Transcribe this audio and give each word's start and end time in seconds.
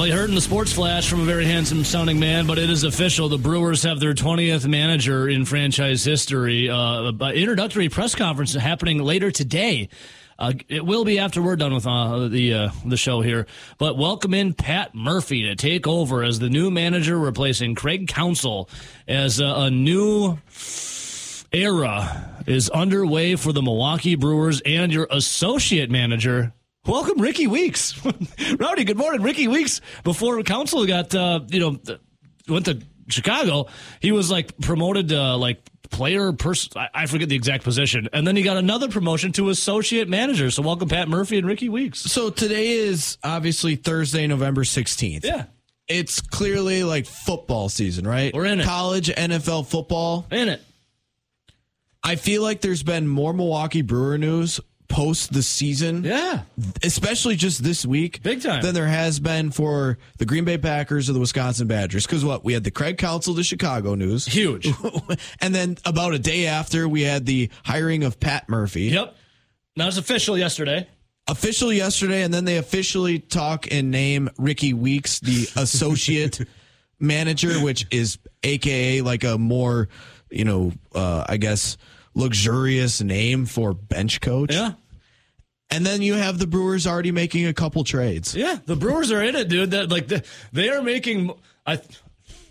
Well, 0.00 0.06
you 0.06 0.14
heard 0.14 0.30
in 0.30 0.34
the 0.34 0.40
sports 0.40 0.72
flash 0.72 1.10
from 1.10 1.20
a 1.20 1.24
very 1.26 1.44
handsome 1.44 1.84
sounding 1.84 2.18
man, 2.18 2.46
but 2.46 2.56
it 2.56 2.70
is 2.70 2.84
official. 2.84 3.28
The 3.28 3.36
Brewers 3.36 3.82
have 3.82 4.00
their 4.00 4.14
20th 4.14 4.66
manager 4.66 5.28
in 5.28 5.44
franchise 5.44 6.02
history. 6.02 6.70
Uh, 6.70 7.12
introductory 7.34 7.90
press 7.90 8.14
conference 8.14 8.54
happening 8.54 9.02
later 9.02 9.30
today. 9.30 9.90
Uh, 10.38 10.54
it 10.70 10.86
will 10.86 11.04
be 11.04 11.18
after 11.18 11.42
we're 11.42 11.54
done 11.54 11.74
with 11.74 11.86
uh, 11.86 12.28
the 12.28 12.54
uh, 12.54 12.70
the 12.86 12.96
show 12.96 13.20
here. 13.20 13.46
But 13.76 13.98
welcome 13.98 14.32
in 14.32 14.54
Pat 14.54 14.94
Murphy 14.94 15.42
to 15.42 15.54
take 15.54 15.86
over 15.86 16.24
as 16.24 16.38
the 16.38 16.48
new 16.48 16.70
manager, 16.70 17.18
replacing 17.18 17.74
Craig 17.74 18.08
Counsell 18.08 18.70
as 19.06 19.38
a, 19.38 19.44
a 19.44 19.70
new 19.70 20.38
era 21.52 22.42
is 22.46 22.70
underway 22.70 23.36
for 23.36 23.52
the 23.52 23.60
Milwaukee 23.60 24.14
Brewers 24.14 24.62
and 24.62 24.90
your 24.94 25.08
associate 25.10 25.90
manager. 25.90 26.54
Welcome, 26.86 27.20
Rickie 27.20 27.46
Weeks. 27.46 28.00
Rowdy, 28.58 28.84
good 28.84 28.96
morning. 28.96 29.22
Rickie 29.22 29.48
Weeks, 29.48 29.80
before 30.02 30.42
Counsell 30.42 30.86
got, 30.86 31.14
uh, 31.14 31.40
you 31.48 31.60
know, 31.60 31.78
went 32.48 32.66
to 32.66 32.80
Chicago, 33.08 33.66
he 34.00 34.12
was 34.12 34.30
like 34.30 34.56
promoted 34.58 35.08
to 35.10 35.36
like 35.36 35.60
player 35.90 36.32
person. 36.32 36.72
I 36.94 37.06
forget 37.06 37.28
the 37.28 37.36
exact 37.36 37.64
position, 37.64 38.08
and 38.12 38.26
then 38.26 38.34
he 38.34 38.42
got 38.42 38.56
another 38.56 38.88
promotion 38.88 39.32
to 39.32 39.50
associate 39.50 40.08
manager. 40.08 40.50
So 40.50 40.62
welcome, 40.62 40.88
Pat 40.88 41.08
Murphy 41.08 41.36
and 41.38 41.46
Rickie 41.46 41.68
Weeks. 41.68 42.00
So 42.00 42.30
today 42.30 42.70
is 42.70 43.18
obviously 43.22 43.76
Thursday, 43.76 44.26
November 44.26 44.64
sixteenth. 44.64 45.24
Yeah, 45.24 45.44
it's 45.86 46.20
clearly 46.20 46.82
like 46.82 47.06
football 47.06 47.68
season, 47.68 48.06
right? 48.06 48.32
We're 48.32 48.46
in 48.46 48.60
it. 48.60 48.64
College 48.64 49.08
NFL 49.08 49.66
football 49.66 50.26
in 50.30 50.48
it. 50.48 50.62
I 52.02 52.16
feel 52.16 52.42
like 52.42 52.62
there's 52.62 52.82
been 52.82 53.06
more 53.06 53.34
Milwaukee 53.34 53.82
Brewer 53.82 54.16
news 54.16 54.60
post 54.90 55.32
the 55.32 55.42
season. 55.42 56.04
Yeah. 56.04 56.42
Especially 56.82 57.36
just 57.36 57.62
this 57.62 57.86
week. 57.86 58.22
Big 58.22 58.42
time. 58.42 58.62
Than 58.62 58.74
there 58.74 58.86
has 58.86 59.18
been 59.18 59.50
for 59.50 59.96
the 60.18 60.26
Green 60.26 60.44
Bay 60.44 60.58
Packers 60.58 61.08
or 61.08 61.14
the 61.14 61.20
Wisconsin 61.20 61.66
Badgers. 61.66 62.04
Because 62.04 62.24
what? 62.24 62.44
We 62.44 62.52
had 62.52 62.64
the 62.64 62.70
Craig 62.70 62.98
Counsell 62.98 63.34
to 63.36 63.42
Chicago 63.42 63.94
news. 63.94 64.26
Huge. 64.26 64.68
and 65.40 65.54
then 65.54 65.78
about 65.86 66.12
a 66.12 66.18
day 66.18 66.46
after, 66.46 66.86
we 66.88 67.02
had 67.02 67.24
the 67.24 67.48
hiring 67.64 68.04
of 68.04 68.20
Pat 68.20 68.48
Murphy. 68.48 68.82
Yep. 68.82 69.16
That 69.76 69.86
was 69.86 69.96
official 69.96 70.36
yesterday. 70.36 70.86
Official 71.28 71.72
yesterday, 71.72 72.22
and 72.22 72.34
then 72.34 72.44
they 72.44 72.56
officially 72.56 73.20
talk 73.20 73.68
and 73.70 73.90
name 73.90 74.28
Rickie 74.36 74.74
Weeks 74.74 75.20
the 75.20 75.48
associate 75.56 76.40
manager, 76.98 77.60
which 77.60 77.86
is 77.92 78.18
AKA 78.42 79.02
like 79.02 79.22
a 79.22 79.38
more, 79.38 79.88
you 80.30 80.44
know, 80.44 80.72
uh, 80.94 81.24
I 81.28 81.36
guess 81.36 81.76
luxurious 82.14 83.00
name 83.00 83.46
for 83.46 83.72
bench 83.74 84.20
coach. 84.20 84.54
Yeah. 84.54 84.72
And 85.70 85.86
then 85.86 86.02
you 86.02 86.14
have 86.14 86.38
the 86.38 86.46
Brewers 86.46 86.86
already 86.86 87.12
making 87.12 87.46
a 87.46 87.54
couple 87.54 87.84
trades. 87.84 88.34
Yeah, 88.34 88.58
the 88.66 88.74
Brewers 88.74 89.12
are 89.12 89.22
in 89.22 89.36
it, 89.36 89.48
dude. 89.48 89.70
That 89.70 89.88
like 89.88 90.08
the, 90.08 90.24
they 90.52 90.68
are 90.68 90.82
making. 90.82 91.32
I 91.64 91.80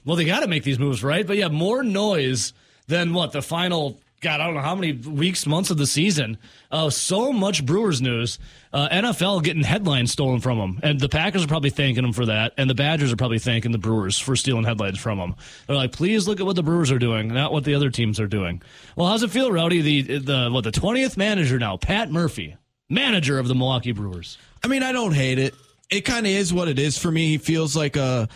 well, 0.05 0.15
they 0.15 0.25
got 0.25 0.39
to 0.39 0.47
make 0.47 0.63
these 0.63 0.79
moves, 0.79 1.03
right? 1.03 1.27
But 1.27 1.37
yeah, 1.37 1.49
more 1.49 1.83
noise 1.83 2.53
than 2.87 3.13
what 3.13 3.33
the 3.33 3.41
final 3.41 3.99
God, 4.21 4.41
I 4.41 4.45
don't 4.45 4.55
know 4.55 4.61
how 4.61 4.75
many 4.75 4.91
weeks, 4.91 5.47
months 5.47 5.69
of 5.69 5.77
the 5.77 5.87
season. 5.87 6.37
Uh, 6.69 6.89
so 6.89 7.31
much 7.31 7.65
Brewers 7.65 8.01
news. 8.01 8.37
Uh, 8.73 8.89
NFL 8.89 9.43
getting 9.43 9.63
headlines 9.63 10.11
stolen 10.11 10.41
from 10.41 10.57
them. 10.57 10.79
And 10.83 10.99
the 10.99 11.07
Packers 11.07 11.43
are 11.43 11.47
probably 11.47 11.69
thanking 11.69 12.03
them 12.03 12.11
for 12.11 12.25
that. 12.25 12.53
And 12.57 12.69
the 12.69 12.75
Badgers 12.75 13.13
are 13.13 13.15
probably 13.15 13.39
thanking 13.39 13.71
the 13.71 13.77
Brewers 13.77 14.19
for 14.19 14.35
stealing 14.35 14.65
headlines 14.65 14.99
from 14.99 15.19
them. 15.19 15.35
They're 15.67 15.75
like, 15.75 15.93
please 15.93 16.27
look 16.27 16.39
at 16.39 16.45
what 16.45 16.57
the 16.57 16.63
Brewers 16.63 16.91
are 16.91 16.99
doing, 16.99 17.29
not 17.29 17.53
what 17.53 17.63
the 17.63 17.75
other 17.75 17.89
teams 17.89 18.19
are 18.19 18.27
doing. 18.27 18.61
Well, 18.95 19.07
how's 19.07 19.23
it 19.23 19.31
feel, 19.31 19.51
Rowdy? 19.51 19.81
The, 19.81 20.17
the, 20.19 20.49
what, 20.51 20.65
the 20.65 20.71
20th 20.71 21.15
manager 21.15 21.57
now, 21.57 21.77
Pat 21.77 22.11
Murphy, 22.11 22.57
manager 22.89 23.39
of 23.39 23.47
the 23.47 23.55
Milwaukee 23.55 23.93
Brewers. 23.93 24.37
I 24.63 24.67
mean, 24.67 24.83
I 24.83 24.91
don't 24.91 25.13
hate 25.13 25.39
it. 25.39 25.55
It 25.89 26.01
kind 26.01 26.27
of 26.27 26.31
is 26.31 26.53
what 26.53 26.67
it 26.67 26.77
is 26.77 26.97
for 26.97 27.09
me. 27.09 27.27
He 27.29 27.37
feels 27.37 27.75
like 27.75 27.95
a 27.95 28.27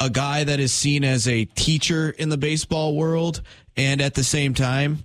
a 0.00 0.10
guy 0.10 0.44
that 0.44 0.60
is 0.60 0.72
seen 0.72 1.04
as 1.04 1.28
a 1.28 1.44
teacher 1.44 2.10
in 2.10 2.28
the 2.28 2.36
baseball 2.36 2.96
world 2.96 3.42
and 3.76 4.00
at 4.00 4.14
the 4.14 4.24
same 4.24 4.54
time 4.54 5.04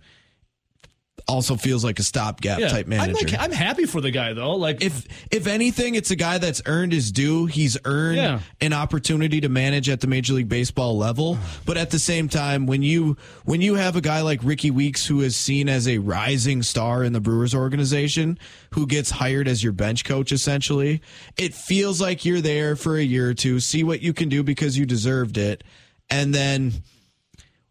also 1.29 1.55
feels 1.55 1.83
like 1.83 1.99
a 1.99 2.03
stopgap 2.03 2.59
yeah. 2.59 2.69
type 2.69 2.87
manager. 2.87 3.19
I'm, 3.19 3.25
like, 3.25 3.39
I'm, 3.39 3.51
happy 3.51 3.85
for 3.85 4.01
the 4.01 4.09
guy 4.11 4.33
though. 4.33 4.55
Like 4.55 4.83
if 4.83 5.05
if 5.31 5.47
anything, 5.47 5.95
it's 5.95 6.11
a 6.11 6.15
guy 6.15 6.39
that's 6.39 6.61
earned 6.65 6.91
his 6.91 7.11
due. 7.11 7.45
He's 7.45 7.77
earned 7.85 8.17
yeah. 8.17 8.39
an 8.61 8.73
opportunity 8.73 9.39
to 9.41 9.49
manage 9.49 9.89
at 9.89 10.01
the 10.01 10.07
Major 10.07 10.33
League 10.33 10.49
Baseball 10.49 10.97
level. 10.97 11.37
But 11.65 11.77
at 11.77 11.91
the 11.91 11.99
same 11.99 12.27
time, 12.27 12.65
when 12.65 12.81
you 12.81 13.15
when 13.45 13.61
you 13.61 13.75
have 13.75 13.95
a 13.95 14.01
guy 14.01 14.21
like 14.21 14.39
Rickie 14.43 14.71
Weeks 14.71 15.05
who 15.05 15.21
is 15.21 15.35
seen 15.35 15.69
as 15.69 15.87
a 15.87 15.99
rising 15.99 16.63
star 16.63 17.03
in 17.03 17.13
the 17.13 17.21
Brewers 17.21 17.53
organization, 17.53 18.39
who 18.71 18.87
gets 18.87 19.11
hired 19.11 19.47
as 19.47 19.63
your 19.63 19.73
bench 19.73 20.03
coach 20.03 20.31
essentially, 20.31 21.01
it 21.37 21.53
feels 21.53 22.01
like 22.01 22.25
you're 22.25 22.41
there 22.41 22.75
for 22.75 22.97
a 22.97 23.03
year 23.03 23.29
or 23.29 23.33
two, 23.35 23.59
see 23.59 23.83
what 23.83 24.01
you 24.01 24.13
can 24.13 24.29
do 24.29 24.41
because 24.41 24.77
you 24.77 24.85
deserved 24.85 25.37
it, 25.37 25.63
and 26.09 26.33
then 26.33 26.73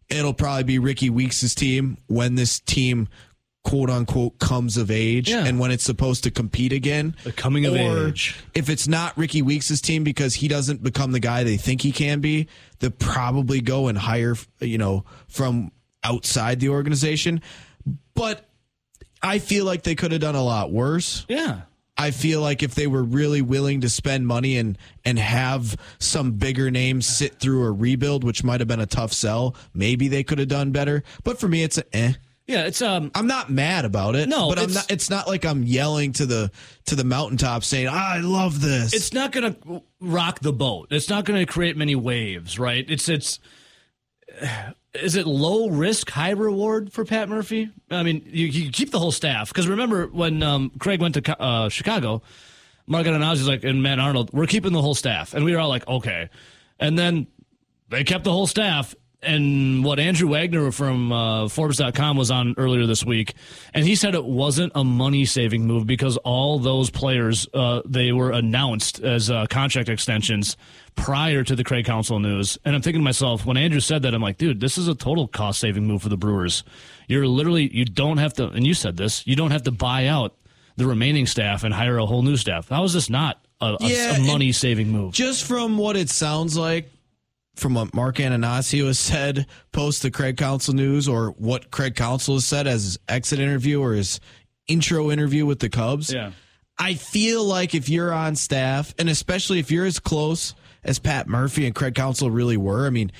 it'll 0.09 0.33
probably 0.33 0.63
be 0.63 0.79
Rickie 0.79 1.09
Weeks' 1.09 1.53
team 1.53 1.97
when 2.07 2.35
this 2.35 2.59
team 2.59 3.07
quote 3.69 3.89
unquote 3.91 4.39
comes 4.39 4.77
of 4.77 4.89
age 4.89 5.29
yeah. 5.29 5.45
and 5.45 5.59
when 5.59 5.69
it's 5.69 5.83
supposed 5.83 6.23
to 6.23 6.31
compete 6.31 6.73
again. 6.73 7.15
The 7.23 7.31
coming 7.31 7.65
of 7.65 7.75
age. 7.75 8.35
If 8.55 8.67
it's 8.67 8.87
not 8.87 9.15
Rickie 9.15 9.43
Weeks' 9.43 9.79
team 9.79 10.03
because 10.03 10.33
he 10.33 10.47
doesn't 10.47 10.81
become 10.81 11.11
the 11.11 11.19
guy 11.19 11.43
they 11.43 11.57
think 11.57 11.81
he 11.81 11.91
can 11.91 12.19
be, 12.19 12.47
they'll 12.79 12.89
probably 12.89 13.61
go 13.61 13.87
and 13.87 13.97
hire, 13.97 14.35
you 14.59 14.79
know, 14.79 15.05
from 15.27 15.71
outside 16.03 16.59
the 16.59 16.69
organization. 16.69 17.43
But 18.15 18.49
I 19.21 19.37
feel 19.37 19.65
like 19.65 19.83
they 19.83 19.95
could 19.95 20.13
have 20.13 20.21
done 20.21 20.35
a 20.35 20.43
lot 20.43 20.71
worse. 20.71 21.27
Yeah. 21.29 21.61
I 21.95 22.09
feel 22.11 22.41
like 22.41 22.63
if 22.63 22.73
they 22.73 22.87
were 22.87 23.03
really 23.03 23.41
willing 23.43 23.81
to 23.81 23.89
spend 23.89 24.25
money 24.25 24.57
and 24.57 24.77
and 25.05 25.19
have 25.19 25.75
some 25.99 26.31
bigger 26.31 26.71
names 26.71 27.05
sit 27.05 27.39
through 27.39 27.65
a 27.65 27.71
rebuild, 27.71 28.23
which 28.23 28.43
might 28.43 28.61
have 28.61 28.67
been 28.67 28.79
a 28.79 28.85
tough 28.87 29.13
sell, 29.13 29.53
maybe 29.75 30.07
they 30.07 30.23
could 30.23 30.39
have 30.39 30.47
done 30.47 30.71
better. 30.71 31.03
But 31.23 31.39
for 31.39 31.47
me, 31.49 31.61
it's 31.61 31.77
a 31.77 31.95
eh. 31.95 32.13
Yeah, 32.49 32.65
it's 32.65 32.81
um. 32.81 33.11
I'm 33.13 33.27
not 33.27 33.51
mad 33.51 33.85
about 33.85 34.15
it. 34.15 34.27
No, 34.27 34.49
but 34.49 34.57
I'm 34.57 34.73
not. 34.73 34.89
It's 34.89 35.07
not 35.07 35.27
like 35.27 35.45
I'm 35.45 35.61
yelling 35.61 36.13
to 36.13 36.25
the 36.25 36.49
to 36.87 36.95
the 36.95 37.03
mountaintop 37.03 37.63
saying 37.63 37.87
ah, 37.87 38.13
I 38.15 38.21
love 38.21 38.59
this. 38.59 38.91
It's 38.91 39.13
not 39.13 39.31
going 39.31 39.53
to 39.53 39.83
rock 40.01 40.39
the 40.39 40.51
boat. 40.51 40.87
It's 40.89 41.09
not 41.09 41.25
going 41.25 41.39
to 41.39 41.45
create 41.45 41.77
many 41.77 41.93
waves, 41.93 42.57
right? 42.57 42.83
It's 42.89 43.07
it's. 43.07 43.39
Is 44.95 45.15
it 45.15 45.27
low 45.27 45.69
risk, 45.69 46.09
high 46.09 46.31
reward 46.31 46.91
for 46.91 47.05
Pat 47.05 47.29
Murphy? 47.29 47.69
I 47.91 48.01
mean, 48.01 48.23
you, 48.25 48.47
you 48.47 48.71
keep 48.71 48.89
the 48.89 48.97
whole 48.97 49.11
staff 49.11 49.49
because 49.49 49.67
remember 49.67 50.07
when 50.07 50.41
um, 50.41 50.71
Craig 50.79 50.99
went 50.99 51.13
to 51.13 51.39
uh, 51.39 51.69
Chicago, 51.69 52.23
Mark 52.87 53.05
was 53.05 53.47
like, 53.47 53.63
and 53.63 53.83
Matt 53.83 53.99
Arnold, 53.99 54.31
we're 54.33 54.47
keeping 54.47 54.73
the 54.73 54.81
whole 54.81 54.95
staff, 54.95 55.35
and 55.35 55.45
we 55.45 55.53
were 55.53 55.59
all 55.59 55.69
like, 55.69 55.87
okay, 55.87 56.31
and 56.79 56.97
then 56.97 57.27
they 57.89 58.03
kept 58.03 58.23
the 58.23 58.31
whole 58.31 58.47
staff 58.47 58.95
and 59.21 59.83
what 59.83 59.99
Andrew 59.99 60.29
Wagner 60.29 60.71
from 60.71 61.11
uh, 61.11 61.49
Forbes.com 61.49 62.15
was 62.17 62.31
on 62.31 62.55
earlier 62.57 62.85
this 62.85 63.03
week, 63.03 63.33
and 63.73 63.85
he 63.85 63.95
said 63.95 64.15
it 64.15 64.23
wasn't 64.23 64.71
a 64.75 64.83
money 64.83 65.25
saving 65.25 65.65
move 65.65 65.85
because 65.85 66.17
all 66.17 66.59
those 66.59 66.89
players 66.89 67.47
uh, 67.53 67.81
they 67.85 68.11
were 68.11 68.31
announced 68.31 68.99
as 69.01 69.29
uh, 69.29 69.45
contract 69.47 69.89
extensions 69.89 70.55
prior 70.95 71.43
to 71.43 71.55
the 71.55 71.63
Craig 71.63 71.85
Counsell 71.85 72.19
news. 72.19 72.57
And 72.63 72.75
I'm 72.75 72.81
thinking 72.81 73.01
to 73.01 73.03
myself, 73.03 73.45
when 73.45 73.57
Andrew 73.57 73.79
said 73.79 74.03
that, 74.03 74.13
I'm 74.13 74.21
like, 74.21 74.37
dude, 74.37 74.59
this 74.59 74.77
is 74.77 74.87
a 74.87 74.95
total 74.95 75.27
cost 75.27 75.59
saving 75.59 75.85
move 75.85 76.01
for 76.01 76.09
the 76.09 76.17
Brewers. 76.17 76.63
You're 77.07 77.27
literally 77.27 77.73
you 77.75 77.85
don't 77.85 78.17
have 78.17 78.33
to, 78.35 78.49
and 78.49 78.65
you 78.65 78.73
said 78.73 78.97
this, 78.97 79.25
you 79.27 79.35
don't 79.35 79.51
have 79.51 79.63
to 79.63 79.71
buy 79.71 80.07
out 80.07 80.35
the 80.77 80.87
remaining 80.87 81.25
staff 81.25 81.63
and 81.63 81.73
hire 81.73 81.97
a 81.97 82.05
whole 82.05 82.21
new 82.21 82.37
staff. 82.37 82.69
How 82.69 82.85
is 82.85 82.93
this 82.93 83.09
not 83.09 83.43
a, 83.59 83.75
yeah, 83.81 84.15
a 84.15 84.19
money 84.21 84.53
saving 84.53 84.89
move? 84.89 85.13
Just 85.13 85.43
from 85.43 85.77
what 85.77 85.97
it 85.97 86.09
sounds 86.09 86.55
like 86.55 86.89
from 87.59 87.73
what 87.75 87.93
Mark 87.93 88.17
Attanasio 88.17 88.87
has 88.87 88.99
said 88.99 89.45
post 89.71 90.01
the 90.01 90.11
Craig 90.11 90.37
Counsell 90.37 90.73
news 90.73 91.07
or 91.07 91.31
what 91.31 91.71
Craig 91.71 91.95
Counsell 91.95 92.35
has 92.35 92.45
said 92.45 92.67
as 92.67 92.83
his 92.83 92.99
exit 93.07 93.39
interview 93.39 93.81
or 93.81 93.93
his 93.93 94.19
intro 94.67 95.11
interview 95.11 95.45
with 95.45 95.59
the 95.59 95.69
Cubs. 95.69 96.11
Yeah. 96.11 96.31
I 96.77 96.93
feel 96.93 97.43
like 97.43 97.75
if 97.75 97.89
you're 97.89 98.13
on 98.13 98.35
staff, 98.35 98.95
and 98.97 99.09
especially 99.09 99.59
if 99.59 99.69
you're 99.69 99.85
as 99.85 99.99
close 99.99 100.55
as 100.83 100.97
Pat 100.97 101.27
Murphy 101.27 101.65
and 101.65 101.75
Craig 101.75 101.93
Counsell 101.93 102.31
really 102.31 102.55
were, 102.55 102.87
I 102.87 102.89
mean, 102.89 103.11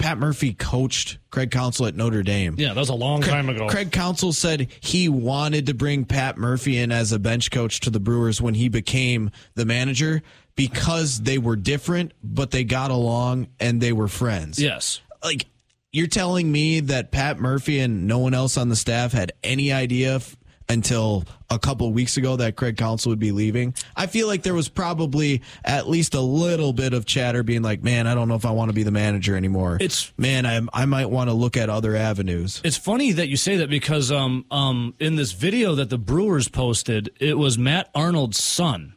Pat 0.00 0.18
Murphy 0.18 0.54
coached 0.54 1.18
Craig 1.30 1.50
Counsell 1.50 1.86
at 1.86 1.94
Notre 1.94 2.22
Dame. 2.22 2.54
Yeah, 2.58 2.68
that 2.68 2.80
was 2.80 2.88
a 2.88 2.94
long 2.94 3.20
Craig, 3.20 3.32
time 3.32 3.48
ago. 3.50 3.68
Craig 3.68 3.92
Counsell 3.92 4.32
said 4.32 4.68
he 4.80 5.08
wanted 5.08 5.66
to 5.66 5.74
bring 5.74 6.06
Pat 6.06 6.38
Murphy 6.38 6.78
in 6.78 6.90
as 6.90 7.12
a 7.12 7.18
bench 7.18 7.50
coach 7.50 7.80
to 7.80 7.90
the 7.90 8.00
Brewers 8.00 8.40
when 8.40 8.54
he 8.54 8.68
became 8.68 9.30
the 9.54 9.66
manager 9.66 10.22
because 10.56 11.20
they 11.20 11.36
were 11.38 11.54
different, 11.54 12.12
but 12.22 12.50
they 12.50 12.64
got 12.64 12.90
along 12.90 13.48
and 13.60 13.80
they 13.80 13.92
were 13.92 14.08
friends. 14.08 14.58
Yes. 14.58 15.00
Like, 15.22 15.46
you're 15.92 16.06
telling 16.06 16.50
me 16.50 16.80
that 16.80 17.10
Pat 17.12 17.38
Murphy 17.38 17.78
and 17.80 18.06
no 18.06 18.18
one 18.18 18.32
else 18.32 18.56
on 18.56 18.68
the 18.68 18.76
staff 18.76 19.12
had 19.12 19.32
any 19.44 19.70
idea 19.72 20.16
f- 20.16 20.36
until 20.70 21.24
a 21.48 21.58
couple 21.58 21.92
weeks 21.92 22.16
ago 22.16 22.36
that 22.36 22.56
Craig 22.56 22.76
Counsell 22.76 23.10
would 23.10 23.18
be 23.18 23.32
leaving. 23.32 23.74
I 23.96 24.06
feel 24.06 24.26
like 24.26 24.42
there 24.42 24.54
was 24.54 24.68
probably 24.68 25.42
at 25.64 25.88
least 25.88 26.14
a 26.14 26.20
little 26.20 26.72
bit 26.72 26.92
of 26.92 27.04
chatter 27.06 27.42
being 27.42 27.62
like, 27.62 27.82
man, 27.82 28.06
I 28.06 28.14
don't 28.14 28.28
know 28.28 28.36
if 28.36 28.44
I 28.44 28.52
want 28.52 28.68
to 28.68 28.74
be 28.74 28.82
the 28.82 28.90
manager 28.90 29.36
anymore. 29.36 29.78
It's 29.80 30.12
man, 30.16 30.46
I, 30.46 30.60
I 30.72 30.86
might 30.86 31.06
want 31.06 31.28
to 31.28 31.34
look 31.34 31.56
at 31.56 31.68
other 31.68 31.96
avenues. 31.96 32.60
It's 32.64 32.76
funny 32.76 33.12
that 33.12 33.28
you 33.28 33.36
say 33.36 33.56
that 33.56 33.70
because 33.70 34.12
um 34.12 34.44
um 34.50 34.94
in 34.98 35.16
this 35.16 35.32
video 35.32 35.74
that 35.74 35.90
the 35.90 35.98
Brewers 35.98 36.48
posted, 36.48 37.10
it 37.20 37.36
was 37.36 37.58
Matt 37.58 37.90
Arnold's 37.94 38.42
son 38.42 38.94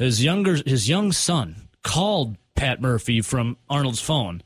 his 0.00 0.24
younger 0.24 0.56
his 0.64 0.88
young 0.88 1.12
son 1.12 1.68
called 1.82 2.36
Pat 2.54 2.80
Murphy 2.80 3.20
from 3.20 3.58
Arnold's 3.68 4.00
phone 4.00 4.42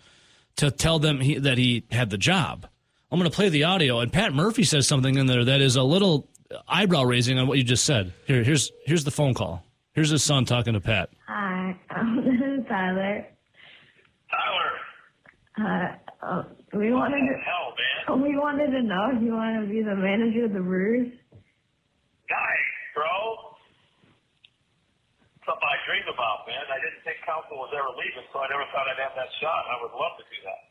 to 0.56 0.70
tell 0.70 0.98
them 0.98 1.20
he, 1.20 1.38
that 1.38 1.58
he 1.58 1.84
had 1.90 2.10
the 2.10 2.18
job. 2.18 2.66
I'm 3.10 3.18
going 3.20 3.30
to 3.30 3.34
play 3.34 3.48
the 3.48 3.62
audio, 3.62 4.00
and 4.00 4.12
Pat 4.12 4.34
Murphy 4.34 4.64
says 4.64 4.88
something 4.88 5.16
in 5.16 5.26
there 5.26 5.44
that 5.44 5.60
is 5.60 5.76
a 5.76 5.84
little 5.84 6.28
eyebrow 6.68 7.02
raising 7.04 7.38
on 7.38 7.46
what 7.46 7.58
you 7.58 7.64
just 7.64 7.84
said. 7.84 8.12
Here, 8.26 8.42
here's 8.42 8.70
here's 8.86 9.04
the 9.04 9.10
phone 9.10 9.34
call. 9.34 9.62
Here's 9.92 10.10
his 10.10 10.22
son 10.22 10.44
talking 10.44 10.74
to 10.74 10.80
Pat. 10.80 11.10
Hi, 11.28 11.76
I'm 11.90 12.18
is 12.18 12.66
Tyler. 12.68 13.26
Tyler. 14.30 14.70
Uh, 15.54 15.86
uh, 16.26 16.42
we 16.74 16.90
wanted 16.90 17.22
to, 17.22 17.34
Hell, 17.46 17.70
man. 17.78 18.22
we 18.26 18.34
wanted 18.36 18.74
to 18.74 18.82
know 18.82 19.14
if 19.14 19.22
you 19.22 19.30
want 19.32 19.62
to 19.62 19.70
be 19.70 19.82
the 19.86 19.94
manager 19.94 20.46
of 20.46 20.52
the 20.52 20.58
Brewers. 20.58 21.06
Nice, 22.26 22.72
bro. 22.96 23.54
Something 25.46 25.68
I 25.70 25.78
dream 25.86 26.02
about, 26.10 26.48
man. 26.50 26.64
I 26.66 26.80
didn't 26.82 27.04
think 27.06 27.22
Counsell 27.22 27.60
was 27.60 27.70
ever 27.76 27.92
leaving, 27.94 28.26
so 28.34 28.42
I 28.42 28.48
never 28.50 28.66
thought 28.74 28.88
I'd 28.90 28.98
have 28.98 29.14
that 29.14 29.30
shot. 29.38 29.62
I 29.70 29.76
would 29.84 29.94
love 29.94 30.16
to 30.18 30.24
do 30.26 30.38
that. 30.42 30.62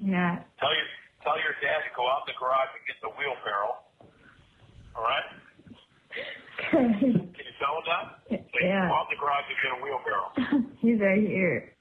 Yeah. 0.00 0.32
Tell 0.56 0.72
your 0.72 0.88
tell 1.20 1.36
your 1.42 1.52
dad 1.60 1.82
to 1.84 1.90
go 1.98 2.06
out 2.08 2.24
in 2.24 2.32
the 2.32 2.38
garage 2.38 2.70
and 2.78 2.82
get 2.86 2.96
the 3.02 3.10
wheelbarrow. 3.18 3.85
All 4.96 5.04
right? 5.04 5.22
Can 6.70 6.94
you 7.02 7.12
tell 7.60 7.76
him 7.76 7.84
that? 7.86 8.22
Say, 8.30 8.66
Yeah. 8.66 8.88
Go 8.88 8.94
out 8.94 9.06
the 9.10 9.16
garage 9.16 9.44
and 9.48 9.58
get 9.62 9.72
a 9.72 9.82
wheelbarrow. 9.82 10.70
He's 10.80 11.00
right 11.00 11.20
here. 11.20 11.72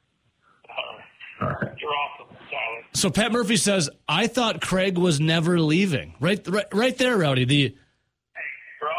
All 1.41 1.47
right. 1.47 1.71
You're 1.77 1.91
awesome, 1.91 2.35
Tyler. 2.49 2.83
So 2.93 3.09
Pat 3.09 3.31
Murphy 3.31 3.57
says, 3.57 3.89
"I 4.07 4.27
thought 4.27 4.61
Craig 4.61 4.97
was 4.97 5.19
never 5.19 5.59
leaving." 5.59 6.15
Right, 6.21 6.39
right, 6.47 6.65
right 6.73 6.97
there, 6.97 7.17
Rowdy. 7.17 7.43
The 7.45 7.75
Bro, 8.79 8.95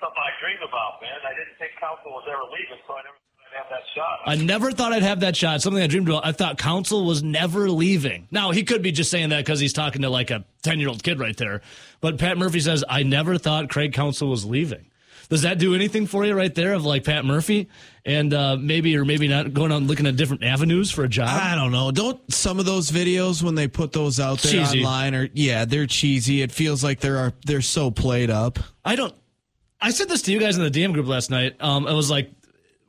something 0.00 0.20
I 0.20 0.30
dreamed 0.44 0.60
about, 0.68 1.00
man. 1.00 1.16
I 1.24 1.32
didn't 1.32 1.56
think 1.58 1.72
Counsell 1.80 2.12
was 2.12 2.24
ever 2.28 2.44
leaving, 2.52 2.76
so 2.86 2.92
I 2.94 3.02
never 3.02 3.16
thought 3.16 3.16
I'd 3.16 3.23
have 3.54 3.66
that 3.70 3.82
shot. 3.94 4.20
I 4.26 4.36
never 4.36 4.72
thought 4.72 4.92
I'd 4.92 5.02
have 5.02 5.20
that 5.20 5.36
shot. 5.36 5.62
Something 5.62 5.82
I 5.82 5.86
dreamed 5.86 6.08
about. 6.08 6.26
I 6.26 6.32
thought 6.32 6.58
Counsell 6.58 7.04
was 7.04 7.22
never 7.22 7.70
leaving. 7.70 8.28
Now 8.30 8.50
he 8.50 8.62
could 8.64 8.82
be 8.82 8.92
just 8.92 9.10
saying 9.10 9.30
that 9.30 9.44
because 9.44 9.60
he's 9.60 9.72
talking 9.72 10.02
to 10.02 10.10
like 10.10 10.30
a 10.30 10.44
ten-year-old 10.62 11.02
kid 11.02 11.18
right 11.20 11.36
there. 11.36 11.62
But 12.00 12.18
Pat 12.18 12.36
Murphy 12.38 12.60
says, 12.60 12.84
"I 12.88 13.02
never 13.02 13.38
thought 13.38 13.68
Craig 13.70 13.92
Counsell 13.92 14.28
was 14.28 14.44
leaving." 14.44 14.86
Does 15.30 15.42
that 15.42 15.58
do 15.58 15.74
anything 15.74 16.06
for 16.06 16.24
you 16.24 16.34
right 16.34 16.54
there 16.54 16.74
of 16.74 16.84
like 16.84 17.04
Pat 17.04 17.24
Murphy 17.24 17.68
and 18.04 18.32
uh, 18.34 18.56
maybe 18.60 18.96
or 18.96 19.04
maybe 19.04 19.26
not 19.26 19.54
going 19.54 19.72
on 19.72 19.86
looking 19.86 20.06
at 20.06 20.16
different 20.16 20.44
avenues 20.44 20.90
for 20.90 21.04
a 21.04 21.08
job? 21.08 21.28
I 21.30 21.54
don't 21.54 21.72
know. 21.72 21.90
Don't 21.90 22.20
some 22.32 22.58
of 22.58 22.66
those 22.66 22.90
videos 22.90 23.42
when 23.42 23.54
they 23.54 23.66
put 23.66 23.92
those 23.92 24.20
out 24.20 24.40
there 24.40 24.52
Cheesy. 24.52 24.80
online 24.80 25.14
or 25.14 25.28
yeah, 25.32 25.64
they're 25.64 25.86
cheesy. 25.86 26.42
It 26.42 26.52
feels 26.52 26.84
like 26.84 27.00
they're 27.00 27.32
they're 27.46 27.62
so 27.62 27.90
played 27.90 28.30
up. 28.30 28.58
I 28.84 28.96
don't. 28.96 29.14
I 29.80 29.90
said 29.90 30.08
this 30.08 30.22
to 30.22 30.32
you 30.32 30.38
guys 30.38 30.56
in 30.56 30.62
the 30.62 30.70
DM 30.70 30.92
group 30.92 31.06
last 31.06 31.30
night. 31.30 31.56
Um, 31.60 31.86
I 31.86 31.92
was 31.92 32.10
like, 32.10 32.30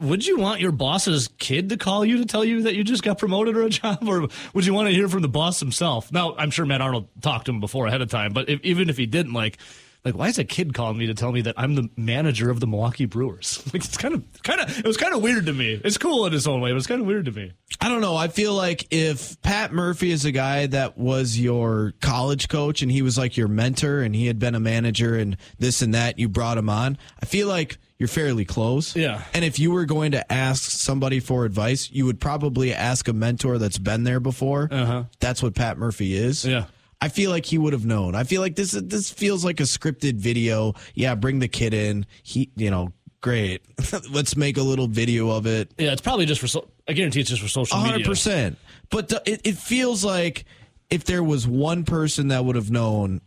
would 0.06 0.26
you 0.26 0.38
want 0.38 0.62
your 0.62 0.72
boss's 0.72 1.30
kid 1.40 1.70
to 1.70 1.78
call 1.78 2.06
you 2.06 2.18
to 2.20 2.26
tell 2.26 2.46
you 2.46 2.64
that 2.64 2.76
you 2.76 2.84
just 2.84 3.04
got 3.04 3.18
promoted 3.18 3.58
or 3.58 3.64
a 3.64 3.70
job, 3.82 4.08
or 4.08 4.28
would 4.54 4.66
you 4.66 4.74
want 4.74 4.88
to 4.88 4.94
hear 4.94 5.10
from 5.10 5.22
the 5.22 5.28
boss 5.28 5.60
himself? 5.60 6.12
Now, 6.12 6.36
I'm 6.36 6.52
sure 6.52 6.66
Matt 6.66 6.82
Arnold 6.82 7.08
talked 7.22 7.46
to 7.46 7.52
him 7.52 7.60
before 7.60 7.88
ahead 7.88 8.02
of 8.02 8.10
time, 8.10 8.34
but 8.34 8.50
if, 8.50 8.62
even 8.62 8.90
if 8.90 8.98
he 8.98 9.06
didn't, 9.06 9.34
like, 9.34 9.58
like 10.06 10.16
why 10.16 10.28
is 10.28 10.38
a 10.38 10.44
kid 10.44 10.74
calling 10.74 10.98
me 10.98 11.08
to 11.08 11.16
tell 11.16 11.32
me 11.32 11.42
that 11.42 11.56
I'm 11.58 11.76
the 11.76 11.90
manager 11.98 12.50
of 12.52 12.60
the 12.60 12.68
Milwaukee 12.68 13.06
Brewers? 13.06 13.64
Like, 13.76 13.84
it's 13.84 13.98
kind 13.98 14.14
of, 14.14 14.24
kind 14.44 14.62
of, 14.62 14.80
it 14.80 14.86
was 14.86 14.96
kind 14.96 15.14
of 15.14 15.22
weird 15.22 15.48
to 15.48 15.54
me. 15.54 15.82
It's 15.84 15.98
cool 15.98 16.26
in 16.28 16.34
its 16.34 16.48
own 16.48 16.62
way, 16.62 16.72
but 16.72 16.78
it's 16.78 16.88
kind 16.88 17.02
of 17.02 17.08
weird 17.08 17.26
to 17.26 17.32
me. 17.32 17.52
I 17.82 17.90
don't 17.90 18.00
know. 18.00 18.16
I 18.16 18.30
feel 18.30 18.54
like 18.54 18.88
if 18.92 19.42
Pat 19.42 19.74
Murphy 19.74 20.12
is 20.12 20.24
a 20.24 20.32
guy 20.32 20.68
that 20.68 20.98
was 20.98 21.38
your 21.38 21.94
college 22.00 22.48
coach 22.48 22.82
and 22.82 22.90
he 22.90 23.02
was 23.02 23.18
like 23.18 23.36
your 23.36 23.50
mentor 23.50 24.02
and 24.02 24.16
he 24.16 24.28
had 24.28 24.40
been 24.40 24.56
a 24.56 24.60
manager 24.62 25.16
and 25.16 25.36
this 25.60 25.82
and 25.82 25.94
that, 25.94 26.20
you 26.20 26.30
brought 26.30 26.58
him 26.58 26.70
on. 26.70 26.98
I 27.22 27.26
feel 27.26 27.50
like 27.50 27.78
you're 27.98 28.08
fairly 28.08 28.46
close. 28.46 28.96
Yeah. 28.96 29.24
And 29.34 29.44
if 29.44 29.60
you 29.60 29.72
were 29.72 29.86
going 29.86 30.12
to 30.12 30.32
ask 30.32 30.70
somebody 30.70 31.20
for 31.20 31.44
advice, 31.46 31.90
you 31.92 32.06
would 32.06 32.20
probably 32.20 32.74
ask 32.74 33.08
a 33.08 33.14
mentor 33.14 33.58
that's 33.58 33.78
been 33.78 34.04
there 34.04 34.20
before. 34.20 34.70
Uh-huh. 34.72 35.04
That's 35.20 35.42
what 35.42 35.56
Pat 35.56 35.78
Murphy 35.78 36.16
is. 36.16 36.46
Yeah. 36.46 36.66
I 37.02 37.10
feel 37.10 37.30
like 37.30 37.46
he 37.46 37.58
would 37.58 37.74
have 37.74 37.86
known. 37.86 38.16
I 38.16 38.24
feel 38.24 38.42
like 38.42 38.56
this 38.56 38.72
this 38.72 39.12
feels 39.12 39.44
like 39.44 39.60
a 39.60 39.64
scripted 39.64 40.16
video. 40.16 40.74
Yeah, 40.94 41.16
bring 41.16 41.40
the 41.40 41.48
kid 41.48 41.74
in. 41.74 42.06
He, 42.24 42.50
you 42.56 42.72
know, 42.72 42.94
great. 43.22 43.62
Let's 44.10 44.36
make 44.38 44.58
a 44.58 44.62
little 44.62 44.88
video 44.88 45.30
of 45.30 45.46
it. 45.46 45.72
Yeah, 45.78 45.92
it's 45.92 46.02
probably 46.02 46.26
just 46.26 46.42
for, 46.42 46.48
so, 46.48 46.70
I 46.88 46.94
guarantee 46.94 47.22
it's 47.22 47.30
just 47.30 47.42
for 47.42 47.48
social 47.48 47.78
media. 47.78 47.92
hundred 47.92 48.06
percent. 48.06 48.58
But 48.90 49.10
th- 49.10 49.22
it, 49.26 49.42
it 49.44 49.58
feels 49.58 50.04
like 50.06 50.46
if 50.90 51.04
there 51.04 51.24
was 51.24 51.48
one 51.48 51.84
person 51.84 52.30
that 52.30 52.46
would 52.46 52.56
have 52.56 52.72
known 52.72 53.22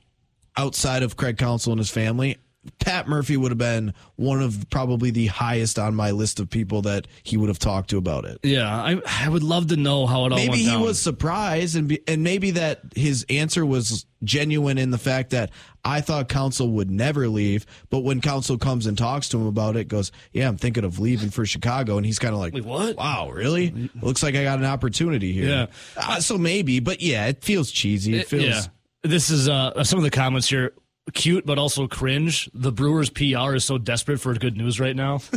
outside 0.57 1.03
of 1.03 1.17
Craig 1.17 1.37
Counsell 1.37 1.73
and 1.73 1.79
his 1.79 1.91
family, 1.91 2.39
Pat 2.79 3.09
Murphy 3.09 3.37
would 3.37 3.51
have 3.51 3.59
been 3.59 3.95
one 4.17 4.43
of 4.43 4.69
probably 4.71 5.11
the 5.11 5.27
highest 5.27 5.79
on 5.79 5.95
my 5.95 6.11
list 6.11 6.41
of 6.41 6.49
people 6.51 6.83
that 6.83 7.07
he 7.23 7.37
would 7.37 7.49
have 7.49 7.59
talked 7.59 7.91
to 7.91 7.99
about 7.99 8.25
it. 8.25 8.39
Yeah, 8.43 8.69
I, 8.69 9.01
I 9.07 9.29
would 9.29 9.43
love 9.43 9.69
to 9.69 9.77
know 9.77 10.07
how 10.07 10.27
it 10.27 10.33
all 10.33 10.39
Maybe 10.39 10.49
went 10.51 10.61
he 10.61 10.67
down. 10.67 10.81
was 10.83 11.01
surprised, 11.01 11.77
and 11.77 11.89
be, 11.89 12.01
and 12.09 12.23
maybe 12.23 12.53
that 12.53 12.81
his 12.95 13.25
answer 13.29 13.65
was 13.65 14.07
genuine 14.25 14.79
in 14.79 14.91
the 14.91 14.99
fact 14.99 15.31
that 15.31 15.51
I 15.85 16.01
thought 16.01 16.29
Counsell 16.29 16.69
would 16.73 16.91
never 16.91 17.29
leave, 17.29 17.65
but 17.89 18.01
when 18.01 18.21
Counsell 18.21 18.59
comes 18.59 18.87
and 18.87 18.99
talks 18.99 19.29
to 19.31 19.39
him 19.39 19.47
about 19.47 19.77
it, 19.77 19.89
goes, 19.89 20.11
"Yeah, 20.33 20.49
I'm 20.49 20.57
thinking 20.57 20.85
of 20.85 20.99
leaving 20.99 21.31
for 21.31 21.47
Chicago," 21.47 21.97
and 21.97 22.05
he's 22.05 22.19
kind 22.19 22.35
of 22.35 22.41
like, 22.41 22.53
Wait, 22.55 22.65
what? 22.65 22.97
Wow, 22.97 23.31
really? 23.31 23.91
Looks 24.03 24.23
like 24.23 24.35
I 24.35 24.43
got 24.43 24.59
an 24.59 24.65
opportunity 24.65 25.33
here." 25.33 25.49
Yeah. 25.49 25.67
Uh, 25.97 26.21
so 26.21 26.37
maybe, 26.37 26.81
but 26.81 27.01
yeah, 27.01 27.27
it 27.27 27.45
feels 27.45 27.71
cheesy. 27.71 28.17
It 28.17 28.29
feels. 28.29 28.45
yeah. 28.45 28.63
This 29.05 29.31
is 29.31 29.49
uh, 29.49 29.85
some 29.85 29.99
of 29.99 30.03
the 30.03 30.11
comments 30.11 30.49
here. 30.49 30.73
Cute, 31.15 31.47
but 31.47 31.59
also 31.59 31.87
cringe. 31.89 32.51
The 32.55 32.73
Brewers 32.73 33.09
PR 33.11 33.55
is 33.55 33.65
so 33.65 33.79
desperate 33.79 34.19
for 34.21 34.35
good 34.35 34.57
news 34.57 34.79
right 34.79 34.95
now. 34.97 35.21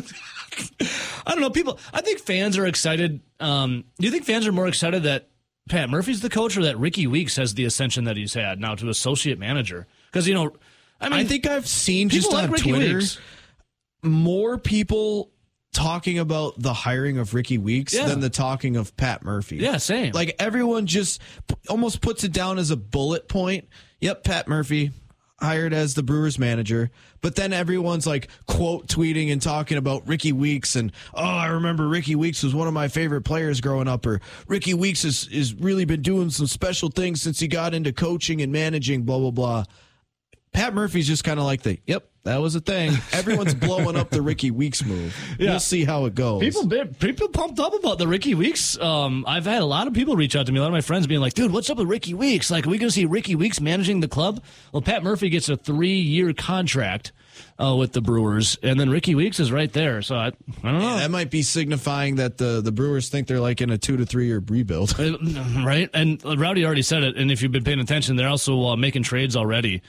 I 1.26 1.32
don't 1.32 1.40
know. 1.42 1.50
People, 1.50 1.80
I 1.94 2.02
think 2.02 2.20
fans 2.20 2.58
are 2.58 2.66
excited. 2.66 3.22
Um, 3.40 3.86
do 4.00 4.06
you 4.06 4.12
think 4.12 4.26
fans 4.26 4.46
are 4.48 4.52
more 4.52 4.68
excited 4.68 5.04
that 5.04 5.30
Pat 5.70 5.90
Murphy's 5.90 6.22
the 6.22 6.30
coach 6.30 6.58
or 6.58 6.64
that 6.64 6.78
Rickie 6.78 7.08
Weeks 7.08 7.36
has 7.38 7.54
the 7.54 7.66
ascension 7.66 8.04
that 8.06 8.18
he's 8.18 8.34
had 8.34 8.60
now 8.60 8.76
to 8.76 8.90
associate 8.90 9.40
manager? 9.40 9.88
Because, 10.12 10.28
you 10.28 10.34
know, 10.34 10.54
I 11.00 11.10
mean, 11.10 11.20
I 11.20 11.24
think 11.24 11.48
I've 11.48 11.68
seen 11.68 12.10
just 12.10 12.32
like 12.32 12.46
on 12.46 12.52
Ricky 12.52 12.70
Twitter 12.72 12.98
Weeks. 12.98 13.18
more 14.04 14.58
people 14.58 15.32
talking 15.74 16.20
about 16.20 16.56
the 16.62 16.74
hiring 16.74 17.18
of 17.18 17.34
Rickie 17.34 17.58
Weeks 17.58 17.94
Yeah. 17.94 18.08
than 18.08 18.20
the 18.20 18.30
talking 18.30 18.76
of 18.76 18.96
Pat 18.98 19.24
Murphy. 19.24 19.58
Yeah, 19.58 19.78
same. 19.78 20.12
Like 20.12 20.36
everyone 20.38 20.86
just 20.86 21.22
p- 21.48 21.56
almost 21.70 22.02
puts 22.02 22.24
it 22.26 22.34
down 22.34 22.60
as 22.60 22.72
a 22.72 22.76
bullet 22.76 23.30
point. 23.30 23.70
Yep, 24.02 24.24
Pat 24.26 24.48
Murphy 24.50 24.92
hired 25.42 25.74
as 25.74 25.94
the 25.94 26.04
Brewers 26.04 26.38
manager, 26.38 26.92
but 27.22 27.36
then 27.36 27.52
everyone's 27.52 28.06
like 28.06 28.30
quote 28.48 28.88
tweeting 28.88 29.32
and 29.32 29.42
talking 29.42 29.78
about 29.78 30.08
Rickie 30.08 30.32
Weeks 30.32 30.76
and 30.76 30.92
oh, 31.14 31.24
I 31.24 31.48
remember 31.48 31.88
Rickie 31.88 32.16
Weeks 32.16 32.44
was 32.44 32.54
one 32.54 32.68
of 32.68 32.74
my 32.74 32.88
favorite 32.88 33.24
players 33.24 33.62
growing 33.62 33.88
up 33.88 34.06
or 34.06 34.22
Rickie 34.48 34.74
Weeks 34.74 35.04
has 35.04 35.28
is 35.30 35.54
really 35.54 35.86
been 35.86 36.02
doing 36.02 36.30
some 36.30 36.48
special 36.48 36.90
things 36.90 37.22
since 37.22 37.40
he 37.40 37.48
got 37.48 37.74
into 37.74 37.92
coaching 37.92 38.42
and 38.42 38.52
managing 38.52 39.04
blah 39.04 39.18
blah 39.18 39.32
blah. 39.32 39.64
Pat 40.54 40.74
Murphy's 40.74 41.08
just 41.08 41.24
kind 41.24 41.40
of 41.40 41.46
like 41.46 41.62
the, 41.64 41.80
yep, 41.88 42.11
that 42.24 42.38
was 42.38 42.56
a 42.56 42.60
thing. 42.60 42.94
Everyone's 43.12 43.54
blowing 43.56 43.96
up 43.96 44.10
the 44.12 44.22
Rickie 44.22 44.52
Weeks 44.52 44.86
move. 44.86 45.16
Yeah. 45.40 45.52
We'll 45.52 45.60
see 45.60 45.84
how 45.84 46.06
it 46.06 46.14
goes. 46.16 46.42
People, 46.42 46.68
people 47.00 47.28
pumped 47.30 47.60
up 47.60 47.74
about 47.74 47.98
the 47.98 48.08
Rickie 48.08 48.36
Weeks. 48.36 48.78
Um, 48.80 49.26
I've 49.28 49.46
had 49.46 49.62
a 49.62 49.66
lot 49.66 49.88
of 49.88 49.94
people 49.94 50.16
reach 50.16 50.36
out 50.36 50.46
to 50.46 50.52
me. 50.52 50.60
A 50.60 50.62
lot 50.62 50.68
of 50.68 50.74
my 50.74 50.82
friends 50.82 51.08
being 51.08 51.22
like, 51.22 51.34
"Dude, 51.34 51.52
what's 51.52 51.70
up 51.70 51.78
with 51.78 51.88
Rickie 51.88 52.14
Weeks? 52.14 52.52
Like, 52.52 52.68
are 52.68 52.70
we 52.70 52.78
going 52.78 52.90
to 52.90 52.94
see 52.94 53.06
Rickie 53.06 53.36
Weeks 53.36 53.60
managing 53.60 54.02
the 54.02 54.08
club?" 54.08 54.44
Well, 54.72 54.82
Pat 54.82 55.04
Murphy 55.04 55.30
gets 55.30 55.50
a 55.50 55.58
three-year 55.58 56.34
contract 56.34 57.12
uh, 57.60 57.76
with 57.76 57.94
the 57.94 58.02
Brewers, 58.02 58.58
and 58.62 58.80
then 58.80 58.90
Rickie 58.90 59.16
Weeks 59.16 59.40
is 59.40 59.52
right 59.52 59.72
there. 59.72 60.02
So 60.02 60.16
I, 60.16 60.28
I 60.28 60.32
don't 60.64 60.80
know. 60.80 60.98
that 60.98 61.12
might 61.12 61.32
be 61.32 61.42
signifying 61.42 62.16
that 62.16 62.38
the, 62.38 62.62
the 62.62 62.72
Brewers 62.72 63.10
think 63.10 63.28
they're 63.28 63.40
like 63.40 63.62
in 63.62 63.70
a 63.70 63.78
two 63.78 63.98
to 63.98 64.06
three 64.06 64.28
year 64.28 64.44
rebuild. 64.46 64.96
Right? 65.64 65.90
And 65.94 66.22
Rowdy 66.24 66.66
already 66.66 66.82
said 66.82 67.04
it. 67.04 67.18
And 67.18 67.32
if 67.32 67.42
you've 67.42 67.52
been 67.52 67.64
paying 67.64 67.80
attention, 67.80 68.16
they're 68.16 68.28
also 68.28 68.68
uh, 68.70 68.76
making 68.76 69.04
trades 69.04 69.36
already. 69.36 69.82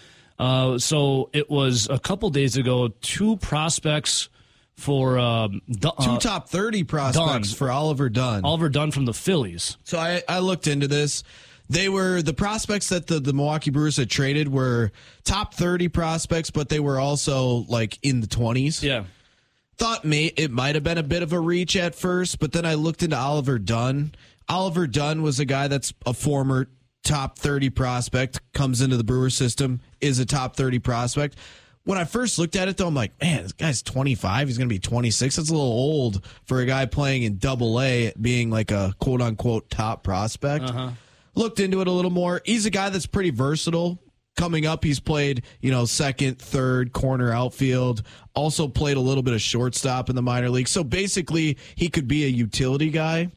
Uh, 0.42 0.76
so 0.78 1.30
it 1.32 1.48
was 1.48 1.88
a 1.88 2.00
couple 2.00 2.28
days 2.30 2.56
ago. 2.56 2.88
Two 3.00 3.36
prospects 3.36 4.28
for 4.76 5.16
um, 5.16 5.62
Du- 5.70 5.92
Two 6.02 6.10
uh, 6.10 6.18
top 6.18 6.48
30 6.48 6.82
prospects 6.82 7.50
Dunn. 7.50 7.56
for 7.56 7.70
Oliver 7.70 8.08
Dunn. 8.08 8.44
Oliver 8.44 8.68
Dunn 8.68 8.90
from 8.90 9.04
the 9.04 9.14
Phillies. 9.14 9.76
So 9.84 9.98
I, 9.98 10.22
I 10.28 10.40
looked 10.40 10.66
into 10.66 10.88
this. 10.88 11.22
They 11.68 11.88
were 11.88 12.22
the 12.22 12.34
prospects 12.34 12.88
that 12.88 13.06
the, 13.06 13.20
the 13.20 13.32
Milwaukee 13.32 13.70
Brewers 13.70 13.96
had 13.96 14.10
traded 14.10 14.48
were 14.52 14.90
top 15.22 15.54
30 15.54 15.88
prospects, 15.88 16.50
but 16.50 16.68
they 16.68 16.80
were 16.80 16.98
also 16.98 17.64
like 17.68 17.98
in 18.02 18.20
the 18.20 18.26
20s. 18.26 18.82
Yeah. 18.82 19.04
Thought 19.76 20.04
may, 20.04 20.26
it 20.26 20.50
might 20.50 20.74
have 20.74 20.84
been 20.84 20.98
a 20.98 21.02
bit 21.04 21.22
of 21.22 21.32
a 21.32 21.38
reach 21.38 21.76
at 21.76 21.94
first, 21.94 22.40
but 22.40 22.52
then 22.52 22.66
I 22.66 22.74
looked 22.74 23.02
into 23.04 23.16
Oliver 23.16 23.58
Dunn. 23.60 24.12
Oliver 24.48 24.86
Dunn 24.88 25.22
was 25.22 25.38
a 25.38 25.44
guy 25.44 25.68
that's 25.68 25.94
a 26.04 26.12
former 26.12 26.68
top 27.02 27.38
30 27.38 27.70
prospect, 27.70 28.40
comes 28.52 28.80
into 28.80 28.96
the 28.96 29.04
Brewer 29.04 29.30
system, 29.30 29.80
is 30.00 30.18
a 30.18 30.26
top 30.26 30.56
30 30.56 30.78
prospect. 30.78 31.36
When 31.84 31.98
I 31.98 32.04
first 32.04 32.38
looked 32.38 32.54
at 32.54 32.68
it, 32.68 32.76
though, 32.76 32.86
I'm 32.86 32.94
like, 32.94 33.20
man, 33.20 33.42
this 33.42 33.52
guy's 33.52 33.82
25. 33.82 34.46
He's 34.46 34.56
going 34.56 34.68
to 34.68 34.72
be 34.72 34.78
26. 34.78 35.34
That's 35.34 35.50
a 35.50 35.52
little 35.52 35.66
old 35.66 36.24
for 36.44 36.60
a 36.60 36.66
guy 36.66 36.86
playing 36.86 37.24
in 37.24 37.38
double 37.38 37.80
A, 37.80 38.12
being 38.20 38.50
like 38.50 38.70
a 38.70 38.94
quote 39.00 39.20
unquote 39.20 39.68
top 39.68 40.04
prospect. 40.04 40.66
Uh-huh. 40.66 40.90
Looked 41.34 41.58
into 41.58 41.80
it 41.80 41.88
a 41.88 41.90
little 41.90 42.10
more. 42.10 42.40
He's 42.44 42.66
a 42.66 42.70
guy 42.70 42.90
that's 42.90 43.06
pretty 43.06 43.30
versatile. 43.30 43.98
coming 44.36 44.64
up, 44.66 44.84
he's 44.84 45.00
played, 45.00 45.42
you 45.60 45.70
know, 45.70 45.84
second, 45.84 46.38
third, 46.38 46.92
corner 46.92 47.32
outfield, 47.32 48.02
also 48.34 48.68
played 48.68 48.96
a 48.96 49.00
little 49.00 49.22
bit 49.22 49.34
of 49.34 49.40
shortstop 49.40 50.08
in 50.08 50.16
the 50.16 50.22
minor 50.22 50.50
league. 50.50 50.68
So 50.68 50.84
basically, 50.84 51.58
he 51.74 51.88
could 51.88 52.06
be 52.06 52.24
a 52.24 52.28
utility 52.28 52.90
guy. 52.90 53.30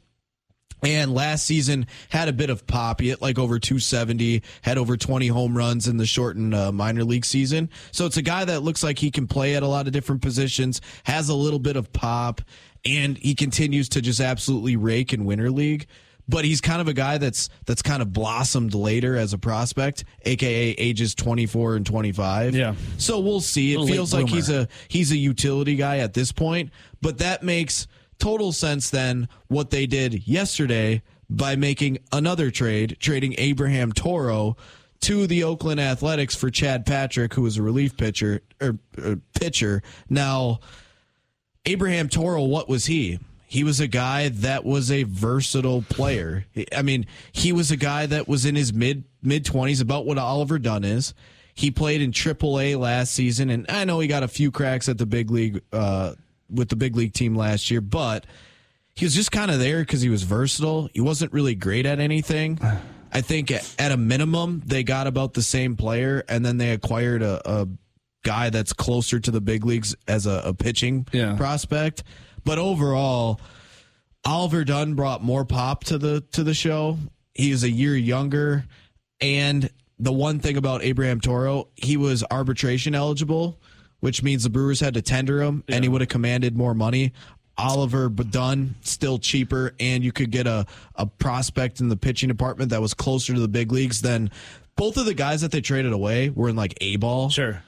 And 0.85 1.13
last 1.13 1.45
season 1.45 1.87
had 2.09 2.27
a 2.27 2.33
bit 2.33 2.49
of 2.49 2.67
pop. 2.67 3.01
He 3.01 3.09
hit 3.09 3.21
like 3.21 3.39
over 3.39 3.59
270, 3.59 4.43
had 4.61 4.77
over 4.77 4.97
20 4.97 5.27
home 5.27 5.57
runs 5.57 5.87
in 5.87 5.97
the 5.97 6.05
shortened 6.05 6.53
uh, 6.53 6.71
minor 6.71 7.03
league 7.03 7.25
season. 7.25 7.69
So 7.91 8.05
it's 8.05 8.17
a 8.17 8.21
guy 8.21 8.45
that 8.45 8.61
looks 8.61 8.83
like 8.83 8.99
he 8.99 9.11
can 9.11 9.27
play 9.27 9.55
at 9.55 9.63
a 9.63 9.67
lot 9.67 9.87
of 9.87 9.93
different 9.93 10.21
positions, 10.21 10.81
has 11.03 11.29
a 11.29 11.35
little 11.35 11.59
bit 11.59 11.75
of 11.75 11.91
pop, 11.93 12.41
and 12.85 13.17
he 13.17 13.35
continues 13.35 13.89
to 13.89 14.01
just 14.01 14.19
absolutely 14.19 14.75
rake 14.75 15.13
in 15.13 15.25
winter 15.25 15.49
league 15.49 15.87
but 16.27 16.45
he's 16.45 16.61
kind 16.61 16.81
of 16.81 16.87
a 16.87 16.93
guy 16.93 17.17
that's 17.17 17.49
that's 17.65 17.81
kind 17.81 18.01
of 18.01 18.11
blossomed 18.11 18.73
later 18.73 19.15
as 19.15 19.33
a 19.33 19.37
prospect, 19.37 20.03
aka 20.23 20.71
ages 20.71 21.15
24 21.15 21.75
and 21.75 21.85
25. 21.85 22.55
Yeah. 22.55 22.75
So 22.97 23.19
we'll 23.19 23.41
see. 23.41 23.73
It 23.73 23.85
feels 23.87 24.13
like 24.13 24.27
he's 24.27 24.49
a 24.49 24.67
he's 24.87 25.11
a 25.11 25.17
utility 25.17 25.75
guy 25.75 25.99
at 25.99 26.13
this 26.13 26.31
point, 26.31 26.71
but 27.01 27.19
that 27.19 27.43
makes 27.43 27.87
total 28.19 28.51
sense 28.51 28.89
then 28.89 29.27
what 29.47 29.69
they 29.69 29.85
did 29.85 30.27
yesterday 30.27 31.01
by 31.29 31.55
making 31.55 31.99
another 32.11 32.51
trade, 32.51 32.97
trading 32.99 33.35
Abraham 33.37 33.91
Toro 33.91 34.55
to 35.01 35.27
the 35.27 35.43
Oakland 35.43 35.79
Athletics 35.79 36.35
for 36.35 36.49
Chad 36.49 36.85
Patrick, 36.85 37.33
who 37.33 37.41
was 37.43 37.57
a 37.57 37.63
relief 37.63 37.97
pitcher 37.97 38.41
or, 38.61 38.77
or 39.03 39.17
pitcher. 39.39 39.83
Now, 40.09 40.59
Abraham 41.65 42.09
Toro, 42.09 42.43
what 42.43 42.69
was 42.69 42.85
he? 42.85 43.19
He 43.47 43.63
was 43.63 43.79
a 43.79 43.87
guy 43.87 44.29
that 44.29 44.65
was 44.65 44.91
a 44.91 45.03
versatile 45.03 45.83
player. 45.83 46.45
I 46.75 46.81
mean, 46.81 47.05
he 47.31 47.51
was 47.51 47.71
a 47.71 47.77
guy 47.77 48.05
that 48.07 48.27
was 48.27 48.45
in 48.45 48.55
his 48.55 48.73
mid 48.73 49.03
mid 49.21 49.45
twenties, 49.45 49.81
about 49.81 50.05
what 50.05 50.17
Oliver 50.17 50.59
Dunn 50.59 50.83
is. 50.83 51.13
He 51.53 51.71
played 51.71 52.01
in 52.01 52.11
AAA 52.11 52.77
last 52.77 53.13
season, 53.13 53.49
and 53.49 53.65
I 53.69 53.85
know 53.85 53.99
he 53.99 54.07
got 54.07 54.23
a 54.23 54.27
few 54.27 54.51
cracks 54.51 54.89
at 54.89 54.97
the 54.97 55.05
big 55.05 55.31
league 55.31 55.61
uh, 55.71 56.15
with 56.49 56.69
the 56.69 56.75
big 56.75 56.95
league 56.95 57.13
team 57.13 57.35
last 57.35 57.71
year, 57.71 57.81
but 57.81 58.25
he 58.95 59.05
was 59.05 59.13
just 59.13 59.31
kind 59.31 59.51
of 59.51 59.59
there 59.59 59.79
because 59.79 60.01
he 60.01 60.09
was 60.09 60.23
versatile. 60.23 60.89
He 60.93 61.01
wasn't 61.01 61.33
really 61.33 61.55
great 61.55 61.85
at 61.85 61.99
anything. 61.99 62.59
I 63.11 63.21
think 63.21 63.51
at 63.51 63.91
a 63.91 63.97
minimum 63.97 64.61
they 64.65 64.83
got 64.83 65.07
about 65.07 65.33
the 65.33 65.41
same 65.41 65.75
player, 65.75 66.23
and 66.27 66.45
then 66.45 66.57
they 66.57 66.71
acquired 66.71 67.21
a, 67.21 67.41
a 67.49 67.67
guy 68.23 68.49
that's 68.49 68.73
closer 68.73 69.19
to 69.19 69.31
the 69.31 69.39
big 69.39 69.65
leagues 69.65 69.95
as 70.07 70.25
a, 70.25 70.41
a 70.45 70.53
pitching 70.53 71.07
yeah. 71.11 71.35
prospect. 71.35 72.03
But 72.43 72.57
overall, 72.57 73.39
Oliver 74.25 74.63
Dunn 74.63 74.95
brought 74.95 75.23
more 75.23 75.45
pop 75.45 75.85
to 75.85 75.97
the 75.97 76.21
to 76.31 76.43
the 76.43 76.53
show. 76.53 76.97
He 77.33 77.51
was 77.51 77.63
a 77.63 77.69
year 77.69 77.95
younger, 77.95 78.65
and 79.21 79.69
the 79.97 80.11
one 80.11 80.39
thing 80.39 80.57
about 80.57 80.83
Abraham 80.83 81.21
Toro, 81.21 81.69
he 81.75 81.95
was 81.95 82.23
arbitration 82.29 82.95
eligible, 82.95 83.61
which 84.05 84.21
means 84.21 84.43
the 84.43 84.51
Brewers 84.51 84.79
had 84.79 84.93
to 84.93 85.01
tender 85.01 85.41
him, 85.41 85.63
yeah. 85.67 85.77
and 85.77 85.83
he 85.83 85.89
would 85.89 85.99
have 85.99 86.09
commanded 86.09 86.55
more 86.55 86.75
money. 86.75 87.11
Oliver 87.57 88.07
Dunn 88.07 88.75
still 88.81 89.17
cheaper, 89.17 89.73
and 89.79 90.03
you 90.03 90.11
could 90.11 90.29
get 90.29 90.45
a, 90.45 90.67
a 90.93 91.07
prospect 91.07 91.79
in 91.79 91.89
the 91.89 91.97
pitching 91.97 92.29
department 92.29 92.69
that 92.69 92.81
was 92.81 92.93
closer 92.93 93.33
to 93.33 93.39
the 93.39 93.47
big 93.47 93.71
leagues 93.71 94.03
than 94.03 94.29
both 94.75 94.97
of 94.97 95.07
the 95.07 95.15
guys 95.15 95.41
that 95.41 95.51
they 95.51 95.59
traded 95.59 95.91
away 95.91 96.29
were 96.29 96.49
in 96.49 96.55
like 96.55 96.77
A 96.81 96.97
ball. 96.97 97.31
Sure. 97.31 97.63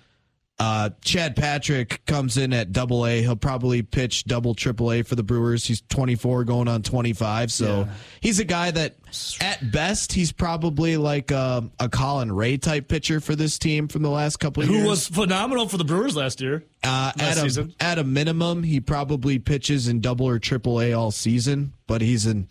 Uh, 0.60 0.90
Chad 1.02 1.36
Patrick 1.36 2.04
comes 2.08 2.36
in 2.36 2.52
at 2.52 2.72
double 2.72 3.06
A. 3.06 3.22
He'll 3.22 3.36
probably 3.36 3.84
pitch 3.84 4.24
double 4.24 4.56
triple 4.56 4.92
A 4.92 5.04
for 5.04 5.14
the 5.14 5.22
Brewers. 5.22 5.64
He's 5.64 5.82
24 5.82 6.46
going 6.46 6.68
on 6.68 6.82
25. 6.82 7.52
So 7.52 7.66
yeah. 7.66 7.94
he's 8.22 8.40
a 8.40 8.44
guy 8.44 8.72
that 8.72 8.96
at 9.40 9.72
best, 9.72 10.14
he's 10.14 10.32
probably 10.32 10.98
like 10.98 11.30
a, 11.30 11.70
a, 11.80 11.90
Colin 11.90 12.32
Rea 12.32 12.58
type 12.58 12.88
pitcher 12.88 13.20
for 13.20 13.36
this 13.36 13.60
team 13.60 13.88
from 13.88 14.02
the 14.02 14.10
last 14.10 14.38
couple 14.38 14.64
of 14.64 14.70
Who 14.70 14.76
years. 14.76 14.84
Who 14.84 14.90
was 14.90 15.08
phenomenal 15.08 15.68
for 15.68 15.78
the 15.78 15.86
Brewers 15.86 16.16
last 16.16 16.42
year. 16.42 16.64
Uh, 16.84 17.12
last 17.16 17.22
at, 17.22 17.38
a, 17.38 17.42
season. 17.42 17.76
at 17.80 18.00
a 18.00 18.04
minimum, 18.04 18.64
he 18.64 18.80
probably 18.80 19.38
pitches 19.38 19.88
in 19.88 20.02
double 20.02 20.28
or 20.28 20.40
triple 20.40 20.82
A 20.82 20.92
all 20.94 21.12
season, 21.12 21.74
but 21.86 22.02
he's 22.02 22.26
in. 22.26 22.48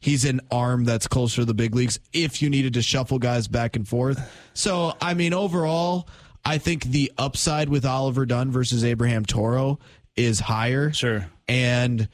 He's 0.00 0.24
an 0.24 0.40
arm 0.52 0.84
that's 0.84 1.08
closer 1.08 1.42
to 1.42 1.44
the 1.44 1.54
big 1.54 1.74
leagues 1.74 1.98
if 2.12 2.40
you 2.40 2.48
needed 2.48 2.74
to 2.74 2.82
shuffle 2.82 3.18
guys 3.18 3.48
back 3.48 3.74
and 3.74 3.86
forth. 3.86 4.20
So, 4.54 4.94
I 5.00 5.14
mean, 5.14 5.34
overall, 5.34 6.08
I 6.44 6.58
think 6.58 6.84
the 6.84 7.12
upside 7.18 7.68
with 7.68 7.84
Oliver 7.84 8.26
Dunn 8.26 8.50
versus 8.50 8.84
Abraham 8.84 9.24
Toro 9.24 9.78
is 10.16 10.40
higher. 10.40 10.92
Sure. 10.92 11.26
And 11.46 12.08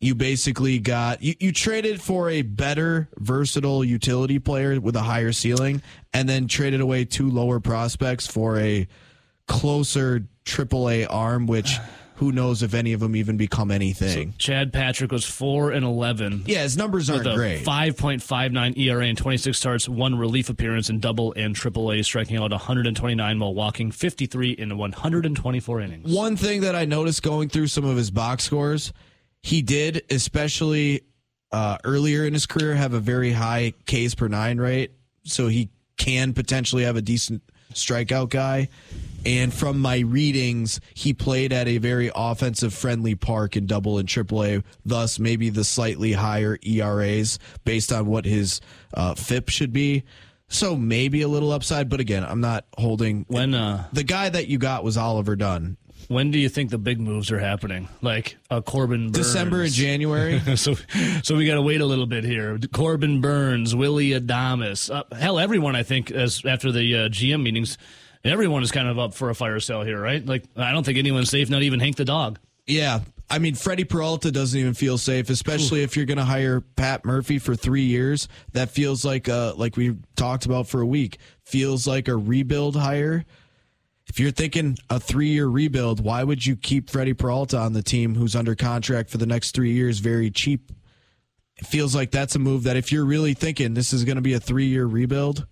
you 0.00 0.14
basically 0.16 0.78
got 0.80 1.22
you, 1.22 1.34
you 1.38 1.52
traded 1.52 2.02
for 2.02 2.28
a 2.28 2.42
better 2.42 3.08
versatile 3.18 3.84
utility 3.84 4.38
player 4.38 4.80
with 4.80 4.96
a 4.96 5.00
higher 5.02 5.32
ceiling 5.32 5.80
and 6.12 6.28
then 6.28 6.48
traded 6.48 6.80
away 6.80 7.04
two 7.04 7.30
lower 7.30 7.60
prospects 7.60 8.26
for 8.26 8.58
a 8.58 8.88
closer 9.46 10.26
AAA 10.44 11.06
arm 11.08 11.46
which 11.46 11.78
who 12.22 12.30
knows 12.30 12.62
if 12.62 12.72
any 12.72 12.92
of 12.92 13.00
them 13.00 13.16
even 13.16 13.36
become 13.36 13.72
anything. 13.72 14.30
So 14.30 14.36
Chad 14.38 14.72
Patrick 14.72 15.10
was 15.10 15.24
four 15.24 15.72
and 15.72 15.84
eleven. 15.84 16.44
Yeah, 16.46 16.62
his 16.62 16.76
numbers 16.76 17.10
aren't 17.10 17.24
great. 17.34 17.64
Five 17.64 17.96
point 17.96 18.22
five 18.22 18.52
nine 18.52 18.74
ERA 18.76 19.06
and 19.06 19.18
twenty 19.18 19.38
six 19.38 19.58
starts, 19.58 19.88
one 19.88 20.16
relief 20.16 20.48
appearance 20.48 20.88
in 20.88 21.00
double 21.00 21.32
and 21.36 21.56
triple 21.56 21.90
A, 21.90 22.02
striking 22.02 22.36
out 22.36 22.52
one 22.52 22.60
hundred 22.60 22.86
and 22.86 22.96
twenty 22.96 23.16
nine 23.16 23.40
while 23.40 23.54
walking 23.54 23.90
fifty 23.90 24.26
three 24.26 24.52
in 24.52 24.78
one 24.78 24.92
hundred 24.92 25.26
and 25.26 25.34
twenty 25.34 25.58
four 25.58 25.80
innings. 25.80 26.14
One 26.14 26.36
thing 26.36 26.60
that 26.60 26.76
I 26.76 26.84
noticed 26.84 27.24
going 27.24 27.48
through 27.48 27.66
some 27.66 27.84
of 27.84 27.96
his 27.96 28.12
box 28.12 28.44
scores, 28.44 28.92
he 29.42 29.60
did, 29.60 30.02
especially 30.08 31.02
uh, 31.50 31.78
earlier 31.82 32.24
in 32.24 32.34
his 32.34 32.46
career, 32.46 32.76
have 32.76 32.94
a 32.94 33.00
very 33.00 33.32
high 33.32 33.74
Ks 33.86 34.14
per 34.14 34.28
nine 34.28 34.58
rate, 34.58 34.92
so 35.24 35.48
he 35.48 35.70
can 35.96 36.34
potentially 36.34 36.84
have 36.84 36.94
a 36.96 37.02
decent 37.02 37.42
strikeout 37.74 38.30
guy. 38.30 38.68
And 39.24 39.54
from 39.54 39.78
my 39.78 40.00
readings, 40.00 40.80
he 40.94 41.12
played 41.12 41.52
at 41.52 41.68
a 41.68 41.78
very 41.78 42.10
offensive 42.14 42.74
friendly 42.74 43.14
park 43.14 43.56
in 43.56 43.66
double 43.66 43.98
and 43.98 44.08
triple 44.08 44.44
A, 44.44 44.62
thus 44.84 45.18
maybe 45.18 45.48
the 45.48 45.64
slightly 45.64 46.12
higher 46.12 46.58
ERAs 46.62 47.38
based 47.64 47.92
on 47.92 48.06
what 48.06 48.24
his 48.24 48.60
uh, 48.94 49.14
FIP 49.14 49.48
should 49.48 49.72
be. 49.72 50.02
So 50.48 50.76
maybe 50.76 51.22
a 51.22 51.28
little 51.28 51.50
upside, 51.50 51.88
but 51.88 52.00
again, 52.00 52.24
I'm 52.24 52.40
not 52.40 52.66
holding. 52.76 53.24
When 53.28 53.54
uh, 53.54 53.88
the 53.92 54.04
guy 54.04 54.28
that 54.28 54.48
you 54.48 54.58
got 54.58 54.84
was 54.84 54.98
Oliver 54.98 55.34
Dunn. 55.34 55.78
When 56.08 56.30
do 56.30 56.38
you 56.38 56.48
think 56.48 56.70
the 56.70 56.78
big 56.78 57.00
moves 57.00 57.30
are 57.30 57.38
happening? 57.38 57.88
Like 58.00 58.36
uh, 58.50 58.60
Corbin 58.60 59.12
Burnes. 59.12 59.26
December 59.26 59.62
and 59.62 59.72
January. 59.72 60.40
so, 60.56 60.74
so 61.22 61.36
we 61.36 61.46
got 61.46 61.54
to 61.54 61.62
wait 61.62 61.80
a 61.80 61.86
little 61.86 62.06
bit 62.06 62.24
here. 62.24 62.58
Corbin 62.72 63.20
Burnes, 63.20 63.74
Willie 63.74 64.10
Adames, 64.10 64.94
uh, 64.94 65.04
hell, 65.14 65.38
everyone. 65.38 65.76
I 65.76 65.82
think 65.82 66.10
as 66.10 66.44
after 66.44 66.72
the 66.72 66.96
uh, 66.96 67.08
GM 67.08 67.42
meetings 67.42 67.78
everyone 68.24 68.62
is 68.62 68.70
kind 68.70 68.88
of 68.88 68.98
up 68.98 69.14
for 69.14 69.30
a 69.30 69.34
fire 69.34 69.60
sale 69.60 69.82
here, 69.82 70.00
right? 70.00 70.24
Like, 70.24 70.44
I 70.56 70.72
don't 70.72 70.84
think 70.84 70.98
anyone's 70.98 71.30
safe, 71.30 71.50
not 71.50 71.62
even 71.62 71.80
Hank 71.80 71.96
the 71.96 72.04
dog. 72.04 72.38
Yeah. 72.66 73.00
I 73.30 73.38
mean, 73.38 73.54
Freddie 73.54 73.84
Peralta 73.84 74.30
doesn't 74.30 74.58
even 74.58 74.74
feel 74.74 74.98
safe, 74.98 75.30
especially 75.30 75.80
Ooh. 75.80 75.84
if 75.84 75.96
you're 75.96 76.06
going 76.06 76.18
to 76.18 76.24
hire 76.24 76.60
Pat 76.60 77.04
Murphy 77.04 77.38
for 77.38 77.56
three 77.56 77.84
years. 77.84 78.28
That 78.52 78.70
feels 78.70 79.04
like, 79.04 79.28
uh, 79.28 79.54
like 79.56 79.76
we 79.76 79.96
talked 80.16 80.44
about 80.46 80.68
for 80.68 80.80
a 80.80 80.86
week, 80.86 81.18
feels 81.42 81.86
like 81.86 82.08
a 82.08 82.16
rebuild 82.16 82.76
hire. 82.76 83.24
If 84.12 84.20
you're 84.20 84.30
thinking 84.30 84.76
a 84.90 85.00
three 85.00 85.28
year 85.28 85.46
rebuild, 85.46 86.04
why 86.04 86.22
would 86.22 86.44
you 86.44 86.54
keep 86.54 86.90
Freddie 86.90 87.14
Peralta 87.14 87.56
on 87.56 87.72
the 87.72 87.82
team 87.82 88.14
who's 88.14 88.36
under 88.36 88.54
contract 88.54 89.08
for 89.08 89.16
the 89.16 89.24
next 89.24 89.52
three 89.52 89.72
years 89.72 90.00
very 90.00 90.30
cheap? 90.30 90.70
It 91.56 91.66
feels 91.66 91.94
like 91.94 92.10
that's 92.10 92.34
a 92.34 92.38
move 92.38 92.64
that 92.64 92.76
if 92.76 92.92
you're 92.92 93.06
really 93.06 93.32
thinking 93.32 93.72
this 93.72 93.94
is 93.94 94.04
going 94.04 94.16
to 94.16 94.22
be 94.22 94.34
a 94.34 94.38
three 94.38 94.66
year 94.66 94.84
rebuild, 94.84 95.46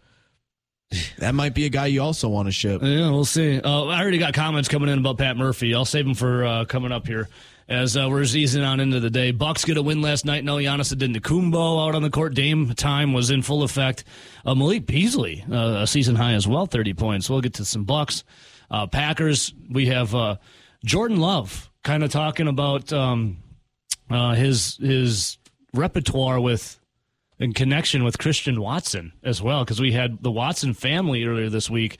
that 1.17 1.35
might 1.35 1.55
be 1.55 1.65
a 1.65 1.71
guy 1.71 1.87
you 1.87 2.03
also 2.03 2.29
want 2.29 2.49
to 2.49 2.53
ship. 2.53 2.83
Yeah, 2.83 3.11
we'll 3.11 3.25
see. 3.25 3.59
Uh, 3.59 3.85
I 3.87 4.03
already 4.03 4.19
got 4.19 4.35
comments 4.35 4.69
coming 4.69 4.91
in 4.91 4.99
about 4.99 5.17
Pat 5.17 5.39
Murphy. 5.39 5.75
I'll 5.75 5.87
save 5.87 6.05
them 6.05 6.15
for 6.15 6.45
uh, 6.45 6.65
coming 6.67 6.93
up 6.93 7.07
here 7.07 7.31
as 7.67 7.97
uh, 7.97 8.09
we're 8.11 8.25
easing 8.25 8.63
on 8.63 8.79
into 8.79 9.01
the 9.01 9.09
day. 9.09 9.31
Bucks 9.31 9.65
get 9.65 9.79
a 9.79 9.83
win 9.83 10.03
last 10.03 10.27
night. 10.27 10.45
No 10.45 10.57
Giannis 10.57 10.95
Antetokounmpo 10.95 11.89
out 11.89 11.95
on 11.95 12.03
the 12.03 12.11
court. 12.11 12.35
Dame 12.35 12.75
time 12.75 13.15
was 13.15 13.31
in 13.31 13.41
full 13.41 13.63
effect. 13.63 14.05
Uh, 14.45 14.55
Malik 14.55 14.85
Beasley, 14.85 15.47
uh, 15.51 15.79
a 15.81 15.87
season 15.87 16.17
high 16.17 16.35
as 16.35 16.47
well, 16.47 16.67
30 16.67 16.93
points. 16.93 17.31
We'll 17.31 17.41
get 17.41 17.55
to 17.55 17.65
some 17.65 17.85
Bucks. 17.85 18.23
Uh, 18.71 18.87
Packers, 18.87 19.53
we 19.69 19.87
have 19.87 20.39
Jordan 20.85 21.19
Love 21.19 21.71
kind 21.83 22.05
of 22.05 22.11
talking 22.11 22.49
about 22.49 22.93
um, 22.93 23.39
his 24.09 24.77
his 24.77 25.39
repertoire 25.75 26.41
with 26.41 26.79
in 27.39 27.53
connection 27.55 28.05
with 28.05 28.19
Christian 28.19 28.61
Watson 28.61 29.13
as 29.23 29.41
well, 29.43 29.65
because 29.65 29.81
we 29.81 29.93
had 29.93 30.23
the 30.23 30.31
Watson 30.31 30.75
family 30.75 31.25
earlier 31.25 31.49
this 31.49 31.71
week 31.71 31.99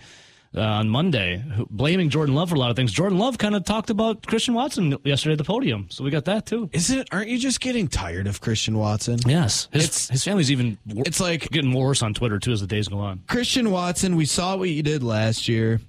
uh, 0.55 0.61
on 0.61 0.89
Monday 0.89 1.43
blaming 1.71 2.11
Jordan 2.11 2.35
Love 2.35 2.51
for 2.51 2.57
a 2.57 2.59
lot 2.59 2.71
of 2.71 2.77
things. 2.77 2.93
Jordan 2.93 3.19
Love 3.19 3.39
kind 3.39 3.55
of 3.55 3.65
talked 3.65 3.89
about 3.89 4.27
Christian 4.27 4.53
Watson 4.55 4.97
yesterday 5.05 5.33
at 5.33 5.39
the 5.39 5.45
podium, 5.45 5.87
so 5.91 6.05
we 6.05 6.11
got 6.11 6.27
that 6.27 6.45
too. 6.47 6.69
Is 6.73 6.91
it? 6.91 7.09
Aren't 7.11 7.29
you 7.29 7.39
just 7.39 7.61
getting 7.61 7.89
tired 7.89 8.27
of 8.27 8.41
Christian 8.41 8.77
Watson? 8.77 9.19
Yes, 9.27 9.69
his, 9.73 9.85
it's, 9.85 10.09
his 10.11 10.25
family's 10.25 10.51
even. 10.51 10.79
It's 10.87 11.21
like 11.21 11.49
getting 11.51 11.73
worse 11.73 12.03
on 12.03 12.15
Twitter 12.15 12.39
too 12.39 12.53
as 12.53 12.61
the 12.61 12.67
days 12.67 12.89
go 12.89 12.99
on. 12.99 13.23
Christian 13.27 13.71
Watson, 13.71 14.17
we 14.17 14.27
saw 14.27 14.57
what 14.57 14.69
you 14.69 14.83
did 14.83 15.03
last 15.03 15.49
year. 15.49 15.81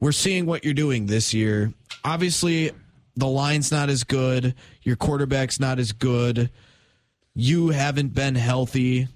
We're 0.00 0.12
seeing 0.12 0.46
what 0.46 0.64
you're 0.64 0.74
doing 0.74 1.06
this 1.06 1.34
year. 1.34 1.72
Obviously, 2.04 2.70
the 3.16 3.26
line's 3.26 3.72
not 3.72 3.88
as 3.90 4.04
good. 4.04 4.54
Your 4.82 4.96
quarterback's 4.96 5.58
not 5.60 5.78
as 5.78 5.92
good 5.92 6.50
you 7.34 7.68
haven't 7.68 8.12
been 8.14 8.34
healthy. 8.34 9.06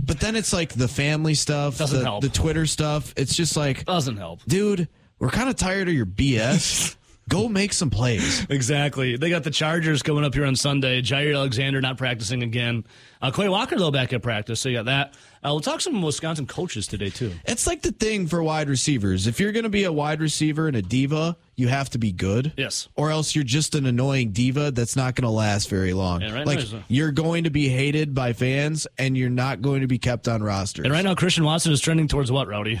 but 0.00 0.20
then 0.20 0.36
it's 0.36 0.52
like 0.52 0.72
the 0.72 0.86
family 0.86 1.34
stuff, 1.34 1.76
Doesn't 1.78 1.98
the, 1.98 2.04
help. 2.04 2.22
the 2.22 2.28
Twitter 2.28 2.66
stuff. 2.66 3.12
It's 3.16 3.34
just 3.34 3.56
like, 3.56 3.84
Doesn't 3.84 4.16
help. 4.16 4.44
dude, 4.46 4.86
we're 5.18 5.30
kind 5.30 5.48
of 5.48 5.56
tired 5.56 5.88
of 5.88 5.94
your 5.94 6.06
BS. 6.06 6.94
Go 7.28 7.48
make 7.48 7.72
some 7.72 7.90
plays. 7.90 8.46
Exactly. 8.48 9.16
They 9.16 9.28
got 9.30 9.42
the 9.42 9.50
Chargers 9.50 10.04
coming 10.04 10.24
up 10.24 10.32
here 10.34 10.46
on 10.46 10.54
Sunday. 10.54 11.02
Jaire 11.02 11.34
Alexander 11.34 11.80
not 11.80 11.98
practicing 11.98 12.44
again. 12.44 12.84
Uh, 13.20 13.32
Quay 13.32 13.48
Walker, 13.48 13.76
though, 13.76 13.90
back 13.90 14.12
at 14.12 14.22
practice. 14.22 14.60
So 14.60 14.68
you 14.68 14.76
got 14.76 14.84
that. 14.84 15.14
Uh, 15.46 15.52
we'll 15.52 15.60
talk 15.60 15.80
some 15.80 16.02
Wisconsin 16.02 16.44
coaches 16.44 16.88
today, 16.88 17.08
too. 17.08 17.32
It's 17.44 17.68
like 17.68 17.82
the 17.82 17.92
thing 17.92 18.26
for 18.26 18.42
wide 18.42 18.68
receivers. 18.68 19.28
If 19.28 19.38
you're 19.38 19.52
going 19.52 19.62
to 19.62 19.68
be 19.68 19.84
a 19.84 19.92
wide 19.92 20.20
receiver 20.20 20.66
and 20.66 20.76
a 20.76 20.82
diva, 20.82 21.36
you 21.54 21.68
have 21.68 21.88
to 21.90 21.98
be 21.98 22.10
good. 22.10 22.52
Yes. 22.56 22.88
Or 22.96 23.12
else 23.12 23.36
you're 23.36 23.44
just 23.44 23.76
an 23.76 23.86
annoying 23.86 24.32
diva 24.32 24.72
that's 24.72 24.96
not 24.96 25.14
going 25.14 25.22
to 25.22 25.30
last 25.30 25.68
very 25.68 25.92
long. 25.92 26.22
Right 26.22 26.44
like 26.44 26.58
now 26.72 26.82
you're 26.88 27.12
going 27.12 27.44
to 27.44 27.50
be 27.50 27.68
hated 27.68 28.12
by 28.12 28.32
fans 28.32 28.88
and 28.98 29.16
you're 29.16 29.30
not 29.30 29.62
going 29.62 29.82
to 29.82 29.86
be 29.86 29.98
kept 29.98 30.26
on 30.26 30.42
rosters. 30.42 30.84
And 30.84 30.92
right 30.92 31.04
now, 31.04 31.14
Christian 31.14 31.44
Watson 31.44 31.70
is 31.70 31.80
trending 31.80 32.08
towards 32.08 32.32
what, 32.32 32.48
Rowdy? 32.48 32.80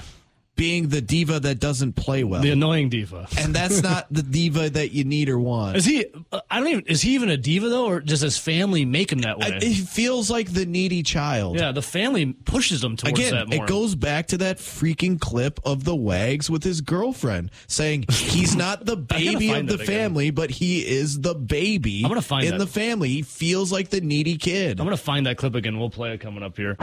Being 0.56 0.88
the 0.88 1.02
diva 1.02 1.38
that 1.40 1.60
doesn't 1.60 1.92
play 1.96 2.24
well. 2.24 2.40
The 2.40 2.50
annoying 2.50 2.88
diva. 2.88 3.28
and 3.38 3.54
that's 3.54 3.82
not 3.82 4.06
the 4.10 4.22
diva 4.22 4.70
that 4.70 4.90
you 4.92 5.04
need 5.04 5.28
or 5.28 5.38
want. 5.38 5.76
Is 5.76 5.84
he? 5.84 6.06
uh, 6.32 6.40
I 6.50 6.58
don't 6.58 6.68
even. 6.68 6.86
Is 6.86 7.02
he 7.02 7.14
even 7.14 7.28
a 7.28 7.36
diva 7.36 7.68
though, 7.68 7.86
or 7.86 8.00
does 8.00 8.22
his 8.22 8.38
family 8.38 8.86
make 8.86 9.12
him 9.12 9.18
that 9.18 9.38
way? 9.38 9.48
I- 9.48 9.58
It 9.60 9.74
feels 9.86 10.30
like 10.30 10.52
the 10.54 10.64
needy 10.64 11.02
child. 11.02 11.58
yeah, 11.58 11.72
the 11.72 11.82
family 11.82 12.32
pushes 12.32 12.82
him 12.82 12.96
towards 12.96 13.18
Again, 13.18 13.34
that 13.34 13.48
more. 13.54 13.64
it 13.64 13.68
goes 13.68 13.94
back 13.94 14.28
to 14.28 14.38
that 14.38 14.56
freaking 14.56 15.20
clip 15.20 15.60
of 15.64 15.84
the 15.84 15.94
wags 15.94 16.48
with 16.48 16.64
his 16.64 16.80
girlfriend 16.80 17.50
saying 17.66 18.06
he's 18.10 18.56
not 18.64 18.86
the 18.86 18.96
baby 18.96 19.50
of 19.52 19.66
the 19.66 19.74
it 19.74 19.80
again. 19.82 19.86
family, 19.86 20.30
but 20.30 20.50
he 20.50 20.86
is 20.86 21.20
the 21.20 21.34
baby 21.34 22.00
I'm 22.02 22.08
gonna 22.08 22.22
find 22.22 22.46
in 22.46 22.52
that. 22.52 22.58
the 22.58 22.66
family. 22.66 23.10
He 23.10 23.20
feels 23.22 23.70
like 23.70 23.90
the 23.90 24.00
needy 24.00 24.38
kid. 24.38 24.80
I'm 24.80 24.86
gonna 24.86 24.96
find 24.96 25.26
that 25.26 25.36
clip 25.36 25.54
again. 25.54 25.78
We'll 25.78 25.90
play 25.90 26.14
it 26.14 26.20
coming 26.22 26.42
up 26.42 26.56
here. 26.56 26.78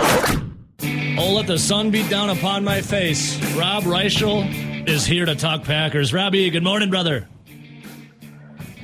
Oh, 0.86 1.34
let 1.36 1.48
the 1.48 1.58
sun 1.60 1.92
beat 1.92 2.10
down 2.10 2.30
upon 2.30 2.64
my 2.64 2.82
face. 2.82 3.38
Rob 3.56 3.84
Reischel 3.84 4.88
is 4.88 5.06
here 5.06 5.26
to 5.26 5.36
talk 5.36 5.64
Packers. 5.64 6.14
Robbie, 6.14 6.50
good 6.50 6.64
morning, 6.64 6.90
brother. 6.90 7.28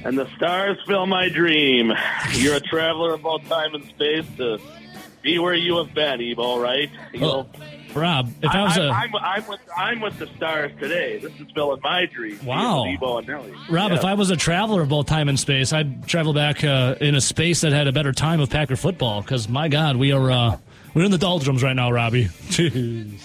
And 0.06 0.18
the 0.18 0.28
stars 0.38 0.78
fill 0.88 1.06
my 1.08 1.28
dream. 1.28 1.92
You're 2.34 2.56
a 2.56 2.60
traveler 2.62 3.14
of 3.16 3.22
both 3.24 3.48
time 3.50 3.76
and 3.76 3.84
space 3.86 4.26
to 4.38 4.60
be 5.22 5.40
where 5.40 5.54
you 5.54 5.76
have 5.78 5.94
been, 5.94 6.20
Evo, 6.20 6.62
right? 6.62 6.90
You 7.14 7.26
Oh, 7.26 7.48
Rob, 7.94 8.32
if 8.42 8.50
I 8.52 8.64
was 8.64 8.78
I, 8.78 8.82
a 8.86 8.92
am 8.94 9.16
I'm 9.16 9.48
with 9.48 9.60
I'm 9.76 10.00
with 10.00 10.18
the 10.20 10.28
stars 10.38 10.72
today. 10.80 11.18
This 11.18 11.34
is 11.34 11.48
filling 11.54 11.82
my 11.84 12.06
dream. 12.06 12.40
Wow. 12.46 12.86
Evo 12.86 13.18
and 13.18 13.28
Nelly. 13.28 13.52
Rob, 13.70 13.92
Yeah. 13.92 13.98
if 13.98 14.06
I 14.06 14.14
was 14.14 14.30
a 14.30 14.38
traveler 14.38 14.82
of 14.84 14.90
both 14.90 15.08
time 15.08 15.28
and 15.28 15.38
space, 15.40 15.74
I'd 15.74 16.08
travel 16.08 16.32
back 16.34 16.64
uh, 16.64 16.96
in 17.02 17.16
a 17.16 17.22
space 17.22 17.62
that 17.62 17.74
had 17.74 17.88
a 17.88 17.92
better 17.92 18.14
time 18.14 18.40
of 18.40 18.50
Packer 18.50 18.78
football. 18.78 19.22
Because 19.22 19.50
my 19.50 19.68
God, 19.68 19.98
we 19.98 20.12
are 20.14 20.32
uh, 20.32 20.58
we're 20.94 21.06
in 21.06 21.12
the 21.12 21.18
doldrums 21.18 21.64
right 21.64 21.76
now, 21.76 21.92
Robbie. 21.92 22.26
Jeez. 22.50 23.22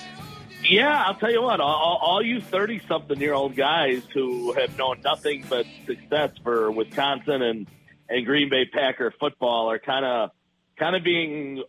Yeah, 0.69 1.05
I'll 1.07 1.17
tell 1.17 1.31
you 1.31 1.43
what. 1.43 1.61
All, 1.61 1.99
all 2.01 2.23
you 2.23 2.41
thirty-something-year-old 2.41 3.55
guys 3.55 4.03
who 4.15 4.53
have 4.55 4.77
known 4.79 5.01
nothing 5.05 5.45
but 5.49 5.67
success 5.87 6.31
for 6.43 6.71
Wisconsin 6.71 7.43
and 7.43 7.67
and 8.09 8.25
Green 8.25 8.49
Bay 8.49 8.65
Packer 8.67 9.13
football 9.21 9.71
are 9.71 9.79
kind 9.79 10.05
of 10.07 10.31
kind 10.79 10.97
of 10.97 11.05
being 11.05 11.63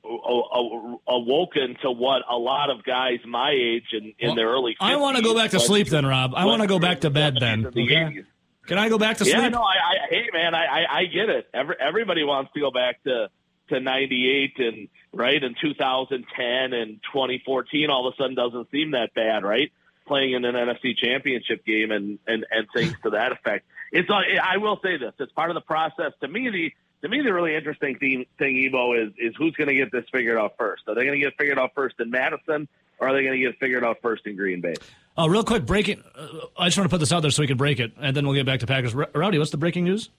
awoken 1.07 1.75
to 1.81 1.91
what 1.91 2.23
a 2.29 2.37
lot 2.37 2.69
of 2.69 2.83
guys 2.83 3.19
my 3.25 3.51
age 3.51 3.85
and 3.91 4.13
in 4.19 4.27
Well, 4.29 4.35
their 4.35 4.47
early. 4.49 4.75
I 4.79 4.95
want 4.95 5.17
to 5.17 5.23
go 5.23 5.35
back 5.35 5.51
to 5.51 5.59
sleep 5.59 5.87
then, 5.89 6.05
Rob. 6.05 6.33
I 6.35 6.45
want 6.45 6.61
to 6.61 6.67
go 6.67 6.79
back 6.79 7.01
to 7.01 7.09
bed 7.09 7.37
then. 7.39 7.63
the 7.63 7.83
Okay? 7.83 8.23
Can 8.67 8.77
I 8.79 8.89
go 8.89 8.97
back 8.97 9.17
to 9.17 9.25
Yeah, 9.25 9.41
sleep? 9.41 9.51
no, 9.51 9.61
I, 9.61 9.73
I 9.73 9.95
hey 10.09 10.25
man, 10.33 10.55
I, 10.55 10.65
I, 10.65 10.97
I 10.99 11.05
get 11.05 11.29
it. 11.29 11.47
Every, 11.53 11.75
everybody 11.79 12.23
wants 12.23 12.51
to 12.53 12.59
go 12.59 12.71
back 12.71 13.03
to 13.03 13.29
to 13.69 13.79
'98 13.79 14.53
and 14.57 14.87
right 15.15 15.41
in 15.41 15.55
2010 15.59 16.73
and 16.73 16.99
2014. 17.11 17.89
All 17.89 18.07
of 18.07 18.13
a 18.13 18.17
sudden, 18.17 18.35
doesn't 18.35 18.69
seem 18.71 18.91
that 18.91 19.13
bad, 19.15 19.43
right? 19.43 19.71
Playing 20.07 20.33
in 20.33 20.45
an 20.45 20.53
NFC 20.53 20.95
Championship 20.95 21.65
game 21.65 21.91
and 21.91 22.19
and 22.27 22.45
and 22.51 22.67
things 22.75 22.93
to 23.03 23.11
that 23.11 23.31
effect. 23.31 23.65
It's 23.91 24.09
I 24.09 24.57
will 24.57 24.79
say 24.83 24.97
this: 24.97 25.13
it's 25.19 25.31
part 25.31 25.49
of 25.49 25.55
the 25.55 25.61
process. 25.61 26.11
To 26.21 26.27
me, 26.27 26.49
the 26.49 26.71
to 27.01 27.09
me 27.09 27.21
the 27.21 27.33
really 27.33 27.55
interesting 27.55 27.97
thing, 27.97 28.25
thing 28.37 28.55
Evo 28.55 29.07
is 29.07 29.13
is 29.17 29.33
who's 29.37 29.55
going 29.55 29.69
to 29.69 29.73
get 29.75 29.91
this 29.91 30.05
figured 30.11 30.37
out 30.37 30.55
first. 30.57 30.83
Are 30.87 30.93
they 30.93 31.05
going 31.05 31.19
to 31.19 31.23
get 31.25 31.33
figured 31.37 31.57
out 31.57 31.71
first 31.73 31.95
in 31.99 32.11
Madison, 32.11 32.67
or 32.99 33.07
are 33.07 33.13
they 33.13 33.23
going 33.23 33.39
to 33.39 33.43
get 33.43 33.57
figured 33.59 33.83
out 33.83 33.97
first 34.01 34.27
in 34.27 34.35
Green 34.35 34.61
Bay? 34.61 34.75
Oh, 35.17 35.27
real 35.27 35.43
quick, 35.43 35.65
breaking. 35.65 36.03
Uh, 36.15 36.27
I 36.57 36.65
just 36.67 36.77
want 36.77 36.89
to 36.89 36.93
put 36.93 36.99
this 36.99 37.11
out 37.11 37.21
there 37.21 37.31
so 37.31 37.41
we 37.41 37.47
can 37.47 37.57
break 37.57 37.79
it, 37.79 37.93
and 37.99 38.15
then 38.15 38.25
we'll 38.25 38.35
get 38.35 38.45
back 38.45 38.59
to 38.59 38.67
Packers. 38.67 38.93
R- 38.93 39.09
Rowdy, 39.15 39.39
what's 39.39 39.51
the 39.51 39.57
breaking 39.57 39.85
news? 39.85 40.09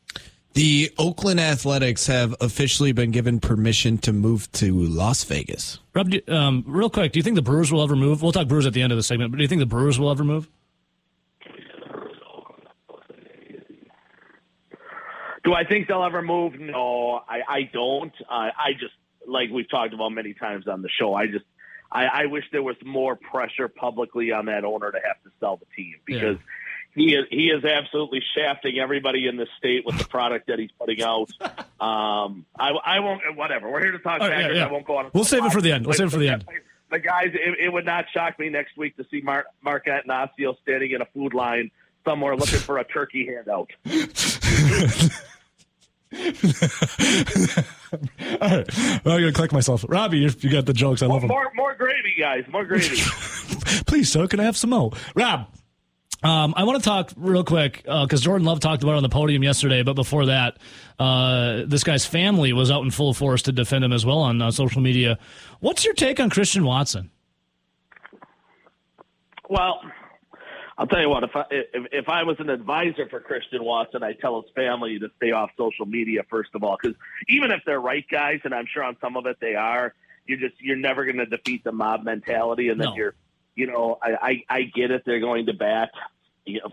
The 0.57 0.91
Oakland 0.97 1.39
Athletics 1.39 2.07
have 2.07 2.35
officially 2.41 2.93
been 2.93 3.11
given 3.11 3.41
permission 3.41 3.99
to 3.99 4.13
move 4.15 4.51
to 4.53 4.73
Las 4.73 5.23
Vegas. 5.25 5.81
Rob, 5.93 6.09
do, 6.09 6.23
um, 6.29 6.65
real 6.67 6.89
quick, 6.89 7.13
do 7.13 7.19
you 7.19 7.23
think 7.23 7.37
the 7.37 7.43
Brewers 7.43 7.71
will 7.71 7.83
ever 7.83 7.95
move? 7.95 8.23
We'll 8.23 8.33
talk 8.33 8.49
Brewers 8.49 8.65
at 8.65 8.73
the 8.73 8.81
end 8.81 8.91
of 8.91 8.97
the 8.97 9.03
segment, 9.03 9.33
but 9.33 9.37
do 9.37 9.43
you 9.43 9.49
think 9.49 9.59
the 9.59 9.67
Brewers 9.67 9.99
will 9.99 10.11
ever 10.11 10.25
move? 10.25 10.49
Do 15.45 15.53
I 15.53 15.65
think 15.69 15.89
they'll 15.89 16.03
ever 16.03 16.23
move? 16.23 16.59
No, 16.59 17.21
I, 17.29 17.41
I 17.47 17.71
don't. 17.71 18.15
I, 18.31 18.49
I 18.57 18.73
just 18.81 18.95
like 19.27 19.51
we've 19.51 19.69
talked 19.69 19.93
about 19.93 20.09
many 20.09 20.33
times 20.33 20.67
on 20.67 20.81
the 20.81 20.89
show. 20.89 21.13
I 21.13 21.27
just 21.27 21.45
I, 21.93 22.07
I 22.07 22.27
wish 22.27 22.45
there 22.51 22.63
was 22.63 22.77
more 22.83 23.15
pressure 23.15 23.69
publicly 23.69 24.33
on 24.33 24.47
that 24.47 24.65
owner 24.65 24.91
to 24.91 24.99
have 25.07 25.23
to 25.25 25.31
sell 25.39 25.59
the 25.59 25.67
team 25.77 25.97
because 26.07 26.39
he 26.97 27.15
is 27.15 27.27
he 27.31 27.49
is 27.51 27.65
absolutely 27.65 28.21
shafting 28.37 28.81
everybody 28.81 29.29
in 29.29 29.37
the 29.37 29.47
state 29.59 29.87
with 29.87 29.97
the 29.99 30.05
product 30.05 30.49
that 30.49 30.59
he's 30.59 30.73
putting 30.79 31.03
out. 31.03 31.31
Um, 31.79 32.47
I, 32.59 32.71
I 32.71 33.01
won't. 33.01 33.21
Whatever. 33.37 33.71
We're 33.71 33.83
here 33.83 33.93
to 33.93 33.99
talk 33.99 34.23
All 34.23 34.29
right, 34.31 34.41
Packers. 34.41 34.57
yeah. 34.57 34.65
I 34.67 34.73
won't 34.73 34.87
go 34.87 34.97
on. 34.97 35.11
We'll 35.13 35.25
save 35.25 35.45
it 35.45 35.53
for 35.53 35.61
the 35.61 35.73
end. 35.73 35.85
We'll 35.85 35.93
save 35.93 36.07
it 36.07 36.11
for 36.11 36.17
the 36.17 36.31
end. 36.31 36.47
But 36.89 37.03
guys, 37.03 37.33
it, 37.35 37.59
it 37.61 37.71
would 37.71 37.85
not 37.85 38.07
shock 38.15 38.39
me 38.39 38.49
next 38.49 38.79
week 38.79 38.97
to 38.97 39.05
see 39.11 39.21
Mark 39.21 39.45
Mark 39.61 39.85
Attanasio 39.85 40.57
standing 40.63 40.93
in 40.93 41.03
a 41.03 41.05
food 41.13 41.35
line 41.35 41.71
somewhere 42.03 42.35
looking 42.35 42.61
for 42.61 42.79
a 42.79 42.85
turkey 42.85 43.27
handout. 43.27 43.71
All 46.15 46.19
right, 48.41 49.05
well, 49.05 49.15
I'm 49.17 49.21
gonna 49.21 49.33
click 49.33 49.53
myself. 49.53 49.85
Robbie, 49.89 50.19
you, 50.19 50.31
you 50.41 50.51
got 50.51 50.67
the 50.67 50.73
jokes. 50.73 51.03
I 51.03 51.07
love 51.07 51.21
them. 51.23 51.29
More, 51.29 51.51
more 51.55 51.75
gravy, 51.75 52.15
guys. 52.19 52.45
More 52.49 52.65
gravy. 52.65 52.97
Please, 53.87 54.11
sir, 54.11 54.27
can 54.27 54.41
I 54.41 54.45
have 54.45 54.57
some 54.57 54.71
more? 54.71 54.93
Rob, 55.15 55.47
um, 56.23 56.55
I 56.57 56.65
want 56.65 56.83
to 56.83 56.89
talk 56.89 57.13
real 57.17 57.45
quick 57.45 57.83
because 57.85 58.21
Jordan 58.21 58.47
Love 58.47 58.61
talked 58.61 58.83
about 58.83 58.93
it 58.93 58.97
on 58.99 59.03
the 59.03 59.09
podium 59.09 59.43
yesterday. 59.43 59.83
But 59.83 59.95
before 59.95 60.27
that, 60.27 60.59
uh, 60.99 61.63
this 61.67 61.85
guy's 61.85 62.07
family 62.07 62.53
was 62.53 62.71
out 62.71 62.83
in 62.85 62.91
full 62.91 63.15
force 63.15 63.43
to 63.43 63.53
defend 63.53 63.85
him 63.85 63.93
as 63.93 64.05
well 64.07 64.19
on 64.19 64.41
uh, 64.43 64.51
social 64.51 64.81
media. 64.81 65.19
What's 65.61 65.85
your 65.85 65.95
take 65.95 66.19
on 66.21 66.31
Christian 66.31 66.65
Watson? 66.65 67.11
well, 69.49 69.81
I'll 70.79 70.87
tell 70.87 71.01
you 71.01 71.09
what. 71.09 71.23
If 71.25 71.31
I 71.35 71.45
if, 71.51 71.87
if 71.93 72.09
I 72.09 72.23
was 72.25 72.37
an 72.41 72.51
advisor 72.51 73.09
for 73.09 73.21
Christian 73.21 73.63
Watson, 73.65 74.03
I'd 74.03 74.19
tell 74.21 74.43
his 74.43 74.51
family 74.55 74.99
to 74.99 75.09
stay 75.17 75.31
off 75.31 75.51
social 75.57 75.87
media 75.87 76.23
first 76.29 76.51
of 76.55 76.63
all, 76.65 76.77
because 76.81 76.97
even 77.29 77.51
if 77.51 77.61
they're 77.65 77.81
right 77.81 78.05
guys, 78.11 78.41
and 78.45 78.55
I'm 78.55 78.67
sure 78.73 78.83
on 78.83 78.97
some 79.01 79.17
of 79.17 79.27
it 79.27 79.37
they 79.41 79.55
are, 79.55 79.95
you're 80.27 80.39
just 80.39 80.61
you're 80.61 80.77
never 80.77 81.05
going 81.05 81.17
to 81.19 81.27
defeat 81.27 81.65
the 81.65 81.73
mob 81.73 82.03
mentality, 82.05 82.69
and 82.69 82.81
then 82.81 82.89
No. 82.91 82.97
you're, 82.97 83.15
you 83.57 83.67
know, 83.67 83.99
I, 84.01 84.45
I 84.49 84.59
I 84.59 84.63
get 84.63 84.93
it. 84.93 85.03
They're 85.05 85.21
going 85.21 85.47
to 85.47 85.55
bat 85.55 85.91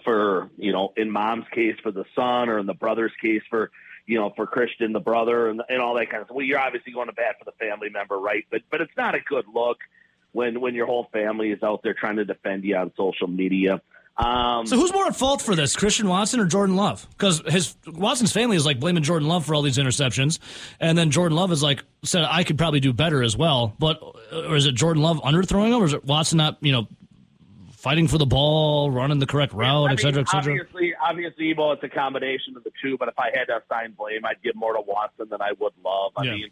for 0.03 0.51
you 0.57 0.71
know, 0.71 0.93
in 0.95 1.09
mom's 1.09 1.45
case 1.51 1.75
for 1.81 1.91
the 1.91 2.05
son, 2.15 2.49
or 2.49 2.59
in 2.59 2.67
the 2.67 2.75
brother's 2.75 3.13
case 3.21 3.41
for 3.49 3.71
you 4.05 4.19
know, 4.19 4.33
for 4.35 4.45
Christian 4.45 4.91
the 4.91 4.99
brother, 4.99 5.49
and 5.49 5.61
and 5.69 5.81
all 5.81 5.95
that 5.95 6.09
kind 6.09 6.21
of 6.21 6.27
stuff. 6.27 6.35
Well, 6.35 6.45
you're 6.45 6.59
obviously 6.59 6.91
going 6.91 7.07
to 7.07 7.13
bat 7.13 7.37
for 7.39 7.45
the 7.45 7.53
family 7.53 7.89
member, 7.89 8.19
right? 8.19 8.45
But 8.51 8.61
but 8.69 8.81
it's 8.81 8.95
not 8.95 9.15
a 9.15 9.19
good 9.21 9.45
look 9.51 9.77
when 10.33 10.59
when 10.59 10.75
your 10.75 10.85
whole 10.85 11.07
family 11.13 11.51
is 11.51 11.63
out 11.63 11.81
there 11.83 11.93
trying 11.93 12.17
to 12.17 12.25
defend 12.25 12.63
you 12.65 12.75
on 12.75 12.91
social 12.97 13.27
media. 13.27 13.81
Um, 14.15 14.67
So 14.67 14.77
who's 14.77 14.93
more 14.93 15.07
at 15.07 15.15
fault 15.15 15.41
for 15.41 15.55
this, 15.55 15.75
Christian 15.75 16.07
Watson 16.07 16.39
or 16.39 16.45
Jordan 16.45 16.75
Love? 16.75 17.07
Because 17.11 17.41
his 17.47 17.75
Watson's 17.87 18.31
family 18.31 18.55
is 18.55 18.65
like 18.65 18.79
blaming 18.79 19.01
Jordan 19.01 19.27
Love 19.27 19.45
for 19.45 19.55
all 19.55 19.63
these 19.63 19.77
interceptions, 19.79 20.37
and 20.79 20.95
then 20.97 21.09
Jordan 21.09 21.35
Love 21.35 21.51
is 21.51 21.63
like 21.63 21.83
said 22.03 22.23
I 22.29 22.43
could 22.43 22.57
probably 22.57 22.79
do 22.79 22.93
better 22.93 23.23
as 23.23 23.35
well. 23.35 23.75
But 23.79 23.99
or 24.31 24.55
is 24.55 24.67
it 24.67 24.75
Jordan 24.75 25.01
Love 25.01 25.19
underthrowing 25.23 25.69
him, 25.69 25.81
or 25.81 25.85
is 25.85 25.93
it 25.93 26.05
Watson 26.05 26.37
not 26.37 26.57
you 26.61 26.71
know 26.71 26.87
fighting 27.71 28.07
for 28.07 28.17
the 28.19 28.25
ball, 28.25 28.91
running 28.91 29.17
the 29.19 29.25
correct 29.25 29.51
route, 29.53 29.89
I 29.89 29.93
et 29.93 29.99
cetera, 29.99 30.11
mean, 30.17 30.21
et 30.21 30.29
cetera? 30.29 30.53
Obviously, 30.53 30.93
obviously, 31.03 31.53
Evo, 31.55 31.73
it's 31.73 31.83
a 31.83 31.89
combination 31.89 32.55
of 32.55 32.63
the 32.63 32.71
two. 32.83 32.97
But 32.99 33.07
if 33.09 33.17
I 33.17 33.31
had 33.33 33.45
to 33.45 33.61
assign 33.65 33.93
blame, 33.97 34.25
I'd 34.25 34.41
give 34.43 34.55
more 34.55 34.73
to 34.73 34.81
Watson 34.85 35.27
than 35.29 35.41
I 35.41 35.53
would 35.59 35.73
Love. 35.83 36.11
I 36.17 36.23
Yeah. 36.25 36.31
mean, 36.33 36.47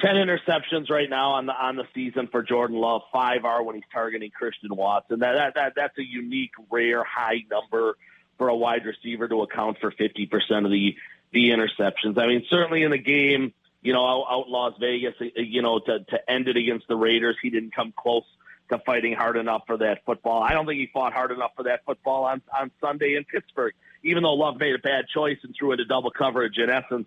ten 0.00 0.16
interceptions 0.16 0.90
right 0.90 1.08
now 1.08 1.32
on 1.32 1.46
the 1.46 1.52
on 1.52 1.76
the 1.76 1.84
season 1.94 2.28
for 2.30 2.42
Jordan 2.42 2.76
Love. 2.76 3.02
Five 3.12 3.44
are 3.44 3.62
when 3.62 3.76
he's 3.76 3.84
targeting 3.92 4.30
Christian 4.30 4.74
Watson. 4.74 5.20
That 5.20 5.34
that, 5.34 5.54
that 5.54 5.72
that's 5.76 5.98
a 5.98 6.04
unique, 6.04 6.52
rare, 6.70 7.04
high 7.04 7.44
number 7.50 7.96
for 8.38 8.48
a 8.48 8.56
wide 8.56 8.84
receiver 8.86 9.28
to 9.28 9.42
account 9.42 9.78
for 9.80 9.90
fifty 9.90 10.26
percent 10.26 10.66
of 10.66 10.72
the 10.72 10.96
the 11.32 11.50
interceptions. 11.50 12.18
I 12.18 12.26
mean, 12.26 12.44
certainly 12.50 12.82
in 12.82 12.90
the 12.90 12.98
game, 12.98 13.52
you 13.82 13.92
know, 13.92 14.04
out, 14.04 14.26
out 14.30 14.48
Las 14.48 14.74
Vegas, 14.80 15.14
uh, 15.20 15.26
you 15.36 15.62
know, 15.62 15.78
to 15.78 16.00
to 16.00 16.30
end 16.30 16.48
it 16.48 16.56
against 16.56 16.88
the 16.88 16.96
Raiders, 16.96 17.36
he 17.42 17.50
didn't 17.50 17.74
come 17.74 17.92
close 17.96 18.24
to 18.70 18.78
fighting 18.78 19.14
hard 19.14 19.36
enough 19.36 19.62
for 19.66 19.78
that 19.78 20.04
football. 20.04 20.42
I 20.42 20.52
don't 20.52 20.66
think 20.66 20.78
he 20.78 20.88
fought 20.92 21.12
hard 21.12 21.32
enough 21.32 21.52
for 21.56 21.64
that 21.64 21.84
football 21.84 22.24
on 22.24 22.42
on 22.58 22.70
Sunday 22.80 23.14
in 23.16 23.24
Pittsburgh. 23.24 23.74
Even 24.02 24.22
though 24.22 24.32
Love 24.32 24.58
made 24.58 24.74
a 24.74 24.78
bad 24.78 25.04
choice 25.12 25.36
and 25.42 25.54
threw 25.58 25.72
into 25.72 25.84
double 25.84 26.10
coverage, 26.10 26.56
in 26.56 26.70
essence, 26.70 27.06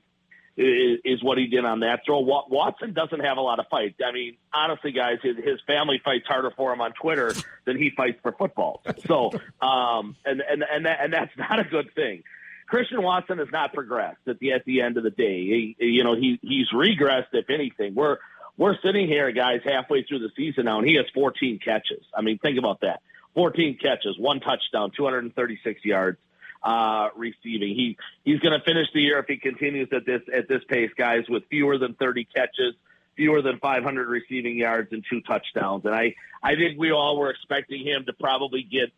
is, 0.57 0.99
is 1.03 1.23
what 1.23 1.37
he 1.37 1.47
did 1.47 1.65
on 1.65 1.81
that 1.81 2.01
throw. 2.05 2.19
Watson 2.19 2.93
doesn't 2.93 3.19
have 3.19 3.37
a 3.37 3.41
lot 3.41 3.59
of 3.59 3.67
fights. 3.69 3.95
I 4.05 4.11
mean, 4.11 4.37
honestly, 4.53 4.91
guys, 4.91 5.17
his, 5.23 5.37
his 5.37 5.59
family 5.65 6.01
fights 6.03 6.27
harder 6.27 6.51
for 6.55 6.71
him 6.73 6.81
on 6.81 6.93
Twitter 6.93 7.33
than 7.65 7.77
he 7.77 7.91
fights 7.95 8.19
for 8.21 8.31
football. 8.31 8.81
So, 9.07 9.31
um, 9.61 10.15
and 10.25 10.41
and 10.41 10.63
and 10.63 10.85
that, 10.85 10.99
and 11.01 11.13
that's 11.13 11.35
not 11.37 11.59
a 11.59 11.63
good 11.63 11.93
thing. 11.95 12.23
Christian 12.67 13.01
Watson 13.01 13.39
has 13.39 13.49
not 13.51 13.73
progressed 13.73 14.27
at 14.27 14.39
the 14.39 14.53
at 14.53 14.65
the 14.65 14.81
end 14.81 14.97
of 14.97 15.03
the 15.03 15.09
day. 15.09 15.43
He, 15.43 15.75
you 15.79 16.03
know, 16.03 16.15
he 16.15 16.39
he's 16.41 16.69
regressed 16.73 17.33
if 17.33 17.49
anything. 17.49 17.95
We're 17.95 18.17
we're 18.57 18.77
sitting 18.83 19.07
here, 19.07 19.31
guys, 19.31 19.61
halfway 19.65 20.03
through 20.03 20.19
the 20.19 20.29
season 20.35 20.65
now, 20.65 20.79
and 20.79 20.87
he 20.87 20.95
has 20.95 21.05
14 21.13 21.59
catches. 21.63 22.05
I 22.15 22.21
mean, 22.21 22.37
think 22.37 22.57
about 22.57 22.81
that: 22.81 23.01
14 23.35 23.77
catches, 23.81 24.17
one 24.17 24.39
touchdown, 24.39 24.91
236 24.95 25.83
yards 25.83 26.17
uh, 26.63 27.09
receiving. 27.15 27.75
He 27.75 27.97
he's 28.23 28.39
going 28.39 28.57
to 28.57 28.63
finish 28.63 28.87
the 28.93 29.01
year 29.01 29.19
if 29.19 29.25
he 29.27 29.37
continues 29.37 29.89
at 29.91 30.05
this 30.05 30.21
at 30.33 30.47
this 30.47 30.63
pace, 30.67 30.91
guys, 30.97 31.23
with 31.29 31.43
fewer 31.49 31.77
than 31.77 31.93
30 31.95 32.25
catches, 32.25 32.75
fewer 33.15 33.41
than 33.41 33.59
500 33.59 34.07
receiving 34.07 34.57
yards, 34.57 34.91
and 34.91 35.03
two 35.09 35.21
touchdowns. 35.21 35.85
And 35.85 35.93
I 35.93 36.15
I 36.41 36.55
think 36.55 36.79
we 36.79 36.91
all 36.91 37.17
were 37.17 37.29
expecting 37.29 37.85
him 37.85 38.05
to 38.05 38.13
probably 38.13 38.63
get. 38.63 38.91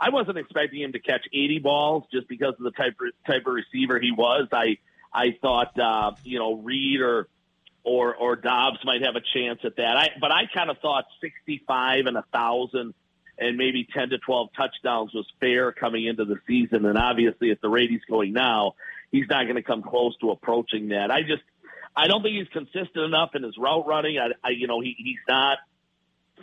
I 0.00 0.10
wasn't 0.10 0.38
expecting 0.38 0.80
him 0.80 0.92
to 0.92 0.98
catch 0.98 1.24
80 1.32 1.60
balls 1.60 2.04
just 2.12 2.26
because 2.26 2.54
of 2.58 2.64
the 2.64 2.72
type 2.72 2.96
type 3.26 3.46
of 3.46 3.54
receiver 3.54 4.00
he 4.00 4.10
was. 4.10 4.48
I 4.52 4.78
I 5.12 5.36
thought 5.40 5.78
uh, 5.78 6.12
you 6.24 6.38
know 6.38 6.54
Reed 6.54 7.00
or 7.00 7.28
or 7.84 8.14
or 8.14 8.36
Doubs 8.36 8.78
might 8.84 9.02
have 9.02 9.16
a 9.16 9.22
chance 9.34 9.60
at 9.64 9.76
that. 9.76 9.96
I 9.96 10.10
but 10.20 10.32
I 10.32 10.46
kind 10.52 10.70
of 10.70 10.78
thought 10.78 11.04
65 11.20 12.06
and 12.06 12.16
a 12.16 12.24
thousand 12.32 12.94
and 13.42 13.56
maybe 13.56 13.86
10 13.92 14.10
to 14.10 14.18
12 14.18 14.50
touchdowns 14.56 15.12
was 15.12 15.26
fair 15.40 15.72
coming 15.72 16.06
into 16.06 16.24
the 16.24 16.36
season. 16.46 16.84
And 16.86 16.96
obviously, 16.96 17.50
at 17.50 17.60
the 17.60 17.68
rate 17.68 17.90
he's 17.90 18.04
going 18.08 18.32
now, 18.32 18.74
he's 19.10 19.28
not 19.28 19.44
going 19.44 19.56
to 19.56 19.62
come 19.62 19.82
close 19.82 20.16
to 20.18 20.30
approaching 20.30 20.88
that. 20.88 21.10
I 21.10 21.22
just, 21.22 21.42
I 21.96 22.06
don't 22.06 22.22
think 22.22 22.36
he's 22.36 22.48
consistent 22.48 23.04
enough 23.04 23.34
in 23.34 23.42
his 23.42 23.56
route 23.58 23.86
running. 23.86 24.18
I, 24.18 24.28
I 24.46 24.50
you 24.50 24.66
know, 24.66 24.80
he, 24.80 24.94
he's 24.96 25.20
not 25.28 25.58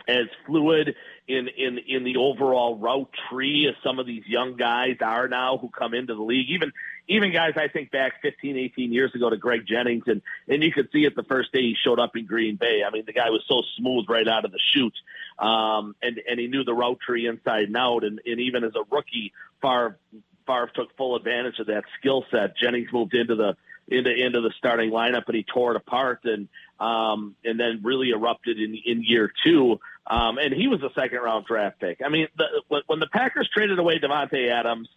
as 0.08 0.26
fluid 0.46 0.94
in, 1.28 1.48
in, 1.48 1.78
in 1.86 2.04
the 2.04 2.16
overall 2.16 2.76
route 2.76 3.10
tree 3.28 3.68
as 3.68 3.74
some 3.84 3.98
of 3.98 4.06
these 4.06 4.26
young 4.26 4.56
guys 4.56 4.96
are 5.00 5.28
now 5.28 5.58
who 5.58 5.68
come 5.68 5.94
into 5.94 6.14
the 6.14 6.22
league. 6.22 6.50
Even, 6.50 6.72
even 7.08 7.32
guys 7.32 7.52
I 7.56 7.68
think 7.68 7.90
back 7.90 8.22
15, 8.22 8.56
18 8.56 8.92
years 8.92 9.14
ago 9.14 9.30
to 9.30 9.36
Greg 9.36 9.66
Jennings 9.66 10.04
and, 10.06 10.22
and 10.48 10.62
you 10.62 10.72
could 10.72 10.88
see 10.92 11.04
it 11.04 11.14
the 11.14 11.24
first 11.24 11.52
day 11.52 11.60
he 11.60 11.76
showed 11.82 11.98
up 11.98 12.16
in 12.16 12.26
Green 12.26 12.56
Bay. 12.56 12.82
I 12.86 12.90
mean, 12.90 13.04
the 13.06 13.12
guy 13.12 13.30
was 13.30 13.42
so 13.48 13.62
smooth 13.76 14.06
right 14.08 14.26
out 14.26 14.44
of 14.44 14.52
the 14.52 14.60
chute. 14.72 14.96
Um, 15.38 15.94
and, 16.02 16.20
and 16.28 16.38
he 16.38 16.48
knew 16.48 16.64
the 16.64 16.74
route 16.74 17.00
tree 17.00 17.26
inside 17.26 17.64
and 17.64 17.76
out. 17.76 18.04
And, 18.04 18.20
and 18.26 18.40
even 18.40 18.64
as 18.64 18.72
a 18.74 18.84
rookie, 18.94 19.32
Favre, 19.62 19.98
Favre 20.46 20.70
took 20.74 20.96
full 20.96 21.16
advantage 21.16 21.58
of 21.58 21.66
that 21.68 21.84
skill 21.98 22.24
set. 22.30 22.56
Jennings 22.56 22.92
moved 22.92 23.14
into 23.14 23.36
the, 23.36 23.56
into 23.90 24.12
into 24.12 24.40
the 24.40 24.52
starting 24.58 24.90
lineup 24.90 25.24
and 25.26 25.36
he 25.36 25.42
tore 25.42 25.72
it 25.72 25.76
apart 25.76 26.20
and 26.24 26.48
um 26.78 27.34
and 27.44 27.58
then 27.58 27.80
really 27.82 28.10
erupted 28.10 28.58
in 28.58 28.74
in 28.84 29.02
year 29.02 29.32
two 29.44 29.78
um 30.06 30.38
and 30.38 30.54
he 30.54 30.68
was 30.68 30.82
a 30.82 30.90
second 30.94 31.18
round 31.18 31.46
draft 31.46 31.80
pick. 31.80 32.00
I 32.04 32.08
mean 32.08 32.28
the, 32.36 32.82
when 32.86 33.00
the 33.00 33.08
Packers 33.08 33.48
traded 33.52 33.78
away 33.78 33.98
Davante 33.98 34.50
Adams 34.50 34.88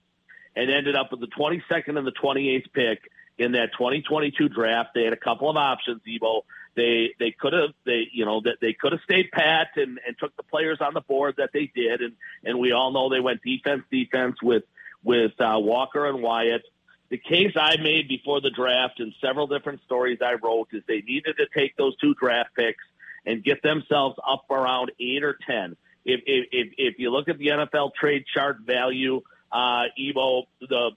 and 0.56 0.70
ended 0.70 0.96
up 0.96 1.12
with 1.12 1.20
the 1.20 1.28
22nd 1.28 1.98
and 1.98 2.06
the 2.06 2.12
28th 2.12 2.72
pick 2.74 3.10
in 3.38 3.54
that 3.54 3.72
2022 3.74 4.50
draft. 4.50 4.92
They 4.94 5.04
had 5.04 5.14
a 5.14 5.18
couple 5.18 5.50
of 5.50 5.58
options, 5.58 6.02
Evo. 6.08 6.42
They 6.76 7.14
they 7.20 7.32
could 7.32 7.54
have 7.54 7.70
they 7.86 8.08
you 8.12 8.26
know 8.26 8.42
that 8.42 8.58
they 8.60 8.74
could 8.74 8.94
have 8.94 9.02
stayed 9.04 9.32
pat 9.32 9.70
and, 9.76 10.00
and 10.06 10.18
took 10.20 10.36
the 10.36 10.44
players 10.44 10.80
on 10.82 10.94
the 10.94 11.02
board 11.02 11.36
that 11.38 11.52
they 11.54 11.72
did, 11.74 12.02
and 12.02 12.14
and 12.44 12.60
we 12.60 12.72
all 12.72 12.92
know 12.92 13.10
they 13.10 13.20
went 13.20 13.42
defense 13.44 13.84
defense 13.92 14.38
with 14.42 14.64
with 15.04 15.40
uh, 15.40 15.60
Walker 15.60 16.08
and 16.08 16.22
Wyatt. 16.22 16.64
The 17.10 17.18
case 17.18 17.54
I 17.56 17.78
made 17.78 18.08
before 18.08 18.42
the 18.42 18.50
draft 18.50 19.00
and 19.00 19.14
several 19.22 19.48
different 19.48 19.82
stories 19.86 20.20
I 20.22 20.34
wrote 20.34 20.70
is 20.72 20.84
they 20.88 21.02
needed 21.02 21.38
to 21.38 21.46
take 21.56 21.76
those 21.78 21.96
two 21.98 22.16
draft 22.16 22.56
picks 22.56 22.84
and 23.26 23.44
get 23.44 23.62
themselves 23.62 24.18
up 24.28 24.46
around 24.50 24.92
eight 25.00 25.24
or 25.24 25.38
ten. 25.48 25.76
If 26.06 26.22
if 26.26 26.74
if 26.78 27.00
you 27.00 27.12
look 27.12 27.30
at 27.30 27.38
the 27.38 27.48
NFL 27.48 27.92
trade 27.94 28.26
chart 28.34 28.58
value 28.66 29.22
uh, 29.52 29.84
Evo, 30.00 30.44
the 30.60 30.92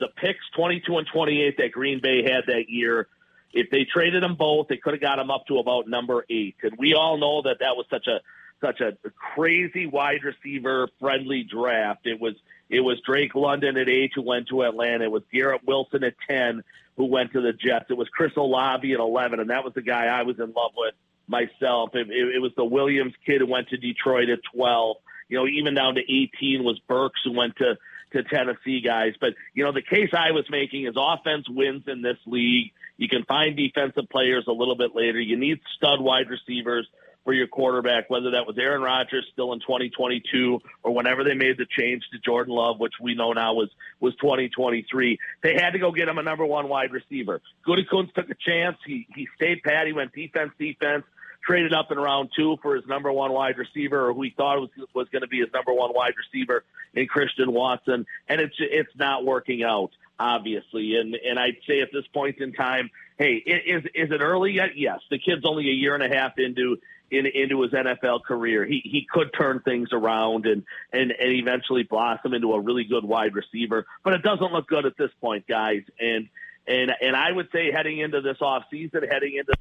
the 0.00 0.08
picks 0.16 0.44
22 0.56 0.98
and 0.98 1.06
28 1.12 1.56
that 1.58 1.72
Green 1.72 2.00
Bay 2.00 2.22
had 2.22 2.44
that 2.46 2.64
year. 2.68 3.08
If 3.52 3.70
they 3.70 3.84
traded 3.84 4.22
them 4.22 4.36
both, 4.36 4.68
they 4.68 4.76
could 4.76 4.94
have 4.94 5.00
got 5.00 5.16
them 5.16 5.30
up 5.30 5.46
to 5.46 5.58
about 5.58 5.88
number 5.88 6.24
eight. 6.30 6.56
And 6.62 6.74
we 6.78 6.94
all 6.94 7.18
know 7.18 7.42
that 7.42 7.58
that 7.60 7.76
was 7.76 7.86
such 7.90 8.06
a 8.06 8.20
such 8.60 8.80
a 8.80 8.96
crazy 9.34 9.86
wide 9.86 10.24
receiver 10.24 10.88
friendly 11.00 11.44
draft. 11.44 12.06
It 12.06 12.20
was 12.20 12.34
it 12.68 12.80
was 12.80 13.00
Drake 13.04 13.34
London 13.34 13.76
at 13.76 13.88
eight 13.88 14.12
who 14.14 14.22
went 14.22 14.48
to 14.48 14.62
Atlanta. 14.62 15.04
It 15.04 15.10
was 15.10 15.22
Garrett 15.32 15.66
Wilson 15.66 16.04
at 16.04 16.14
ten 16.28 16.62
who 16.96 17.04
went 17.04 17.32
to 17.32 17.40
the 17.40 17.52
Jets. 17.52 17.86
It 17.90 17.96
was 17.96 18.08
Chris 18.08 18.32
Olave 18.36 18.92
at 18.92 19.00
eleven, 19.00 19.40
and 19.40 19.50
that 19.50 19.64
was 19.64 19.74
the 19.74 19.82
guy 19.82 20.06
I 20.06 20.22
was 20.22 20.38
in 20.38 20.52
love 20.52 20.72
with 20.76 20.94
myself. 21.26 21.90
It, 21.94 22.10
it, 22.10 22.36
it 22.36 22.42
was 22.42 22.52
the 22.56 22.64
Williams 22.64 23.14
kid 23.24 23.40
who 23.40 23.46
went 23.46 23.68
to 23.68 23.76
Detroit 23.76 24.28
at 24.30 24.40
twelve. 24.54 24.96
You 25.28 25.38
know, 25.38 25.46
even 25.46 25.74
down 25.74 25.94
to 25.94 26.00
eighteen 26.00 26.64
was 26.64 26.78
Burks 26.88 27.20
who 27.24 27.32
went 27.32 27.56
to 27.56 27.76
to 28.12 28.22
Tennessee 28.22 28.80
guys. 28.80 29.12
But, 29.20 29.34
you 29.52 29.64
know, 29.64 29.72
the 29.72 29.82
case 29.82 30.10
I 30.14 30.30
was 30.30 30.46
making 30.50 30.86
is 30.86 30.94
offense 30.96 31.46
wins 31.46 31.84
in 31.86 32.00
this 32.00 32.16
league. 32.24 32.72
You 32.96 33.06
can 33.06 33.24
find 33.24 33.54
defensive 33.54 34.08
players 34.08 34.44
a 34.48 34.52
little 34.52 34.76
bit 34.76 34.94
later. 34.94 35.20
You 35.20 35.36
need 35.36 35.60
stud 35.76 36.00
wide 36.00 36.30
receivers 36.30 36.88
for 37.28 37.34
your 37.34 37.46
quarterback, 37.46 38.08
whether 38.08 38.30
that 38.30 38.46
was 38.46 38.56
Aaron 38.56 38.80
Rodgers 38.80 39.26
still 39.30 39.52
in 39.52 39.60
2022 39.60 40.60
or 40.82 40.94
whenever 40.94 41.24
they 41.24 41.34
made 41.34 41.58
the 41.58 41.66
change 41.78 42.02
to 42.10 42.18
Jordan 42.18 42.54
Love, 42.54 42.80
which 42.80 42.94
we 43.02 43.14
know 43.14 43.34
now 43.34 43.52
was, 43.52 43.68
was 44.00 44.14
2023. 44.14 45.18
They 45.42 45.52
had 45.52 45.72
to 45.72 45.78
go 45.78 45.92
get 45.92 46.08
him 46.08 46.16
a 46.16 46.22
number 46.22 46.46
one 46.46 46.70
wide 46.70 46.90
receiver. 46.90 47.42
Gutekunst 47.66 48.14
took 48.14 48.30
a 48.30 48.34
chance. 48.34 48.78
He, 48.86 49.06
he 49.14 49.28
stayed 49.36 49.62
pat. 49.62 49.86
He 49.86 49.92
went 49.92 50.14
defense, 50.14 50.52
defense 50.58 51.04
traded 51.46 51.74
up 51.74 51.92
in 51.92 51.98
round 51.98 52.30
two 52.34 52.56
for 52.62 52.76
his 52.76 52.86
number 52.86 53.12
one 53.12 53.32
wide 53.32 53.58
receiver, 53.58 54.08
or 54.08 54.14
who 54.14 54.22
he 54.22 54.30
thought 54.34 54.58
was 54.58 54.70
was 54.94 55.06
going 55.10 55.22
to 55.22 55.28
be 55.28 55.38
his 55.38 55.48
number 55.52 55.72
one 55.72 55.94
wide 55.94 56.14
receiver 56.16 56.64
in 56.94 57.06
Christian 57.06 57.52
Watson, 57.52 58.06
and 58.28 58.40
it's 58.40 58.56
it's 58.58 58.90
not 58.96 59.24
working 59.24 59.62
out, 59.62 59.90
obviously. 60.18 60.96
And 60.96 61.14
and 61.14 61.38
I'd 61.38 61.58
say 61.66 61.80
at 61.80 61.88
this 61.92 62.06
point 62.12 62.38
in 62.38 62.52
time, 62.52 62.90
hey, 63.18 63.34
is 63.34 63.84
is 63.94 64.10
it 64.10 64.20
early 64.20 64.52
yet? 64.52 64.76
Yes, 64.76 65.00
the 65.10 65.18
kid's 65.18 65.44
only 65.44 65.68
a 65.68 65.72
year 65.72 65.94
and 65.94 66.02
a 66.02 66.14
half 66.14 66.38
into 66.38 66.78
in, 67.10 67.26
into 67.26 67.62
his 67.62 67.72
NFL 67.72 68.24
career. 68.24 68.64
He 68.64 68.80
he 68.84 69.06
could 69.10 69.32
turn 69.32 69.60
things 69.60 69.90
around 69.92 70.46
and, 70.46 70.64
and 70.92 71.12
and 71.12 71.32
eventually 71.32 71.82
blossom 71.82 72.34
into 72.34 72.52
a 72.52 72.60
really 72.60 72.84
good 72.84 73.04
wide 73.04 73.34
receiver, 73.34 73.86
but 74.04 74.14
it 74.14 74.22
doesn't 74.22 74.52
look 74.52 74.66
good 74.66 74.86
at 74.86 74.96
this 74.96 75.10
point, 75.20 75.46
guys. 75.46 75.82
And 76.00 76.28
and 76.66 76.92
and 77.00 77.16
I 77.16 77.32
would 77.32 77.48
say 77.52 77.70
heading 77.72 77.98
into 77.98 78.20
this 78.20 78.38
off 78.40 78.64
season, 78.70 79.02
heading 79.08 79.36
into 79.36 79.52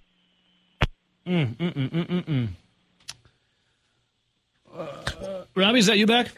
Mm, 1.28 1.58
mm, 1.58 1.74
mm, 1.74 1.90
mm, 1.90 2.08
mm, 2.08 2.26
mm. 2.26 2.48
Uh, 4.74 5.44
Robbie, 5.56 5.80
is 5.80 5.88
that 5.88 5.98
you 5.98 6.08
back? 6.08 6.30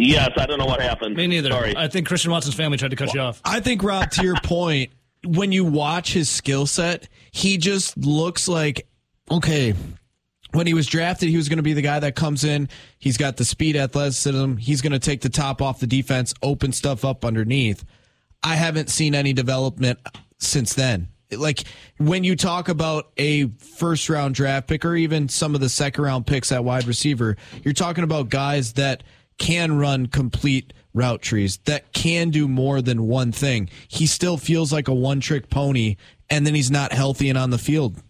Yes, 0.00 0.30
I 0.36 0.46
don't 0.46 0.58
know 0.58 0.66
what 0.66 0.80
happened. 0.80 1.16
Me 1.16 1.26
neither. 1.26 1.50
Sorry. 1.50 1.76
I 1.76 1.88
think 1.88 2.06
Christian 2.06 2.30
Watson's 2.30 2.54
family 2.54 2.78
tried 2.78 2.90
to 2.90 2.96
cut 2.96 3.08
well, 3.08 3.16
you 3.16 3.20
off. 3.22 3.40
I 3.44 3.60
think, 3.60 3.82
Rob, 3.82 4.10
to 4.12 4.22
your 4.22 4.36
point, 4.42 4.90
when 5.24 5.52
you 5.52 5.64
watch 5.64 6.12
his 6.12 6.28
skill 6.28 6.66
set, 6.66 7.08
he 7.30 7.58
just 7.58 7.96
looks 7.96 8.48
like, 8.48 8.88
okay, 9.30 9.74
when 10.52 10.66
he 10.66 10.74
was 10.74 10.86
drafted, 10.86 11.28
he 11.28 11.36
was 11.36 11.48
going 11.48 11.58
to 11.58 11.62
be 11.62 11.74
the 11.74 11.82
guy 11.82 11.98
that 12.00 12.16
comes 12.16 12.44
in. 12.44 12.68
He's 12.98 13.16
got 13.16 13.36
the 13.36 13.44
speed, 13.44 13.76
athleticism. 13.76 14.56
He's 14.56 14.80
going 14.80 14.92
to 14.92 14.98
take 14.98 15.20
the 15.20 15.28
top 15.28 15.60
off 15.62 15.80
the 15.80 15.86
defense, 15.86 16.34
open 16.42 16.72
stuff 16.72 17.04
up 17.04 17.24
underneath. 17.24 17.84
I 18.42 18.56
haven't 18.56 18.88
seen 18.88 19.14
any 19.14 19.32
development 19.32 19.98
since 20.38 20.74
then 20.74 21.08
like 21.36 21.64
when 21.98 22.24
you 22.24 22.36
talk 22.36 22.68
about 22.68 23.10
a 23.16 23.46
first 23.58 24.08
round 24.08 24.34
draft 24.34 24.66
pick 24.66 24.84
or 24.84 24.96
even 24.96 25.28
some 25.28 25.54
of 25.54 25.60
the 25.60 25.68
second 25.68 26.02
round 26.02 26.26
picks 26.26 26.50
at 26.52 26.64
wide 26.64 26.86
receiver, 26.86 27.36
you're 27.62 27.74
talking 27.74 28.04
about 28.04 28.28
guys 28.28 28.74
that 28.74 29.02
can 29.40 29.76
run 29.78 30.06
complete 30.06 30.72
route 30.94 31.22
trees, 31.22 31.58
that 31.64 31.92
can 31.92 32.30
do 32.30 32.46
more 32.46 32.80
than 32.80 33.08
one 33.08 33.32
thing. 33.32 33.68
He 33.88 34.06
still 34.06 34.36
feels 34.36 34.72
like 34.72 34.86
a 34.86 34.94
one 34.94 35.18
trick 35.18 35.50
pony, 35.50 35.96
and 36.28 36.46
then 36.46 36.54
he's 36.54 36.70
not 36.70 36.92
healthy 36.92 37.28
and 37.28 37.36
on 37.36 37.50
the 37.50 37.58
field. 37.58 38.00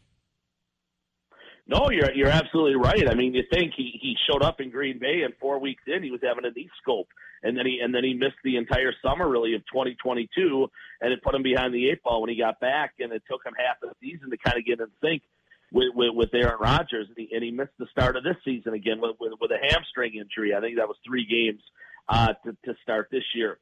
No, 1.67 1.89
you're 1.89 2.13
you're 2.13 2.29
absolutely 2.29 2.75
right. 2.75 3.09
I 3.09 3.15
mean, 3.15 3.33
you 3.33 3.45
think 3.51 3.73
he 3.77 3.93
he 4.03 4.17
showed 4.29 4.43
up 4.43 4.61
in 4.61 4.71
Green 4.71 4.99
Bay 4.99 5.23
and 5.25 5.33
four 5.41 5.61
weeks 5.61 5.85
in 5.87 6.03
he 6.03 6.11
was 6.11 6.21
having 6.21 6.45
a 6.45 6.51
knee 6.51 6.69
scope, 6.83 7.07
and 7.45 7.57
then 7.57 7.65
he 7.65 7.79
and 7.81 7.95
then 7.95 8.03
he 8.03 8.13
missed 8.13 8.43
the 8.43 8.57
entire 8.57 8.93
summer 9.01 9.29
really 9.29 9.55
of 9.55 9.61
2022, 9.73 10.67
and 11.01 11.13
it 11.13 11.23
put 11.23 11.35
him 11.35 11.45
behind 11.45 11.73
the 11.73 11.89
eight 11.89 12.03
ball 12.03 12.23
when 12.23 12.31
he 12.31 12.37
got 12.37 12.59
back, 12.59 12.95
and 12.99 13.13
it 13.13 13.23
took 13.31 13.47
him 13.47 13.55
half 13.57 13.79
the 13.81 13.93
season 14.03 14.31
to 14.31 14.37
kind 14.37 14.59
of 14.59 14.67
get 14.67 14.81
in 14.81 14.89
sync 15.01 15.23
with 15.73 15.89
with, 15.95 16.15
with 16.15 16.35
Aaron 16.35 16.59
Rodgers, 16.61 17.07
and 17.09 17.17
he, 17.17 17.35
and 17.35 17.45
he 17.45 17.51
missed 17.51 17.77
the 17.79 17.87
start 17.91 18.17
of 18.17 18.25
this 18.25 18.37
season 18.45 18.75
again 18.75 19.01
with, 19.01 19.17
with 19.21 19.33
with 19.41 19.51
a 19.51 19.59
hamstring 19.61 20.15
injury. 20.15 20.55
I 20.55 20.61
think 20.61 20.77
that 20.77 20.89
was 20.89 20.97
three 21.07 21.27
games 21.27 21.63
uh, 22.09 22.35
to 22.45 22.57
to 22.65 22.75
start 22.83 23.09
this 23.11 23.25
year. 23.35 23.59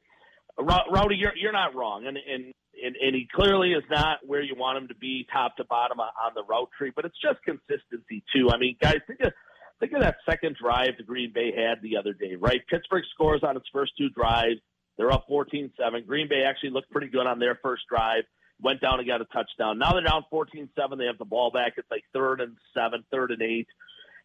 Rowdy, 0.57 1.15
you're 1.15 1.35
you're 1.35 1.53
not 1.53 1.75
wrong, 1.75 2.05
and 2.07 2.17
and 2.17 2.53
and, 2.83 2.95
and 2.95 3.15
he 3.15 3.27
clearly 3.33 3.71
is 3.73 3.83
not 3.89 4.19
where 4.25 4.41
you 4.41 4.55
want 4.55 4.77
him 4.77 4.87
to 4.87 4.95
be, 4.95 5.27
top 5.31 5.57
to 5.57 5.63
bottom 5.65 5.99
on, 5.99 6.09
on 6.23 6.31
the 6.35 6.43
route 6.43 6.69
tree. 6.77 6.91
But 6.95 7.05
it's 7.05 7.17
just 7.21 7.43
consistency 7.43 8.23
too. 8.33 8.49
I 8.51 8.57
mean, 8.57 8.75
guys, 8.81 8.99
think 9.07 9.19
of 9.21 9.33
think 9.79 9.93
of 9.93 10.01
that 10.01 10.17
second 10.29 10.57
drive 10.61 10.91
the 10.97 11.03
Green 11.03 11.31
Bay 11.33 11.51
had 11.55 11.81
the 11.81 11.97
other 11.97 12.13
day, 12.13 12.35
right? 12.37 12.61
Pittsburgh 12.69 13.03
scores 13.13 13.41
on 13.43 13.57
its 13.57 13.67
first 13.71 13.93
two 13.97 14.09
drives. 14.09 14.59
They're 14.97 15.11
up 15.11 15.27
14-7. 15.29 15.71
Green 16.05 16.27
Bay 16.27 16.43
actually 16.43 16.71
looked 16.71 16.91
pretty 16.91 17.07
good 17.07 17.25
on 17.25 17.39
their 17.39 17.57
first 17.63 17.83
drive. 17.89 18.23
Went 18.61 18.81
down 18.81 18.99
and 18.99 19.07
got 19.07 19.21
a 19.21 19.25
touchdown. 19.25 19.79
Now 19.79 19.93
they're 19.93 20.03
down 20.03 20.25
14-7. 20.31 20.69
They 20.97 21.05
have 21.05 21.17
the 21.17 21.25
ball 21.25 21.51
back. 21.51 21.73
It's 21.77 21.89
like 21.89 22.03
third 22.13 22.41
and 22.41 22.57
seven, 22.73 23.03
third 23.11 23.31
and 23.31 23.41
eight. 23.41 23.67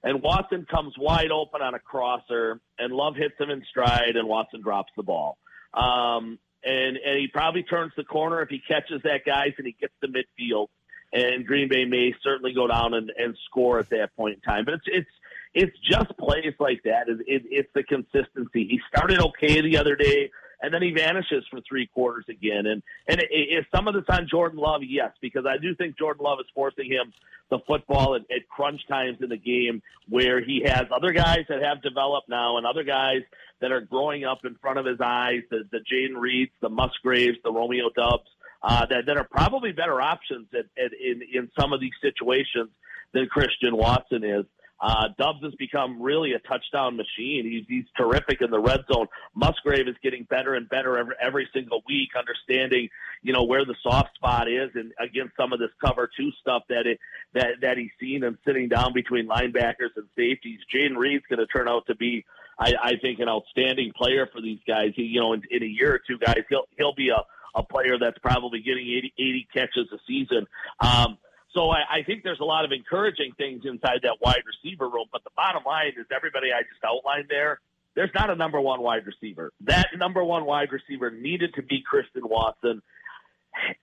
And 0.02 0.22
Watson 0.22 0.66
comes 0.70 0.94
wide 0.98 1.30
open 1.30 1.62
on 1.62 1.74
a 1.74 1.78
crosser, 1.78 2.60
and 2.78 2.92
Love 2.92 3.16
hits 3.16 3.34
him 3.40 3.48
in 3.48 3.64
stride, 3.70 4.16
and 4.16 4.28
Watson 4.28 4.60
drops 4.60 4.92
the 4.96 5.02
ball. 5.02 5.38
Um, 5.72 6.38
and 6.62 6.96
and 6.96 7.18
he 7.18 7.28
probably 7.32 7.62
turns 7.62 7.92
the 7.96 8.04
corner 8.04 8.42
if 8.42 8.48
he 8.48 8.58
catches 8.58 9.02
that 9.02 9.24
guys 9.24 9.52
and 9.58 9.66
he 9.66 9.76
gets 9.78 9.94
to 10.02 10.08
midfield. 10.08 10.68
And 11.12 11.46
Green 11.46 11.68
Bay 11.68 11.84
may 11.84 12.12
certainly 12.22 12.52
go 12.52 12.66
down 12.66 12.92
and, 12.92 13.10
and 13.16 13.36
score 13.46 13.78
at 13.78 13.90
that 13.90 14.16
point 14.16 14.34
in 14.34 14.40
time. 14.40 14.64
But 14.64 14.74
it's 14.74 14.84
it's 14.86 15.10
it's 15.54 15.78
just 15.78 16.16
plays 16.18 16.54
like 16.58 16.82
that. 16.84 17.08
It, 17.08 17.20
it, 17.26 17.42
it's 17.50 17.70
the 17.74 17.82
consistency. 17.82 18.66
He 18.68 18.80
started 18.88 19.20
okay 19.20 19.60
the 19.60 19.78
other 19.78 19.94
day 19.94 20.30
and 20.64 20.74
then 20.74 20.82
he 20.82 20.90
vanishes 20.92 21.44
for 21.50 21.60
three 21.60 21.86
quarters 21.86 22.24
again. 22.28 22.66
And 22.66 22.82
and 23.06 23.20
is 23.20 23.64
some 23.74 23.88
of 23.88 23.94
this 23.94 24.04
on 24.08 24.28
Jordan 24.30 24.58
Love? 24.58 24.82
Yes, 24.82 25.12
because 25.20 25.44
I 25.46 25.58
do 25.58 25.74
think 25.74 25.98
Jordan 25.98 26.24
Love 26.24 26.38
is 26.40 26.46
forcing 26.54 26.90
him 26.90 27.12
the 27.50 27.58
football 27.66 28.14
at, 28.14 28.22
at 28.22 28.48
crunch 28.48 28.80
times 28.88 29.18
in 29.20 29.28
the 29.28 29.36
game 29.36 29.82
where 30.08 30.40
he 30.40 30.62
has 30.64 30.86
other 30.94 31.12
guys 31.12 31.44
that 31.48 31.62
have 31.62 31.82
developed 31.82 32.28
now 32.28 32.56
and 32.56 32.66
other 32.66 32.84
guys 32.84 33.22
that 33.60 33.70
are 33.70 33.80
growing 33.80 34.24
up 34.24 34.44
in 34.44 34.54
front 34.56 34.78
of 34.78 34.86
his 34.86 35.00
eyes. 35.00 35.42
The 35.50 35.64
the 35.70 35.78
Jayden 35.78 36.18
Reeds, 36.18 36.52
the 36.60 36.70
Musgraves, 36.70 37.38
the 37.44 37.52
Romeo 37.52 37.90
Doubs. 37.94 38.28
Uh, 38.66 38.86
that, 38.86 39.04
that 39.04 39.18
are 39.18 39.28
probably 39.30 39.72
better 39.72 40.00
options 40.00 40.46
at, 40.54 40.64
at, 40.82 40.90
in, 40.98 41.20
in 41.34 41.50
some 41.60 41.74
of 41.74 41.80
these 41.80 41.92
situations 42.00 42.70
than 43.12 43.26
Christian 43.26 43.76
Watson 43.76 44.24
is. 44.24 44.46
Uh, 44.84 45.08
Doubs 45.16 45.42
has 45.42 45.54
become 45.54 46.02
really 46.02 46.34
a 46.34 46.38
touchdown 46.40 46.94
machine. 46.94 47.46
He's, 47.50 47.64
he's 47.66 47.86
terrific 47.96 48.42
in 48.42 48.50
the 48.50 48.60
red 48.60 48.80
zone. 48.92 49.06
Musgrave 49.34 49.88
is 49.88 49.96
getting 50.02 50.24
better 50.24 50.54
and 50.54 50.68
better 50.68 50.98
every, 50.98 51.14
every 51.18 51.48
single 51.54 51.82
week, 51.88 52.10
understanding, 52.18 52.90
you 53.22 53.32
know, 53.32 53.44
where 53.44 53.64
the 53.64 53.74
soft 53.82 54.14
spot 54.14 54.46
is 54.46 54.72
and 54.74 54.92
against 55.00 55.36
some 55.38 55.54
of 55.54 55.58
this 55.58 55.70
cover 55.82 56.10
two 56.14 56.30
stuff 56.38 56.64
that 56.68 56.86
it, 56.86 57.00
that, 57.32 57.62
that 57.62 57.78
he's 57.78 57.92
seen 57.98 58.24
and 58.24 58.36
sitting 58.46 58.68
down 58.68 58.92
between 58.92 59.26
linebackers 59.26 59.96
and 59.96 60.06
safeties. 60.14 60.60
Jayden 60.72 60.98
Reed's 60.98 61.24
going 61.30 61.38
to 61.38 61.46
turn 61.46 61.66
out 61.66 61.86
to 61.86 61.94
be, 61.94 62.26
I, 62.58 62.74
I 62.82 62.92
think, 63.00 63.20
an 63.20 63.28
outstanding 63.30 63.92
player 63.96 64.28
for 64.30 64.42
these 64.42 64.60
guys. 64.68 64.92
He, 64.94 65.04
you 65.04 65.20
know, 65.20 65.32
in, 65.32 65.44
in 65.50 65.62
a 65.62 65.66
year 65.66 65.94
or 65.94 66.00
two, 66.06 66.18
guys, 66.18 66.42
he'll, 66.50 66.68
he'll 66.76 66.94
be 66.94 67.08
a, 67.08 67.24
a 67.58 67.62
player 67.62 67.96
that's 67.98 68.18
probably 68.18 68.60
getting 68.60 68.86
80, 68.86 69.14
80 69.18 69.48
catches 69.54 69.92
a 69.94 69.98
season. 70.06 70.46
Um, 70.78 71.16
so 71.54 71.70
I, 71.70 71.98
I 71.98 72.02
think 72.02 72.24
there's 72.24 72.40
a 72.40 72.44
lot 72.44 72.64
of 72.64 72.72
encouraging 72.72 73.32
things 73.38 73.62
inside 73.64 74.00
that 74.02 74.18
wide 74.20 74.42
receiver 74.44 74.88
room. 74.88 75.06
But 75.12 75.24
the 75.24 75.30
bottom 75.36 75.62
line 75.64 75.92
is 75.96 76.06
everybody 76.14 76.48
I 76.52 76.62
just 76.62 76.84
outlined 76.84 77.26
there, 77.30 77.60
there's 77.94 78.10
not 78.14 78.28
a 78.28 78.34
number 78.34 78.60
one 78.60 78.82
wide 78.82 79.06
receiver. 79.06 79.52
That 79.62 79.86
number 79.96 80.22
one 80.22 80.44
wide 80.44 80.72
receiver 80.72 81.10
needed 81.10 81.54
to 81.54 81.62
be 81.62 81.82
Christian 81.86 82.28
Watson. 82.28 82.82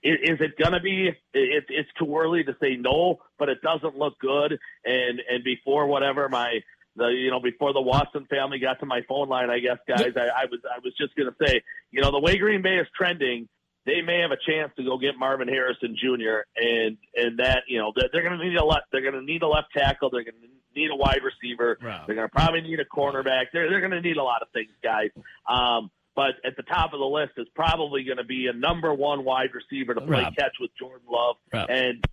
Is, 0.04 0.18
is 0.24 0.42
it 0.42 0.58
going 0.58 0.74
to 0.74 0.82
be? 0.82 1.08
It, 1.34 1.66
it's 1.70 1.90
too 1.98 2.18
early 2.18 2.44
to 2.44 2.56
say 2.62 2.76
no, 2.76 3.20
but 3.40 3.48
it 3.48 3.62
doesn't 3.62 3.98
look 3.98 4.20
good. 4.20 4.60
And 4.84 5.22
and 5.30 5.44
before 5.46 5.88
whatever 5.88 6.28
my 6.28 6.60
the 6.98 7.08
you 7.08 7.32
know 7.32 7.40
before 7.40 7.72
the 7.72 7.82
Watson 7.82 8.26
family 8.30 8.60
got 8.60 8.82
to 8.82 8.86
my 8.86 9.02
phone 9.08 9.30
line, 9.30 9.50
I 9.50 9.60
guess 9.60 9.78
guys, 9.88 10.12
I, 10.18 10.44
I 10.44 10.46
was 10.52 10.60
I 10.66 10.80
was 10.84 10.94
just 10.98 11.16
going 11.16 11.30
to 11.30 11.46
say, 11.46 11.62
you 11.90 12.02
know, 12.02 12.12
the 12.12 12.20
way 12.20 12.38
Green 12.38 12.62
Bay 12.62 12.80
is 12.80 12.88
trending, 12.94 13.48
they 13.86 14.02
may 14.02 14.20
have 14.20 14.32
a 14.32 14.38
chance 14.38 14.72
to 14.78 14.84
go 14.84 14.98
get 14.98 15.18
Marvin 15.18 15.48
Harrison 15.48 15.96
Jr. 15.98 16.46
and 16.56 16.98
and 17.16 17.40
that 17.40 17.64
you 17.68 17.80
know 17.80 17.92
they're 17.96 18.24
going 18.24 18.38
to 18.38 18.46
need 18.46 18.56
a 18.56 18.66
left 18.66 18.86
they're 18.92 19.02
going 19.02 19.14
to 19.14 19.22
need 19.22 19.42
a 19.42 19.48
left 19.48 19.70
tackle 19.76 20.10
they're 20.10 20.24
going 20.24 20.36
to 20.36 20.80
need 20.80 20.90
a 20.92 20.96
wide 20.96 21.22
receiver 21.24 21.78
wow. 21.84 22.04
they're 22.06 22.16
going 22.16 22.28
to 22.28 22.32
probably 22.32 22.62
need 22.62 22.80
a 22.80 22.86
cornerback 22.86 23.46
they're 23.54 23.70
they're 23.70 23.80
going 23.82 23.92
to 23.92 24.02
need 24.02 24.18
a 24.18 24.24
lot 24.24 24.42
of 24.42 24.50
things 24.54 24.72
guys. 24.84 25.10
Um, 25.50 25.90
but 26.14 26.36
at 26.44 26.58
the 26.58 26.64
top 26.64 26.94
of 26.94 27.00
the 27.00 27.06
list 27.06 27.34
is 27.38 27.48
probably 27.56 28.04
going 28.04 28.18
to 28.18 28.26
be 28.26 28.48
a 28.48 28.54
number 28.54 28.94
one 28.94 29.24
wide 29.24 29.50
receiver 29.54 29.94
to 29.94 30.02
play 30.02 30.24
Rob. 30.24 30.36
catch 30.36 30.56
with 30.60 30.72
Jordan 30.78 31.08
Love 31.10 31.38
Rob. 31.54 31.70
and 31.70 32.06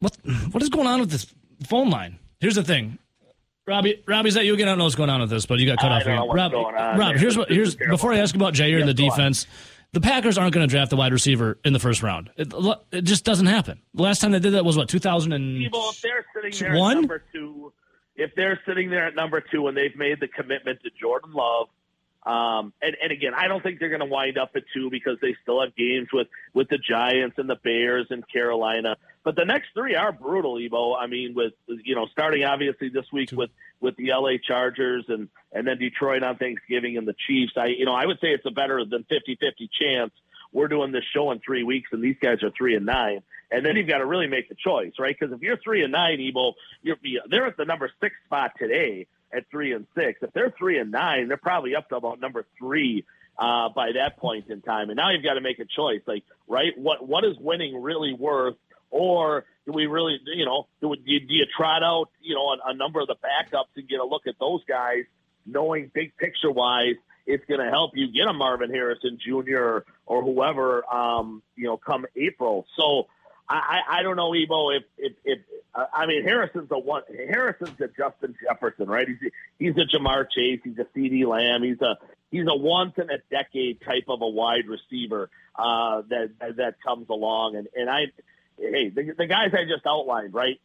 what 0.00 0.16
what 0.50 0.62
is 0.62 0.68
going 0.68 0.86
on 0.86 1.00
with 1.00 1.10
this 1.10 1.26
phone 1.66 1.90
line? 1.90 2.18
Here's 2.40 2.56
the 2.56 2.62
thing. 2.62 2.98
Robbie, 3.66 4.02
Robbie, 4.06 4.28
is 4.28 4.34
that 4.34 4.44
you 4.44 4.52
again? 4.52 4.68
I 4.68 4.72
don't 4.72 4.78
know 4.78 4.84
what's 4.84 4.96
going 4.96 5.08
on 5.08 5.22
with 5.22 5.30
this, 5.30 5.46
but 5.46 5.58
you 5.58 5.64
got 5.64 5.78
cut 5.78 5.90
I 5.90 5.96
off 5.96 6.02
here. 6.02 6.16
Rob, 6.16 6.52
Rob, 6.52 7.16
here's 7.16 7.38
what 7.38 7.48
here's 7.48 7.74
before 7.74 8.12
I 8.12 8.18
ask 8.18 8.34
about 8.34 8.52
Jaire 8.52 8.78
and 8.78 8.88
the 8.88 8.92
defense 8.92 9.46
the 9.94 10.00
Packers 10.00 10.36
aren't 10.36 10.52
going 10.52 10.66
to 10.66 10.70
draft 10.70 10.90
the 10.90 10.96
wide 10.96 11.12
receiver 11.12 11.56
in 11.64 11.72
the 11.72 11.78
first 11.78 12.02
round. 12.02 12.28
It, 12.36 12.52
it, 12.90 13.02
just 13.02 13.24
doesn't 13.24 13.46
happen. 13.46 13.80
The 13.94 14.02
last 14.02 14.20
time 14.20 14.32
they 14.32 14.40
did 14.40 14.54
that 14.54 14.64
was 14.64 14.76
what 14.76 14.88
2000 14.88 15.32
and 15.32 15.62
if 15.62 15.72
they're 16.02 16.26
sitting 16.34 16.58
there 16.58 16.74
at 16.74 16.94
number 16.94 17.22
two, 17.32 17.72
if 18.16 18.34
they're 18.34 18.60
sitting 18.66 18.90
there 18.90 19.06
at 19.06 19.14
number 19.14 19.40
two 19.40 19.68
and 19.68 19.76
they've 19.76 19.96
made 19.96 20.18
the 20.18 20.26
commitment 20.26 20.80
to 20.82 20.90
Jordan 21.00 21.32
Love, 21.32 21.68
um, 22.26 22.72
and, 22.82 22.96
and 23.02 23.12
again, 23.12 23.32
I 23.36 23.46
don't 23.46 23.62
think 23.62 23.78
they're 23.78 23.88
going 23.88 24.00
to 24.00 24.06
wind 24.06 24.36
up 24.36 24.50
at 24.56 24.64
two 24.74 24.90
because 24.90 25.18
they 25.22 25.36
still 25.42 25.60
have 25.62 25.76
games 25.76 26.08
with 26.12 26.26
with 26.54 26.68
the 26.68 26.78
Giants 26.78 27.36
and 27.38 27.48
the 27.48 27.56
Bears 27.62 28.06
and 28.10 28.24
Carolina. 28.28 28.96
But 29.24 29.36
the 29.36 29.44
next 29.44 29.68
three 29.74 29.94
are 29.94 30.12
brutal, 30.12 30.56
Evo. 30.56 30.94
I 30.98 31.06
mean, 31.06 31.34
with 31.34 31.54
you 31.66 31.94
know, 31.94 32.06
starting 32.12 32.44
obviously 32.44 32.90
this 32.90 33.06
week 33.12 33.30
with 33.32 33.50
with 33.80 33.96
the 33.96 34.10
LA 34.12 34.36
Chargers 34.46 35.06
and 35.08 35.28
and 35.52 35.66
then 35.66 35.78
Detroit 35.78 36.22
on 36.22 36.36
Thanksgiving 36.36 36.96
and 36.98 37.08
the 37.08 37.14
Chiefs. 37.26 37.54
I 37.56 37.66
you 37.66 37.86
know, 37.86 37.94
I 37.94 38.06
would 38.06 38.18
say 38.20 38.28
it's 38.28 38.46
a 38.46 38.50
better 38.50 38.84
than 38.84 39.04
50-50 39.04 39.68
chance 39.80 40.12
we're 40.52 40.68
doing 40.68 40.92
this 40.92 41.04
show 41.12 41.32
in 41.32 41.40
three 41.40 41.64
weeks 41.64 41.90
and 41.92 42.02
these 42.02 42.16
guys 42.22 42.42
are 42.42 42.50
three 42.56 42.76
and 42.76 42.86
nine. 42.86 43.22
And 43.50 43.66
then 43.66 43.76
you've 43.76 43.88
got 43.88 43.98
to 43.98 44.06
really 44.06 44.28
make 44.28 44.48
the 44.48 44.54
choice, 44.54 44.92
right? 44.98 45.14
Because 45.18 45.34
if 45.34 45.42
you're 45.42 45.58
three 45.58 45.82
and 45.82 45.92
nine, 45.92 46.18
Evo, 46.18 46.54
you're 46.82 46.96
they're 47.28 47.46
at 47.46 47.56
the 47.56 47.64
number 47.64 47.90
six 48.00 48.14
spot 48.24 48.52
today 48.58 49.06
at 49.32 49.50
three 49.50 49.72
and 49.72 49.86
six. 49.94 50.20
If 50.22 50.32
they're 50.32 50.54
three 50.56 50.78
and 50.78 50.90
nine, 50.90 51.28
they're 51.28 51.36
probably 51.36 51.76
up 51.76 51.88
to 51.90 51.96
about 51.96 52.20
number 52.20 52.46
three 52.58 53.04
uh, 53.38 53.68
by 53.68 53.92
that 53.92 54.16
point 54.16 54.48
in 54.48 54.60
time. 54.62 54.90
And 54.90 54.96
now 54.96 55.10
you've 55.10 55.24
got 55.24 55.34
to 55.34 55.40
make 55.40 55.58
a 55.58 55.64
choice, 55.64 56.00
like 56.06 56.24
right, 56.48 56.76
what 56.76 57.06
what 57.06 57.24
is 57.24 57.36
winning 57.38 57.80
really 57.80 58.14
worth? 58.14 58.56
Or 58.94 59.44
do 59.66 59.72
we 59.72 59.86
really, 59.86 60.20
you 60.24 60.46
know, 60.46 60.68
do, 60.80 60.94
you, 61.04 61.18
do 61.18 61.34
you 61.34 61.46
trot 61.56 61.82
out, 61.82 62.10
you 62.20 62.36
know, 62.36 62.50
a, 62.50 62.70
a 62.70 62.74
number 62.74 63.00
of 63.00 63.08
the 63.08 63.16
backups 63.16 63.74
and 63.74 63.88
get 63.88 63.98
a 63.98 64.04
look 64.04 64.28
at 64.28 64.36
those 64.38 64.60
guys, 64.68 65.02
knowing 65.44 65.90
big 65.92 66.16
picture 66.16 66.50
wise, 66.50 66.94
it's 67.26 67.44
going 67.46 67.58
to 67.58 67.68
help 67.70 67.90
you 67.94 68.12
get 68.12 68.28
a 68.28 68.32
Marvin 68.32 68.70
Harrison 68.70 69.18
Jr. 69.20 69.78
or, 70.06 70.22
whoever, 70.22 70.84
um, 70.94 71.42
you 71.56 71.64
know, 71.64 71.76
come 71.76 72.06
April. 72.14 72.66
So 72.76 73.08
I, 73.48 73.80
I 73.88 74.02
don't 74.04 74.14
know, 74.14 74.30
Evo, 74.30 74.76
if, 74.76 74.84
if, 74.96 75.12
if 75.24 75.38
I 75.74 76.06
mean, 76.06 76.22
Harrison's 76.22 76.68
a 76.70 76.78
one, 76.78 77.02
Harrison's 77.28 77.80
a 77.80 77.88
Justin 77.88 78.36
Jefferson, 78.46 78.86
right? 78.86 79.08
He's, 79.08 79.30
he's 79.58 79.76
a 79.76 79.86
Ja'Marr 79.86 80.26
Chase. 80.30 80.60
He's 80.62 80.78
a 80.78 80.86
CeeDee 80.96 81.26
Lamb. 81.26 81.64
He's 81.64 81.80
a, 81.80 81.98
he's 82.30 82.46
a 82.46 82.54
once 82.54 82.92
in 82.96 83.10
a 83.10 83.18
decade 83.28 83.80
type 83.80 84.04
of 84.06 84.22
a 84.22 84.28
wide 84.28 84.68
receiver, 84.68 85.30
uh, 85.56 86.02
that, 86.10 86.30
that 86.58 86.76
comes 86.80 87.08
along. 87.08 87.56
And, 87.56 87.66
and 87.74 87.90
I, 87.90 88.12
hey, 88.58 88.88
the, 88.88 89.14
the 89.16 89.26
guys 89.26 89.50
I 89.52 89.64
just 89.64 89.86
outlined, 89.86 90.34
right? 90.34 90.60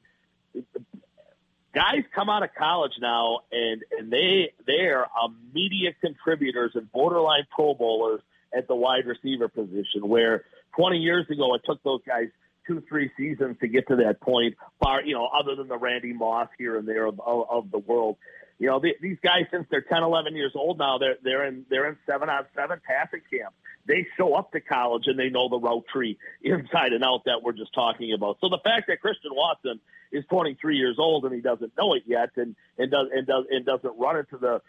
Guys 1.73 2.04
come 2.15 2.30
out 2.30 2.43
of 2.43 2.49
college 2.58 2.93
now, 2.99 3.41
and 3.52 3.84
and 3.97 4.12
they 4.12 4.52
they 4.65 4.88
are 4.88 5.08
immediate 5.25 5.95
contributors 6.02 6.71
and 6.73 6.91
borderline 6.91 7.45
Pro 7.54 7.75
Bowlers 7.75 8.21
at 8.56 8.67
the 8.67 8.75
wide 8.75 9.06
receiver 9.06 9.47
position. 9.47 10.08
Where 10.08 10.45
20 10.75 10.97
years 10.97 11.30
ago, 11.30 11.54
it 11.56 11.62
took 11.65 11.82
those 11.84 12.02
guys 12.08 12.30
two, 12.65 12.84
three 12.88 13.12
seasons 13.17 13.58
to 13.62 13.67
get 13.67 13.88
to 13.88 13.97
that 13.97 14.21
point. 14.21 14.56
Far, 14.82 15.04
you 15.04 15.13
know, 15.13 15.28
other 15.28 15.56
than 15.56 15.67
the 15.67 15.78
Randy 15.78 16.13
Moss 16.13 16.47
here 16.58 16.78
and 16.78 16.88
there 16.88 17.06
of, 17.06 17.19
of, 17.19 17.47
of 17.49 17.71
the 17.71 17.80
world. 17.80 18.17
You 18.60 18.67
know, 18.67 18.80
the, 18.80 18.95
these 19.02 19.17
guys 19.24 19.45
since 19.52 19.65
they're 19.72 19.82
10, 19.82 20.04
11 20.04 20.36
years 20.36 20.52
old 20.54 20.78
now, 20.78 20.98
they're 20.98 21.17
they're 21.24 21.45
in 21.45 21.65
they're 21.69 21.88
in 21.88 21.98
seven 22.06 22.30
on 22.30 22.45
seven 22.56 22.80
passing 22.86 23.22
camp 23.32 23.54
they 23.89 24.06
show 24.15 24.36
up 24.36 24.52
to 24.52 24.62
college 24.62 25.08
and 25.08 25.17
they 25.17 25.30
know 25.30 25.50
the 25.50 25.58
route 25.58 25.86
tree 25.91 26.17
inside 26.41 26.93
and 26.93 27.04
out 27.04 27.24
that 27.26 27.41
we're 27.43 27.52
just 27.52 27.74
talking 27.74 28.13
about. 28.13 28.38
So 28.39 28.48
the 28.48 28.60
fact 28.63 28.88
that 28.88 29.02
Christian 29.02 29.32
Watson 29.34 29.80
is 30.12 30.24
23 30.30 30.78
years 30.78 30.95
old 30.98 31.26
and 31.26 31.34
he 31.34 31.41
doesn't 31.41 31.74
know 31.78 31.93
it 31.93 32.04
yet 32.06 32.30
and 32.38 32.56
and 32.78 32.89
does 32.89 33.08
and 33.13 33.28
does 33.28 33.45
and 33.50 33.65
doesn't 33.65 33.98
run 33.98 34.17
into 34.17 34.38
the 34.38 34.62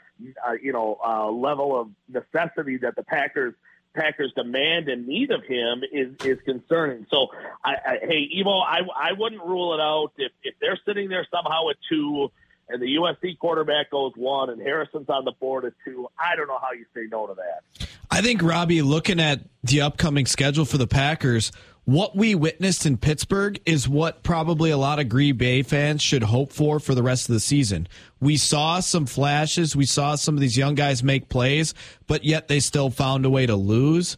uh, 0.47 0.53
you 0.61 0.73
know 0.73 0.99
uh, 1.05 1.31
level 1.31 1.79
of 1.81 1.89
necessity 2.09 2.79
that 2.79 2.97
the 2.97 3.05
Packers 3.05 3.55
Packers 3.95 4.33
demand 4.37 4.89
and 4.89 5.07
need 5.07 5.31
of 5.31 5.45
him 5.45 5.83
is 5.93 6.15
is 6.25 6.39
concerning. 6.45 7.07
So, 7.11 7.29
I, 7.65 7.73
I, 7.73 7.99
hey, 8.03 8.29
Evo, 8.37 8.63
I 8.63 8.81
I 8.95 9.13
wouldn't 9.19 9.43
rule 9.43 9.75
it 9.75 9.81
out 9.81 10.13
if 10.17 10.33
if 10.43 10.55
they're 10.61 10.79
sitting 10.87 11.09
there 11.09 11.27
somehow 11.31 11.71
at 11.71 11.77
two 11.89 12.31
and 12.71 12.81
the 12.81 12.97
USC 12.97 13.39
quarterback 13.39 13.91
goes 13.91 14.13
one, 14.17 14.51
and 14.51 14.61
Harrison's 14.61 15.09
on 15.09 15.25
the 15.25 15.33
board 15.33 15.65
at 15.65 15.73
two. 15.85 16.09
I 16.19 16.37
don't 16.37 16.49
know 16.49 16.59
how 16.61 16.73
you 16.73 16.85
say 16.95 17.09
no 17.11 17.27
to 17.27 17.35
that. 17.35 17.89
I 18.11 18.23
think 18.23 18.43
Robbie, 18.43 18.83
looking 18.83 19.21
at 19.21 19.41
the 19.63 19.83
upcoming 19.83 20.27
schedule 20.27 20.65
for 20.65 20.79
the 20.79 20.87
Packers, 20.87 21.53
what 21.85 22.17
we 22.17 22.35
witnessed 22.35 22.87
in 22.87 22.97
Pittsburgh 22.99 23.61
is 23.67 23.89
what 23.89 24.23
probably 24.23 24.71
a 24.71 24.77
lot 24.77 24.99
of 24.99 25.09
Green 25.09 25.37
Bay 25.37 25.63
fans 25.63 26.03
should 26.03 26.23
hope 26.23 26.53
for 26.53 26.79
for 26.79 26.95
the 26.95 27.03
rest 27.03 27.29
of 27.29 27.33
the 27.33 27.41
season. 27.41 27.89
We 28.21 28.37
saw 28.37 28.81
some 28.81 29.07
flashes, 29.07 29.75
we 29.75 29.87
saw 29.87 30.15
some 30.15 30.35
of 30.35 30.41
these 30.41 30.57
young 30.57 30.75
guys 30.75 31.03
make 31.03 31.29
plays, 31.29 31.75
but 32.07 32.25
yet 32.25 32.49
they 32.49 32.61
still 32.61 32.91
found 32.91 33.25
a 33.25 33.31
way 33.31 33.47
to 33.47 33.57
lose. 33.57 34.17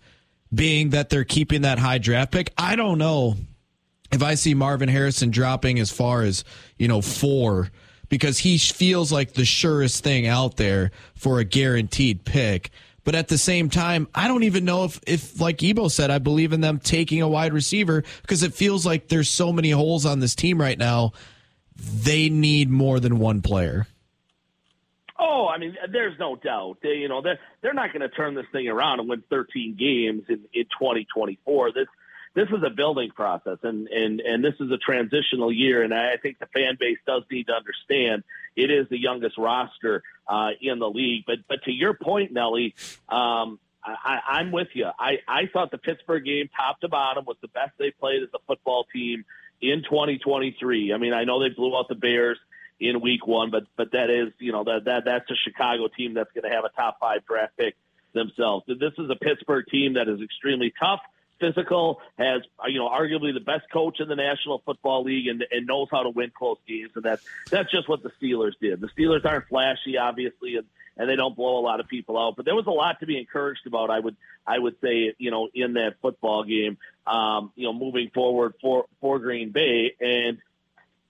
Being 0.54 0.90
that 0.90 1.08
they're 1.08 1.24
keeping 1.24 1.62
that 1.62 1.78
high 1.78 1.96
draft 1.96 2.30
pick, 2.30 2.52
I 2.58 2.76
don't 2.76 2.98
know 2.98 3.36
if 4.12 4.22
I 4.22 4.34
see 4.34 4.52
Marvin 4.52 4.90
Harrison 4.90 5.30
dropping 5.30 5.78
as 5.78 5.90
far 5.90 6.22
as 6.22 6.44
you 6.76 6.88
know 6.88 7.00
four 7.00 7.70
because 8.12 8.37
he 8.37 8.59
feels 8.59 9.11
like 9.11 9.33
the 9.33 9.44
surest 9.46 10.05
thing 10.05 10.27
out 10.27 10.59
there 10.59 10.90
for 11.14 11.38
a 11.38 11.44
guaranteed 11.44 12.27
pick. 12.27 12.70
But 13.05 13.14
at 13.14 13.29
the 13.29 13.38
same 13.38 13.70
time, 13.70 14.07
I 14.14 14.29
don't 14.29 14.42
even 14.42 14.66
know 14.66 14.85
if, 14.85 15.01
if 15.07 15.40
like 15.40 15.57
Evo 15.61 15.90
said, 15.90 16.11
I 16.11 16.18
believe 16.18 16.53
in 16.53 16.61
them 16.61 16.79
taking 16.79 17.22
a 17.22 17.29
wide 17.29 17.55
receiver 17.55 18.05
because 18.20 18.42
it 18.42 18.53
feels 18.53 18.85
like 18.85 19.09
there's 19.09 19.31
so 19.31 19.51
many 19.51 19.70
holes 19.70 20.05
on 20.05 20.20
this 20.20 20.35
team 20.35 20.61
right 20.61 20.77
now. 20.77 21.12
They 21.75 22.29
need 22.29 22.68
more 22.68 23.01
than 23.01 23.18
one 23.18 23.40
player. 23.40 23.87
Oh, 25.18 25.48
I 25.48 25.57
mean, 25.57 25.75
there's 25.90 26.18
no 26.18 26.37
doubt. 26.37 26.81
They, 26.83 26.96
you 26.96 27.09
know, 27.09 27.22
they're 27.22 27.40
they're 27.62 27.72
not 27.72 27.94
going 27.94 28.03
to 28.03 28.11
turn 28.11 28.35
this 28.35 28.44
thing 28.53 28.68
around 28.68 29.01
and 29.01 29.09
win 29.09 29.22
13 29.31 29.75
games 29.79 30.25
in 30.29 30.40
in 30.53 30.64
2024. 30.64 31.72
This 31.72 31.87
this 32.35 32.49
is 32.49 32.62
a 32.64 32.71
building 32.71 33.11
process, 33.11 33.59
and 33.62 33.88
and 33.88 34.21
and 34.21 34.45
this 34.45 34.55
is 34.61 34.71
a 34.71 34.79
transitional 34.79 35.53
year, 35.53 35.83
and 35.83 35.92
I 35.92 36.16
think 36.16 36.38
the 36.38 36.47
fan 36.47 36.77
base 36.79 36.99
does 37.07 37.23
need 37.31 37.47
to 37.49 37.53
understand 37.53 38.25
it 38.57 38.71
is 38.71 38.88
the 38.88 38.99
youngest 38.99 39.38
roster 39.38 40.03
uh, 40.27 40.51
in 40.61 40.79
the 40.79 40.88
league. 40.88 41.25
But 41.27 41.38
but 41.49 41.62
to 41.64 41.73
your 41.73 41.95
point, 41.95 42.33
Nelly, 42.33 42.75
um, 43.09 43.59
I, 43.85 44.21
I'm 44.27 44.53
with 44.53 44.68
you. 44.75 44.87
I 44.99 45.18
I 45.29 45.47
thought 45.53 45.71
the 45.71 45.79
Pittsburgh 45.79 46.25
game, 46.25 46.49
top 46.57 46.81
to 46.81 46.88
bottom, 46.88 47.25
was 47.27 47.37
the 47.42 47.49
best 47.49 47.73
they 47.79 47.90
played 47.90 48.23
as 48.23 48.29
a 48.35 48.38
football 48.47 48.87
team 48.92 49.25
in 49.61 49.83
2023. 49.83 50.92
I 50.92 50.99
mean, 50.99 51.12
I 51.12 51.25
know 51.25 51.40
they 51.40 51.51
blew 51.51 51.77
out 51.77 51.88
the 51.88 51.95
Bears 51.95 52.38
in 52.81 53.01
week 53.01 53.27
one, 53.27 53.51
but 53.51 53.64
but 53.77 53.92
that 53.92 54.11
is 54.11 54.33
you 54.38 54.53
know 54.53 54.64
that 54.64 54.85
that 54.87 55.05
that's 55.05 55.31
a 55.31 55.37
Chicago 55.37 55.88
team 55.88 56.14
that's 56.14 56.33
going 56.33 56.49
to 56.49 56.55
have 56.55 56.64
a 56.64 56.71
top 56.71 56.99
five 57.01 57.25
draft 57.27 57.57
pick 57.57 57.77
themselves. 58.12 58.64
This 58.66 58.92
is 58.99 59.11
a 59.11 59.16
Pittsburgh 59.16 59.64
team 59.71 59.95
that 59.95 60.09
is 60.09 60.21
extremely 60.21 60.73
tough, 60.79 61.01
physical, 61.42 62.00
has 62.16 62.42
you 62.68 62.78
know 62.78 62.88
arguably 62.88 63.35
the 63.35 63.40
best 63.44 63.64
coach 63.72 63.98
in 64.00 64.09
the 64.09 64.16
National 64.16 64.62
Football 64.64 65.05
League, 65.05 65.26
and, 65.26 65.44
and 65.50 65.66
knows 65.66 65.88
how 65.90 66.05
to 66.05 66.11
win 66.11 66.31
close 66.37 66.59
games. 66.66 66.92
And 66.94 67.05
that's 67.05 67.22
that's 67.50 67.70
just 67.70 67.88
what 67.88 68.02
the 68.02 68.12
Steelers 68.22 68.52
did. 68.61 68.81
The 68.81 68.88
Steelers 68.88 69.24
aren't 69.24 69.48
flashy, 69.48 69.98
obviously, 69.98 70.57
and 70.57 70.66
and 70.96 71.09
they 71.09 71.16
don't 71.16 71.35
blow 71.35 71.59
a 71.59 71.64
lot 71.64 71.81
of 71.81 71.88
people 71.88 72.18
out. 72.18 72.37
But 72.37 72.44
there 72.44 72.55
was 72.55 72.66
a 72.66 72.70
lot 72.70 73.00
to 73.00 73.07
be 73.07 73.18
encouraged 73.18 73.66
about. 73.66 73.90
I 73.90 73.98
would 73.98 74.16
I 74.46 74.59
would 74.59 74.76
say 74.81 75.14
you 75.18 75.31
know 75.31 75.48
in 75.55 75.74
that 75.74 75.96
football 76.00 76.44
game, 76.44 76.78
um, 77.07 77.52
you 77.57 77.64
know 77.64 77.72
moving 77.72 78.11
forward 78.14 78.55
for 78.61 78.87
for 79.00 79.18
Green 79.18 79.50
Bay 79.50 79.94
and 80.00 80.38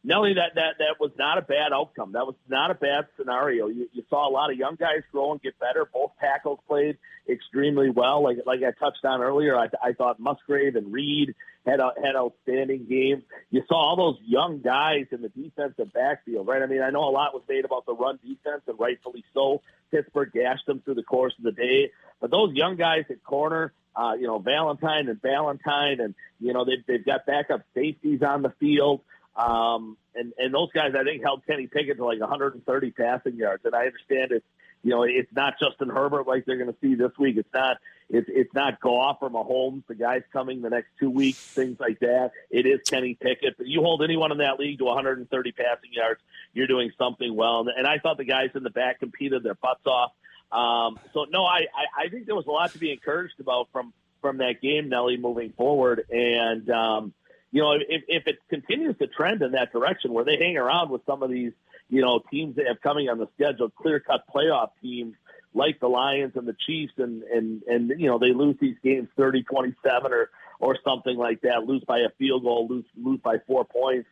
Nelly, 0.05 0.35
that, 0.35 0.57
that, 0.57 0.79
that 0.79 0.97
was 0.99 1.13
not 1.17 1.39
a 1.39 1.43
bad 1.43 1.73
outcome. 1.73 2.13
That 2.13 2.27
was 2.27 2.35
not 2.49 2.71
a 2.73 2.75
bad 2.75 3.07
scenario. 3.17 3.69
You, 3.69 3.89
you 3.93 4.03
saw 4.11 4.29
a 4.29 4.33
lot 4.33 4.51
of 4.51 4.59
young 4.59 4.75
guys 4.75 5.03
grow 5.13 5.31
and 5.31 5.41
get 5.41 5.59
better. 5.61 5.89
Both 5.93 6.13
tackles 6.21 6.59
played 6.67 6.99
extremely 7.29 7.89
well. 7.89 8.23
Like, 8.23 8.39
like 8.45 8.61
I 8.61 8.73
touched 8.73 9.05
on 9.05 9.21
earlier, 9.21 9.57
I, 9.57 9.69
I 9.81 9.93
thought 9.93 10.19
Musgrave 10.19 10.75
and 10.75 10.93
Reed 10.93 11.35
had 11.65 11.79
a, 11.79 11.93
had 12.03 12.17
outstanding 12.17 12.87
games. 12.89 13.23
You 13.51 13.63
saw 13.69 13.77
all 13.77 13.97
those 13.97 14.19
young 14.25 14.61
guys 14.61 15.07
in 15.13 15.23
the 15.23 15.29
defensive 15.29 15.93
backfield, 15.93 16.49
right? 16.49 16.63
I 16.63 16.67
mean, 16.67 16.83
I 16.83 16.91
know 16.91 17.09
a 17.09 17.11
lot 17.11 17.33
was 17.33 17.45
made 17.49 17.65
about 17.65 17.87
the 17.87 17.95
run 17.95 18.19
defense, 18.23 18.63
and 18.67 18.79
rightfully 18.79 19.25
so. 19.33 19.63
Pittsburgh 19.93 20.33
gashed 20.33 20.67
them 20.67 20.81
through 20.85 20.95
the 20.95 21.03
course 21.03 21.35
of 21.39 21.45
the 21.45 21.53
day, 21.53 21.91
but 22.21 22.31
those 22.31 22.55
young 22.55 22.77
guys 22.77 23.05
at 23.11 23.23
corner, 23.23 23.73
uh, 23.95 24.15
you 24.19 24.27
know, 24.27 24.39
Valentine 24.39 25.09
and 25.09 25.21
Valentine, 25.21 26.01
and 26.01 26.15
you 26.41 26.53
know 26.53 26.65
they've 26.65 26.85
they've 26.89 27.05
got 27.05 27.27
backup 27.27 27.63
safeties 27.75 28.23
on 28.23 28.43
the 28.43 28.53
field. 28.59 29.03
Um, 29.37 29.97
and, 30.15 30.33
and 30.37 30.53
those 30.53 30.71
guys, 30.73 30.93
I 30.99 31.05
think, 31.05 31.23
held 31.23 31.47
Kenny 31.47 31.67
Pickett 31.67 31.97
to 31.97 32.05
like 32.05 32.21
130 32.21 32.91
passing 32.91 33.37
yards. 33.37 33.65
And 33.65 33.75
I 33.75 33.87
understand 33.87 34.33
it's, 34.33 34.47
you 34.83 34.91
know, 34.91 35.05
it's 35.05 35.33
not 35.33 35.55
Justin 35.61 35.89
Herbert 35.89 36.27
like 36.27 36.45
they're 36.45 36.59
going 36.59 36.73
to 36.73 36.77
see 36.81 36.97
this 36.97 37.13
week. 37.19 37.37
It's 37.37 37.53
not, 37.55 37.79
it's, 38.11 38.29
it's 38.31 38.53
not 38.53 38.81
Goff 38.81 39.19
or 39.21 39.31
Mahomes, 39.31 39.85
the 39.87 39.95
guys 39.95 40.23
coming 40.33 40.61
the 40.61 40.71
next 40.71 40.89
two 40.99 41.09
weeks, 41.09 41.39
things 41.39 41.79
like 41.79 42.01
that. 42.01 42.33
It 42.51 42.67
is 42.67 42.81
Kenny 42.87 43.15
Pickett. 43.15 43.57
But 43.57 43.69
you 43.69 43.81
hold 43.81 44.03
anyone 44.03 44.33
in 44.33 44.39
that 44.39 44.59
league 44.59 44.79
to 44.79 44.85
130 44.85 45.53
passing 45.53 45.93
yards, 45.93 46.21
you're 46.53 46.67
doing 46.67 46.91
something 46.99 47.35
well. 47.35 47.65
And 47.75 47.87
I 47.87 47.99
thought 47.99 48.19
the 48.19 48.25
guys 48.25 48.51
in 48.55 48.65
the 48.65 48.71
back 48.71 48.99
competed 48.99 49.43
their 49.45 49.55
butts 49.55 49.87
off. 49.87 50.13
Um, 50.51 50.99
so 51.15 51.25
no, 51.31 51.45
I, 51.45 51.61
I, 51.75 52.05
I 52.05 52.09
think 52.09 52.27
there 52.27 52.35
was 52.35 52.47
a 52.47 52.51
lot 52.51 52.73
to 52.73 52.79
be 52.79 52.93
encouraged 52.93 53.41
about 53.41 53.69
from, 53.73 53.95
from 54.21 54.39
that 54.39 54.61
game, 54.61 54.89
Nelly, 54.89 55.17
moving 55.17 55.53
forward. 55.53 56.05
And, 56.11 56.69
um, 56.71 57.15
you 57.53 57.61
know, 57.61 57.73
if, 57.73 58.03
if 58.09 58.27
it 58.27 58.39
continues 58.49 58.97
to 58.99 59.07
trend 59.07 59.43
in 59.43 59.53
that 59.53 59.73
direction 59.73 60.13
where 60.13 60.25
they 60.25 60.37
hang 60.39 60.57
around 60.57 60.91
with 60.91 61.03
some 61.07 61.23
of 61.23 61.31
these, 61.31 61.53
you 61.91 62.01
know, 62.01 62.21
teams 62.31 62.57
that 62.57 62.67
have 62.67 62.81
coming 62.81 63.11
on 63.11 63.19
the 63.19 63.29
schedule, 63.35 63.69
clear 63.69 64.01
cut 64.01 64.25
playoff 64.35 64.71
teams 64.81 65.15
like 65.55 65.79
the 65.79 65.89
Lions 65.89 66.33
and 66.35 66.49
the 66.49 66.57
Chiefs 66.67 66.95
and, 66.97 67.23
and, 67.25 67.63
and, 67.65 67.93
you 68.01 68.09
know, 68.09 68.19
they 68.19 68.33
lose 68.33 68.57
these 68.59 68.77
games 68.83 69.09
30, 69.19 69.43
27 69.43 70.13
or, 70.13 70.31
or 70.61 70.79
something 70.83 71.19
like 71.19 71.43
that, 71.43 71.65
lose 71.65 71.85
by 71.85 71.99
a 71.99 72.09
field 72.19 72.43
goal, 72.43 72.67
lose, 72.69 72.87
lose 72.97 73.21
by 73.23 73.37
four 73.47 73.67
points. 73.67 74.09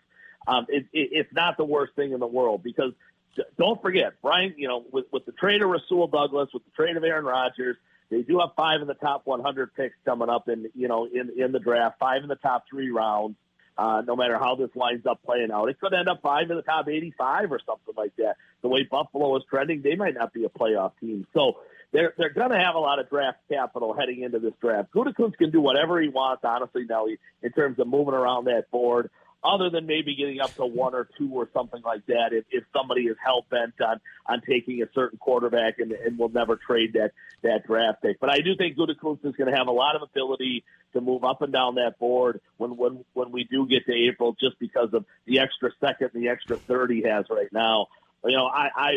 Um, 0.46 0.66
it, 0.68 0.86
it, 0.92 1.08
it's 1.12 1.32
not 1.32 1.56
the 1.56 1.64
worst 1.64 1.94
thing 1.96 2.12
in 2.12 2.20
the 2.20 2.26
world 2.26 2.62
because 2.62 2.92
don't 3.56 3.80
forget, 3.80 4.14
Brian, 4.20 4.54
you 4.58 4.68
know, 4.68 4.84
with, 4.92 5.06
with 5.12 5.24
the 5.24 5.32
trade 5.32 5.62
of 5.62 5.70
Rasul 5.70 6.08
Douglas, 6.08 6.50
with 6.52 6.64
the 6.64 6.72
trade 6.72 6.98
of 6.98 7.04
Aaron 7.04 7.24
Rodgers, 7.24 7.76
they 8.10 8.22
do 8.22 8.38
have 8.40 8.50
five 8.56 8.80
in 8.80 8.88
the 8.88 8.94
top 8.94 9.22
100 9.24 9.74
picks 9.74 9.94
coming 10.04 10.28
up 10.28 10.48
in 10.48 10.68
you 10.74 10.88
know 10.88 11.06
in 11.06 11.30
in 11.36 11.52
the 11.52 11.60
draft, 11.60 11.98
five 11.98 12.22
in 12.22 12.28
the 12.28 12.36
top 12.36 12.64
three 12.68 12.90
rounds. 12.90 13.36
Uh, 13.78 14.02
no 14.06 14.14
matter 14.14 14.36
how 14.36 14.56
this 14.56 14.68
lines 14.74 15.06
up 15.06 15.22
playing 15.24 15.50
out, 15.50 15.70
it 15.70 15.80
could 15.80 15.94
end 15.94 16.06
up 16.06 16.20
five 16.20 16.50
in 16.50 16.56
the 16.56 16.62
top 16.62 16.86
85 16.86 17.50
or 17.50 17.60
something 17.64 17.94
like 17.96 18.14
that. 18.16 18.36
The 18.60 18.68
way 18.68 18.82
Buffalo 18.82 19.34
is 19.38 19.42
trending, 19.48 19.80
they 19.80 19.94
might 19.94 20.12
not 20.12 20.34
be 20.34 20.44
a 20.44 20.50
playoff 20.50 20.92
team. 21.00 21.26
So 21.32 21.56
they're 21.92 22.12
they're 22.18 22.32
going 22.32 22.50
to 22.50 22.58
have 22.58 22.74
a 22.74 22.78
lot 22.78 22.98
of 22.98 23.08
draft 23.08 23.38
capital 23.48 23.94
heading 23.94 24.22
into 24.22 24.38
this 24.38 24.52
draft. 24.60 24.92
Gutekunst 24.92 25.38
can 25.38 25.50
do 25.50 25.60
whatever 25.60 26.00
he 26.00 26.08
wants, 26.08 26.42
honestly, 26.44 26.84
Nelly, 26.88 27.18
in 27.42 27.52
terms 27.52 27.78
of 27.78 27.86
moving 27.86 28.14
around 28.14 28.44
that 28.46 28.70
board 28.70 29.10
other 29.42 29.70
than 29.70 29.86
maybe 29.86 30.14
getting 30.14 30.40
up 30.40 30.54
to 30.54 30.66
one 30.66 30.94
or 30.94 31.08
two 31.16 31.30
or 31.32 31.48
something 31.52 31.80
like 31.82 32.04
that 32.06 32.30
if, 32.32 32.44
if 32.50 32.64
somebody 32.76 33.02
is 33.02 33.16
hell 33.24 33.46
bent 33.50 33.74
on 33.80 34.00
on 34.26 34.42
taking 34.48 34.82
a 34.82 34.86
certain 34.94 35.18
quarterback 35.18 35.78
and, 35.78 35.92
and 35.92 36.18
will 36.18 36.28
never 36.28 36.56
trade 36.56 36.92
that 36.92 37.12
that 37.42 37.66
draft 37.66 38.02
pick. 38.02 38.20
But 38.20 38.30
I 38.30 38.40
do 38.40 38.54
think 38.54 38.76
Gutekunst 38.76 39.24
is 39.24 39.34
going 39.34 39.50
to 39.50 39.56
have 39.56 39.66
a 39.66 39.72
lot 39.72 39.96
of 39.96 40.02
ability 40.02 40.64
to 40.92 41.00
move 41.00 41.24
up 41.24 41.40
and 41.42 41.52
down 41.52 41.76
that 41.76 41.98
board 41.98 42.40
when 42.58 42.76
when 42.76 43.04
when 43.14 43.30
we 43.32 43.44
do 43.44 43.66
get 43.66 43.86
to 43.86 43.92
April, 43.92 44.36
just 44.38 44.58
because 44.58 44.92
of 44.92 45.04
the 45.26 45.38
extra 45.40 45.70
second, 45.80 46.10
the 46.12 46.28
extra 46.28 46.56
third 46.56 46.90
he 46.90 47.02
has 47.02 47.24
right 47.30 47.52
now. 47.52 47.86
You 48.24 48.36
know, 48.36 48.46
I, 48.46 48.68
I, 48.74 48.88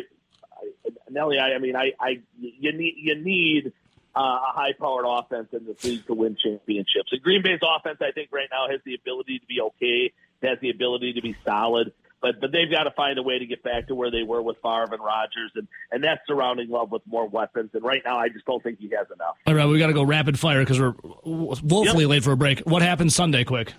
I 0.59 0.71
Nelly, 1.09 1.39
I, 1.39 1.53
I 1.53 1.59
mean, 1.59 1.75
I, 1.75 1.93
I, 1.99 2.21
you 2.39 2.73
need 2.73 2.95
you 2.97 3.15
need 3.15 3.71
uh, 4.15 4.19
a 4.19 4.51
high-powered 4.53 5.05
offense 5.07 5.47
in 5.53 5.65
this 5.65 5.83
league 5.83 6.05
to 6.07 6.13
win 6.13 6.35
championships. 6.41 7.11
And 7.11 7.21
Green 7.21 7.41
Bay's 7.41 7.59
offense, 7.63 7.97
I 8.01 8.11
think, 8.11 8.29
right 8.31 8.47
now 8.51 8.69
has 8.69 8.79
the 8.85 8.95
ability 8.95 9.39
to 9.39 9.45
be 9.45 9.61
okay 9.61 10.11
has 10.43 10.59
the 10.61 10.69
ability 10.69 11.13
to 11.13 11.21
be 11.21 11.35
solid. 11.45 11.93
But 12.21 12.39
but 12.39 12.53
they've 12.53 12.71
got 12.71 12.83
to 12.83 12.91
find 12.91 13.19
a 13.19 13.23
way 13.23 13.37
to 13.37 13.45
get 13.45 13.63
back 13.63 13.87
to 13.89 13.95
where 13.95 14.09
they 14.09 14.23
were 14.23 14.41
with 14.41 14.55
Favre 14.63 14.93
and 14.93 15.03
Rodgers, 15.03 15.51
and 15.55 15.67
and 15.91 16.03
that's 16.03 16.21
surrounding 16.25 16.69
love 16.69 16.89
with 16.89 17.01
more 17.05 17.27
weapons. 17.27 17.71
And 17.73 17.83
right 17.83 18.01
now, 18.05 18.17
I 18.17 18.29
just 18.29 18.45
don't 18.45 18.63
think 18.63 18.79
he 18.79 18.89
has 18.97 19.07
enough. 19.13 19.35
All 19.45 19.53
right, 19.53 19.67
we 19.67 19.77
got 19.77 19.87
to 19.87 19.93
go 19.93 20.03
rapid 20.03 20.39
fire 20.39 20.61
because 20.61 20.79
we're 20.79 20.95
woefully 21.25 22.03
yep. 22.03 22.09
late 22.09 22.23
for 22.23 22.31
a 22.31 22.37
break. 22.37 22.61
What 22.61 22.81
happens 22.81 23.13
Sunday? 23.13 23.43
Quick, 23.43 23.73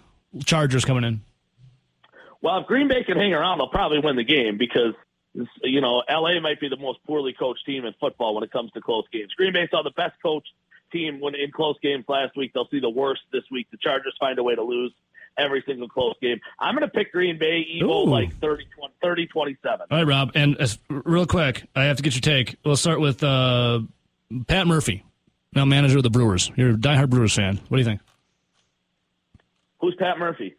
Chargers 0.45 0.85
coming 0.85 1.05
in. 1.05 1.23
Well, 2.43 2.59
if 2.59 2.67
Green 2.67 2.89
Bay 2.89 3.03
can 3.03 3.17
hang 3.17 3.33
around, 3.33 3.57
they'll 3.57 3.69
probably 3.69 4.01
win 4.01 4.17
the 4.17 4.25
game 4.25 4.59
because 4.59 4.93
you 5.63 5.81
know 5.81 6.03
LA 6.11 6.39
might 6.41 6.61
be 6.61 6.69
the 6.69 6.77
most 6.77 6.99
poorly 7.07 7.33
coached 7.33 7.65
team 7.65 7.87
in 7.87 7.95
football 7.99 8.35
when 8.35 8.45
it 8.45 8.53
comes 8.53 8.71
to 8.73 8.83
close 8.83 9.05
games. 9.11 9.33
Green 9.35 9.55
Bay 9.55 9.67
saw 9.71 9.83
the 9.83 9.93
best 9.97 10.21
coach 10.23 10.47
team 10.93 11.21
when 11.21 11.35
in 11.35 11.51
close 11.51 11.77
games 11.83 12.05
last 12.09 12.37
week. 12.37 12.53
They'll 12.53 12.69
see 12.69 12.81
the 12.81 12.91
worst 12.91 13.23
this 13.33 13.45
week. 13.51 13.69
The 13.71 13.79
Chargers 13.79 14.15
find 14.21 14.39
a 14.39 14.43
way 14.43 14.55
to 14.55 14.63
lose 14.63 14.93
every 15.39 15.63
single 15.67 15.89
close 15.89 16.15
game. 16.21 16.41
I'm 16.59 16.75
going 16.75 16.89
to 16.89 16.93
pick 16.93 17.13
Green 17.13 17.39
Bay 17.39 17.67
Evo 17.81 18.07
like 18.07 18.35
30, 18.41 18.67
30 19.03 19.27
27. 19.27 19.87
All 19.91 19.99
right, 19.99 20.07
Rob. 20.07 20.33
And 20.35 20.57
uh, 20.61 20.67
real 20.89 21.27
quick, 21.27 21.65
I 21.75 21.85
have 21.85 21.97
to 21.97 22.03
get 22.03 22.15
your 22.15 22.21
take. 22.21 22.57
We'll 22.65 22.77
start 22.77 23.01
with 23.01 23.23
uh, 23.23 23.81
Pat 24.47 24.67
Murphy, 24.67 25.05
now 25.53 25.65
manager 25.65 25.99
of 25.99 26.03
the 26.03 26.11
Brewers. 26.11 26.51
You're 26.57 26.71
a 26.71 26.75
diehard 26.75 27.11
Brewers 27.11 27.35
fan. 27.35 27.61
What 27.69 27.77
do 27.77 27.79
you 27.79 27.85
think? 27.85 28.01
Who's 29.81 29.95
Pat 29.97 30.19
Murphy? 30.19 30.57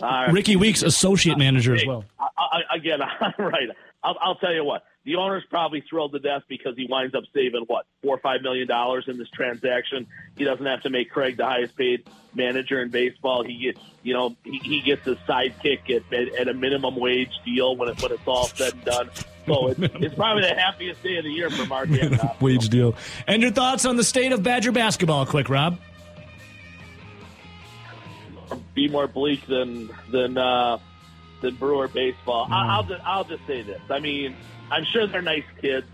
Uh, 0.00 0.28
Rickie 0.32 0.56
Weeks, 0.56 0.82
associate 0.82 1.36
manager 1.36 1.74
as 1.74 1.84
well. 1.84 2.04
I, 2.18 2.26
I, 2.70 2.76
again, 2.76 3.00
right. 3.38 3.68
I'll, 4.02 4.16
I'll 4.20 4.34
tell 4.36 4.52
you 4.52 4.64
what. 4.64 4.84
The 5.04 5.16
owner's 5.16 5.44
probably 5.48 5.82
thrilled 5.88 6.12
to 6.12 6.18
death 6.18 6.42
because 6.46 6.76
he 6.76 6.86
winds 6.86 7.14
up 7.14 7.24
saving 7.34 7.64
what 7.66 7.86
four 8.02 8.16
or 8.16 8.20
five 8.20 8.42
million 8.42 8.68
dollars 8.68 9.06
in 9.08 9.16
this 9.16 9.30
transaction. 9.30 10.06
He 10.36 10.44
doesn't 10.44 10.64
have 10.64 10.82
to 10.82 10.90
make 10.90 11.10
Craig 11.10 11.38
the 11.38 11.46
highest 11.46 11.74
paid 11.74 12.06
manager 12.34 12.82
in 12.82 12.90
baseball. 12.90 13.42
He 13.42 13.58
gets, 13.58 13.80
you 14.02 14.12
know, 14.12 14.36
he, 14.44 14.58
he 14.58 14.80
gets 14.82 15.06
a 15.06 15.16
sidekick 15.26 15.90
at, 15.90 16.12
at, 16.12 16.34
at 16.34 16.48
a 16.48 16.54
minimum 16.54 16.96
wage 16.96 17.32
deal 17.46 17.76
when 17.76 17.88
it, 17.88 18.02
when 18.02 18.12
it's 18.12 18.26
all 18.26 18.48
said 18.48 18.74
and 18.74 18.84
done. 18.84 19.10
So 19.46 19.68
it's, 19.68 19.80
it's 19.80 20.14
probably 20.14 20.42
the 20.42 20.54
happiest 20.54 21.02
day 21.02 21.16
of 21.16 21.24
the 21.24 21.30
year 21.30 21.48
for 21.48 21.64
Mark. 21.64 21.88
wage 22.40 22.68
deal. 22.68 22.94
And 23.26 23.40
your 23.40 23.52
thoughts 23.52 23.86
on 23.86 23.96
the 23.96 24.04
state 24.04 24.32
of 24.32 24.42
Badger 24.42 24.72
basketball, 24.72 25.24
quick, 25.24 25.48
Rob? 25.48 25.78
Be 28.74 28.88
more 28.88 29.06
bleak 29.06 29.46
than 29.46 29.90
than 30.10 30.36
uh, 30.36 30.78
than 31.40 31.54
Brewer 31.56 31.88
baseball. 31.88 32.46
Mm. 32.46 32.52
I, 32.52 32.76
will 32.76 32.84
just 32.84 33.04
I'll 33.04 33.24
just 33.24 33.46
say 33.46 33.62
this. 33.62 33.80
I 33.90 34.00
mean 34.00 34.36
I'm 34.70 34.84
sure 34.84 35.06
they're 35.06 35.22
nice 35.22 35.44
kids, 35.60 35.86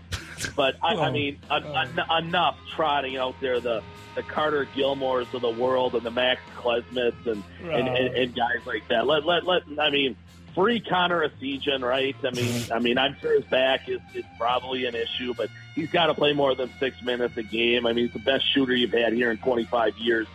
but 0.55 0.75
I, 0.83 0.95
I 0.95 1.11
mean, 1.11 1.39
oh. 1.49 1.55
en- 1.55 2.23
enough 2.23 2.57
trotting 2.75 3.17
out 3.17 3.35
there 3.41 3.59
the 3.59 3.83
the 4.15 4.23
Carter 4.23 4.67
Gilmores 4.75 5.31
of 5.33 5.41
the 5.41 5.49
world 5.49 5.93
and 5.93 6.03
the 6.03 6.09
Max 6.09 6.41
Klesmits 6.57 7.27
and, 7.27 7.43
and, 7.61 7.87
and, 7.87 8.15
and 8.15 8.35
guys 8.35 8.65
like 8.65 8.87
that. 8.87 9.05
Let 9.05 9.25
let 9.25 9.45
let. 9.45 9.63
I 9.79 9.89
mean, 9.89 10.15
free 10.55 10.79
Connor 10.79 11.27
Essegian, 11.27 11.81
right? 11.81 12.15
I 12.23 12.31
mean, 12.31 12.63
I 12.71 12.79
mean, 12.79 12.97
I'm 12.97 13.15
sure 13.19 13.35
his 13.35 13.45
back 13.45 13.87
is, 13.89 13.99
is 14.13 14.25
probably 14.37 14.85
an 14.85 14.95
issue, 14.95 15.33
but 15.35 15.49
he's 15.75 15.91
got 15.91 16.07
to 16.07 16.13
play 16.13 16.33
more 16.33 16.55
than 16.55 16.71
six 16.79 17.01
minutes 17.03 17.37
a 17.37 17.43
game. 17.43 17.85
I 17.85 17.93
mean, 17.93 18.05
he's 18.05 18.13
the 18.13 18.19
best 18.19 18.51
shooter 18.53 18.75
you've 18.75 18.91
had 18.91 19.13
here 19.13 19.31
in 19.31 19.37
25 19.37 19.97
years. 19.97 20.27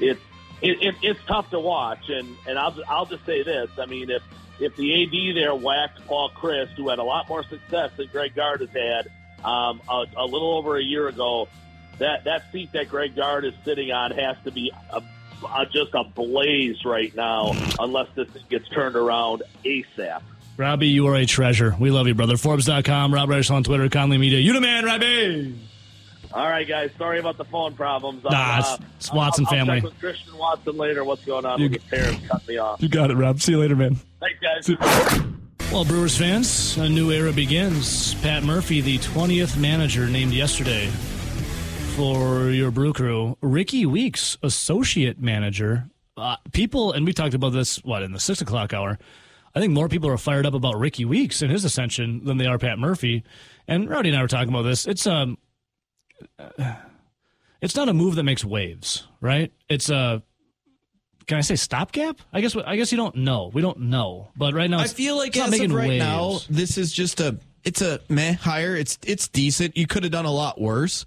It's 0.00 0.20
it, 0.60 0.82
it, 0.82 0.94
it's 1.02 1.20
tough 1.26 1.50
to 1.50 1.60
watch, 1.60 2.08
and 2.08 2.36
and 2.46 2.58
I'll 2.58 2.76
I'll 2.88 3.06
just 3.06 3.24
say 3.26 3.42
this. 3.42 3.70
I 3.78 3.86
mean, 3.86 4.10
if 4.10 4.22
if 4.60 4.76
the 4.76 5.02
AD 5.02 5.36
there 5.36 5.54
whacked 5.54 6.04
Paul 6.06 6.30
Chryst, 6.30 6.70
who 6.76 6.88
had 6.88 6.98
a 6.98 7.04
lot 7.04 7.28
more 7.28 7.44
success 7.44 7.90
than 7.96 8.08
Greg 8.08 8.34
Gard 8.34 8.60
has 8.60 8.70
had 8.70 9.10
um, 9.44 9.80
a, 9.88 10.04
a 10.16 10.24
little 10.24 10.56
over 10.56 10.76
a 10.76 10.82
year 10.82 11.08
ago, 11.08 11.48
that 11.98 12.24
that 12.24 12.50
seat 12.52 12.72
that 12.72 12.88
Greg 12.88 13.14
Gard 13.16 13.44
is 13.44 13.54
sitting 13.64 13.92
on 13.92 14.10
has 14.12 14.36
to 14.44 14.50
be 14.50 14.72
a, 14.92 15.02
a, 15.44 15.66
just 15.66 15.94
a 15.94 16.04
blaze 16.04 16.84
right 16.84 17.14
now, 17.14 17.52
unless 17.78 18.08
this 18.14 18.28
gets 18.48 18.68
turned 18.68 18.96
around 18.96 19.42
ASAP. 19.64 20.22
Robbie, 20.56 20.88
you 20.88 21.06
are 21.06 21.14
a 21.14 21.24
treasure. 21.24 21.76
We 21.78 21.90
love 21.92 22.08
you, 22.08 22.14
brother. 22.14 22.36
Forbes.com, 22.36 23.14
Rob 23.14 23.28
Reischel 23.28 23.52
on 23.52 23.64
Twitter, 23.64 23.88
Conley 23.88 24.18
Media. 24.18 24.40
You 24.40 24.52
the 24.52 24.60
man, 24.60 24.84
Robbie. 24.84 25.67
All 26.32 26.48
right, 26.48 26.66
guys. 26.66 26.90
Sorry 26.98 27.18
about 27.18 27.36
the 27.38 27.44
phone 27.44 27.74
problems. 27.74 28.22
Nah, 28.24 28.58
it's, 28.58 28.84
it's 28.96 29.12
Watson 29.12 29.46
I'll, 29.46 29.54
I'll 29.54 29.58
family. 29.58 29.80
Check 29.80 29.90
with 29.90 30.00
Christian 30.00 30.36
Watson 30.36 30.76
later. 30.76 31.04
What's 31.04 31.24
going 31.24 31.46
on 31.46 31.58
You 31.60 31.70
with 31.70 31.80
his 31.80 31.90
parents? 31.90 32.26
Cut 32.28 32.46
me 32.46 32.58
off. 32.58 32.82
You 32.82 32.88
got 32.88 33.10
it, 33.10 33.16
Rob. 33.16 33.40
See 33.40 33.52
you 33.52 33.58
later, 33.60 33.76
man. 33.76 33.96
Thanks, 34.20 34.38
guys. 34.40 35.26
Well, 35.72 35.84
Brewers 35.84 36.16
fans, 36.16 36.76
a 36.78 36.88
new 36.88 37.10
era 37.10 37.32
begins. 37.32 38.14
Pat 38.16 38.42
Murphy, 38.42 38.80
the 38.80 38.98
20th 38.98 39.58
manager 39.58 40.06
named 40.06 40.32
yesterday 40.32 40.86
for 41.96 42.48
your 42.50 42.70
brew 42.70 42.92
crew. 42.92 43.36
Rickie 43.42 43.84
Weeks, 43.84 44.38
associate 44.42 45.20
manager. 45.20 45.88
Uh, 46.16 46.36
people, 46.52 46.92
and 46.92 47.04
we 47.04 47.12
talked 47.12 47.34
about 47.34 47.50
this, 47.52 47.84
what, 47.84 48.02
in 48.02 48.12
the 48.12 48.20
six 48.20 48.40
o'clock 48.40 48.72
hour. 48.72 48.98
I 49.54 49.60
think 49.60 49.72
more 49.72 49.88
people 49.88 50.08
are 50.08 50.16
fired 50.16 50.46
up 50.46 50.54
about 50.54 50.78
Rickie 50.78 51.04
Weeks 51.04 51.42
and 51.42 51.50
his 51.50 51.64
ascension 51.64 52.24
than 52.24 52.38
they 52.38 52.46
are 52.46 52.58
Pat 52.58 52.78
Murphy. 52.78 53.24
And 53.66 53.90
Rowdy 53.90 54.08
and 54.08 54.18
I 54.18 54.22
were 54.22 54.28
talking 54.28 54.48
about 54.48 54.62
this. 54.62 54.86
It's 54.86 55.06
um, 55.06 55.36
it's 57.60 57.76
not 57.76 57.88
a 57.88 57.94
move 57.94 58.16
that 58.16 58.24
makes 58.24 58.44
waves, 58.44 59.06
right? 59.20 59.52
It's 59.68 59.90
a 59.90 60.22
can 61.28 61.36
I 61.36 61.42
say 61.42 61.56
stopgap? 61.56 62.20
I 62.32 62.40
guess 62.40 62.56
I 62.56 62.76
guess 62.76 62.90
you 62.90 62.96
don't 62.96 63.16
know. 63.16 63.50
We 63.52 63.60
don't 63.60 63.80
know, 63.80 64.28
but 64.36 64.54
right 64.54 64.68
now 64.68 64.80
I 64.80 64.86
feel 64.86 65.16
like 65.16 65.36
as 65.36 65.60
of 65.60 65.72
right 65.72 65.88
waves. 65.88 66.04
now, 66.04 66.38
this 66.48 66.78
is 66.78 66.92
just 66.92 67.20
a 67.20 67.38
it's 67.64 67.82
a 67.82 68.00
meh 68.08 68.32
hire. 68.32 68.74
It's 68.74 68.98
it's 69.04 69.28
decent. 69.28 69.76
You 69.76 69.86
could 69.86 70.02
have 70.02 70.12
done 70.12 70.24
a 70.24 70.32
lot 70.32 70.60
worse. 70.60 71.04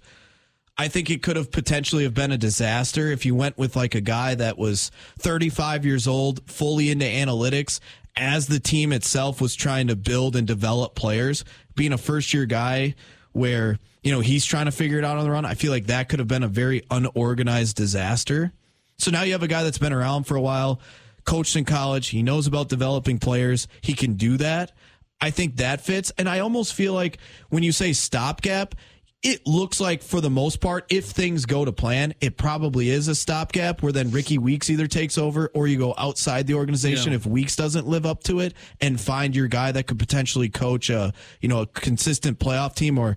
I 0.78 0.88
think 0.88 1.10
it 1.10 1.22
could 1.22 1.36
have 1.36 1.50
potentially 1.50 2.04
have 2.04 2.14
been 2.14 2.32
a 2.32 2.38
disaster 2.38 3.08
if 3.08 3.26
you 3.26 3.34
went 3.34 3.58
with 3.58 3.76
like 3.76 3.94
a 3.94 4.00
guy 4.00 4.34
that 4.36 4.56
was 4.56 4.90
35 5.18 5.84
years 5.84 6.08
old, 6.08 6.48
fully 6.50 6.90
into 6.90 7.04
analytics, 7.04 7.78
as 8.16 8.46
the 8.46 8.58
team 8.58 8.92
itself 8.92 9.40
was 9.40 9.54
trying 9.54 9.88
to 9.88 9.96
build 9.96 10.34
and 10.34 10.46
develop 10.46 10.94
players. 10.94 11.44
Being 11.74 11.92
a 11.92 11.98
first 11.98 12.32
year 12.32 12.46
guy 12.46 12.94
where, 13.32 13.78
you 14.02 14.12
know, 14.12 14.20
he's 14.20 14.44
trying 14.44 14.66
to 14.66 14.72
figure 14.72 14.98
it 14.98 15.04
out 15.04 15.18
on 15.18 15.24
the 15.24 15.30
run, 15.30 15.44
I 15.44 15.54
feel 15.54 15.72
like 15.72 15.86
that 15.86 16.08
could 16.08 16.18
have 16.18 16.28
been 16.28 16.42
a 16.42 16.48
very 16.48 16.82
unorganized 16.90 17.76
disaster. 17.76 18.52
So 18.98 19.10
now 19.10 19.22
you 19.22 19.32
have 19.32 19.42
a 19.42 19.48
guy 19.48 19.62
that's 19.62 19.78
been 19.78 19.92
around 19.92 20.24
for 20.24 20.36
a 20.36 20.40
while, 20.40 20.80
coached 21.24 21.56
in 21.56 21.64
college. 21.64 22.08
He 22.08 22.22
knows 22.22 22.46
about 22.46 22.68
developing 22.68 23.18
players. 23.18 23.68
He 23.80 23.94
can 23.94 24.14
do 24.14 24.36
that. 24.38 24.72
I 25.20 25.30
think 25.30 25.56
that 25.56 25.80
fits. 25.80 26.12
And 26.18 26.28
I 26.28 26.40
almost 26.40 26.74
feel 26.74 26.92
like 26.94 27.18
when 27.48 27.62
you 27.62 27.72
say 27.72 27.92
stopgap, 27.92 28.74
it 29.22 29.46
looks 29.46 29.78
like 29.80 30.02
for 30.02 30.20
the 30.20 30.30
most 30.30 30.60
part, 30.60 30.84
if 30.90 31.04
things 31.06 31.46
go 31.46 31.64
to 31.64 31.70
plan, 31.72 32.12
it 32.20 32.36
probably 32.36 32.90
is 32.90 33.06
a 33.08 33.14
stopgap 33.14 33.80
where 33.82 33.92
then 33.92 34.10
Rickie 34.10 34.38
Weeks 34.38 34.68
either 34.68 34.86
takes 34.88 35.16
over 35.16 35.48
or 35.54 35.68
you 35.68 35.78
go 35.78 35.94
outside 35.96 36.46
the 36.48 36.54
organization 36.54 37.12
Yeah. 37.12 37.16
if 37.16 37.26
Weeks 37.26 37.54
doesn't 37.54 37.86
live 37.86 38.04
up 38.04 38.24
to 38.24 38.40
it 38.40 38.54
and 38.80 39.00
find 39.00 39.36
your 39.36 39.46
guy 39.48 39.70
that 39.72 39.86
could 39.86 39.98
potentially 40.00 40.48
coach 40.48 40.90
a, 40.90 41.12
you 41.40 41.48
know, 41.48 41.60
a 41.60 41.66
consistent 41.66 42.38
playoff 42.40 42.74
team 42.74 42.98
or 42.98 43.16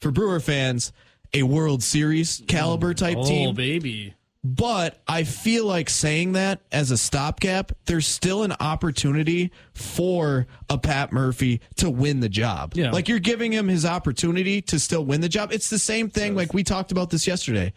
for 0.00 0.10
Brewer 0.10 0.40
fans, 0.40 0.92
a 1.32 1.42
World 1.44 1.82
Series 1.82 2.42
caliber 2.46 2.92
type 2.94 3.16
Oh, 3.18 3.24
team. 3.26 3.54
baby. 3.54 4.14
But 4.44 5.00
I 5.08 5.24
feel 5.24 5.64
like 5.64 5.90
saying 5.90 6.32
that 6.32 6.60
as 6.70 6.90
a 6.92 6.96
stopgap, 6.96 7.72
there's 7.86 8.06
still 8.06 8.44
an 8.44 8.52
opportunity 8.60 9.50
for 9.74 10.46
a 10.70 10.78
Pat 10.78 11.12
Murphy 11.12 11.60
to 11.76 11.90
win 11.90 12.20
the 12.20 12.28
job. 12.28 12.74
Yeah. 12.74 12.92
Like 12.92 13.08
you're 13.08 13.18
giving 13.18 13.52
him 13.52 13.66
his 13.66 13.84
opportunity 13.84 14.62
to 14.62 14.78
still 14.78 15.04
win 15.04 15.20
the 15.20 15.28
job. 15.28 15.52
It's 15.52 15.70
the 15.70 15.78
same 15.78 16.08
thing. 16.08 16.36
Like 16.36 16.54
we 16.54 16.62
talked 16.62 16.92
about 16.92 17.10
this 17.10 17.26
yesterday. 17.26 17.72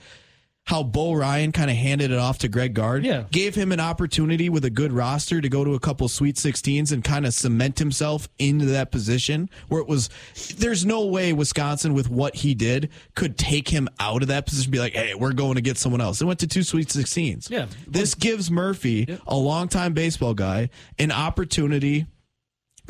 How 0.72 0.84
Bo 0.84 1.12
Ryan 1.12 1.52
kind 1.52 1.70
of 1.70 1.76
handed 1.76 2.12
it 2.12 2.18
off 2.18 2.38
to 2.40 2.48
Greg 2.48 2.74
Gard. 2.74 3.04
Yeah. 3.04 3.26
Gave 3.30 3.56
him 3.56 3.74
an 3.74 3.82
opportunity 3.82 4.48
with 4.48 4.64
a 4.64 4.70
good 4.70 4.94
roster 4.94 5.42
to 5.42 5.50
go 5.50 5.66
to 5.66 5.74
a 5.74 5.80
couple 5.82 6.08
Sweet 6.08 6.38
16s 6.38 6.94
and 6.94 7.04
kind 7.04 7.26
of 7.26 7.34
cement 7.34 7.78
himself 7.78 8.30
into 8.40 8.64
that 8.68 8.90
position 8.90 9.50
where 9.68 9.82
it 9.82 9.88
was, 9.90 10.10
there's 10.56 10.86
no 10.86 11.06
way 11.08 11.34
Wisconsin, 11.34 11.94
with 11.94 12.10
what 12.10 12.36
he 12.38 12.56
did, 12.56 12.90
could 13.16 13.38
take 13.38 13.68
him 13.68 13.90
out 14.00 14.22
of 14.22 14.30
that 14.30 14.46
position 14.46 14.72
be 14.72 14.80
like, 14.80 14.94
hey, 14.94 15.14
we're 15.14 15.34
going 15.34 15.56
to 15.56 15.62
get 15.62 15.78
someone 15.78 16.00
else. 16.00 16.20
They 16.20 16.26
went 16.26 16.40
to 16.40 16.48
two 16.48 16.64
Sweet 16.64 16.88
16s. 16.88 17.50
Yeah. 17.50 17.66
This 17.86 18.16
gives 18.16 18.50
Murphy, 18.50 19.20
a 19.28 19.36
longtime 19.36 19.94
baseball 19.94 20.34
guy, 20.34 20.70
an 20.98 21.12
opportunity 21.12 22.06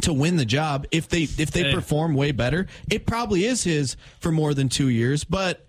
to 0.03 0.13
win 0.13 0.37
the 0.37 0.45
job 0.45 0.85
if 0.91 1.09
they 1.09 1.23
if 1.23 1.49
they 1.49 1.63
Hey. 1.63 1.73
perform 1.73 2.13
way 2.13 2.31
better. 2.31 2.67
It 2.91 3.07
probably 3.07 3.45
is 3.45 3.63
his 3.63 3.97
for 4.19 4.31
more 4.31 4.53
than 4.53 4.69
two 4.69 4.89
years, 4.89 5.23
but 5.23 5.65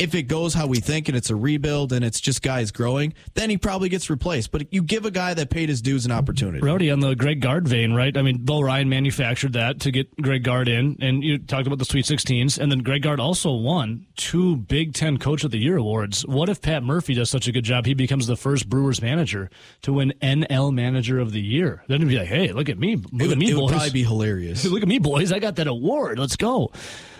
if 0.00 0.14
it 0.14 0.24
goes 0.24 0.54
how 0.54 0.66
we 0.66 0.80
think 0.80 1.08
and 1.08 1.16
it's 1.16 1.30
a 1.30 1.36
rebuild 1.36 1.92
and 1.92 2.04
it's 2.04 2.20
just 2.20 2.42
guys 2.42 2.70
growing, 2.70 3.12
then 3.34 3.50
he 3.50 3.58
probably 3.58 3.88
gets 3.88 4.08
replaced. 4.10 4.50
But 4.50 4.72
you 4.72 4.82
give 4.82 5.04
a 5.04 5.10
guy 5.10 5.34
that 5.34 5.50
paid 5.50 5.68
his 5.68 5.82
dues 5.82 6.06
an 6.06 6.12
opportunity. 6.12 6.60
Rowdy 6.64 6.90
on 6.90 7.00
the 7.00 7.14
Greg 7.14 7.40
Gard 7.40 7.68
vein, 7.68 7.92
right? 7.92 8.16
I 8.16 8.22
mean, 8.22 8.38
Bo 8.38 8.60
Ryan 8.60 8.88
manufactured 8.88 9.52
that 9.52 9.80
to 9.80 9.90
get 9.90 10.14
Greg 10.20 10.42
Gard 10.42 10.68
in, 10.68 10.96
and 11.00 11.22
you 11.22 11.38
talked 11.38 11.66
about 11.66 11.78
the 11.78 11.84
Sweet 11.84 12.06
16s, 12.06 12.58
and 12.58 12.72
then 12.72 12.80
Greg 12.80 13.02
Gard 13.02 13.20
also 13.20 13.52
won 13.52 14.06
two 14.16 14.56
Big 14.56 14.94
Ten 14.94 15.18
Coach 15.18 15.44
of 15.44 15.50
the 15.50 15.58
Year 15.58 15.76
awards. 15.76 16.26
What 16.26 16.48
if 16.48 16.60
Pat 16.62 16.82
Murphy 16.82 17.14
does 17.14 17.28
such 17.30 17.46
a 17.46 17.52
good 17.52 17.64
job? 17.64 17.84
He 17.86 17.94
becomes 17.94 18.26
the 18.26 18.36
first 18.36 18.68
Brewers 18.68 19.02
manager 19.02 19.50
to 19.82 19.92
win 19.92 20.14
NL 20.22 20.72
Manager 20.72 21.18
of 21.18 21.32
the 21.32 21.40
Year. 21.42 21.84
Then 21.88 22.00
he'd 22.00 22.08
be 22.08 22.18
like, 22.18 22.28
"Hey, 22.28 22.52
look 22.52 22.68
at 22.68 22.78
me, 22.78 22.96
look 22.96 23.06
It 23.12 23.22
at 23.24 23.28
would, 23.28 23.38
me, 23.38 23.50
it 23.50 23.54
would 23.54 23.60
boys! 23.62 23.70
probably 23.72 23.90
be 23.90 24.04
hilarious. 24.04 24.64
look 24.70 24.82
at 24.82 24.88
me, 24.88 24.98
boys! 24.98 25.30
I 25.32 25.38
got 25.38 25.56
that 25.56 25.66
award. 25.66 26.18
Let's 26.18 26.36
go." 26.36 26.72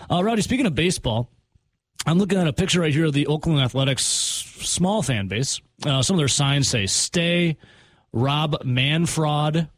Uh, 0.09 0.23
Rowdy, 0.23 0.41
speaking 0.41 0.65
of 0.65 0.73
baseball. 0.75 1.29
I'm 2.05 2.17
looking 2.17 2.39
at 2.39 2.47
a 2.47 2.53
picture 2.53 2.81
right 2.81 2.93
here 2.93 3.05
of 3.05 3.13
the 3.13 3.27
Oakland 3.27 3.59
Athletics 3.59 4.03
small 4.03 5.01
fan 5.03 5.27
base. 5.27 5.61
Uh, 5.85 6.01
some 6.01 6.15
of 6.15 6.17
their 6.17 6.27
signs 6.27 6.67
say 6.67 6.87
"Stay," 6.87 7.57
"Rob 8.11 8.63
Manfraud," 8.63 9.69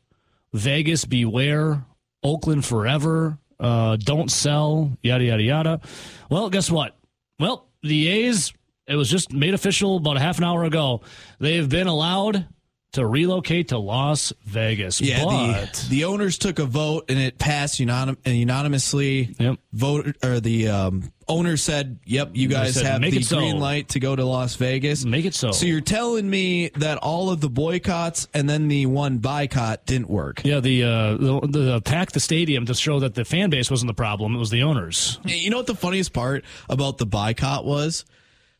"Vegas 0.53 1.05
Beware," 1.05 1.85
"Oakland 2.23 2.65
Forever," 2.65 3.37
uh, 3.59 3.97
"Don't 3.97 4.31
Sell," 4.31 4.97
yada 5.01 5.23
yada 5.23 5.43
yada. 5.43 5.81
Well, 6.29 6.49
guess 6.49 6.71
what? 6.71 6.95
Well, 7.39 7.67
the 7.81 8.07
A's. 8.07 8.53
It 8.87 8.95
was 8.95 9.09
just 9.09 9.31
made 9.31 9.53
official 9.53 9.97
about 9.97 10.17
a 10.17 10.19
half 10.19 10.37
an 10.37 10.43
hour 10.43 10.65
ago. 10.65 11.01
They've 11.39 11.67
been 11.67 11.87
allowed 11.87 12.45
to 12.93 13.05
relocate 13.05 13.69
to 13.69 13.77
Las 13.77 14.33
Vegas. 14.45 15.01
Yeah, 15.01 15.25
but 15.25 15.73
the, 15.73 15.89
the 15.89 16.03
owners 16.05 16.37
took 16.37 16.59
a 16.59 16.65
vote 16.65 17.05
and 17.09 17.19
it 17.19 17.37
passed 17.37 17.79
unanim- 17.79 18.17
unanimously. 18.25 19.35
Yep. 19.39 19.59
Vote 19.73 20.15
or 20.23 20.39
the 20.39 20.69
um, 20.69 21.11
owner 21.27 21.57
said, 21.57 21.99
"Yep, 22.05 22.31
you 22.33 22.47
guys 22.47 22.75
said, 22.75 22.85
have 22.85 23.01
the 23.01 23.17
it 23.17 23.25
so." 23.25 23.37
green 23.37 23.59
light 23.59 23.89
to 23.89 23.99
go 23.99 24.15
to 24.15 24.23
Las 24.23 24.55
Vegas." 24.55 25.05
Make 25.05 25.25
it 25.25 25.33
so. 25.33 25.51
So 25.51 25.65
you're 25.65 25.81
telling 25.81 26.29
me 26.29 26.69
that 26.75 26.99
all 26.99 27.31
of 27.31 27.41
the 27.41 27.49
boycotts 27.49 28.27
and 28.33 28.47
then 28.47 28.67
the 28.67 28.85
one 28.85 29.17
boycott 29.17 29.85
didn't 29.85 30.09
work? 30.09 30.41
yeah, 30.45 30.59
the 30.59 30.83
uh, 30.83 31.17
the, 31.17 31.39
the 31.47 31.81
pack 31.81 32.11
the 32.11 32.19
stadium 32.19 32.65
to 32.67 32.75
show 32.75 32.99
that 32.99 33.15
the 33.15 33.25
fan 33.25 33.49
base 33.49 33.71
wasn't 33.71 33.89
the 33.89 33.95
problem; 33.95 34.35
it 34.35 34.39
was 34.39 34.51
the 34.51 34.63
owners. 34.63 35.19
You 35.25 35.49
know 35.49 35.57
what 35.57 35.67
the 35.67 35.75
funniest 35.75 36.13
part 36.13 36.45
about 36.69 36.99
the 36.99 37.05
boycott 37.05 37.65
was? 37.65 38.05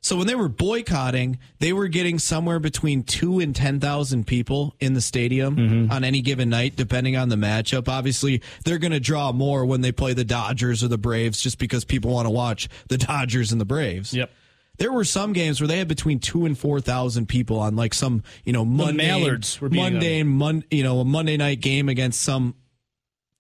So 0.04 0.18
when 0.18 0.28
they 0.28 0.36
were 0.36 0.50
boycotting, 0.50 1.40
they 1.60 1.72
were 1.74 1.88
getting 1.88 2.20
somewhere 2.20 2.60
between 2.60 3.04
two 3.04 3.40
and 3.40 3.56
ten 3.56 3.80
thousand 3.80 4.28
people 4.28 4.76
in 4.80 4.94
the 4.94 5.02
stadium 5.02 5.56
Mm-hmm. 5.56 5.92
on 5.94 6.04
any 6.04 6.22
given 6.22 6.50
night, 6.50 6.76
depending 6.76 7.16
on 7.16 7.30
the 7.30 7.38
matchup. 7.38 7.88
Obviously, 7.88 8.42
they're 8.66 8.78
going 8.80 8.92
to 8.92 9.00
draw 9.00 9.32
more 9.32 9.66
when 9.66 9.80
they 9.82 9.92
play 9.94 10.14
the 10.14 10.26
Dodgers 10.26 10.84
or 10.84 10.90
the 10.90 10.98
Braves, 10.98 11.42
just 11.42 11.58
because 11.58 11.86
people 11.86 12.12
want 12.12 12.26
to 12.26 12.30
watch 12.32 12.68
the 12.90 12.98
Dodgers 12.98 13.52
and 13.54 13.62
the 13.62 13.66
Braves. 13.66 14.14
Yep. 14.14 14.30
There 14.78 14.92
were 14.92 15.06
some 15.06 15.32
games 15.34 15.62
where 15.62 15.68
they 15.70 15.78
had 15.78 15.88
between 15.88 16.20
two 16.20 16.46
and 16.46 16.58
four 16.58 16.82
thousand 16.82 17.28
people 17.28 17.60
on 17.60 17.76
like 17.78 17.94
some 17.94 18.24
you 18.44 18.52
know 18.52 18.66
Monday 18.66 19.08
Mallards 19.08 19.62
were 19.62 19.70
beating 19.70 19.94
Monday 19.94 20.24
Mon, 20.24 20.64
you 20.70 20.84
know 20.84 21.00
a 21.00 21.06
Monday 21.06 21.38
night 21.38 21.62
game 21.62 21.88
against 21.90 22.22
some 22.22 22.56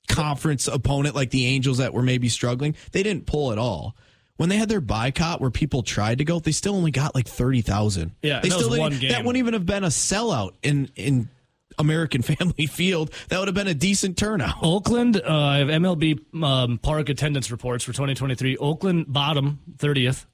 conference 0.07 0.67
opponent 0.67 1.15
like 1.15 1.31
the 1.31 1.45
Angels 1.47 1.77
that 1.79 1.93
were 1.93 2.03
maybe 2.03 2.29
struggling. 2.29 2.75
They 2.91 3.03
didn't 3.03 3.25
pull 3.25 3.51
at 3.51 3.57
all. 3.57 3.95
When 4.37 4.49
they 4.49 4.57
had 4.57 4.67
their 4.67 4.81
boycott 4.81 5.41
where 5.41 5.51
people 5.51 5.83
tried 5.83 6.17
to 6.17 6.25
go, 6.25 6.39
they 6.39 6.51
still 6.51 6.75
only 6.75 6.89
got 6.91 7.13
like 7.13 7.27
thirty 7.27 7.61
thousand. 7.61 8.13
Yeah, 8.21 8.39
they 8.39 8.49
that 8.49 8.55
still 8.55 8.69
didn't- 8.69 8.81
one 8.81 8.97
game. 8.99 9.11
That 9.11 9.23
wouldn't 9.23 9.37
even 9.39 9.53
have 9.53 9.65
been 9.65 9.83
a 9.83 9.87
sellout 9.87 10.53
in 10.63 10.89
in 10.95 11.29
American 11.77 12.21
Family 12.23 12.65
Field. 12.65 13.11
That 13.29 13.37
would 13.39 13.47
have 13.47 13.53
been 13.55 13.67
a 13.67 13.73
decent 13.75 14.17
turnout. 14.17 14.55
Oakland, 14.63 15.21
uh, 15.23 15.35
I 15.35 15.57
have 15.59 15.67
MLB 15.67 16.19
um, 16.43 16.77
park 16.79 17.09
attendance 17.09 17.51
reports 17.51 17.83
for 17.83 17.91
2023. 17.93 18.57
Oakland 18.57 19.05
bottom 19.11 19.59
30th. 19.77 20.25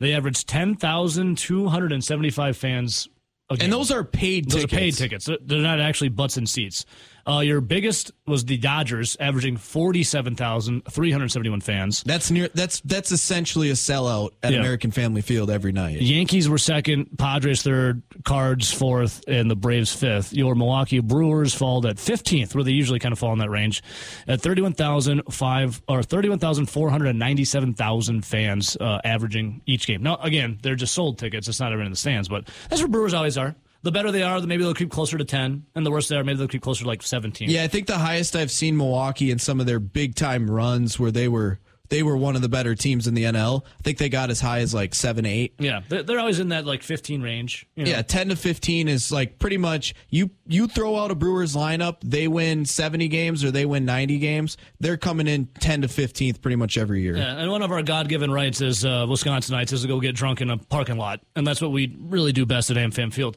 They 0.00 0.12
averaged 0.14 0.46
10,275 0.48 2.56
fans. 2.56 3.08
A 3.50 3.56
game. 3.56 3.64
And 3.64 3.72
those 3.72 3.90
are 3.90 4.04
paid 4.04 4.48
Those 4.50 4.62
tickets. 4.62 4.72
are 4.72 4.76
paid 4.78 4.94
tickets. 4.94 5.24
They're- 5.26 5.38
They're 5.42 5.60
not 5.60 5.80
actually 5.80 6.08
butts 6.10 6.36
in 6.36 6.46
seats. 6.46 6.84
Uh, 7.26 7.40
your 7.40 7.60
biggest 7.60 8.12
was 8.26 8.44
the 8.44 8.56
Dodgers, 8.56 9.16
averaging 9.20 9.56
forty-seven 9.56 10.36
thousand 10.36 10.84
three 10.86 11.10
hundred 11.10 11.30
seventy-one 11.30 11.60
fans. 11.60 12.02
That's 12.04 12.30
near. 12.30 12.48
That's 12.54 12.80
that's 12.80 13.12
essentially 13.12 13.70
a 13.70 13.74
sellout 13.74 14.30
at 14.42 14.52
Yeah. 14.52 14.60
American 14.60 14.90
Family 14.90 15.20
Field 15.22 15.50
every 15.50 15.72
night. 15.72 16.00
Yankees 16.00 16.48
were 16.48 16.58
second, 16.58 17.18
Padres 17.18 17.62
third, 17.62 18.02
Cards 18.24 18.72
fourth, 18.72 19.22
and 19.28 19.50
the 19.50 19.56
Braves 19.56 19.94
fifth. 19.94 20.32
Your 20.32 20.54
Milwaukee 20.54 21.00
Brewers 21.00 21.54
fall 21.54 21.86
at 21.86 21.98
fifteenth, 21.98 22.54
where 22.54 22.64
they 22.64 22.72
usually 22.72 22.98
kind 22.98 23.12
of 23.12 23.18
fall 23.18 23.32
in 23.32 23.38
that 23.38 23.50
range, 23.50 23.82
at 24.26 24.40
thirty-one 24.40 24.72
thousand 24.72 25.22
five 25.30 25.82
or 25.88 26.02
thirty-one 26.02 26.38
thousand 26.38 26.66
four 26.66 26.90
hundred 26.90 27.14
ninety-seven 27.16 27.74
thousand 27.74 28.24
fans 28.24 28.76
uh, 28.80 29.00
averaging 29.04 29.60
each 29.66 29.86
game. 29.86 30.02
Now, 30.02 30.16
again, 30.16 30.58
they're 30.62 30.74
just 30.76 30.94
sold 30.94 31.18
tickets; 31.18 31.48
it's 31.48 31.60
not 31.60 31.72
everyone 31.72 31.86
in 31.86 31.92
the 31.92 31.96
stands, 31.96 32.28
but 32.28 32.48
that's 32.68 32.80
where 32.80 32.88
Brewers 32.88 33.14
always 33.14 33.36
are. 33.38 33.54
The 33.82 33.92
better 33.92 34.12
they 34.12 34.22
are, 34.22 34.40
the 34.40 34.46
maybe 34.46 34.62
they'll 34.62 34.74
creep 34.74 34.90
closer 34.90 35.16
to 35.16 35.24
ten, 35.24 35.64
and 35.74 35.86
the 35.86 35.90
worse 35.90 36.08
they 36.08 36.16
are, 36.16 36.24
maybe 36.24 36.38
they'll 36.38 36.48
creep 36.48 36.62
closer 36.62 36.82
to 36.82 36.88
like 36.88 37.02
seventeen. 37.02 37.48
Yeah, 37.50 37.62
I 37.62 37.68
think 37.68 37.86
the 37.86 37.98
highest 37.98 38.36
I've 38.36 38.50
seen 38.50 38.76
Milwaukee 38.76 39.30
in 39.30 39.38
some 39.38 39.60
of 39.60 39.66
their 39.66 39.80
big 39.80 40.14
time 40.14 40.50
runs 40.50 40.98
where 40.98 41.10
they 41.10 41.28
were 41.28 41.60
they 41.90 42.02
were 42.02 42.16
one 42.16 42.36
of 42.36 42.42
the 42.42 42.48
better 42.48 42.74
teams 42.74 43.06
in 43.06 43.14
the 43.14 43.24
NL. 43.24 43.62
I 43.64 43.82
think 43.82 43.98
they 43.98 44.08
got 44.08 44.30
as 44.30 44.40
high 44.40 44.60
as 44.60 44.72
like 44.72 44.94
seven, 44.94 45.26
eight. 45.26 45.54
yeah, 45.58 45.80
they're, 45.88 46.20
always 46.20 46.38
in 46.38 46.48
that 46.50 46.64
like 46.64 46.82
fifteen 46.82 47.20
range. 47.20 47.66
you 47.74 47.84
know? 47.84 47.90
Yeah, 47.90 48.02
ten 48.02 48.28
to 48.28 48.36
fifteen 48.36 48.88
is 48.88 49.10
like 49.10 49.38
pretty 49.38 49.56
much 49.56 49.94
you 50.08 50.30
you 50.46 50.68
throw 50.68 50.96
out 50.96 51.10
a 51.10 51.14
Brewers 51.14 51.54
lineup, 51.54 51.96
they 52.02 52.28
win 52.28 52.64
seventy 52.64 53.08
games 53.08 53.44
or 53.44 53.50
they 53.50 53.66
win 53.66 53.84
ninety 53.84 54.18
games. 54.18 54.56
They're 54.78 54.96
coming 54.96 55.26
in 55.26 55.46
ten 55.58 55.82
to 55.82 55.88
fifteenth 55.88 56.40
pretty 56.40 56.56
much 56.56 56.78
every 56.78 57.02
year. 57.02 57.16
Yeah, 57.16 57.36
and 57.36 57.50
one 57.50 57.62
of 57.62 57.72
our 57.72 57.82
God-given 57.82 58.30
rights 58.30 58.62
as 58.62 58.84
uh, 58.84 59.06
Wisconsinites 59.06 59.72
is 59.72 59.82
to 59.82 59.88
go 59.88 60.00
get 60.00 60.14
drunk 60.14 60.40
in 60.40 60.50
a 60.50 60.58
parking 60.58 60.96
lot, 60.96 61.20
and 61.34 61.46
that's 61.46 61.60
what 61.60 61.72
we 61.72 61.96
really 62.00 62.32
do 62.32 62.46
best 62.46 62.70
at 62.70 62.76
AmFam 62.76 63.12
Field. 63.12 63.36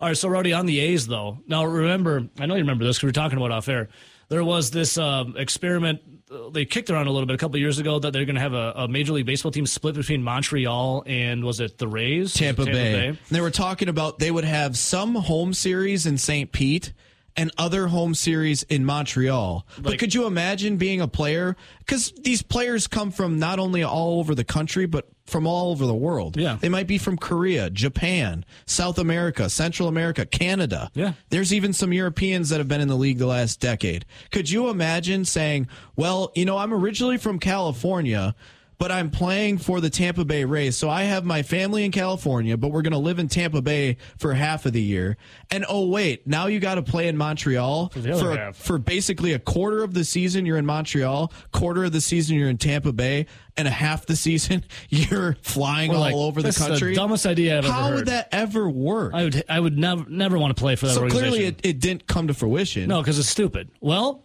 All 0.00 0.08
right, 0.08 0.16
so 0.16 0.28
Rowdy, 0.28 0.52
on 0.52 0.66
the 0.66 0.80
A's 0.80 1.06
though. 1.06 1.38
Now 1.46 1.64
remember, 1.64 2.28
I 2.38 2.46
know 2.46 2.54
you 2.54 2.62
remember 2.62 2.84
this 2.84 2.96
because 2.96 3.04
we 3.04 3.08
were 3.08 3.12
talking 3.12 3.38
about 3.38 3.52
off 3.52 3.68
air. 3.68 3.88
There 4.28 4.44
was 4.44 4.70
this 4.70 4.96
um, 4.96 5.36
experiment 5.36 6.00
uh, 6.30 6.50
they 6.50 6.64
kicked 6.64 6.90
around 6.90 7.08
a 7.08 7.10
little 7.10 7.26
bit 7.26 7.34
a 7.34 7.38
couple 7.38 7.56
of 7.56 7.60
years 7.60 7.78
ago 7.78 7.98
that 7.98 8.12
they're 8.12 8.24
going 8.24 8.36
to 8.36 8.40
have 8.40 8.52
a, 8.52 8.72
a 8.76 8.88
Major 8.88 9.12
League 9.12 9.26
Baseball 9.26 9.50
team 9.50 9.66
split 9.66 9.96
between 9.96 10.22
Montreal 10.22 11.02
and 11.06 11.44
was 11.44 11.60
it 11.60 11.78
the 11.78 11.88
Rays, 11.88 12.34
Tampa, 12.34 12.62
Was 12.62 12.68
it 12.68 12.72
Bay. 12.72 13.18
They 13.30 13.40
were 13.40 13.50
talking 13.50 13.88
about 13.88 14.18
they 14.18 14.30
would 14.30 14.44
have 14.44 14.78
some 14.78 15.14
home 15.14 15.52
series 15.52 16.06
in 16.06 16.18
St. 16.18 16.52
Pete 16.52 16.92
and 17.40 17.50
other 17.56 17.86
home 17.86 18.14
series 18.14 18.64
in 18.64 18.84
Montreal. 18.84 19.66
but 19.80 19.98
could 19.98 20.12
you 20.12 20.26
imagine 20.26 20.76
being 20.76 21.00
a 21.00 21.08
player? 21.08 21.56
Because 21.78 22.12
these 22.20 22.42
players 22.42 22.86
come 22.86 23.10
from 23.10 23.38
not 23.38 23.58
only 23.58 23.82
all 23.82 24.18
over 24.18 24.34
the 24.34 24.44
country, 24.44 24.84
but 24.84 25.08
from 25.24 25.46
all 25.46 25.70
over 25.70 25.86
the 25.86 25.94
world. 25.94 26.36
Yeah. 26.36 26.58
They 26.60 26.68
might 26.68 26.86
be 26.86 26.98
from 26.98 27.16
Korea, 27.16 27.70
Japan, 27.70 28.44
South 28.66 28.98
America, 28.98 29.48
Central 29.48 29.88
America, 29.88 30.26
Canada. 30.26 30.90
Yeah. 30.92 31.14
There's 31.30 31.54
even 31.54 31.72
some 31.72 31.94
Europeans 31.94 32.50
that 32.50 32.58
have 32.58 32.68
been 32.68 32.82
in 32.82 32.88
the 32.88 32.96
league 32.96 33.16
the 33.16 33.26
last 33.26 33.58
decade. 33.58 34.04
Could 34.30 34.50
you 34.50 34.68
imagine 34.68 35.24
saying, 35.24 35.68
well, 35.96 36.32
you 36.34 36.44
know, 36.44 36.58
I'm 36.58 36.74
originally 36.74 37.16
from 37.16 37.38
California, 37.38 38.34
but 38.80 38.90
I'm 38.90 39.10
playing 39.10 39.58
for 39.58 39.78
the 39.82 39.90
Tampa 39.90 40.24
Bay 40.24 40.46
Rays. 40.46 40.74
So 40.74 40.88
I 40.88 41.02
have 41.02 41.26
my 41.26 41.42
family 41.42 41.84
in 41.84 41.92
California, 41.92 42.56
but 42.56 42.68
we're 42.72 42.80
going 42.80 42.94
to 42.94 42.98
live 42.98 43.18
in 43.18 43.28
Tampa 43.28 43.60
Bay 43.60 43.98
for 44.16 44.32
half 44.32 44.64
of 44.64 44.72
the 44.72 44.80
year. 44.80 45.18
And 45.50 45.66
oh, 45.68 45.86
wait, 45.86 46.26
now 46.26 46.46
you 46.46 46.60
got 46.60 46.76
to 46.76 46.82
play 46.82 47.06
in 47.06 47.16
Montreal 47.18 47.90
for, 47.90 48.32
a- 48.32 48.52
for 48.54 48.78
basically 48.78 49.34
a 49.34 49.38
quarter 49.38 49.84
of 49.84 49.92
the 49.92 50.02
season 50.02 50.46
you're 50.46 50.56
in 50.56 50.64
Montreal, 50.64 51.30
quarter 51.52 51.84
of 51.84 51.92
the 51.92 52.00
season 52.00 52.36
you're 52.38 52.48
in 52.48 52.56
Tampa 52.56 52.94
Bay, 52.94 53.26
and 53.58 53.68
a 53.68 53.70
half 53.70 54.06
the 54.06 54.16
season 54.16 54.64
you're 54.88 55.36
flying 55.42 55.90
We're 55.90 55.98
all 55.98 56.22
over 56.24 56.40
the 56.40 56.48
"This 56.48 56.56
is 56.56 56.62
the 56.64 56.68
country. 56.70 56.94
dumbest 56.94 57.26
idea 57.26 57.58
I've 57.58 57.64
ever 57.66 57.72
How 57.74 57.94
would 57.94 58.06
that 58.06 58.30
ever 58.32 58.70
work? 58.70 59.12
I 59.12 59.24
would 59.24 59.44
I 59.46 59.60
would 59.60 59.76
never 59.76 60.08
never 60.08 60.38
want 60.38 60.56
to 60.56 60.58
play 60.58 60.74
for 60.76 60.86
that 60.86 60.94
so 60.94 61.02
organization. 61.02 61.28
clearly 61.32 61.46
it, 61.46 61.60
it 61.62 61.80
didn't 61.80 62.06
come 62.06 62.28
to 62.28 62.34
fruition. 62.34 62.88
No, 62.88 63.02
because 63.02 63.18
it's 63.18 63.28
stupid. 63.28 63.68
Well, 63.82 64.24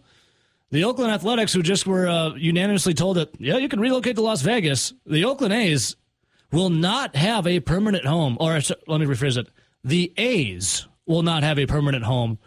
the 0.70 0.84
Oakland 0.84 1.12
Athletics, 1.12 1.52
who 1.52 1.62
just 1.62 1.86
were 1.86 2.08
uh, 2.08 2.34
unanimously 2.34 2.94
told 2.94 3.16
that, 3.16 3.30
yeah, 3.38 3.56
you 3.56 3.68
can 3.68 3.80
relocate 3.80 4.16
to 4.16 4.22
Las 4.22 4.42
Vegas, 4.42 4.92
the 5.04 5.24
Oakland 5.24 5.52
A's 5.54 5.96
will 6.52 6.70
not 6.70 7.16
have 7.16 7.46
a 7.46 7.60
permanent 7.60 8.04
home. 8.04 8.36
Or 8.40 8.56
uh, 8.56 8.60
let 8.86 9.00
me 9.00 9.06
rephrase 9.06 9.36
it 9.36 9.48
the 9.84 10.12
A's 10.16 10.88
will 11.06 11.22
not 11.22 11.44
have 11.44 11.58
a 11.58 11.66
permanent 11.66 12.04
home. 12.04 12.38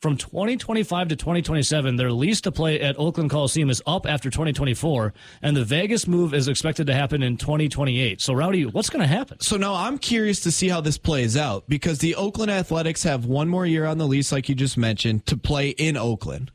From 0.00 0.16
2025 0.16 1.08
to 1.08 1.16
2027, 1.16 1.96
their 1.96 2.12
lease 2.12 2.40
to 2.42 2.52
play 2.52 2.80
at 2.80 2.96
Oakland 2.98 3.30
Coliseum 3.30 3.68
is 3.68 3.82
up 3.84 4.06
after 4.06 4.30
2024, 4.30 5.12
and 5.42 5.56
the 5.56 5.64
Vegas 5.64 6.06
move 6.06 6.34
is 6.34 6.46
expected 6.46 6.86
to 6.86 6.94
happen 6.94 7.20
in 7.20 7.36
2028. 7.36 8.20
So, 8.20 8.32
Rowdy, 8.32 8.64
what's 8.66 8.90
going 8.90 9.02
to 9.02 9.08
happen? 9.08 9.40
So 9.40 9.56
now 9.56 9.74
I'm 9.74 9.98
curious 9.98 10.38
to 10.40 10.52
see 10.52 10.68
how 10.68 10.80
this 10.80 10.98
plays 10.98 11.36
out 11.36 11.68
because 11.68 11.98
the 11.98 12.14
Oakland 12.14 12.52
Athletics 12.52 13.02
have 13.02 13.26
one 13.26 13.48
more 13.48 13.66
year 13.66 13.86
on 13.86 13.98
the 13.98 14.06
lease, 14.06 14.30
like 14.30 14.48
you 14.48 14.54
just 14.54 14.76
mentioned, 14.76 15.26
to 15.26 15.36
play 15.36 15.70
in 15.70 15.96
Oakland. 15.96 16.52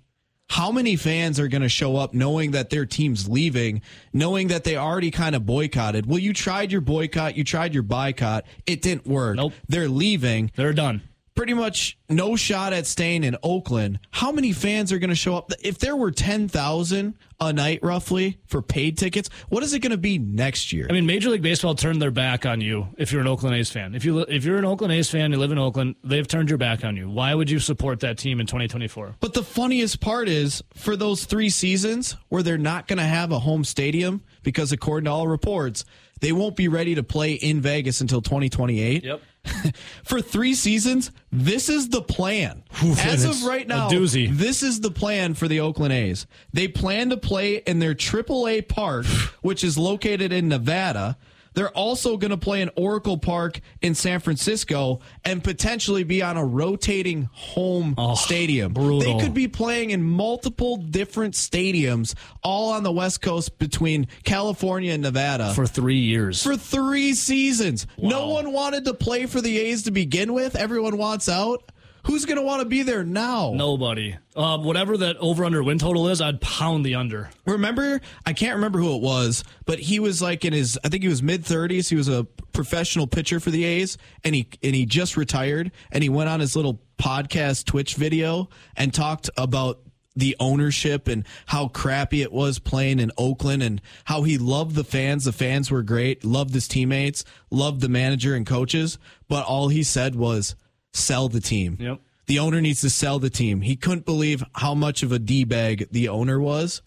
How 0.49 0.71
many 0.71 0.95
fans 0.95 1.39
are 1.39 1.47
going 1.47 1.63
to 1.63 1.69
show 1.69 1.95
up 1.95 2.13
knowing 2.13 2.51
that 2.51 2.69
their 2.69 2.85
team's 2.85 3.27
leaving, 3.27 3.81
knowing 4.13 4.49
that 4.49 4.63
they 4.63 4.77
already 4.77 5.09
kind 5.09 5.35
of 5.35 5.45
boycotted? 5.45 6.05
Well, 6.05 6.19
you 6.19 6.31
tried 6.31 6.71
your 6.71 6.81
boycott, 6.81 7.35
you 7.35 7.43
tried 7.43 7.73
your 7.73 7.83
boycott, 7.83 8.45
it 8.67 8.81
didn't 8.81 9.07
work. 9.07 9.35
Nope. 9.37 9.53
They're 9.67 9.89
leaving. 9.89 10.51
They're 10.55 10.73
done. 10.73 11.01
Pretty 11.35 11.55
much 11.55 11.97
no 12.09 12.35
shot 12.35 12.73
at 12.73 12.85
staying 12.85 13.23
in 13.23 13.35
Oakland. 13.41 13.99
How 14.11 14.31
many 14.31 14.51
fans 14.51 14.91
are 14.91 14.99
going 14.99 15.09
to 15.09 15.15
show 15.15 15.35
up? 15.35 15.51
If 15.63 15.79
there 15.79 15.95
were 15.95 16.11
10,000 16.11 17.15
a 17.39 17.53
night 17.53 17.79
roughly 17.81 18.37
for 18.45 18.61
paid 18.61 18.99
tickets, 18.99 19.29
what 19.49 19.63
is 19.63 19.73
it 19.73 19.79
going 19.79 19.91
to 19.91 19.97
be 19.97 20.19
next 20.19 20.71
year? 20.71 20.85
I 20.87 20.93
mean, 20.93 21.07
Major 21.07 21.29
League 21.29 21.41
Baseball 21.41 21.73
turned 21.73 21.99
their 22.01 22.11
back 22.11 22.45
on 22.45 22.61
you 22.61 22.87
if 22.97 23.11
you're 23.11 23.21
an 23.21 23.27
Oakland 23.27 23.55
A's 23.55 23.71
fan. 23.71 23.95
If 23.95 24.05
you 24.05 24.19
if 24.19 24.45
you're 24.45 24.57
an 24.57 24.65
Oakland 24.65 24.93
A's 24.93 25.09
fan, 25.09 25.31
you 25.31 25.39
live 25.39 25.51
in 25.51 25.57
Oakland, 25.57 25.95
they've 26.03 26.27
turned 26.27 26.49
your 26.49 26.59
back 26.59 26.85
on 26.85 26.95
you. 26.95 27.09
Why 27.09 27.33
would 27.33 27.49
you 27.49 27.59
support 27.59 28.01
that 28.01 28.19
team 28.19 28.39
in 28.39 28.45
2024? 28.45 29.15
But 29.19 29.33
the 29.33 29.43
funniest 29.43 29.99
part 30.01 30.29
is 30.29 30.63
for 30.75 30.95
those 30.95 31.25
three 31.25 31.49
seasons 31.49 32.15
where 32.29 32.43
they're 32.43 32.57
not 32.59 32.87
going 32.87 32.99
to 32.99 33.05
have 33.05 33.31
a 33.31 33.39
home 33.39 33.63
stadium 33.63 34.21
because, 34.43 34.71
according 34.71 35.05
to 35.05 35.11
all 35.11 35.27
reports, 35.27 35.83
they 36.21 36.31
won't 36.31 36.55
be 36.55 36.67
ready 36.67 36.95
to 36.95 37.03
play 37.03 37.33
in 37.33 37.59
Vegas 37.59 38.01
until 38.01 38.21
2028. 38.21 39.03
Yep. 39.03 39.21
for 40.03 40.21
three 40.21 40.53
seasons, 40.53 41.11
this 41.31 41.69
is 41.69 41.89
the 41.89 42.01
plan. 42.01 42.63
As 42.99 43.25
of 43.25 43.43
right 43.43 43.67
now, 43.67 43.89
doozy. 43.89 44.29
this 44.29 44.63
is 44.63 44.81
the 44.81 44.91
plan 44.91 45.33
for 45.33 45.47
the 45.47 45.59
Oakland 45.59 45.93
A's. 45.93 46.25
They 46.51 46.67
plan 46.67 47.09
to 47.09 47.17
play 47.17 47.57
in 47.57 47.79
their 47.79 47.93
AAA 47.93 48.67
park, 48.67 49.05
which 49.41 49.63
is 49.63 49.77
located 49.77 50.31
in 50.31 50.47
Nevada. 50.47 51.17
They're 51.53 51.69
also 51.69 52.17
going 52.17 52.31
to 52.31 52.37
play 52.37 52.61
in 52.61 52.69
Oracle 52.75 53.17
Park 53.17 53.59
in 53.81 53.95
San 53.95 54.19
Francisco 54.19 54.99
and 55.23 55.43
potentially 55.43 56.03
be 56.03 56.21
on 56.21 56.37
a 56.37 56.45
rotating 56.45 57.29
home 57.31 57.95
stadium. 58.15 58.73
brutal. 58.73 58.99
They 58.99 59.23
could 59.23 59.33
be 59.33 59.47
playing 59.47 59.91
in 59.91 60.03
multiple 60.03 60.77
different 60.77 61.33
stadiums 61.35 62.13
all 62.43 62.71
on 62.71 62.83
the 62.83 62.91
West 62.91 63.21
Coast 63.21 63.57
between 63.59 64.07
California 64.23 64.93
and 64.93 65.03
Nevada 65.03 65.53
For 65.53 65.65
three 65.67 65.99
years. 65.99 66.41
for 66.43 66.55
three 66.57 67.13
seasons. 67.13 67.87
No 67.97 68.29
one 68.29 68.51
wanted 68.51 68.85
to 68.85 68.93
play 68.93 69.25
for 69.25 69.41
the 69.41 69.57
A's 69.59 69.83
to 69.83 69.91
begin 69.91 70.33
with. 70.33 70.55
Everyone 70.55 70.97
wants 70.97 71.29
out. 71.29 71.71
Who's 72.05 72.25
going 72.25 72.37
to 72.37 72.43
want 72.43 72.61
to 72.61 72.67
be 72.67 72.83
there 72.83 73.03
now? 73.03 73.53
Nobody. 73.55 74.17
Uh, 74.35 74.57
whatever 74.57 74.97
that 74.97 75.15
over 75.17 75.45
under 75.45 75.63
win 75.63 75.79
total 75.79 76.09
is, 76.09 76.19
I'd 76.19 76.41
pound 76.41 76.85
the 76.85 76.95
under. 76.95 77.29
Remember, 77.45 78.01
I 78.25 78.33
can't 78.33 78.55
remember 78.55 78.79
who 78.79 78.95
it 78.95 79.01
was, 79.01 79.43
but 79.65 79.79
he 79.79 79.99
was 79.99 80.21
like 80.21 80.43
in 80.43 80.51
his, 80.51 80.77
I 80.83 80.89
think 80.89 81.03
he 81.03 81.09
was 81.09 81.23
mid 81.23 81.45
thirties. 81.45 81.87
He 81.87 81.95
was 81.95 82.09
a 82.09 82.25
professional 82.51 83.07
pitcher 83.07 83.39
for 83.39 83.51
the 83.51 83.63
A's, 83.63 83.97
and 84.23 84.35
he 84.35 84.49
and 84.61 84.75
he 84.75 84.85
just 84.85 85.15
retired, 85.15 85.71
and 85.91 86.03
he 86.03 86.09
went 86.09 86.29
on 86.29 86.39
his 86.41 86.55
little 86.55 86.81
podcast 86.97 87.65
Twitch 87.65 87.95
video 87.95 88.49
and 88.75 88.93
talked 88.93 89.29
about 89.37 89.79
the 90.15 90.35
ownership 90.39 91.07
and 91.07 91.25
how 91.47 91.67
crappy 91.67 92.21
it 92.21 92.31
was 92.31 92.59
playing 92.59 92.99
in 92.99 93.11
Oakland 93.17 93.63
and 93.63 93.81
how 94.05 94.23
he 94.23 94.37
loved 94.37 94.75
the 94.75 94.83
fans. 94.83 95.25
The 95.25 95.31
fans 95.31 95.71
were 95.71 95.81
great, 95.83 96.23
loved 96.23 96.53
his 96.53 96.67
teammates, 96.67 97.23
loved 97.49 97.81
the 97.81 97.89
manager 97.89 98.35
and 98.35 98.45
coaches, 98.45 98.99
but 99.27 99.45
all 99.45 99.69
he 99.69 99.81
said 99.83 100.15
was 100.15 100.55
sell 100.93 101.27
the 101.27 101.41
team. 101.41 101.77
Yep. 101.79 101.99
The 102.25 102.39
owner 102.39 102.61
needs 102.61 102.81
to 102.81 102.89
sell 102.89 103.19
the 103.19 103.29
team. 103.29 103.61
He 103.61 103.75
couldn't 103.75 104.05
believe 104.05 104.43
how 104.55 104.73
much 104.73 105.03
of 105.03 105.11
a 105.11 105.19
D 105.19 105.43
bag 105.43 105.87
the 105.91 106.07
owner 106.07 106.39
was. 106.39 106.81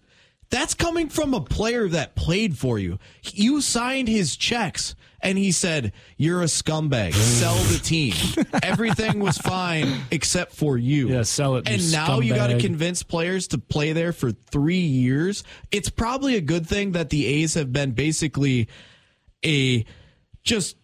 That's 0.49 0.75
coming 0.75 1.09
from 1.09 1.35
a 1.35 1.41
player 1.41 1.89
that 1.89 2.15
played 2.15 2.57
for 2.57 2.79
you. 2.79 2.99
You 3.23 3.61
signed 3.61 4.09
his 4.09 4.37
checks 4.37 4.95
and 5.21 5.37
he 5.37 5.51
said, 5.51 5.93
You're 6.17 6.41
a 6.43 6.47
scumbag. 6.47 7.15
Sell 7.15 7.57
the 7.65 7.79
team. 7.83 8.15
Everything 8.63 9.19
was 9.19 9.39
fine 9.39 10.03
except 10.11 10.53
for 10.53 10.79
you. 10.79 11.09
Yeah, 11.09 11.23
sell 11.23 11.57
it, 11.57 11.69
you 11.69 11.75
And 11.75 11.93
now 11.93 12.21
you 12.21 12.35
got 12.35 12.47
to 12.47 12.61
convince 12.61 13.03
players 13.03 13.49
to 13.49 13.59
play 13.59 13.93
there 13.93 14.13
for 14.13 14.31
three 14.31 14.79
years. 14.79 15.43
It's 15.73 15.91
probably 15.91 16.37
a 16.37 16.41
good 16.41 16.67
thing 16.67 16.93
that 16.93 17.11
the 17.11 17.27
A's 17.27 17.55
have 17.55 17.73
been 17.73 17.91
basically 17.91 18.69
a 19.45 19.85
just 20.45 20.77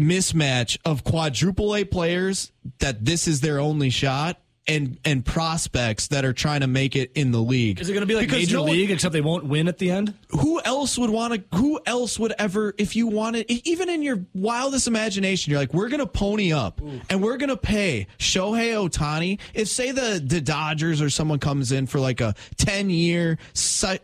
mismatch 0.00 0.78
of 0.84 1.04
quadruple 1.04 1.76
A 1.76 1.84
players 1.84 2.50
that 2.78 3.04
this 3.04 3.28
is 3.28 3.40
their 3.40 3.60
only 3.60 3.90
shot 3.90 4.40
and 4.66 4.98
and 5.06 5.24
prospects 5.24 6.08
that 6.08 6.24
are 6.24 6.34
trying 6.34 6.60
to 6.60 6.66
make 6.66 6.94
it 6.94 7.10
in 7.14 7.32
the 7.32 7.40
league. 7.40 7.80
Is 7.80 7.88
it 7.88 7.92
going 7.92 8.02
to 8.02 8.06
be 8.06 8.14
like 8.14 8.26
Because 8.26 8.40
Major 8.42 8.56
no 8.56 8.62
one- 8.64 8.72
League, 8.72 8.90
except 8.90 9.12
they 9.12 9.22
won't 9.22 9.44
win 9.46 9.66
at 9.68 9.78
the 9.78 9.90
end? 9.90 10.14
who 10.28 10.60
else 10.62 10.96
would 10.96 11.10
want 11.10 11.34
to 11.34 11.56
who 11.56 11.80
else 11.86 12.16
would 12.18 12.32
ever 12.38 12.72
if 12.78 12.94
you 12.94 13.08
wanted 13.08 13.50
even 13.50 13.88
in 13.88 14.00
your 14.00 14.24
wildest 14.32 14.86
imagination 14.86 15.50
you're 15.50 15.58
like 15.58 15.74
we're 15.74 15.88
gonna 15.88 16.06
pony 16.06 16.52
up 16.52 16.80
and 17.08 17.20
we're 17.20 17.36
gonna 17.36 17.56
pay 17.56 18.06
Shohei 18.18 18.74
Ohtani 18.88 19.40
if 19.54 19.66
say 19.66 19.90
the 19.90 20.22
the 20.24 20.40
Dodgers 20.40 21.02
or 21.02 21.10
someone 21.10 21.40
comes 21.40 21.72
in 21.72 21.88
for 21.88 21.98
like 21.98 22.20
a 22.20 22.32
10 22.58 22.90
year 22.90 23.38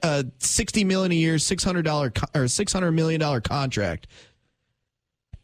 uh, 0.03 0.24
60 0.38 0.82
million 0.84 1.12
a 1.12 1.14
year 1.14 1.38
600 1.38 1.82
dollar 1.84 2.12
or 2.34 2.49
600 2.49 2.90
million 2.90 3.20
dollar 3.20 3.40
contract 3.40 4.09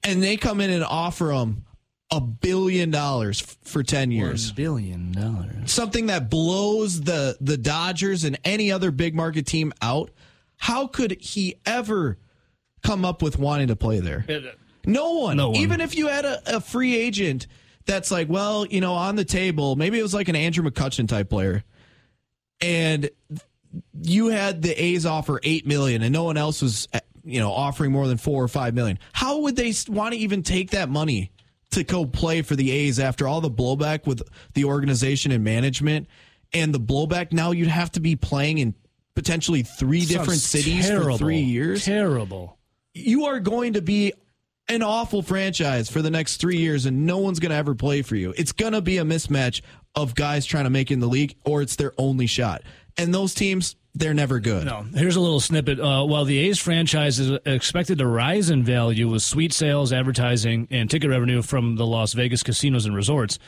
and 0.04 0.22
they 0.22 0.36
come 0.36 0.60
in 0.60 0.70
and 0.70 0.84
offer 0.84 1.30
him 1.30 1.64
a 2.10 2.20
billion 2.20 2.90
dollars 2.90 3.40
for 3.62 3.82
10 3.82 4.10
years 4.10 4.52
billion 4.52 5.12
dollars. 5.12 5.72
something 5.72 6.06
that 6.06 6.28
blows 6.28 7.00
the 7.00 7.36
the 7.40 7.56
Dodgers 7.56 8.24
and 8.24 8.38
any 8.44 8.70
other 8.70 8.90
big 8.90 9.14
market 9.14 9.46
team 9.46 9.72
out, 9.80 10.10
how 10.56 10.86
could 10.86 11.12
he 11.20 11.54
ever 11.64 12.18
come 12.82 13.04
up 13.04 13.22
with 13.22 13.38
wanting 13.38 13.68
to 13.68 13.76
play 13.76 14.00
there? 14.00 14.24
Uh, 14.28 14.40
no 14.84 15.12
one. 15.12 15.36
No 15.36 15.50
one. 15.50 15.56
Even 15.58 15.80
if 15.80 15.96
you 15.96 16.08
had 16.08 16.24
a, 16.24 16.56
a 16.56 16.60
free 16.60 16.96
agent 16.96 17.46
that's 17.86 18.10
like, 18.10 18.28
well, 18.28 18.66
you 18.66 18.80
know, 18.80 18.94
on 18.94 19.16
the 19.16 19.24
table, 19.24 19.76
maybe 19.76 19.98
it 19.98 20.02
was 20.02 20.12
like 20.14 20.28
an 20.28 20.36
Andrew 20.36 20.68
McCutchen 20.68 21.08
type 21.08 21.30
player, 21.30 21.64
and 22.60 23.08
you 24.02 24.28
had 24.28 24.62
the 24.62 24.70
A's 24.72 25.06
offer 25.06 25.40
eight 25.42 25.66
million, 25.66 26.02
and 26.02 26.12
no 26.12 26.24
one 26.24 26.36
else 26.36 26.60
was, 26.62 26.88
you 27.24 27.40
know, 27.40 27.52
offering 27.52 27.92
more 27.92 28.06
than 28.08 28.18
four 28.18 28.42
or 28.42 28.48
five 28.48 28.74
million. 28.74 28.98
How 29.12 29.38
would 29.40 29.56
they 29.56 29.72
want 29.88 30.14
to 30.14 30.20
even 30.20 30.42
take 30.42 30.70
that 30.70 30.88
money 30.88 31.30
to 31.70 31.84
go 31.84 32.04
play 32.04 32.42
for 32.42 32.56
the 32.56 32.70
A's 32.70 32.98
after 32.98 33.26
all 33.26 33.40
the 33.40 33.50
blowback 33.50 34.06
with 34.06 34.22
the 34.54 34.64
organization 34.64 35.32
and 35.32 35.42
management, 35.44 36.08
and 36.52 36.74
the 36.74 36.80
blowback? 36.80 37.32
Now 37.32 37.52
you'd 37.52 37.68
have 37.68 37.92
to 37.92 38.00
be 38.00 38.16
playing 38.16 38.58
in 38.58 38.74
potentially 39.14 39.62
three 39.62 40.04
different 40.04 40.40
cities 40.40 40.86
terrible. 40.88 41.12
for 41.12 41.18
three 41.18 41.40
years 41.40 41.84
Terrible. 41.84 42.58
you 42.94 43.26
are 43.26 43.40
going 43.40 43.74
to 43.74 43.82
be 43.82 44.12
an 44.68 44.82
awful 44.82 45.22
franchise 45.22 45.90
for 45.90 46.00
the 46.02 46.10
next 46.10 46.36
three 46.38 46.56
years, 46.56 46.86
and 46.86 47.04
no 47.04 47.18
one's 47.18 47.40
going 47.40 47.50
to 47.50 47.56
ever 47.56 47.74
play 47.74 48.00
for 48.00 48.16
you. 48.16 48.32
It's 48.38 48.52
going 48.52 48.72
to 48.72 48.80
be 48.80 48.98
a 48.98 49.04
mismatch 49.04 49.60
of 49.94 50.14
guys 50.14 50.46
trying 50.46 50.64
to 50.64 50.70
make 50.70 50.90
in 50.90 51.00
the 51.00 51.08
league, 51.08 51.36
or 51.44 51.62
it's 51.62 51.76
their 51.76 51.92
only 51.98 52.26
shot. 52.26 52.62
And 52.96 53.12
those 53.12 53.34
teams, 53.34 53.76
they're 53.94 54.14
never 54.14 54.40
good. 54.40 54.64
No, 54.64 54.86
here's 54.94 55.16
a 55.16 55.20
little 55.20 55.40
snippet. 55.40 55.78
Uh, 55.78 56.04
while 56.04 56.24
the 56.24 56.38
A's 56.38 56.58
franchise 56.58 57.18
is 57.18 57.38
expected 57.44 57.98
to 57.98 58.06
rise 58.06 58.48
in 58.48 58.64
value 58.64 59.08
with 59.08 59.22
suite 59.22 59.52
sales, 59.52 59.92
advertising, 59.92 60.66
and 60.70 60.90
ticket 60.90 61.10
revenue 61.10 61.42
from 61.42 61.76
the 61.76 61.86
Las 61.86 62.14
Vegas 62.14 62.42
casinos 62.42 62.86
and 62.86 62.96
resorts, 62.96 63.38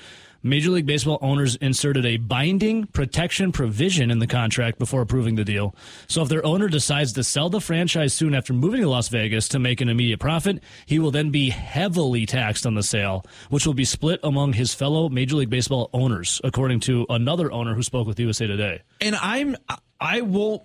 Major 0.47 0.72
League 0.72 0.84
Baseball 0.84 1.16
owners 1.22 1.57
inserted 1.57 2.05
a 2.05 2.18
binding 2.18 2.84
protection 2.88 3.51
provision 3.51 4.11
in 4.11 4.18
the 4.18 4.26
contract 4.26 4.78
before 4.78 5.01
approving 5.01 5.36
the 5.36 5.45
deal. 5.45 5.74
So 6.07 6.20
if 6.20 6.28
their 6.28 6.45
owner 6.45 6.68
decides 6.68 7.14
to 7.14 7.24
sell 7.24 7.49
the 7.49 7.62
franchise 7.62 8.12
soon 8.12 8.34
after 8.34 8.53
moving 8.53 8.82
to 8.82 8.88
Las 8.90 9.09
Vegas 9.09 9.49
to 9.49 9.59
make 9.59 9.80
an 9.80 9.88
immediate 9.88 10.20
profit, 10.20 10.62
he 10.84 10.99
will 10.99 11.11
then 11.11 11.30
be 11.30 11.49
heavily 11.49 12.26
taxed 12.26 12.66
on 12.66 12.74
the 12.74 12.82
sale, 12.82 13.24
which 13.49 13.66
will 13.66 13.72
be 13.72 13.86
split 13.86 14.20
among 14.22 14.53
his 14.53 14.74
fellow 14.74 15.09
Major 15.09 15.36
League 15.36 15.49
Baseball 15.49 15.88
owners, 15.95 16.42
according 16.45 16.80
to 16.80 17.07
another 17.09 17.51
owner 17.51 17.74
who 17.74 17.82
spoke 17.82 18.07
with 18.07 18.20
USA 18.20 18.47
Today. 18.47 18.82
And 19.01 19.16
I'm, 19.16 19.57
I 20.05 20.20
won't 20.20 20.62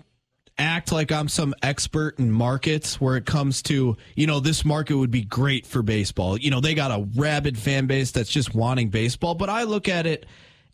act 0.58 0.92
like 0.92 1.12
I'm 1.14 1.30
some 1.30 1.56
expert 1.64 2.20
in 2.20 2.30
markets 2.30 3.00
where 3.00 3.16
it 3.16 3.26
comes 3.26 3.62
to, 3.64 3.96
you 4.16 4.28
know, 4.28 4.42
this 4.42 4.66
market 4.66 4.98
would 4.98 5.12
be 5.12 5.22
great 5.24 5.66
for 5.66 5.82
baseball. 5.82 6.38
You 6.38 6.52
know, 6.52 6.60
they 6.60 6.74
got 6.76 6.92
a 6.92 7.08
rabid 7.16 7.58
fan 7.58 7.88
base 7.88 8.12
that's 8.12 8.30
just 8.30 8.54
wanting 8.54 8.90
baseball. 8.90 9.36
But 9.36 9.50
I 9.50 9.64
look 9.64 9.88
at 9.88 10.06
it 10.06 10.26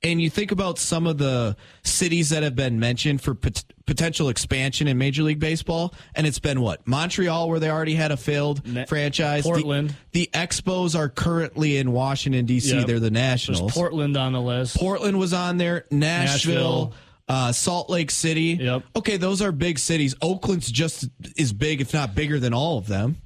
and 0.01 0.19
you 0.19 0.31
think 0.31 0.51
about 0.51 0.79
some 0.79 1.05
of 1.05 1.19
the 1.19 1.55
cities 1.83 2.31
that 2.31 2.41
have 2.41 2.55
been 2.55 2.79
mentioned 2.79 3.21
for 3.21 3.35
pot- 3.35 3.63
potential 3.85 4.29
expansion 4.29 4.87
in 4.87 4.97
Major 4.97 5.23
League 5.23 5.39
Baseball, 5.39 5.93
and 6.15 6.25
it's 6.27 6.39
been 6.39 6.61
what 6.61 6.85
Montreal, 6.87 7.47
where 7.49 7.59
they 7.59 7.69
already 7.69 7.95
had 7.95 8.11
a 8.11 8.17
failed 8.17 8.67
Ne- 8.67 8.85
franchise. 8.85 9.43
The- 9.43 9.51
Portland. 9.51 9.95
The, 10.11 10.29
Expos 10.33 10.97
are 10.97 11.09
currently 11.09 11.77
in 11.77 11.91
Washington 11.91 12.45
D.C. 12.45 12.75
Yep. 12.75 12.87
They're 12.87 12.95
the 12.95 13.09
There's 13.09 13.11
Nationals. 13.11 13.71
Portland 13.73 14.17
on 14.17 14.33
the 14.33 14.41
list. 14.41 14.75
Portland 14.77 15.17
was 15.19 15.33
on 15.33 15.57
there. 15.57 15.85
Nashville. 15.91 16.53
Nashville. 16.55 16.93
Uh, 17.27 17.51
Salt 17.51 17.89
Lake 17.89 18.11
City. 18.11 18.57
Yep. 18.61 18.83
Okay, 18.97 19.17
those 19.17 19.41
are 19.41 19.51
big 19.51 19.79
cities. 19.79 20.13
Oakland's 20.21 20.71
just 20.71 21.09
as 21.39 21.53
big, 21.53 21.81
if 21.81 21.93
not 21.93 22.13
bigger 22.13 22.39
than 22.39 22.53
all 22.53 22.77
of 22.77 22.87
them. 22.87 23.17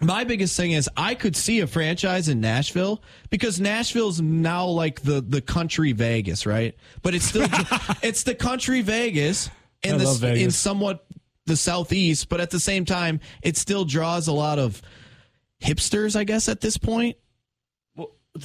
My 0.00 0.24
biggest 0.24 0.56
thing 0.56 0.72
is 0.72 0.90
I 0.96 1.14
could 1.14 1.36
see 1.36 1.60
a 1.60 1.66
franchise 1.66 2.28
in 2.28 2.40
Nashville 2.40 3.02
because 3.30 3.60
Nashville's 3.60 4.20
now 4.20 4.66
like 4.66 5.00
the 5.02 5.20
the 5.20 5.40
country 5.40 5.92
Vegas, 5.92 6.44
right? 6.44 6.74
But 7.02 7.14
it's 7.14 7.26
still 7.26 7.46
it's 8.02 8.24
the 8.24 8.34
country 8.34 8.80
Vegas 8.80 9.48
in 9.82 9.94
I 9.94 9.98
the 9.98 10.12
Vegas. 10.14 10.42
in 10.42 10.50
somewhat 10.50 11.06
the 11.46 11.56
southeast, 11.56 12.28
but 12.28 12.40
at 12.40 12.50
the 12.50 12.58
same 12.58 12.84
time, 12.84 13.20
it 13.42 13.56
still 13.56 13.84
draws 13.84 14.26
a 14.26 14.32
lot 14.32 14.58
of 14.58 14.82
hipsters, 15.62 16.16
I 16.16 16.24
guess, 16.24 16.48
at 16.48 16.60
this 16.60 16.76
point 16.78 17.16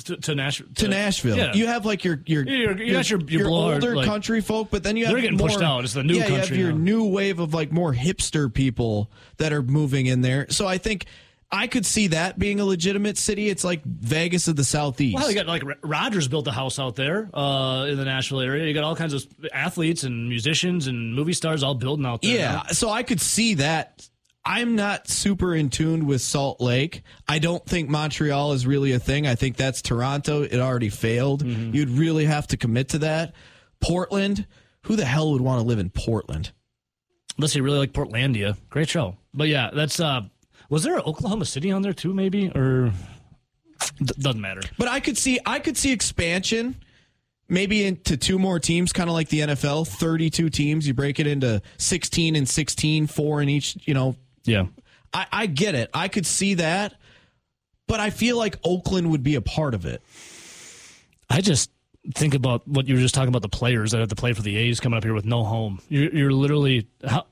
to, 0.06 0.18
to 0.18 0.36
Nashville. 0.36 0.68
to 0.76 0.88
Nashville. 0.88 1.38
Yeah. 1.38 1.54
You 1.54 1.68
have 1.68 1.86
like 1.86 2.04
your 2.04 2.22
your 2.26 2.44
You're- 2.46 2.86
you 2.86 2.92
got 2.94 3.10
your- 3.10 3.22
your 3.22 3.48
blowhard, 3.48 3.84
older 3.84 3.96
like- 3.96 4.06
country 4.06 4.42
folk, 4.42 4.70
but 4.70 4.84
then 4.84 4.98
you 4.98 5.06
have 5.06 5.14
They're 5.14 5.22
getting 5.22 5.38
more, 5.38 5.48
pushed 5.48 5.62
out. 5.62 5.84
It's 5.84 5.94
the 5.94 6.04
new 6.04 6.16
yeah, 6.16 6.28
You 6.28 6.36
have 6.36 6.50
your 6.56 6.72
now. 6.72 6.78
new 6.78 7.04
wave 7.06 7.40
of 7.40 7.54
like 7.54 7.72
more 7.72 7.94
hipster 7.94 8.54
people 8.54 9.10
that 9.38 9.54
are 9.54 9.62
moving 9.64 10.06
in 10.08 10.22
there. 10.22 10.48
So 10.50 10.68
I 10.68 10.78
think 10.78 11.06
I 11.50 11.68
could 11.68 11.86
see 11.86 12.08
that 12.08 12.38
being 12.38 12.60
a 12.60 12.66
legitimate 12.66 13.18
city. 13.18 13.48
It's 13.48 13.64
like 13.64 13.82
Vegas 13.86 14.50
of 14.50 14.58
the 14.58 14.66
southeast. 14.66 15.16
well, 15.16 15.30
you 15.30 15.36
got 15.36 15.48
like 15.48 15.64
Rogers 15.82 16.28
built 16.28 16.46
a 16.48 16.52
house 16.52 16.78
out 16.78 16.98
there 16.98 17.30
uh, 17.34 17.86
in 17.86 17.96
the 17.96 18.04
Nashville 18.04 18.42
area. 18.42 18.66
You 18.68 18.74
got 18.74 18.84
all 18.84 18.98
kinds 18.98 19.14
of 19.14 19.26
athletes 19.54 20.04
and 20.04 20.28
musicians 20.28 20.88
and 20.88 21.16
movie 21.16 21.32
stars 21.32 21.64
all 21.64 21.74
building 21.76 22.06
out 22.06 22.22
there. 22.22 22.36
Yeah, 22.38 22.64
so 22.68 22.90
I 22.90 23.04
could 23.04 23.22
see 23.22 23.54
that. 23.56 24.10
I'm 24.48 24.76
not 24.76 25.10
super 25.10 25.54
in 25.54 25.70
tune 25.70 26.08
with 26.08 26.22
Salt 26.22 26.62
Lake. 26.62 27.04
I 27.28 27.39
don't 27.39 27.66
think 27.66 27.89
Montreal 27.89 28.54
is 28.54 28.66
really 28.66 28.93
a 28.93 29.00
thing. 29.00 29.28
I 29.28 29.36
think 29.36 29.58
that's 29.58 29.82
Toronto. 29.82 30.41
It 30.41 30.58
already 30.60 30.88
failed. 30.88 31.43
Mm-hmm. 31.43 31.76
You'd 31.76 31.89
really 31.89 32.24
have 32.24 32.48
to 32.48 32.58
commit 32.58 32.89
to 32.89 33.00
that. 33.00 33.36
Portland, 33.82 34.48
who 34.84 34.95
the 34.95 35.04
hell 35.04 35.34
would 35.34 35.41
want 35.41 35.62
to 35.62 35.68
live 35.68 35.80
in 35.80 35.89
Portland? 35.89 36.52
Unless 37.38 37.56
you 37.56 37.62
really 37.62 37.78
like 37.78 37.91
Portlandia. 37.91 38.56
Great 38.70 38.88
show. 38.88 39.18
But 39.34 39.50
yeah, 39.50 39.70
that's. 39.74 40.00
uh 40.00 40.22
Was 40.70 40.84
there 40.84 40.95
an 40.95 41.04
Oklahoma 41.06 41.43
City 41.43 41.70
on 41.72 41.82
there 41.82 41.93
too, 41.93 42.14
maybe? 42.14 42.50
Or. 42.56 42.93
D- 44.02 44.14
doesn't 44.18 44.41
matter. 44.41 44.62
But 44.78 44.88
I 44.88 45.02
could 45.02 45.18
see 45.18 45.39
I 45.45 45.60
could 45.60 45.76
see 45.76 45.91
expansion 45.91 46.78
maybe 47.50 47.86
into 47.86 48.16
two 48.18 48.39
more 48.39 48.60
teams 48.60 48.93
kind 48.93 49.10
of 49.10 49.14
like 49.14 49.30
the 49.30 49.41
NFL, 49.41 49.88
32 49.88 50.50
teams, 50.50 50.88
you 50.88 50.93
break 50.93 51.20
it 51.20 51.28
into 51.28 51.62
16 51.78 52.36
and 52.36 52.48
16, 52.48 53.08
four 53.08 53.41
in 53.41 53.50
each, 53.50 53.78
you 53.86 53.93
know. 53.93 54.16
Yeah. 54.48 54.68
I, 55.14 55.28
I 55.32 55.45
get 55.45 55.76
it. 55.76 55.89
I 55.93 56.08
could 56.08 56.26
see 56.26 56.56
that. 56.56 56.95
But 57.88 58.00
I 58.00 58.10
feel 58.10 58.38
like 58.38 58.58
Oakland 58.64 59.12
would 59.12 59.24
be 59.24 59.36
a 59.36 59.41
part 59.41 59.74
of 59.74 59.86
it. 59.86 60.02
I 61.30 61.41
just 61.41 61.72
think 62.16 62.34
about 62.34 62.68
what 62.68 62.88
you 62.88 62.95
were 62.95 63.02
just 63.02 63.16
talking 63.16 63.30
about 63.30 63.41
the 63.41 63.50
players 63.50 63.91
that 63.91 64.00
have 64.00 64.10
to 64.10 64.16
play 64.16 64.34
for 64.34 64.41
the 64.41 64.58
A's 64.58 64.80
coming 64.80 64.98
up 64.98 65.04
here 65.04 65.14
with 65.14 65.26
no 65.26 65.43
home. 65.43 65.80
You're, 65.89 66.14
you're 66.14 66.34
literally. 66.34 66.88
How, 67.06 67.26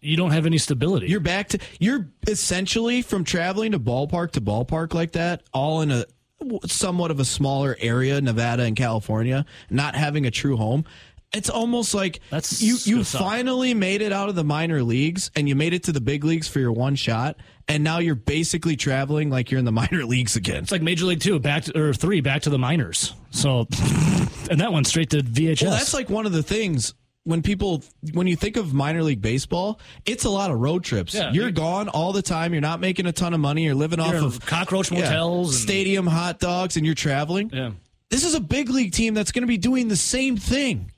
you 0.00 0.16
don't 0.16 0.32
have 0.32 0.46
any 0.46 0.58
stability. 0.58 1.08
You're 1.08 1.20
back 1.20 1.48
to 1.50 1.58
you're 1.80 2.08
essentially 2.26 3.00
from 3.02 3.24
traveling 3.24 3.72
to 3.72 3.80
ballpark 3.80 4.32
to 4.32 4.40
ballpark 4.40 4.92
like 4.92 5.12
that, 5.12 5.42
all 5.52 5.80
in 5.80 5.90
a 5.90 6.04
somewhat 6.66 7.10
of 7.10 7.20
a 7.20 7.24
smaller 7.24 7.76
area, 7.80 8.20
Nevada 8.20 8.62
and 8.62 8.76
California, 8.76 9.44
not 9.70 9.94
having 9.94 10.26
a 10.26 10.30
true 10.30 10.56
home. 10.56 10.84
It's 11.32 11.50
almost 11.50 11.92
like 11.94 12.20
That's 12.30 12.62
you 12.62 12.76
you 12.84 13.04
finally 13.04 13.74
made 13.74 14.00
it 14.00 14.12
out 14.12 14.28
of 14.30 14.34
the 14.34 14.44
minor 14.44 14.82
leagues 14.82 15.30
and 15.36 15.46
you 15.48 15.54
made 15.54 15.74
it 15.74 15.84
to 15.84 15.92
the 15.92 16.00
big 16.00 16.24
leagues 16.24 16.48
for 16.48 16.58
your 16.58 16.72
one 16.72 16.94
shot, 16.96 17.36
and 17.68 17.84
now 17.84 17.98
you're 17.98 18.14
basically 18.14 18.76
traveling 18.76 19.28
like 19.28 19.50
you're 19.50 19.58
in 19.58 19.64
the 19.66 19.72
minor 19.82 20.04
leagues 20.06 20.36
again. 20.36 20.62
It's 20.62 20.72
like 20.72 20.82
Major 20.82 21.04
League 21.04 21.20
Two, 21.20 21.38
back 21.38 21.64
to, 21.64 21.78
or 21.78 21.92
three, 21.92 22.20
back 22.22 22.42
to 22.42 22.50
the 22.50 22.58
minors. 22.58 23.12
So, 23.30 23.60
and 24.50 24.60
that 24.60 24.72
went 24.72 24.86
straight 24.86 25.10
to 25.10 25.18
VHS. 25.22 25.62
Well, 25.62 25.72
that's 25.72 25.92
like 25.94 26.08
one 26.08 26.24
of 26.24 26.32
the 26.32 26.42
things 26.42 26.94
when 27.24 27.42
people 27.42 27.82
when 28.14 28.26
you 28.26 28.36
think 28.36 28.56
of 28.56 28.72
minor 28.72 29.02
league 29.02 29.20
baseball, 29.20 29.80
it's 30.06 30.24
a 30.24 30.30
lot 30.30 30.50
of 30.50 30.58
road 30.58 30.82
trips. 30.82 31.12
Yeah, 31.14 31.30
you're 31.32 31.48
you- 31.48 31.52
gone 31.52 31.88
all 31.90 32.14
the 32.14 32.22
time. 32.22 32.54
You're 32.54 32.62
not 32.62 32.80
making 32.80 33.04
a 33.04 33.12
ton 33.12 33.34
of 33.34 33.40
money. 33.40 33.64
You're 33.64 33.74
living 33.74 34.00
off 34.00 34.12
You're 34.12 34.18
in 34.20 34.24
of 34.24 34.40
cockroach 34.46 34.90
yeah, 34.90 35.00
motels 35.00 35.50
and- 35.54 35.60
stadium 35.62 36.06
hot 36.06 36.38
dogs, 36.40 36.78
and 36.78 36.86
you're 36.86 36.94
traveling. 36.94 37.50
yeah. 37.52 37.72
This 38.10 38.24
is 38.24 38.34
a 38.34 38.40
big 38.40 38.70
league 38.70 38.92
team 38.92 39.12
that's 39.12 39.30
going 39.32 39.42
to 39.42 39.46
be 39.46 39.58
doing 39.58 39.88
the 39.88 39.96
same 39.96 40.38
thing, 40.38 40.90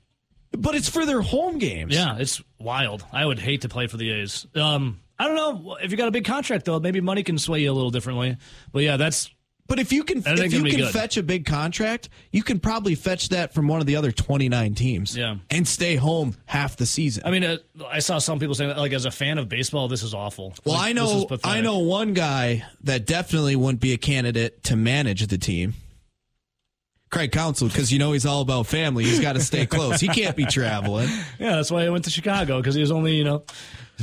but 0.51 0.75
it's 0.75 0.89
for 0.89 1.05
their 1.05 1.21
home 1.21 1.57
games. 1.57 1.93
Yeah, 1.95 2.17
it's 2.17 2.41
wild. 2.59 3.05
I 3.11 3.25
would 3.25 3.39
hate 3.39 3.61
to 3.61 3.69
play 3.69 3.87
for 3.87 3.97
the 3.97 4.09
A's. 4.11 4.45
Um, 4.55 4.99
I 5.17 5.27
don't 5.27 5.35
know 5.35 5.77
if 5.81 5.91
you 5.91 5.97
got 5.97 6.07
a 6.07 6.11
big 6.11 6.25
contract 6.25 6.65
though. 6.65 6.79
Maybe 6.79 6.99
money 7.01 7.23
can 7.23 7.37
sway 7.37 7.61
you 7.61 7.71
a 7.71 7.73
little 7.73 7.91
differently. 7.91 8.37
But 8.71 8.83
yeah, 8.83 8.97
that's 8.97 9.29
But 9.67 9.77
if 9.79 9.93
you 9.93 10.03
can, 10.03 10.23
if 10.25 10.51
you 10.51 10.63
can 10.63 10.79
good. 10.79 10.91
fetch 10.91 11.15
a 11.15 11.23
big 11.23 11.45
contract, 11.45 12.09
you 12.31 12.41
can 12.43 12.59
probably 12.59 12.95
fetch 12.95 13.29
that 13.29 13.53
from 13.53 13.67
one 13.67 13.79
of 13.79 13.85
the 13.85 13.95
other 13.95 14.11
29 14.11 14.73
teams. 14.73 15.15
Yeah. 15.15 15.35
and 15.49 15.65
stay 15.67 15.95
home 15.95 16.35
half 16.45 16.75
the 16.75 16.85
season. 16.87 17.23
I 17.25 17.31
mean, 17.31 17.43
uh, 17.43 17.57
I 17.87 17.99
saw 17.99 18.17
some 18.17 18.39
people 18.39 18.55
saying 18.55 18.69
that, 18.69 18.77
like, 18.79 18.91
as 18.93 19.05
a 19.05 19.11
fan 19.11 19.37
of 19.37 19.47
baseball, 19.47 19.87
this 19.87 20.03
is 20.03 20.13
awful. 20.13 20.53
Well, 20.65 20.75
Like, 20.75 20.89
I 20.89 20.93
know. 20.93 21.27
I 21.43 21.61
know 21.61 21.77
one 21.79 22.13
guy 22.13 22.65
that 22.83 23.05
definitely 23.05 23.55
wouldn't 23.55 23.79
be 23.79 23.93
a 23.93 23.97
candidate 23.97 24.63
to 24.65 24.75
manage 24.75 25.25
the 25.27 25.37
team. 25.37 25.75
Craig 27.11 27.31
Counsell 27.31 27.67
because 27.67 27.91
you 27.91 27.99
know 27.99 28.13
he's 28.13 28.25
all 28.25 28.41
about 28.41 28.67
family. 28.67 29.03
He's 29.03 29.19
got 29.19 29.33
to 29.33 29.41
stay 29.41 29.65
close. 29.65 29.99
He 29.99 30.07
can't 30.07 30.35
be 30.35 30.45
traveling. 30.45 31.09
Yeah, 31.39 31.55
that's 31.55 31.71
why 31.71 31.83
I 31.85 31.89
went 31.89 32.05
to 32.05 32.09
Chicago 32.11 32.59
because 32.61 32.75
he 32.75 32.81
was 32.81 32.91
only 32.91 33.15
you 33.15 33.23
know 33.23 33.43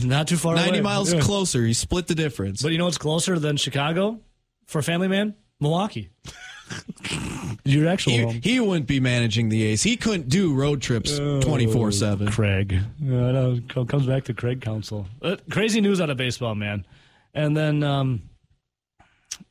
not 0.03 0.29
too 0.29 0.37
far 0.37 0.55
90 0.55 0.71
away. 0.71 0.81
miles 0.83 1.13
Yeah. 1.13 1.21
closer. 1.21 1.65
He 1.65 1.73
split 1.73 2.07
the 2.07 2.15
difference. 2.15 2.63
But 2.63 2.73
you 2.73 2.79
know 2.79 2.85
what's 2.85 2.99
closer 2.99 3.39
than 3.39 3.57
Chicago 3.57 4.21
for 4.67 4.79
a 4.81 4.83
family 4.83 5.09
man? 5.09 5.35
Milwaukee. 5.61 6.11
Your 7.65 7.89
actual 7.89 8.13
he, 8.13 8.19
home. 8.23 8.41
he 8.43 8.61
wouldn't 8.61 8.87
be 8.87 9.01
managing 9.01 9.49
the 9.49 9.63
A's. 9.65 9.83
He 9.83 9.97
couldn't 9.97 10.29
do 10.29 10.55
road 10.55 10.83
trips 10.83 11.17
24 11.19 11.93
7. 11.93 12.29
Craig. 12.29 12.79
Yeah, 13.01 13.27
I 13.27 13.33
know. 13.33 13.61
Comes 13.87 14.07
back 14.07 14.25
to 14.25 14.35
Craig 14.35 14.61
Counsell. 14.61 15.07
Uh, 15.23 15.37
crazy 15.51 15.81
news 15.81 16.01
out 16.01 16.11
of 16.11 16.17
baseball, 16.17 16.55
man. 16.55 16.85
And 17.35 17.57
then, 17.57 17.83
um, 17.83 18.23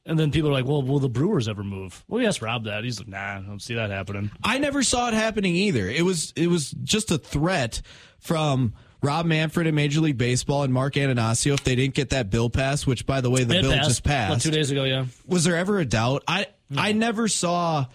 and 0.07 0.17
then 0.17 0.31
people 0.31 0.49
are 0.49 0.53
like, 0.53 0.65
"Well, 0.65 0.81
will 0.81 0.99
the 0.99 1.09
Brewers 1.09 1.47
ever 1.47 1.63
move?" 1.63 2.03
Well, 2.07 2.21
yes, 2.21 2.41
Rob 2.41 2.63
that. 2.65 2.83
He's 2.83 2.99
like, 2.99 3.07
"Nah, 3.07 3.17
I 3.37 3.43
don't 3.45 3.61
see 3.61 3.75
that 3.75 3.91
happening." 3.91 4.31
I 4.43 4.57
never 4.57 4.81
saw 4.81 5.07
it 5.09 5.13
happening 5.13 5.55
either. 5.55 5.87
It 5.89 6.03
was 6.03 6.33
it 6.35 6.47
was 6.47 6.71
just 6.83 7.11
a 7.11 7.17
threat 7.17 7.81
from 8.19 8.73
Rob 9.03 9.25
Manfred 9.27 9.67
in 9.67 9.75
Major 9.75 10.01
League 10.01 10.17
Baseball 10.17 10.63
and 10.63 10.73
Mark 10.73 10.95
Attanasio 10.95 11.53
if 11.53 11.63
they 11.63 11.75
didn't 11.75 11.93
get 11.93 12.09
that 12.09 12.29
bill 12.31 12.49
passed, 12.49 12.87
which 12.87 13.05
by 13.05 13.21
the 13.21 13.29
way 13.29 13.43
the 13.43 13.57
It 13.59 13.61
bill 13.61 13.73
passed, 13.73 13.87
just 13.89 14.03
passed. 14.03 14.43
two 14.43 14.51
days 14.51 14.71
ago. 14.71 14.83
Yeah, 14.85 15.05
was 15.27 15.43
there 15.43 15.55
ever 15.55 15.77
a 15.79 15.85
doubt? 15.85 16.23
I 16.27 16.47
I 16.75 16.93
never 16.93 17.27
saw 17.27 17.85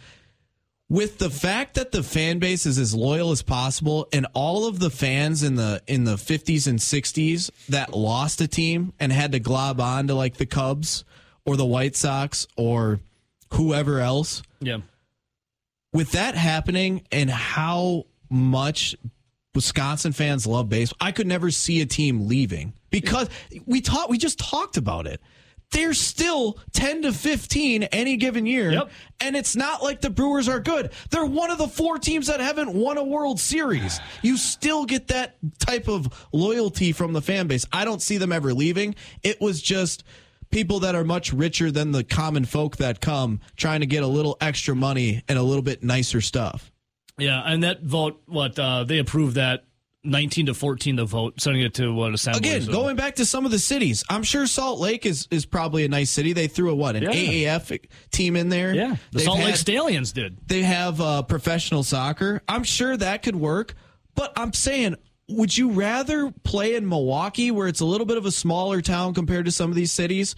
with 0.88 1.18
the 1.18 1.30
fact 1.30 1.74
that 1.74 1.90
the 1.92 2.02
fan 2.02 2.38
base 2.38 2.66
is 2.66 2.78
as 2.78 2.94
loyal 2.94 3.30
as 3.30 3.40
possible 3.42 4.06
and 4.12 4.26
all 4.34 4.66
of 4.66 4.78
the 4.78 4.90
fans 4.90 5.42
in 5.42 5.54
the 5.56 5.82
in 5.86 6.04
the 6.04 6.16
50s 6.16 6.66
and 6.66 6.78
60s 6.78 7.50
that 7.70 7.94
lost 7.94 8.40
a 8.42 8.46
team 8.48 8.92
and 9.00 9.10
had 9.12 9.32
to 9.32 9.38
glob 9.40 9.80
on 9.80 10.06
to 10.08 10.14
like 10.14 10.36
the 10.36 10.44
Cubs 10.46 11.04
or 11.44 11.56
the 11.56 11.64
White 11.64 11.96
Sox 11.96 12.46
or 12.56 13.00
whoever 13.52 14.00
else 14.00 14.42
yeah. 14.60 14.78
with 15.92 16.12
that 16.12 16.34
happening 16.34 17.06
and 17.12 17.30
how 17.30 18.04
much 18.30 18.96
Wisconsin 19.54 20.12
fans 20.12 20.46
love 20.46 20.68
baseball, 20.68 20.98
I 21.00 21.12
could 21.12 21.26
never 21.26 21.50
see 21.50 21.80
a 21.80 21.86
team 21.86 22.26
leaving 22.26 22.72
because 22.90 23.28
we 23.66 23.80
taught 23.80 24.08
we 24.08 24.18
just 24.18 24.38
talked 24.38 24.76
about 24.76 25.06
it. 25.06 25.20
They're 25.72 25.94
still 25.94 26.58
10 26.72 27.02
to 27.02 27.12
15 27.12 27.84
any 27.84 28.18
given 28.18 28.44
year. 28.44 28.72
Yep. 28.72 28.90
And 29.20 29.34
it's 29.34 29.56
not 29.56 29.82
like 29.82 30.02
the 30.02 30.10
Brewers 30.10 30.46
are 30.46 30.60
good. 30.60 30.92
They're 31.10 31.24
one 31.24 31.50
of 31.50 31.56
the 31.56 31.66
four 31.66 31.98
teams 31.98 32.26
that 32.26 32.40
haven't 32.40 32.74
won 32.74 32.98
a 32.98 33.04
World 33.04 33.40
Series. 33.40 33.98
You 34.20 34.36
still 34.36 34.84
get 34.84 35.08
that 35.08 35.36
type 35.58 35.88
of 35.88 36.28
loyalty 36.30 36.92
from 36.92 37.14
the 37.14 37.22
fan 37.22 37.46
base. 37.46 37.64
I 37.72 37.86
don't 37.86 38.02
see 38.02 38.18
them 38.18 38.32
ever 38.32 38.52
leaving. 38.52 38.94
It 39.22 39.40
was 39.40 39.62
just 39.62 40.04
people 40.52 40.80
that 40.80 40.94
are 40.94 41.02
much 41.04 41.32
richer 41.32 41.70
than 41.72 41.90
the 41.90 42.04
common 42.04 42.44
folk 42.44 42.76
that 42.76 43.00
come 43.00 43.40
trying 43.56 43.80
to 43.80 43.86
get 43.86 44.02
a 44.04 44.06
little 44.06 44.36
extra 44.40 44.76
money 44.76 45.22
and 45.28 45.38
a 45.38 45.42
little 45.42 45.62
bit 45.62 45.82
nicer 45.82 46.20
stuff. 46.20 46.70
Yeah, 47.18 47.42
and 47.44 47.62
that 47.64 47.82
vote, 47.82 48.22
what 48.26 48.58
uh, 48.58 48.84
they 48.84 48.98
approved 48.98 49.34
that 49.36 49.64
nineteen 50.04 50.46
to 50.46 50.54
fourteen, 50.54 50.96
the 50.96 51.04
vote, 51.04 51.40
sending 51.40 51.62
it 51.62 51.74
to 51.74 51.92
what 51.92 52.14
assembly. 52.14 52.38
Again, 52.48 52.62
so- 52.62 52.72
going 52.72 52.96
back 52.96 53.16
to 53.16 53.24
some 53.24 53.44
of 53.44 53.50
the 53.50 53.58
cities, 53.58 54.02
I'm 54.08 54.22
sure 54.22 54.46
Salt 54.46 54.80
Lake 54.80 55.04
is 55.06 55.28
is 55.30 55.44
probably 55.44 55.84
a 55.84 55.88
nice 55.88 56.10
city. 56.10 56.32
They 56.32 56.46
threw 56.48 56.70
a 56.70 56.74
what 56.74 56.96
an 56.96 57.02
Yeah. 57.04 57.10
AAF 57.10 57.78
team 58.10 58.34
in 58.36 58.48
there. 58.48 58.74
yeah, 58.74 58.96
the 59.10 59.18
They've 59.18 59.24
Salt 59.26 59.40
Lake 59.40 59.56
Stallions 59.56 60.12
did. 60.12 60.38
They 60.46 60.62
have 60.62 61.00
uh, 61.00 61.22
professional 61.22 61.82
soccer. 61.82 62.42
I'm 62.48 62.64
sure 62.64 62.96
that 62.96 63.22
could 63.22 63.36
work. 63.36 63.74
But 64.14 64.32
I'm 64.36 64.52
saying, 64.52 64.96
would 65.28 65.56
you 65.56 65.70
rather 65.70 66.32
play 66.44 66.74
in 66.74 66.88
Milwaukee, 66.88 67.50
where 67.50 67.68
it's 67.68 67.80
a 67.80 67.84
little 67.84 68.06
bit 68.06 68.18
of 68.18 68.26
a 68.26 68.30
smaller 68.32 68.80
town 68.80 69.14
compared 69.14 69.44
to 69.46 69.52
some 69.52 69.70
of 69.70 69.76
these 69.76 69.92
cities, 69.92 70.34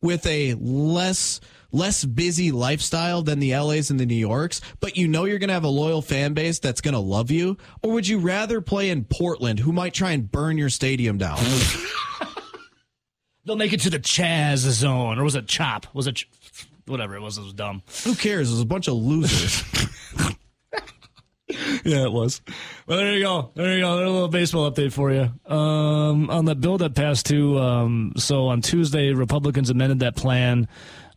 with 0.00 0.24
a 0.26 0.54
less 0.54 1.40
less 1.70 2.02
busy 2.04 2.50
lifestyle 2.50 3.20
than 3.20 3.40
the 3.40 3.54
LAs 3.54 3.90
and 3.90 4.00
the 4.00 4.06
New 4.06 4.14
Yorks, 4.14 4.62
but 4.80 4.96
you 4.96 5.06
know 5.06 5.24
you're 5.26 5.38
going 5.38 5.48
to 5.48 5.54
have 5.54 5.64
a 5.64 5.68
loyal 5.68 6.00
fan 6.00 6.32
base 6.32 6.58
that's 6.58 6.80
going 6.80 6.94
to 6.94 6.98
love 7.00 7.30
you? 7.30 7.58
Or 7.82 7.92
would 7.92 8.08
you 8.08 8.18
rather 8.20 8.62
play 8.62 8.88
in 8.88 9.04
Portland, 9.04 9.58
who 9.58 9.70
might 9.70 9.92
try 9.92 10.12
and 10.12 10.30
burn 10.32 10.56
your 10.56 10.70
stadium 10.70 11.18
down? 11.18 11.38
They'll 13.44 13.56
make 13.56 13.72
it 13.74 13.80
to 13.80 13.90
the 13.90 13.98
Chaz 13.98 14.58
zone, 14.58 15.18
or 15.18 15.24
was 15.24 15.34
it 15.34 15.46
Chop? 15.46 15.86
Was 15.94 16.06
it 16.06 16.16
Ch- 16.16 16.28
whatever 16.86 17.16
it 17.16 17.20
was? 17.20 17.36
It 17.38 17.42
was 17.42 17.52
dumb. 17.52 17.82
who 18.04 18.14
cares? 18.14 18.48
It 18.50 18.54
was 18.54 18.60
a 18.62 18.66
bunch 18.66 18.88
of 18.88 18.94
losers. 18.94 19.62
Yeah, 21.84 22.04
it 22.04 22.12
was. 22.12 22.40
Well, 22.86 22.98
there 22.98 23.12
you 23.14 23.22
go. 23.22 23.50
There 23.54 23.74
you 23.74 23.80
go. 23.80 23.96
There's 23.96 24.08
a 24.08 24.12
little 24.12 24.28
baseball 24.28 24.70
update 24.70 24.92
for 24.92 25.12
you. 25.12 25.30
Um, 25.52 26.28
on 26.30 26.44
the 26.44 26.54
bill 26.54 26.78
that 26.78 26.94
passed 26.94 27.26
too. 27.26 27.58
Um, 27.58 28.12
so 28.16 28.48
on 28.48 28.62
Tuesday, 28.62 29.12
Republicans 29.12 29.70
amended 29.70 30.00
that 30.00 30.16
plan 30.16 30.68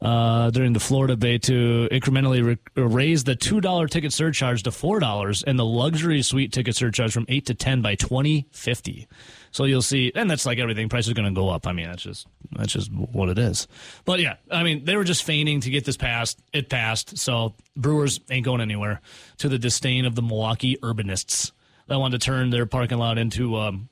uh, 0.01 0.49
during 0.49 0.73
the 0.73 0.79
floor 0.79 1.07
debate 1.07 1.43
to 1.43 1.87
incrementally 1.91 2.43
re- 2.43 2.83
raise 2.83 3.23
the 3.23 3.35
two 3.35 3.61
dollar 3.61 3.87
ticket 3.87 4.13
surcharge 4.13 4.63
to 4.63 4.71
four 4.71 4.99
dollars 4.99 5.43
and 5.43 5.59
the 5.59 5.65
luxury 5.65 6.21
suite 6.21 6.51
ticket 6.51 6.75
surcharge 6.75 7.13
from 7.13 7.25
eight 7.29 7.45
to 7.47 7.53
ten 7.53 7.81
by 7.81 7.95
twenty 7.95 8.47
fifty. 8.51 9.07
So 9.51 9.65
you'll 9.65 9.81
see, 9.81 10.11
and 10.15 10.31
that's 10.31 10.45
like 10.45 10.59
everything. 10.59 10.87
Price 10.89 11.07
is 11.07 11.13
going 11.13 11.27
to 11.27 11.37
go 11.37 11.49
up. 11.49 11.67
I 11.67 11.73
mean, 11.73 11.87
that's 11.87 12.03
just 12.03 12.27
that's 12.53 12.71
just 12.71 12.91
what 12.91 13.29
it 13.29 13.37
is. 13.37 13.67
But 14.05 14.19
yeah, 14.19 14.35
I 14.49 14.63
mean, 14.63 14.85
they 14.85 14.95
were 14.95 15.03
just 15.03 15.23
feigning 15.23 15.59
to 15.61 15.69
get 15.69 15.83
this 15.85 15.97
passed. 15.97 16.41
It 16.53 16.69
passed. 16.69 17.17
So 17.17 17.53
Brewers 17.75 18.21
ain't 18.29 18.45
going 18.45 18.61
anywhere. 18.61 19.01
To 19.39 19.49
the 19.49 19.59
disdain 19.59 20.05
of 20.05 20.15
the 20.15 20.21
Milwaukee 20.21 20.77
urbanists 20.77 21.51
that 21.87 21.99
wanted 21.99 22.21
to 22.21 22.25
turn 22.25 22.49
their 22.49 22.65
parking 22.65 22.97
lot 22.97 23.17
into 23.17 23.57
um, 23.57 23.89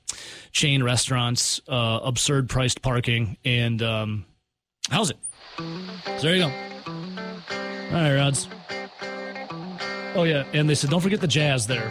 chain 0.52 0.82
restaurants, 0.82 1.60
uh, 1.68 2.00
absurd 2.02 2.48
priced 2.48 2.80
parking, 2.80 3.36
and 3.44 3.82
um, 3.82 4.24
how's 4.90 5.10
it? 5.10 5.18
So 5.58 6.22
there 6.22 6.36
you 6.36 6.42
go. 6.42 6.52
All 7.92 7.96
right, 7.96 8.14
Rods. 8.14 8.48
Oh 10.14 10.24
yeah, 10.24 10.44
and 10.52 10.68
they 10.68 10.74
said 10.74 10.90
don't 10.90 11.00
forget 11.00 11.20
the 11.20 11.28
jazz 11.28 11.66
there. 11.66 11.90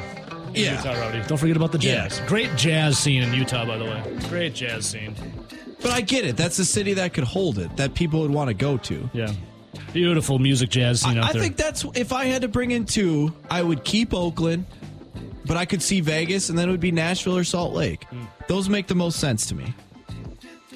In 0.54 0.64
Yeah. 0.64 0.78
Utah, 0.78 1.00
Rowdy. 1.00 1.22
Don't 1.28 1.38
forget 1.38 1.56
about 1.56 1.72
the 1.72 1.80
Yeah. 1.80 2.08
jazz. 2.08 2.22
Great 2.28 2.56
jazz 2.56 2.98
scene 2.98 3.24
in 3.24 3.34
Utah, 3.34 3.66
by 3.66 3.78
the 3.78 3.86
way. 3.86 4.02
Great 4.30 4.54
jazz 4.56 4.86
scene. 4.86 5.16
but 5.82 5.92
I 5.92 6.02
get 6.02 6.26
it. 6.26 6.36
That's 6.36 6.60
a 6.60 6.66
city 6.66 6.94
that 6.96 7.14
could 7.14 7.24
hold 7.24 7.58
it, 7.58 7.76
that 7.78 7.94
people 7.94 8.20
would 8.22 8.32
want 8.32 8.50
to 8.50 8.54
go 8.54 8.76
to. 8.78 9.10
Yeah, 9.14 9.32
beautiful 9.94 10.38
music 10.38 10.70
jazz 10.70 11.02
scene 11.02 11.18
I, 11.18 11.22
out 11.22 11.36
I 11.36 11.40
think 11.40 11.56
that's 11.56 11.86
if 11.96 12.12
I 12.12 12.26
had 12.26 12.42
to 12.42 12.48
bring 12.50 12.72
in 12.72 12.86
two, 12.86 13.34
I 13.50 13.62
would 13.64 13.84
keep 13.86 14.14
Oakland, 14.14 14.66
but 15.46 15.56
I 15.56 15.64
could 15.66 15.82
see 15.82 16.02
Vegas, 16.02 16.50
and 16.50 16.60
then 16.60 16.68
it 16.68 16.72
would 16.72 16.82
be 16.82 16.92
Nashville 16.92 17.38
or 17.38 17.44
Salt 17.46 17.74
Lake. 17.74 18.04
Hmm. 18.10 18.24
Those 18.48 18.68
make 18.68 18.88
the 18.88 18.96
most 18.96 19.20
sense 19.20 19.46
to 19.48 19.56
me. 19.56 19.74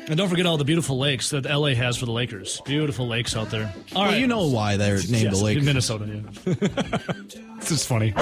and 0.07 0.17
don't 0.17 0.27
forget 0.29 0.45
all 0.45 0.57
the 0.57 0.65
beautiful 0.65 0.97
lakes 0.97 1.29
that 1.31 1.45
LA 1.45 1.73
has 1.75 1.95
for 1.97 2.05
the 2.05 2.11
Lakers. 2.11 2.61
Beautiful 2.65 3.07
lakes 3.07 3.35
out 3.37 3.49
there. 3.49 3.73
All 3.95 4.03
right, 4.03 4.11
Well, 4.11 4.19
you 4.19 4.27
know 4.27 4.47
why 4.47 4.75
they're 4.77 4.97
named 4.97 5.09
Yes, 5.09 5.37
the 5.39 5.43
Lake. 5.45 5.57
in 5.57 5.65
Minnesota. 5.65 6.05
Yeah, 6.45 6.53
this 7.59 7.71
is 7.71 7.85
funny. 7.85 8.13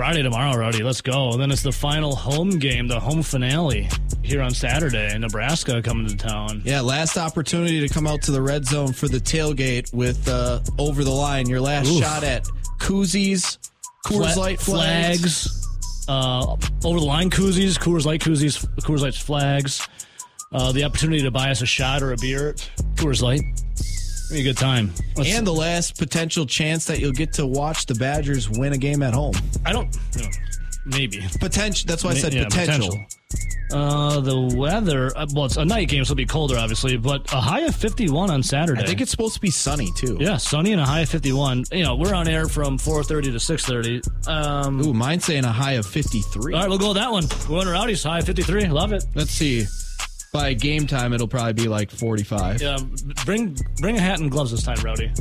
Friday 0.00 0.22
tomorrow, 0.22 0.56
Rowdy. 0.56 0.82
Let's 0.82 1.02
go. 1.02 1.32
And 1.32 1.42
then 1.42 1.50
it's 1.50 1.62
the 1.62 1.72
final 1.72 2.16
home 2.16 2.58
game, 2.58 2.88
the 2.88 2.98
home 2.98 3.22
finale 3.22 3.86
here 4.22 4.40
on 4.40 4.54
Saturday. 4.54 5.14
Nebraska 5.18 5.82
coming 5.82 6.06
to 6.06 6.16
town. 6.16 6.62
Yeah, 6.64 6.80
last 6.80 7.18
opportunity 7.18 7.86
to 7.86 7.92
come 7.92 8.06
out 8.06 8.22
to 8.22 8.30
the 8.30 8.40
red 8.40 8.64
zone 8.64 8.94
for 8.94 9.08
the 9.08 9.18
tailgate 9.18 9.92
with 9.92 10.26
uh, 10.26 10.60
over 10.78 11.04
the 11.04 11.10
line. 11.10 11.50
Your 11.50 11.60
last 11.60 11.86
Oof. 11.88 12.02
shot 12.02 12.24
at 12.24 12.46
koozies, 12.78 13.58
Coors 14.06 14.32
Fla- 14.32 14.40
Light 14.40 14.58
flags. 14.58 15.48
flags, 15.48 16.08
uh, 16.08 16.56
over 16.82 16.98
the 16.98 17.04
line 17.04 17.28
koozies, 17.28 17.78
Coors 17.78 18.06
Light 18.06 18.22
koozies, 18.22 18.66
Coors 18.78 19.00
Light 19.02 19.14
flags. 19.14 19.86
Uh, 20.50 20.72
the 20.72 20.82
opportunity 20.82 21.22
to 21.22 21.30
buy 21.30 21.50
us 21.50 21.60
a 21.60 21.66
shot 21.66 22.02
or 22.02 22.14
a 22.14 22.16
beer, 22.16 22.54
Coors 22.94 23.20
Light. 23.20 23.42
Be 24.30 24.40
a 24.40 24.42
good 24.42 24.56
time. 24.56 24.92
Let's- 25.16 25.30
and 25.34 25.46
the 25.46 25.52
last 25.52 25.98
potential 25.98 26.46
chance 26.46 26.84
that 26.86 27.00
you'll 27.00 27.12
get 27.12 27.32
to 27.34 27.46
watch 27.46 27.86
the 27.86 27.94
Badgers 27.94 28.48
win 28.48 28.72
a 28.72 28.78
game 28.78 29.02
at 29.02 29.12
home. 29.14 29.34
I 29.66 29.72
don't. 29.72 29.94
You 30.16 30.22
know, 30.22 30.28
maybe. 30.86 31.24
Potential. 31.40 31.86
That's 31.88 32.04
why 32.04 32.10
I 32.10 32.14
said 32.14 32.32
Yeah, 32.34 32.44
potential. 32.44 32.96
Uh, 33.72 34.18
the 34.18 34.36
weather. 34.56 35.16
Uh, 35.16 35.26
well, 35.32 35.44
it's 35.44 35.56
a 35.56 35.64
night 35.64 35.88
game, 35.88 36.04
so 36.04 36.08
it'll 36.12 36.16
be 36.16 36.26
colder, 36.26 36.58
obviously. 36.58 36.96
But 36.96 37.32
a 37.32 37.36
high 37.40 37.60
of 37.60 37.76
fifty-one 37.76 38.28
on 38.28 38.42
Saturday. 38.42 38.82
I 38.82 38.86
think 38.86 39.00
it's 39.00 39.12
supposed 39.12 39.34
to 39.34 39.40
be 39.40 39.50
sunny 39.50 39.90
too. 39.96 40.16
yeah, 40.18 40.38
sunny 40.38 40.72
and 40.72 40.80
a 40.80 40.84
high 40.84 41.00
of 41.02 41.08
fifty-one. 41.08 41.64
You 41.70 41.84
know, 41.84 41.94
we're 41.94 42.12
on 42.14 42.26
air 42.26 42.48
from 42.48 42.78
four 42.78 43.04
thirty 43.04 43.30
to 43.30 43.38
six 43.38 43.64
thirty. 43.64 44.02
Um, 44.26 44.80
Ooh, 44.80 44.92
mine's 44.92 45.24
saying 45.24 45.44
a 45.44 45.52
high 45.52 45.72
of 45.74 45.86
53. 45.86 46.52
all 46.52 46.60
right, 46.60 46.68
we'll 46.68 46.78
go 46.78 46.88
with 46.88 46.96
that 46.96 47.12
one. 47.12 47.26
We're 47.48 47.60
on 47.60 47.68
Rowdy's 47.68 48.02
high 48.02 48.18
of 48.18 48.26
fifty-three. 48.26 48.66
Love 48.66 48.92
it. 48.92 49.04
Let's 49.14 49.30
see. 49.30 49.66
By 50.32 50.54
game 50.54 50.86
time, 50.86 51.12
it'll 51.12 51.28
probably 51.28 51.54
be 51.54 51.68
like 51.68 51.90
45. 51.90 52.62
Yeah, 52.62 52.78
bring 53.24 53.56
bring 53.80 53.96
a 53.96 54.00
hat 54.00 54.20
and 54.20 54.30
gloves 54.30 54.52
this 54.52 54.62
time, 54.62 54.78
Rowdy. 54.80 55.12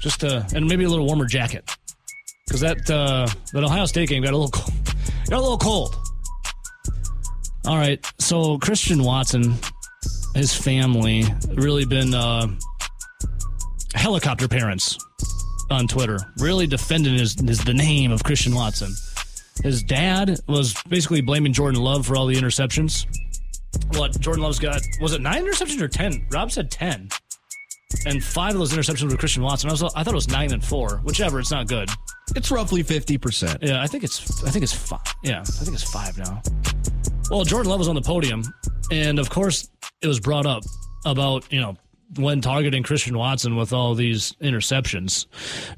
Just 0.00 0.22
uh, 0.22 0.42
and 0.54 0.66
maybe 0.66 0.84
a 0.84 0.88
little 0.88 1.06
warmer 1.06 1.24
jacket, 1.24 1.68
because 2.46 2.60
that 2.60 2.90
uh, 2.90 3.26
that 3.54 3.64
Ohio 3.64 3.86
State 3.86 4.10
game 4.10 4.22
got 4.22 4.34
a 4.34 4.36
little 4.36 4.50
cold. 4.50 4.74
got 5.30 5.38
a 5.38 5.40
little 5.40 5.58
cold. 5.58 5.96
All 7.66 7.78
right, 7.78 8.04
so 8.18 8.58
Christian 8.58 9.02
Watson, 9.02 9.54
his 10.34 10.54
family, 10.54 11.24
really 11.54 11.86
been 11.86 12.12
uh, 12.12 12.46
helicopter 13.94 14.48
parents 14.48 14.98
on 15.70 15.88
Twitter, 15.88 16.18
really 16.38 16.66
defending 16.66 17.14
his, 17.14 17.40
his 17.40 17.64
the 17.64 17.72
name 17.72 18.12
of 18.12 18.22
Christian 18.22 18.54
Watson. 18.54 18.92
His 19.62 19.82
dad 19.82 20.38
was 20.46 20.74
basically 20.88 21.22
blaming 21.22 21.54
Jordan 21.54 21.80
Love 21.80 22.06
for 22.06 22.16
all 22.16 22.26
the 22.26 22.34
interceptions. 22.34 23.06
What 23.96 24.18
Jordan 24.20 24.42
Love's 24.42 24.58
got 24.58 24.80
was 25.00 25.12
it 25.12 25.20
nine 25.20 25.44
interceptions 25.44 25.80
or 25.80 25.88
ten? 25.88 26.26
Rob 26.30 26.50
said 26.50 26.70
ten. 26.70 27.08
and 28.06 28.22
five 28.22 28.52
of 28.54 28.58
those 28.58 28.72
interceptions 28.72 29.10
were 29.10 29.16
Christian 29.16 29.42
Watson. 29.42 29.70
I 29.70 29.72
was 29.72 29.82
I 29.82 30.02
thought 30.02 30.08
it 30.08 30.14
was 30.14 30.28
nine 30.28 30.52
and 30.52 30.64
four, 30.64 31.00
whichever. 31.04 31.38
It's 31.38 31.50
not 31.50 31.68
good. 31.68 31.88
It's 32.34 32.50
roughly 32.50 32.82
fifty 32.82 33.18
percent. 33.18 33.62
Yeah, 33.62 33.82
I 33.82 33.86
think 33.86 34.02
it's 34.04 34.42
I 34.44 34.50
think 34.50 34.62
it's 34.62 34.72
five. 34.74 35.00
Yeah, 35.22 35.40
I 35.40 35.44
think 35.44 35.74
it's 35.74 35.90
five 35.90 36.16
now. 36.18 36.42
Well, 37.30 37.44
Jordan 37.44 37.70
Love 37.70 37.78
was 37.78 37.88
on 37.88 37.94
the 37.94 38.02
podium, 38.02 38.42
and 38.90 39.18
of 39.18 39.30
course, 39.30 39.70
it 40.02 40.06
was 40.08 40.20
brought 40.20 40.46
up 40.46 40.64
about 41.06 41.50
you 41.52 41.60
know 41.60 41.76
when 42.16 42.40
targeting 42.40 42.82
Christian 42.82 43.16
Watson 43.16 43.56
with 43.56 43.72
all 43.72 43.94
these 43.94 44.32
interceptions. 44.42 45.26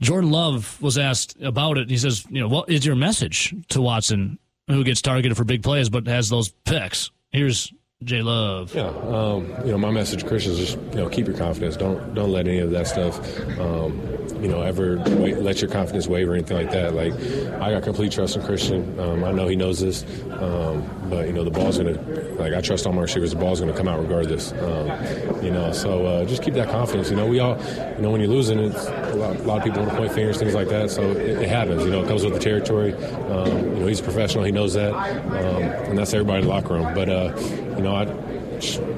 Jordan 0.01 0.31
Love 0.31 0.81
was 0.83 0.99
asked 0.99 1.41
about 1.43 1.79
it. 1.79 1.83
and 1.83 1.91
He 1.91 1.97
says, 1.99 2.27
you 2.31 2.41
know, 2.41 2.49
what 2.49 2.69
is 2.69 2.85
your 2.85 2.97
message 2.97 3.55
to 3.69 3.81
Watson, 3.81 4.39
who 4.69 4.83
gets 4.85 5.01
targeted 5.03 5.37
for 5.37 5.45
big 5.45 5.63
plays 5.63 5.89
but 5.89 6.07
has 6.09 6.29
those 6.29 6.51
picks? 6.65 7.11
Here's 7.31 7.73
J 8.05 8.21
Love. 8.21 8.75
Yeah, 8.75 8.89
um, 8.89 9.47
you 9.65 9.73
know, 9.73 9.79
my 9.79 9.91
message 9.91 10.23
to 10.23 10.29
Christians 10.29 10.59
is 10.59 10.75
just 10.75 10.95
you 10.95 11.01
know 11.01 11.09
keep 11.09 11.27
your 11.27 11.35
confidence. 11.35 11.79
Don't 11.79 12.13
don't 12.13 12.31
let 12.31 12.47
any 12.47 12.59
of 12.59 12.71
that 12.73 12.87
stuff, 12.87 13.19
um, 13.59 13.99
you 14.39 14.49
know, 14.49 14.61
ever 14.61 14.99
wait, 15.17 15.39
let 15.39 15.63
your 15.63 15.71
confidence 15.71 16.07
waver 16.07 16.33
or 16.33 16.35
anything 16.35 16.59
like 16.59 16.71
that. 16.73 16.93
Like 16.93 17.15
I 17.63 17.71
got 17.71 17.85
complete 17.85 18.13
trust 18.13 18.37
in 18.37 18.43
Christian. 18.43 19.01
Um, 19.01 19.25
I 19.25 19.33
know 19.33 19.49
he 19.49 19.57
knows 19.57 19.81
this, 19.81 20.05
um, 20.33 20.87
but 21.09 21.27
you 21.27 21.33
know 21.33 21.43
the 21.43 21.51
ball's 21.51 21.79
gonna 21.79 21.99
like 22.35 22.53
I 22.53 22.61
trust 22.61 22.87
all 22.87 22.93
my 22.93 23.01
receivers. 23.01 23.31
The 23.31 23.39
ball's 23.39 23.61
gonna 23.61 23.73
come 23.73 23.89
out 23.89 23.99
regardless. 23.99 24.53
Um, 24.53 25.43
you 25.43 25.51
know, 25.51 25.73
so 25.73 26.05
uh, 26.05 26.25
just 26.27 26.43
keep 26.43 26.53
that 26.55 26.69
confidence. 26.69 27.09
You 27.09 27.17
know, 27.17 27.27
we 27.27 27.39
all, 27.39 27.57
you 27.97 28.03
know, 28.03 28.11
when 28.11 28.21
you're 28.21 28.29
losing, 28.29 28.59
it's 28.59 28.87
a 28.87 29.15
lot, 29.15 29.37
a 29.37 29.43
lot 29.45 29.59
of 29.59 29.65
people 29.65 29.81
want 29.81 29.93
to 29.93 29.97
point 29.97 30.13
fingers, 30.13 30.37
things 30.37 30.55
like 30.55 30.69
that. 30.69 30.91
So 30.91 31.13
it, 31.13 31.43
it, 31.43 31.49
happens. 31.49 31.85
You 31.85 31.91
know, 31.91 32.03
it 32.03 32.09
comes 32.09 32.25
with 32.25 32.35
the 32.35 32.41
territory. 32.41 32.93
Um, 32.95 33.57
you 33.57 33.81
know, 33.81 33.87
he's 33.87 34.01
a 34.01 34.03
professional. 34.03 34.45
He 34.45 34.53
knows 34.53 34.75
that, 34.75 34.93
and 34.95 35.97
that's 35.97 36.13
everybody 36.13 36.43
in 36.43 36.49
the 36.49 36.53
locker 36.53 36.75
room. 36.75 36.93
But 36.95 37.09
uh, 37.09 37.33
you 37.77 37.83
know, 37.83 37.86
I 37.95 38.07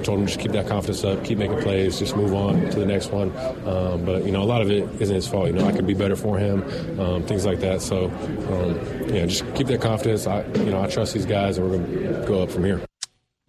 told 0.03 0.20
him 0.20 0.26
just 0.26 0.39
keep 0.39 0.53
that 0.53 0.68
confidence 0.68 1.05
up, 1.05 1.24
keep 1.24 1.39
making 1.39 1.61
plays, 1.61 1.99
just 1.99 2.16
move 2.16 2.32
on 2.32 2.70
to 2.70 2.78
the 2.78 2.86
next 2.86 3.11
one. 3.11 3.36
Um, 3.66 4.05
but 4.05 4.24
you 4.24 4.30
know, 4.32 4.43
a 4.43 4.45
lot 4.45 4.62
of 4.62 4.70
it 4.70 4.89
isn't 5.01 5.14
his 5.14 5.26
fault. 5.26 5.49
You 5.49 5.55
know, 5.55 5.66
I 5.66 5.72
could 5.72 5.86
be 5.86 5.95
better 5.95 6.16
for 6.16 6.39
him, 6.39 6.62
um, 7.01 7.24
things 7.24 7.45
like 7.45 7.61
that. 7.61 7.82
So, 7.82 8.07
um, 8.07 9.14
yeah, 9.14 9.26
just 9.26 9.45
keep 9.55 9.66
that 9.66 9.80
confidence. 9.80 10.26
I, 10.26 10.47
you 10.47 10.70
know, 10.70 10.80
I 10.80 10.86
trust 10.86 11.14
these 11.14 11.26
guys, 11.26 11.59
and 11.59 11.68
we're 11.68 11.78
going 11.78 12.22
to 12.22 12.26
go 12.26 12.43
up 12.43 12.51
from 12.51 12.64
here. 12.64 12.80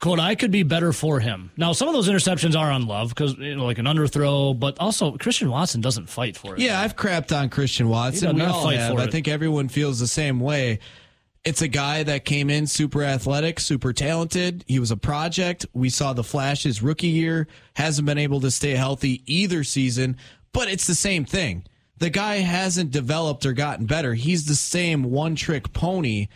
Quote, 0.02 0.20
I 0.20 0.36
could 0.36 0.52
be 0.52 0.64
better 0.64 0.94
for 0.94 1.20
him. 1.20 1.52
Now, 1.58 1.74
some 1.74 1.90
of 1.90 1.94
those 1.94 2.08
interceptions 2.08 2.58
are 2.58 2.72
on 2.72 2.88
love 2.88 3.10
because, 3.10 3.36
you 3.38 3.58
know, 3.58 3.66
like 3.66 3.80
an 3.80 3.86
underthrow, 3.86 4.58
but 4.58 4.80
also 4.80 5.18
Christian 5.18 5.50
Watson 5.50 5.82
doesn't 5.82 6.08
fight 6.10 6.38
for 6.38 6.56
it. 6.56 6.62
Yeah, 6.62 6.80
I've 6.80 6.96
crapped 6.96 7.38
on 7.38 7.50
Christian 7.50 7.90
Watson. 7.90 8.38
We 8.38 8.42
all 8.44 8.70
have. 8.70 8.98
I 8.98 9.08
think 9.08 9.28
everyone 9.28 9.68
feels 9.68 10.00
the 10.00 10.08
same 10.08 10.40
way. 10.40 10.80
It's 11.46 11.62
a 11.62 11.70
guy 11.70 12.04
that 12.04 12.26
came 12.26 12.50
in 12.50 12.68
super 12.68 13.02
athletic, 13.02 13.60
super 13.60 13.94
talented. 13.94 14.66
He 14.68 14.78
was 14.78 14.92
a 14.92 14.98
project. 14.98 15.66
We 15.74 15.90
saw 15.90 16.12
the 16.12 16.24
flashes 16.24 16.84
rookie 16.84 17.08
year, 17.08 17.48
hasn't 17.76 18.06
been 18.06 18.18
able 18.18 18.42
to 18.42 18.52
stay 18.52 18.72
healthy 18.72 19.24
either 19.26 19.64
season, 19.64 20.18
but 20.52 20.68
it's 20.68 20.86
the 20.86 20.96
same 20.96 21.24
thing. 21.24 21.64
The 21.98 22.10
guy 22.10 22.38
hasn't 22.38 22.92
developed 22.92 23.46
or 23.46 23.54
gotten 23.54 23.86
better. 23.86 24.14
He's 24.14 24.46
the 24.46 24.56
same 24.56 25.04
one 25.04 25.36
trick 25.36 25.72
pony 25.74 26.28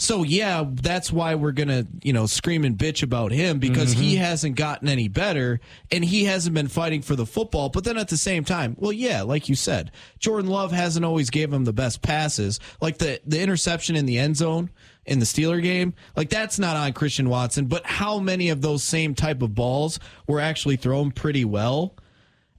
so 0.00 0.22
yeah, 0.22 0.64
that's 0.66 1.12
why 1.12 1.34
we're 1.34 1.52
gonna, 1.52 1.86
you 2.02 2.12
know, 2.12 2.26
scream 2.26 2.64
and 2.64 2.76
bitch 2.76 3.02
about 3.02 3.32
him 3.32 3.58
because 3.58 3.92
mm-hmm. 3.92 4.02
he 4.02 4.16
hasn't 4.16 4.56
gotten 4.56 4.88
any 4.88 5.08
better 5.08 5.60
and 5.90 6.02
he 6.02 6.24
hasn't 6.24 6.54
been 6.54 6.68
fighting 6.68 7.02
for 7.02 7.14
the 7.14 7.26
football. 7.26 7.68
But 7.68 7.84
then 7.84 7.98
at 7.98 8.08
the 8.08 8.16
same 8.16 8.44
time, 8.44 8.76
well, 8.78 8.92
yeah, 8.92 9.22
like 9.22 9.48
you 9.48 9.54
said, 9.54 9.92
Jordan 10.18 10.50
Love 10.50 10.72
hasn't 10.72 11.04
always 11.04 11.28
gave 11.28 11.52
him 11.52 11.64
the 11.64 11.72
best 11.72 12.00
passes, 12.00 12.60
like 12.80 12.98
the 12.98 13.20
the 13.26 13.40
interception 13.40 13.94
in 13.94 14.06
the 14.06 14.18
end 14.18 14.38
zone 14.38 14.70
in 15.04 15.18
the 15.18 15.26
Steeler 15.26 15.62
game. 15.62 15.92
Like 16.16 16.30
that's 16.30 16.58
not 16.58 16.76
on 16.76 16.94
Christian 16.94 17.28
Watson, 17.28 17.66
but 17.66 17.84
how 17.84 18.18
many 18.18 18.48
of 18.48 18.62
those 18.62 18.82
same 18.82 19.14
type 19.14 19.42
of 19.42 19.54
balls 19.54 20.00
were 20.26 20.40
actually 20.40 20.76
thrown 20.76 21.10
pretty 21.10 21.44
well 21.44 21.94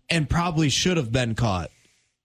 and 0.09 0.29
probably 0.29 0.69
should 0.69 0.97
have 0.97 1.11
been 1.11 1.33
caught? 1.33 1.71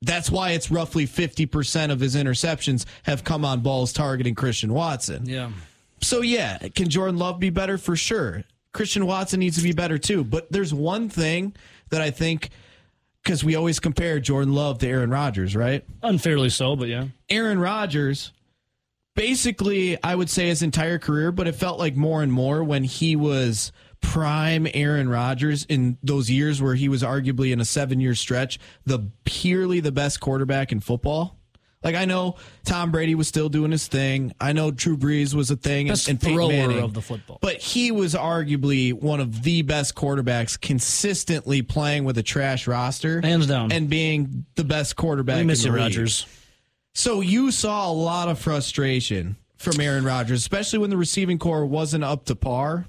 That's 0.03 0.30
why 0.30 0.51
it's 0.51 0.70
roughly 0.70 1.07
50% 1.07 1.90
of 1.90 2.01
his 2.01 2.14
interceptions 2.14 2.84
have 3.05 3.24
come 3.24 3.44
on 3.44 3.61
balls 3.61 3.92
targeting 3.92 4.34
Christian 4.34 4.72
Watson. 4.72 5.26
Yeah. 5.26 5.51
So, 6.03 6.20
yeah, 6.20 6.59
can 6.74 6.88
Jordan 6.90 7.16
Love 7.16 7.40
be 7.40 7.51
better? 7.51 7.78
For 7.78 7.97
sure. 7.97 8.44
Christian 8.72 9.07
Watson 9.07 9.40
needs 9.40 9.57
to 9.57 9.62
be 9.62 9.72
better 9.72 9.97
too. 9.97 10.22
But 10.22 10.53
there's 10.53 10.74
one 10.74 11.09
thing 11.09 11.55
that 11.88 12.03
I 12.03 12.11
think, 12.11 12.51
because 13.22 13.42
we 13.42 13.55
always 13.55 13.80
compare 13.80 14.20
Jordan 14.20 14.53
Love 14.55 14.78
to 14.80 14.88
Aaron 14.88 15.11
Rodgers, 15.11 15.57
right? 15.57 15.82
Unfairly 16.03 16.51
so, 16.51 16.76
but 16.76 16.88
yeah. 16.88 17.07
Aaron 17.30 17.59
Rodgers, 17.59 18.32
basically, 19.14 20.01
I 20.03 20.14
would 20.14 20.28
say 20.28 20.49
his 20.49 20.62
entire 20.62 20.99
career, 20.99 21.32
but 21.32 21.49
it 21.49 21.55
felt 21.55 21.78
like 21.78 21.97
more 21.97 22.22
and 22.22 22.30
more 22.30 22.62
when 22.62 22.84
he 22.84 23.16
was 23.16 23.72
prime 24.01 24.66
Aaron 24.72 25.09
Rodgers 25.09 25.64
in 25.64 25.99
those 26.03 26.30
years 26.30 26.62
where 26.62 26.74
he 26.74 26.88
was 26.88 27.03
arguably 27.03 27.53
in 27.53 27.61
a 27.61 27.64
seven 27.64 28.01
year 28.01 28.14
stretch, 28.14 28.59
the 28.84 29.11
purely 29.24 29.80
the 29.80 29.92
best 29.92 30.20
quarterback 30.20 30.72
in 30.72 30.80
football. 30.80 31.36
Like 31.82 31.94
I 31.94 32.05
know 32.05 32.36
Tom 32.64 32.90
Brady 32.90 33.14
was 33.14 33.28
still 33.28 33.49
doing 33.49 33.70
his 33.70 33.86
thing. 33.86 34.32
I 34.40 34.53
know 34.53 34.72
Drew 34.72 34.97
Brees 34.97 35.34
was 35.34 35.51
a 35.53 35.57
thing, 35.57 35.86
best 35.86 36.09
and, 36.09 36.20
and 36.24 36.36
Manning, 36.36 36.80
of 36.80 36.94
the 36.94 37.03
football. 37.03 37.38
But 37.40 37.59
he 37.59 37.92
was 37.92 38.14
arguably 38.14 38.92
one 38.92 39.20
of 39.20 39.42
the 39.44 39.62
best 39.62 39.94
quarterbacks, 39.94 40.61
consistently 40.61 41.62
playing 41.62 42.05
with 42.05 42.18
a 42.18 42.24
trash 42.24 42.66
roster, 42.66 43.20
hands 43.20 43.47
down, 43.47 43.70
and 43.70 43.88
being 43.88 44.47
the 44.57 44.64
best 44.64 44.97
quarterback. 44.97 45.38
We 45.38 45.44
miss 45.44 45.64
you, 45.64 45.70
Rodgers. 45.70 46.26
So 46.94 47.20
you 47.20 47.53
saw 47.53 47.88
a 47.88 47.92
lot 47.92 48.28
of 48.28 48.38
frustration 48.38 49.36
from 49.57 49.80
Aaron 49.80 50.05
Rodgers, 50.05 50.40
especially 50.40 50.80
when 50.80 50.90
the 50.90 50.97
receiving 50.97 51.38
corps 51.38 51.66
wasn't 51.66 52.03
up 52.03 52.24
to 52.24 52.34
par. 52.34 52.86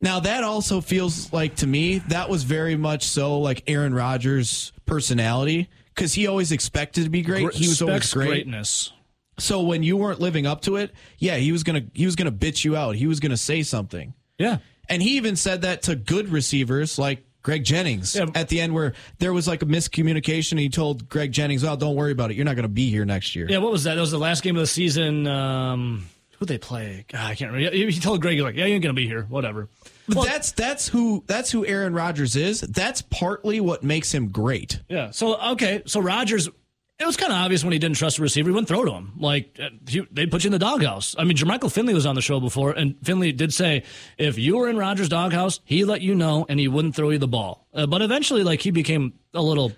Now 0.00 0.20
that 0.20 0.44
also 0.44 0.80
feels 0.80 1.32
like 1.32 1.56
to 1.56 1.66
me 1.66 1.98
that 2.08 2.28
was 2.28 2.44
very 2.44 2.76
much 2.76 3.04
so 3.04 3.38
like 3.38 3.62
Aaron 3.66 3.94
Rodgers' 3.94 4.72
personality 4.84 5.68
because 5.94 6.12
he 6.14 6.26
always 6.26 6.52
expected 6.52 7.04
to 7.04 7.10
be 7.10 7.22
great. 7.22 7.52
He 7.54 7.66
was 7.66 7.80
always 7.80 8.12
great. 8.12 8.28
greatness. 8.28 8.92
So 9.38 9.62
when 9.62 9.82
you 9.82 9.96
weren't 9.96 10.20
living 10.20 10.46
up 10.46 10.62
to 10.62 10.76
it, 10.76 10.92
yeah, 11.18 11.36
he 11.36 11.52
was 11.52 11.62
gonna 11.62 11.82
he 11.94 12.06
was 12.06 12.16
gonna 12.16 12.32
bitch 12.32 12.64
you 12.64 12.76
out. 12.76 12.96
He 12.96 13.06
was 13.06 13.20
gonna 13.20 13.36
say 13.36 13.62
something. 13.62 14.14
Yeah, 14.38 14.58
and 14.88 15.02
he 15.02 15.16
even 15.16 15.36
said 15.36 15.62
that 15.62 15.82
to 15.82 15.96
good 15.96 16.28
receivers 16.28 16.98
like 16.98 17.24
Greg 17.42 17.64
Jennings 17.64 18.16
yeah. 18.16 18.26
at 18.34 18.48
the 18.48 18.60
end 18.60 18.74
where 18.74 18.94
there 19.18 19.32
was 19.32 19.46
like 19.46 19.62
a 19.62 19.66
miscommunication. 19.66 20.58
He 20.58 20.68
told 20.68 21.08
Greg 21.08 21.32
Jennings, 21.32 21.64
"Oh, 21.64 21.76
don't 21.76 21.94
worry 21.94 22.12
about 22.12 22.30
it. 22.30 22.34
You're 22.36 22.44
not 22.44 22.56
going 22.56 22.64
to 22.64 22.68
be 22.68 22.90
here 22.90 23.04
next 23.04 23.36
year." 23.36 23.46
Yeah, 23.48 23.58
what 23.58 23.72
was 23.72 23.84
that? 23.84 23.94
That 23.94 24.00
was 24.00 24.10
the 24.10 24.18
last 24.18 24.42
game 24.42 24.56
of 24.56 24.60
the 24.60 24.66
season. 24.66 25.26
Um, 25.26 26.06
who 26.38 26.46
they 26.46 26.58
play? 26.58 27.04
God, 27.08 27.20
I 27.20 27.34
can't 27.34 27.52
remember. 27.52 27.76
He 27.76 28.00
told 28.00 28.20
Greg, 28.20 28.38
like, 28.40 28.56
"Yeah, 28.56 28.66
you 28.66 28.74
ain't 28.74 28.82
going 28.82 28.94
to 28.94 29.00
be 29.00 29.06
here. 29.06 29.24
Whatever." 29.28 29.68
But 30.06 30.16
well, 30.16 30.24
that's 30.24 30.52
that's 30.52 30.88
who 30.88 31.24
that's 31.26 31.50
who 31.50 31.66
Aaron 31.66 31.94
Rodgers 31.94 32.36
is. 32.36 32.60
That's 32.60 33.02
partly 33.02 33.60
what 33.60 33.82
makes 33.82 34.12
him 34.12 34.28
great. 34.28 34.80
Yeah. 34.88 35.10
So 35.10 35.40
okay, 35.52 35.82
so 35.86 36.00
Rodgers. 36.00 36.48
It 36.98 37.04
was 37.04 37.18
kind 37.18 37.30
of 37.30 37.36
obvious 37.36 37.62
when 37.62 37.74
he 37.74 37.78
didn't 37.78 37.98
trust 37.98 38.16
the 38.16 38.22
receiver. 38.22 38.48
He 38.48 38.54
wouldn't 38.54 38.68
throw 38.68 38.82
to 38.82 38.90
him. 38.90 39.12
Like 39.18 39.58
uh, 39.62 39.68
he, 39.86 40.06
they 40.10 40.24
put 40.24 40.44
you 40.44 40.48
in 40.48 40.52
the 40.52 40.58
doghouse. 40.58 41.14
I 41.18 41.24
mean, 41.24 41.36
Jermichael 41.36 41.70
Finley 41.70 41.92
was 41.92 42.06
on 42.06 42.14
the 42.14 42.22
show 42.22 42.40
before, 42.40 42.70
and 42.70 42.94
Finley 43.02 43.32
did 43.32 43.52
say 43.52 43.82
if 44.16 44.38
you 44.38 44.56
were 44.56 44.70
in 44.70 44.78
Rodgers' 44.78 45.10
doghouse, 45.10 45.60
he 45.64 45.84
let 45.84 46.00
you 46.00 46.14
know, 46.14 46.46
and 46.48 46.58
he 46.58 46.68
wouldn't 46.68 46.96
throw 46.96 47.10
you 47.10 47.18
the 47.18 47.28
ball. 47.28 47.66
Uh, 47.74 47.84
but 47.84 48.00
eventually, 48.00 48.42
like 48.44 48.62
he 48.62 48.70
became 48.70 49.12
a 49.34 49.42
little 49.42 49.72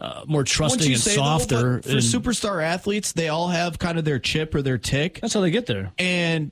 uh, 0.00 0.24
more 0.26 0.44
trusting 0.44 0.92
and 0.92 1.00
softer. 1.00 1.80
Though, 1.80 1.82
for 1.82 1.90
and, 1.90 2.00
superstar 2.00 2.62
athletes, 2.62 3.12
they 3.12 3.28
all 3.28 3.48
have 3.48 3.78
kind 3.78 3.98
of 3.98 4.04
their 4.04 4.18
chip 4.18 4.54
or 4.54 4.62
their 4.62 4.78
tick. 4.78 5.20
That's 5.20 5.34
how 5.34 5.40
they 5.40 5.50
get 5.50 5.66
there. 5.66 5.92
And 5.98 6.50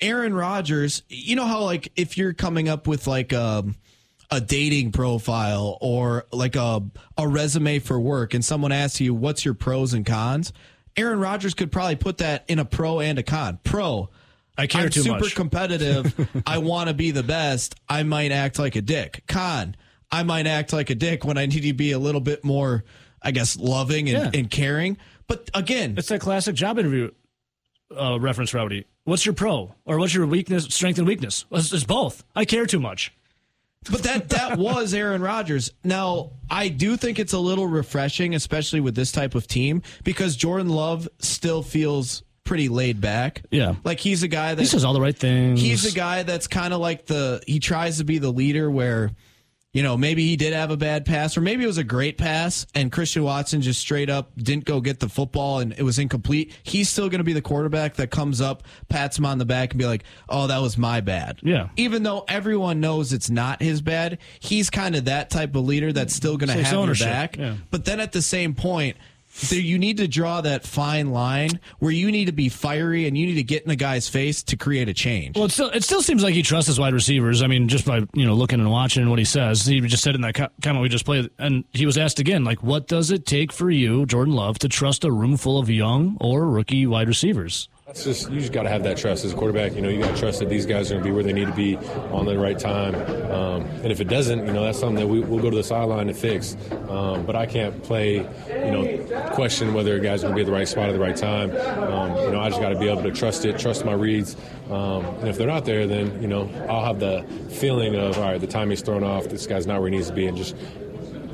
Aaron 0.00 0.34
Rodgers, 0.34 1.02
you 1.08 1.36
know 1.36 1.46
how 1.46 1.62
like 1.62 1.92
if 1.96 2.16
you're 2.16 2.32
coming 2.32 2.68
up 2.68 2.86
with 2.86 3.06
like 3.06 3.32
a 3.32 3.42
um, 3.42 3.76
a 4.30 4.40
dating 4.40 4.92
profile 4.92 5.78
or 5.80 6.26
like 6.32 6.54
a 6.54 6.82
a 7.16 7.26
resume 7.26 7.78
for 7.78 7.98
work 7.98 8.34
and 8.34 8.44
someone 8.44 8.72
asks 8.72 9.00
you 9.00 9.14
what's 9.14 9.44
your 9.44 9.54
pros 9.54 9.94
and 9.94 10.04
cons, 10.06 10.52
Aaron 10.96 11.18
Rodgers 11.18 11.54
could 11.54 11.72
probably 11.72 11.96
put 11.96 12.18
that 12.18 12.44
in 12.48 12.58
a 12.58 12.64
pro 12.64 13.00
and 13.00 13.18
a 13.18 13.22
con. 13.22 13.58
Pro, 13.64 14.10
I 14.56 14.66
care 14.66 14.84
I'm 14.84 14.90
too 14.90 15.02
super 15.02 15.20
much. 15.20 15.34
competitive. 15.36 16.42
I 16.46 16.58
want 16.58 16.88
to 16.88 16.94
be 16.94 17.10
the 17.10 17.22
best. 17.22 17.76
I 17.88 18.02
might 18.02 18.32
act 18.32 18.58
like 18.58 18.76
a 18.76 18.82
dick. 18.82 19.24
Con, 19.26 19.76
I 20.10 20.22
might 20.22 20.46
act 20.46 20.72
like 20.72 20.90
a 20.90 20.94
dick 20.94 21.24
when 21.24 21.38
I 21.38 21.46
need 21.46 21.62
to 21.62 21.72
be 21.72 21.92
a 21.92 21.98
little 21.98 22.20
bit 22.20 22.44
more, 22.44 22.84
I 23.22 23.30
guess, 23.30 23.56
loving 23.56 24.08
and, 24.08 24.34
yeah. 24.34 24.38
and 24.38 24.50
caring. 24.50 24.96
But 25.26 25.50
again, 25.54 25.94
it's 25.98 26.08
that 26.08 26.20
classic 26.20 26.54
job 26.54 26.78
interview 26.78 27.10
uh, 27.96 28.18
reference, 28.18 28.54
Rowdy. 28.54 28.86
What's 29.04 29.24
your 29.24 29.34
pro 29.34 29.74
or 29.84 29.98
what's 29.98 30.14
your 30.14 30.26
weakness, 30.26 30.64
strength 30.64 30.98
and 30.98 31.06
weakness? 31.06 31.44
It's, 31.50 31.72
it's 31.72 31.84
both. 31.84 32.24
I 32.34 32.44
care 32.44 32.66
too 32.66 32.80
much. 32.80 33.12
But 33.90 34.02
that 34.02 34.28
that 34.30 34.58
was 34.58 34.92
Aaron 34.92 35.22
Rodgers. 35.22 35.72
Now, 35.84 36.32
I 36.50 36.68
do 36.68 36.96
think 36.96 37.18
it's 37.18 37.32
a 37.32 37.38
little 37.38 37.66
refreshing, 37.66 38.34
especially 38.34 38.80
with 38.80 38.94
this 38.94 39.12
type 39.12 39.34
of 39.34 39.46
team, 39.46 39.82
because 40.04 40.36
Jordan 40.36 40.68
Love 40.68 41.08
still 41.20 41.62
feels 41.62 42.22
pretty 42.44 42.68
laid 42.68 43.00
back. 43.00 43.42
Yeah. 43.50 43.74
Like 43.84 44.00
he's 44.00 44.22
a 44.22 44.28
guy 44.28 44.54
that 44.54 44.60
he 44.60 44.66
says 44.66 44.84
all 44.84 44.94
the 44.94 45.00
right 45.00 45.16
things. 45.16 45.60
He's 45.60 45.84
a 45.84 45.94
guy 45.94 46.22
that's 46.22 46.46
kind 46.46 46.74
of 46.74 46.80
like 46.80 47.06
the 47.06 47.42
he 47.46 47.60
tries 47.60 47.98
to 47.98 48.04
be 48.04 48.18
the 48.18 48.30
leader 48.30 48.70
where 48.70 49.12
you 49.74 49.82
know, 49.82 49.98
maybe 49.98 50.26
he 50.26 50.36
did 50.36 50.54
have 50.54 50.70
a 50.70 50.76
bad 50.78 51.04
pass, 51.04 51.36
or 51.36 51.42
maybe 51.42 51.62
it 51.62 51.66
was 51.66 51.76
a 51.78 51.84
great 51.84 52.16
pass, 52.16 52.66
and 52.74 52.90
Christian 52.90 53.22
Watson 53.22 53.60
just 53.60 53.80
straight 53.80 54.08
up 54.08 54.30
didn't 54.36 54.64
go 54.64 54.80
get 54.80 54.98
the 54.98 55.08
football 55.10 55.58
and 55.60 55.72
it 55.76 55.82
was 55.82 55.98
incomplete. 55.98 56.52
He's 56.62 56.88
still 56.88 57.08
going 57.10 57.18
to 57.18 57.24
be 57.24 57.34
the 57.34 57.42
quarterback 57.42 57.94
that 57.96 58.10
comes 58.10 58.40
up, 58.40 58.62
pats 58.88 59.18
him 59.18 59.26
on 59.26 59.36
the 59.38 59.44
back, 59.44 59.72
and 59.72 59.78
be 59.78 59.84
like, 59.84 60.04
"Oh, 60.28 60.46
that 60.46 60.58
was 60.62 60.78
my 60.78 61.00
bad." 61.02 61.40
Yeah. 61.42 61.68
Even 61.76 62.02
though 62.02 62.24
everyone 62.28 62.80
knows 62.80 63.12
it's 63.12 63.28
not 63.28 63.60
his 63.60 63.82
bad, 63.82 64.18
he's 64.40 64.70
kind 64.70 64.96
of 64.96 65.04
that 65.04 65.28
type 65.28 65.54
of 65.54 65.64
leader 65.66 65.92
that's 65.92 66.14
still 66.14 66.38
going 66.38 66.48
to 66.48 66.54
have 66.62 66.72
your 66.72 66.80
ownership, 66.82 67.06
back. 67.08 67.36
yeah. 67.36 67.56
But 67.70 67.84
then 67.84 68.00
at 68.00 68.12
the 68.12 68.22
same 68.22 68.54
point. 68.54 68.96
There, 69.50 69.58
you 69.58 69.78
need 69.78 69.98
to 69.98 70.08
draw 70.08 70.40
that 70.40 70.64
fine 70.64 71.10
line 71.10 71.60
where 71.78 71.92
you 71.92 72.10
need 72.10 72.26
to 72.26 72.32
be 72.32 72.48
fiery 72.48 73.06
and 73.06 73.16
you 73.16 73.26
need 73.26 73.36
to 73.36 73.42
get 73.42 73.64
in 73.64 73.70
a 73.70 73.76
guy's 73.76 74.08
face 74.08 74.42
to 74.44 74.56
create 74.56 74.88
a 74.88 74.94
change. 74.94 75.36
Well, 75.36 75.44
it 75.46 75.52
still 75.52 75.70
it 75.70 75.84
still 75.84 76.02
seems 76.02 76.22
like 76.22 76.34
he 76.34 76.42
trusts 76.42 76.66
his 76.66 76.80
wide 76.80 76.94
receivers. 76.94 77.42
I 77.42 77.46
mean, 77.46 77.68
just 77.68 77.86
by 77.86 77.98
you 78.14 78.26
know 78.26 78.34
looking 78.34 78.60
and 78.60 78.70
watching 78.70 79.08
what 79.10 79.18
he 79.18 79.24
says, 79.24 79.64
he 79.64 79.80
just 79.80 80.02
said 80.02 80.14
in 80.14 80.22
that 80.22 80.34
co- 80.34 80.48
comment 80.62 80.82
we 80.82 80.88
just 80.88 81.04
played, 81.04 81.30
and 81.38 81.64
he 81.72 81.86
was 81.86 81.96
asked 81.96 82.18
again, 82.18 82.44
like, 82.44 82.62
what 82.62 82.88
does 82.88 83.10
it 83.10 83.26
take 83.26 83.52
for 83.52 83.70
you, 83.70 84.06
Jordan 84.06 84.34
Love, 84.34 84.58
to 84.60 84.68
trust 84.68 85.04
a 85.04 85.12
room 85.12 85.36
full 85.36 85.58
of 85.58 85.70
young 85.70 86.16
or 86.20 86.48
rookie 86.48 86.86
wide 86.86 87.08
receivers? 87.08 87.68
That's 87.88 88.04
just 88.04 88.30
you 88.30 88.38
just 88.38 88.52
got 88.52 88.64
to 88.64 88.68
have 88.68 88.82
that 88.82 88.98
trust 88.98 89.24
as 89.24 89.32
a 89.32 89.34
quarterback. 89.34 89.74
You 89.74 89.80
know, 89.80 89.88
you 89.88 89.98
got 89.98 90.14
to 90.14 90.20
trust 90.20 90.40
that 90.40 90.50
these 90.50 90.66
guys 90.66 90.90
are 90.90 90.96
going 90.96 91.04
to 91.04 91.08
be 91.08 91.14
where 91.14 91.24
they 91.24 91.32
need 91.32 91.46
to 91.46 91.54
be 91.54 91.78
on 92.12 92.26
the 92.26 92.38
right 92.38 92.58
time. 92.58 92.94
Um, 93.32 93.62
and 93.82 93.90
if 93.90 94.02
it 94.02 94.08
doesn't, 94.08 94.46
you 94.46 94.52
know, 94.52 94.62
that's 94.62 94.78
something 94.78 94.96
that 94.96 95.06
we, 95.06 95.20
we'll 95.20 95.40
go 95.40 95.48
to 95.48 95.56
the 95.56 95.64
sideline 95.64 96.10
and 96.10 96.16
fix. 96.16 96.54
Um, 96.90 97.24
but 97.24 97.34
I 97.34 97.46
can't 97.46 97.82
play, 97.82 98.16
you 98.16 98.70
know, 98.70 99.30
question 99.32 99.72
whether 99.72 99.96
a 99.96 100.00
guy's 100.00 100.20
going 100.20 100.32
to 100.32 100.36
be 100.36 100.42
at 100.42 100.46
the 100.46 100.52
right 100.52 100.68
spot 100.68 100.90
at 100.90 100.92
the 100.92 100.98
right 100.98 101.16
time. 101.16 101.50
Um, 101.50 102.14
you 102.26 102.32
know, 102.32 102.40
I 102.40 102.50
just 102.50 102.60
got 102.60 102.68
to 102.68 102.78
be 102.78 102.88
able 102.88 103.04
to 103.04 103.10
trust 103.10 103.46
it, 103.46 103.58
trust 103.58 103.86
my 103.86 103.94
reads. 103.94 104.36
Um, 104.68 105.06
and 105.06 105.28
if 105.28 105.38
they're 105.38 105.46
not 105.46 105.64
there, 105.64 105.86
then 105.86 106.20
you 106.20 106.28
know, 106.28 106.50
I'll 106.68 106.84
have 106.84 107.00
the 107.00 107.24
feeling 107.48 107.94
of 107.94 108.18
all 108.18 108.24
right, 108.32 108.38
the 108.38 108.46
time 108.46 108.68
he's 108.68 108.82
thrown 108.82 109.02
off. 109.02 109.30
This 109.30 109.46
guy's 109.46 109.66
not 109.66 109.80
where 109.80 109.88
he 109.88 109.96
needs 109.96 110.08
to 110.08 110.14
be, 110.14 110.26
and 110.26 110.36
just 110.36 110.54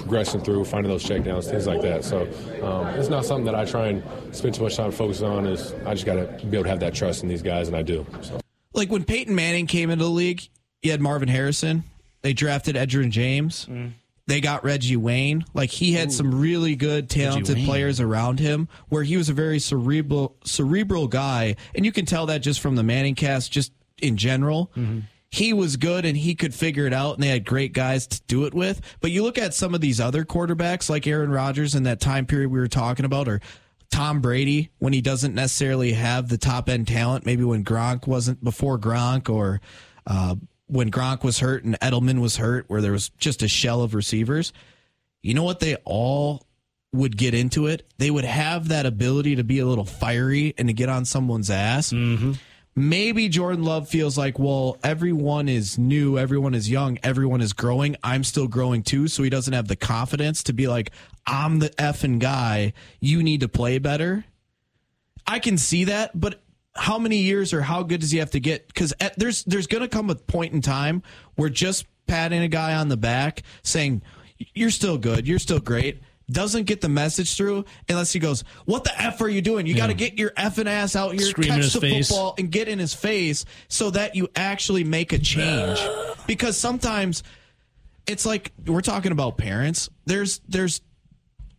progressing 0.05 0.41
through, 0.43 0.65
finding 0.67 0.91
those 0.93 1.03
checkdowns, 1.05 1.49
things 1.51 1.67
like 1.67 1.81
that. 1.83 2.05
So 2.05 2.23
um, 2.63 2.87
it's 2.99 3.09
not 3.09 3.25
something 3.25 3.47
that 3.47 3.55
I 3.55 3.65
try 3.65 3.89
and 3.89 4.03
spend 4.37 4.55
too 4.55 4.63
much 4.63 4.77
time 4.77 4.93
focusing 4.93 5.27
on. 5.27 5.47
Is 5.47 5.73
I 5.87 5.95
just 5.95 6.05
got 6.07 6.15
to 6.17 6.47
be 6.47 6.57
able 6.57 6.65
to 6.65 6.71
have 6.71 6.81
that 6.81 6.95
trust 6.95 7.23
in 7.23 7.29
these 7.29 7.43
guys, 7.43 7.69
and 7.69 7.77
I 7.77 7.83
do. 7.83 8.07
So. 8.21 8.41
like 8.75 8.91
when 8.91 9.05
Peyton 9.05 9.35
Manning 9.35 9.67
came 9.67 9.91
into 9.91 10.05
the 10.05 10.11
league, 10.11 10.43
he 10.83 10.91
had 10.91 11.01
Marvin 11.01 11.29
Harrison. 11.29 11.85
They 12.23 12.33
drafted 12.35 12.77
Edgerrin 12.77 13.11
James. 13.11 13.67
They 14.27 14.41
got 14.41 14.65
Reggie 14.65 14.97
Wayne. 14.97 15.45
Like 15.55 15.71
he 15.71 15.93
had 15.93 16.11
some 16.13 16.35
really 16.41 16.77
good, 16.77 17.11
talented 17.11 17.57
players 17.67 18.01
around 18.01 18.39
him, 18.41 18.69
where 18.89 19.03
he 19.03 19.17
was 19.17 19.29
a 19.29 19.35
very 19.35 19.59
cerebral, 19.59 20.37
cerebral 20.45 21.09
guy, 21.09 21.57
and 21.75 21.85
you 21.85 21.93
can 21.93 22.07
tell 22.07 22.27
that 22.27 22.39
just 22.39 22.61
from 22.61 22.75
the 22.77 22.83
ManningCast, 22.83 23.51
just 23.51 23.73
in 24.01 24.17
general. 24.17 24.71
He 25.35 25.53
was 25.53 25.77
good 25.77 26.05
and 26.05 26.17
he 26.17 26.37
could 26.37 26.55
figure 26.55 26.87
it 26.87 26.93
out, 26.93 27.15
and 27.15 27.23
they 27.25 27.27
had 27.27 27.45
great 27.45 27.73
guys 27.73 28.07
to 28.07 28.23
do 28.29 28.45
it 28.45 28.55
with. 28.55 28.81
But 29.01 29.11
you 29.11 29.25
look 29.25 29.37
at 29.37 29.53
some 29.53 29.75
of 29.75 29.81
these 29.81 30.01
other 30.01 30.25
quarterbacks, 30.25 30.89
like 30.89 31.09
Aaron 31.09 31.33
Rodgers 31.33 31.75
in 31.75 31.83
that 31.83 31.99
time 31.99 32.25
period 32.25 32.53
we 32.53 32.61
were 32.61 32.69
talking 32.69 33.05
about, 33.05 33.27
or 33.27 33.41
Tom 33.91 34.21
Brady 34.21 34.71
when 34.79 34.93
he 34.93 35.01
doesn't 35.01 35.35
necessarily 35.35 35.93
have 35.95 36.29
the 36.29 36.39
top 36.39 36.69
end 36.69 36.87
talent. 36.87 37.27
Maybe 37.27 37.43
when 37.43 37.65
Gronk 37.65 38.07
wasn't 38.07 38.45
before 38.45 38.79
Gronk, 38.79 39.29
or 39.29 39.61
uh, 40.07 40.37
when 40.69 40.93
Gronk 40.93 41.25
was 41.25 41.41
hurt 41.41 41.65
and 41.65 41.77
Edelman 41.81 42.21
was 42.21 42.37
hurt, 42.37 42.67
where 42.69 42.81
there 42.81 42.93
was 42.93 43.09
just 43.19 43.43
a 43.43 43.49
shell 43.49 43.83
of 43.83 43.93
receivers. 43.93 44.53
You 45.21 45.35
know 45.35 45.43
what? 45.43 45.59
They 45.59 45.75
all 45.85 46.47
would 46.93 47.17
get 47.17 47.35
into 47.35 47.67
it. 47.67 47.89
They 47.99 48.13
would 48.13 48.25
have 48.25 48.69
that 48.69 48.87
ability 48.87 49.35
to 49.35 49.43
be 49.43 49.59
a 49.59 49.67
little 49.67 49.85
fiery 49.85 50.55
and 50.57 50.69
to 50.69 50.73
get 50.73 50.89
on 50.89 51.05
someone's 51.05 51.51
ass. 51.51 51.91
Maybe 52.77 53.29
Jordan 53.29 53.65
Love 53.65 53.89
feels 53.89 54.19
like, 54.19 54.39
well, 54.39 54.79
everyone 54.83 55.49
is 55.49 55.79
new, 55.79 56.19
everyone 56.19 56.55
is 56.55 56.69
young, 56.69 56.99
everyone 57.05 57.41
is 57.41 57.53
growing. 57.53 57.97
I'm 58.03 58.25
still 58.25 58.49
growing 58.49 58.83
too, 58.83 59.07
so 59.07 59.23
he 59.23 59.31
doesn't 59.31 59.53
have 59.53 59.69
the 59.69 59.77
confidence 59.77 60.43
to 60.45 60.53
be 60.53 60.67
like, 60.67 60.91
I'm 61.25 61.61
the 61.61 61.71
effing 61.71 62.19
guy. 62.19 62.73
You 63.01 63.23
need 63.23 63.41
to 63.41 63.49
play 63.49 63.79
better. 63.79 64.25
I 65.27 65.39
can 65.39 65.57
see 65.57 65.85
that, 65.85 66.19
but 66.19 66.43
how 66.75 66.99
many 66.99 67.19
years 67.19 67.53
or 67.53 67.63
how 67.63 67.85
good 67.85 68.01
does 68.01 68.11
he 68.11 68.19
have 68.19 68.33
to 68.33 68.41
get? 68.41 68.67
Because 68.67 68.93
eh, 69.01 69.11
there's 69.17 69.45
there's 69.45 69.69
going 69.69 69.83
to 69.83 69.89
come 69.89 70.11
a 70.11 70.17
point 70.17 70.53
in 70.53 70.61
time 70.61 71.03
where 71.37 71.49
just 71.49 71.87
patting 72.07 72.43
a 72.43 72.49
guy 72.49 72.75
on 72.75 72.89
the 72.89 72.97
back, 72.97 73.43
saying 73.63 74.03
you're 74.55 74.71
still 74.71 74.99
good, 74.99 75.29
you're 75.29 75.39
still 75.39 75.61
great, 75.61 76.03
doesn't 76.31 76.65
get 76.65 76.81
the 76.81 76.89
message 76.89 77.37
through 77.37 77.65
unless 77.89 78.13
he 78.13 78.19
goes, 78.19 78.45
"What 78.65 78.85
the 78.85 79.01
f 79.01 79.21
are 79.21 79.29
you 79.29 79.43
doing? 79.43 79.67
You 79.67 79.75
got 79.75 79.89
to 79.89 79.95
get 79.95 80.19
your 80.19 80.31
effing 80.31 80.67
ass 80.67 80.97
out 80.97 81.13
here, 81.15 81.27
Scream 81.27 81.49
catch 81.49 81.73
the 81.73 81.81
face. 81.81 82.09
football, 82.09 82.35
and 82.39 82.51
get 82.51 82.69
in 82.69 82.79
his 82.79 82.95
face, 82.95 83.45
so 83.69 83.91
that 83.91 84.17
you 84.17 84.29
actually 84.35 84.85
make 84.85 85.13
a 85.13 85.19
change." 85.19 85.79
because 86.27 86.57
sometimes 86.57 87.23
it's 88.07 88.27
like 88.27 88.53
we're 88.67 88.81
talking 88.81 89.13
about 89.13 89.37
parents. 89.37 89.91
There's 90.07 90.41
there's 90.49 90.81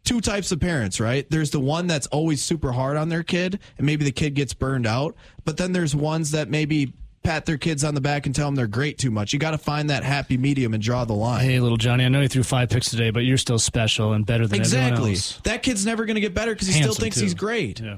two 0.04 0.22
types 0.22 0.52
of 0.52 0.60
parents, 0.60 1.00
right? 1.00 1.30
There's 1.30 1.50
the 1.50 1.60
one 1.60 1.88
that's 1.88 2.08
always 2.08 2.42
super 2.44 2.72
hard 2.72 2.96
on 2.96 3.10
their 3.10 3.24
kid, 3.24 3.60
and 3.78 3.86
maybe 3.86 4.06
the 4.06 4.12
kid 4.12 4.36
gets 4.36 4.54
burned 4.54 4.88
out. 4.88 5.16
But 5.44 5.58
then 5.58 5.74
there's 5.74 5.96
ones 5.96 6.32
that 6.32 6.50
maybe 6.50 6.94
pat 7.26 7.46
their 7.46 7.58
kids 7.58 7.84
on 7.84 7.96
the 7.96 8.02
back 8.02 8.26
and 8.26 8.34
tell 8.36 8.48
them 8.48 8.56
they're 8.56 8.68
great 8.68 8.98
too 8.98 9.12
much. 9.12 9.34
You 9.34 9.40
got 9.40 9.52
to 9.52 9.58
find 9.58 9.90
that 9.90 10.04
happy 10.04 10.38
medium 10.38 10.74
and 10.74 10.82
draw 10.82 11.04
the 11.06 11.14
line. 11.14 11.44
Hey, 11.44 11.60
little 11.60 11.78
Johnny, 11.78 12.06
I 12.06 12.10
know 12.10 12.22
you 12.22 12.28
threw 12.28 12.44
five 12.44 12.70
picks 12.70 12.90
today, 12.90 13.10
but 13.10 13.22
you're 13.22 13.38
still 13.38 13.60
special 13.60 14.14
and 14.14 14.26
better 14.26 14.48
than 14.48 14.62
everyone 14.62 14.88
exactly. 14.94 15.42
That 15.44 15.64
kid's 15.64 15.86
never 15.86 16.06
going 16.06 16.16
to 16.16 16.22
get 16.22 16.34
better 16.34 16.54
because 16.54 16.68
he 16.68 16.74
still 16.82 16.94
thinks 16.94 17.18
too. 17.18 17.24
he's 17.24 17.34
great. 17.34 17.80
Yeah. 17.82 17.98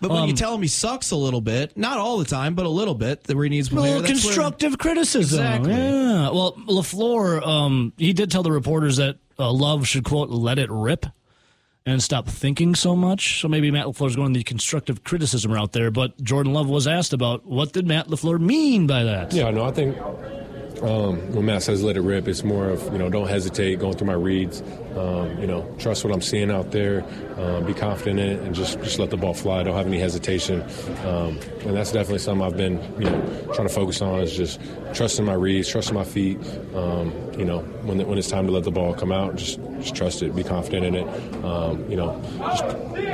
But 0.00 0.10
when 0.10 0.24
you 0.24 0.30
Um, 0.30 0.36
tell 0.36 0.54
him 0.54 0.60
he 0.60 0.68
sucks 0.68 1.12
a 1.12 1.16
little 1.16 1.40
bit, 1.40 1.78
not 1.78 1.98
all 1.98 2.18
the 2.18 2.24
time, 2.26 2.54
but 2.54 2.66
a 2.66 2.68
little 2.68 2.94
bit, 2.94 3.24
that 3.24 3.36
where 3.36 3.44
he 3.44 3.50
needs 3.50 3.70
A 3.70 3.74
little 3.74 3.90
player, 3.90 4.00
that's 4.02 4.24
where- 4.24 4.34
constructive 4.34 4.76
criticism. 4.76 5.40
Exactly. 5.40 5.72
Yeah. 5.72 6.30
Well, 6.30 6.56
LaFleur, 6.68 7.46
um, 7.46 7.92
he 7.96 8.12
did 8.12 8.30
tell 8.30 8.42
the 8.42 8.52
reporters 8.52 8.96
that 8.98 9.16
uh, 9.38 9.50
Love 9.52 9.86
should 9.86 10.04
quote 10.04 10.28
let 10.30 10.58
it 10.58 10.70
rip 10.70 11.06
and 11.86 12.02
stop 12.02 12.26
thinking 12.26 12.74
so 12.74 12.96
much. 12.96 13.40
So 13.40 13.48
maybe 13.48 13.70
Matt 13.70 13.86
LaFleur's 13.86 14.16
going 14.16 14.32
the 14.32 14.42
constructive 14.42 15.04
criticism 15.04 15.52
route 15.52 15.72
there. 15.72 15.90
But 15.90 16.20
Jordan 16.22 16.52
Love 16.52 16.68
was 16.68 16.86
asked 16.86 17.12
about 17.12 17.44
what 17.44 17.72
did 17.72 17.86
Matt 17.86 18.08
LaFleur 18.08 18.40
mean 18.40 18.86
by 18.86 19.04
that. 19.04 19.32
Yeah, 19.32 19.50
no, 19.50 19.64
I 19.64 19.70
think 19.70 19.96
um, 20.84 21.32
when 21.34 21.46
Matt 21.46 21.62
says 21.62 21.82
let 21.82 21.96
it 21.96 22.02
rip, 22.02 22.28
it's 22.28 22.44
more 22.44 22.68
of, 22.68 22.82
you 22.92 22.98
know, 22.98 23.08
don't 23.08 23.28
hesitate, 23.28 23.78
going 23.78 23.96
through 23.96 24.06
my 24.06 24.14
reads, 24.14 24.62
um, 24.96 25.38
you 25.38 25.46
know, 25.46 25.66
trust 25.78 26.04
what 26.04 26.12
I'm 26.12 26.20
seeing 26.20 26.50
out 26.50 26.70
there, 26.70 27.04
um, 27.36 27.64
be 27.64 27.74
confident 27.74 28.20
in 28.20 28.28
it, 28.28 28.40
and 28.40 28.54
just, 28.54 28.80
just 28.82 28.98
let 28.98 29.10
the 29.10 29.16
ball 29.16 29.34
fly. 29.34 29.62
Don't 29.62 29.74
have 29.74 29.86
any 29.86 29.98
hesitation. 29.98 30.62
Um, 31.04 31.38
and 31.62 31.74
that's 31.74 31.92
definitely 31.92 32.18
something 32.18 32.46
I've 32.46 32.56
been, 32.56 32.80
you 32.98 33.10
know, 33.10 33.50
trying 33.54 33.66
to 33.66 33.74
focus 33.74 34.02
on 34.02 34.20
is 34.20 34.36
just 34.36 34.60
trusting 34.92 35.24
my 35.24 35.34
reads, 35.34 35.68
trusting 35.68 35.94
my 35.94 36.04
feet. 36.04 36.38
Um, 36.74 37.12
you 37.38 37.44
know, 37.44 37.60
when, 37.82 38.06
when 38.06 38.18
it's 38.18 38.30
time 38.30 38.46
to 38.46 38.52
let 38.52 38.64
the 38.64 38.70
ball 38.70 38.94
come 38.94 39.10
out, 39.10 39.36
just, 39.36 39.58
just 39.80 39.96
trust 39.96 40.22
it, 40.22 40.36
be 40.36 40.44
confident 40.44 40.84
in 40.84 40.94
it. 40.94 41.06
You 41.90 41.96
know, 41.96 42.20
just 42.38 42.64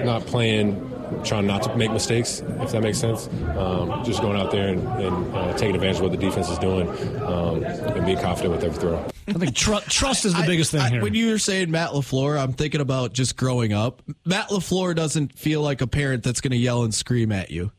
not 0.05 0.27
playing 0.27 0.87
trying 1.25 1.47
not 1.47 1.63
to 1.65 1.77
make 1.77 1.91
mistakes, 1.93 2.41
if 2.61 2.73
that 2.73 2.83
makes 2.83 2.99
sense. 2.99 3.29
Um, 3.57 4.03
just 4.05 4.21
going 4.23 4.39
out 4.39 4.51
there 4.51 4.69
and, 4.69 4.87
and 4.87 5.35
uh, 5.37 5.53
taking 5.57 5.75
advantage 5.75 5.97
of 5.97 6.03
what 6.03 6.13
the 6.13 6.19
defense 6.19 6.49
is 6.49 6.59
doing 6.59 6.89
um, 7.23 7.63
and 7.65 8.07
being 8.07 8.19
confident 8.19 8.55
with 8.55 8.65
every 8.65 8.79
throw. 8.81 9.05
I 9.29 9.33
think 9.35 9.55
tr- 9.55 9.75
trust 9.89 10.25
is 10.25 10.33
the 10.35 10.41
I- 10.43 10.47
biggest 10.47 10.71
thing 10.73 10.81
I- 10.81 10.91
here. 10.91 11.03
When 11.03 11.15
you 11.15 11.31
were 11.31 11.39
saying 11.39 11.71
Matt 11.71 11.91
LaFleur, 11.91 12.41
I'm 12.41 12.53
thinking 12.53 12.81
about 12.81 13.13
just 13.13 13.37
growing 13.37 13.73
up. 13.73 14.03
Matt 14.25 14.49
LaFleur 14.49 14.95
doesn't 14.95 15.39
feel 15.39 15.63
like 15.63 15.81
a 15.81 15.87
parent 15.87 16.23
that's 16.23 16.41
going 16.41 16.53
to 16.53 16.57
yell 16.57 16.83
and 16.83 16.95
scream 16.95 17.33
at 17.33 17.51
you. 17.51 17.71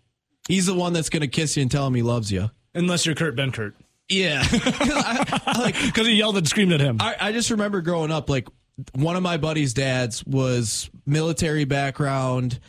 He's 0.47 0.65
the 0.65 0.73
one 0.75 0.93
that's 0.93 1.09
going 1.09 1.21
to 1.21 1.27
kiss 1.27 1.55
you 1.57 1.61
and 1.61 1.71
tell 1.71 1.85
him 1.87 1.93
he 1.95 2.01
loves 2.01 2.31
you. 2.31 2.49
Unless 2.73 3.05
you're 3.05 3.15
Kurt 3.15 3.35
Benkert. 3.35 3.73
Yeah. 4.09 4.43
'Cause 4.47 4.61
I, 4.65 5.41
I 5.45 5.59
like, 5.61 5.75
Because 5.81 6.07
he 6.07 6.13
yelled 6.13 6.37
and 6.37 6.47
screamed 6.47 6.73
at 6.73 6.79
him. 6.81 6.97
I, 6.99 7.15
I 7.19 7.31
just 7.31 7.49
remember 7.51 7.81
growing 7.81 8.11
up, 8.11 8.29
like 8.29 8.47
one 8.93 9.15
of 9.15 9.23
my 9.23 9.37
buddies' 9.37 9.73
dads 9.73 10.25
was 10.25 10.89
military 11.05 11.65
background, 11.65 12.59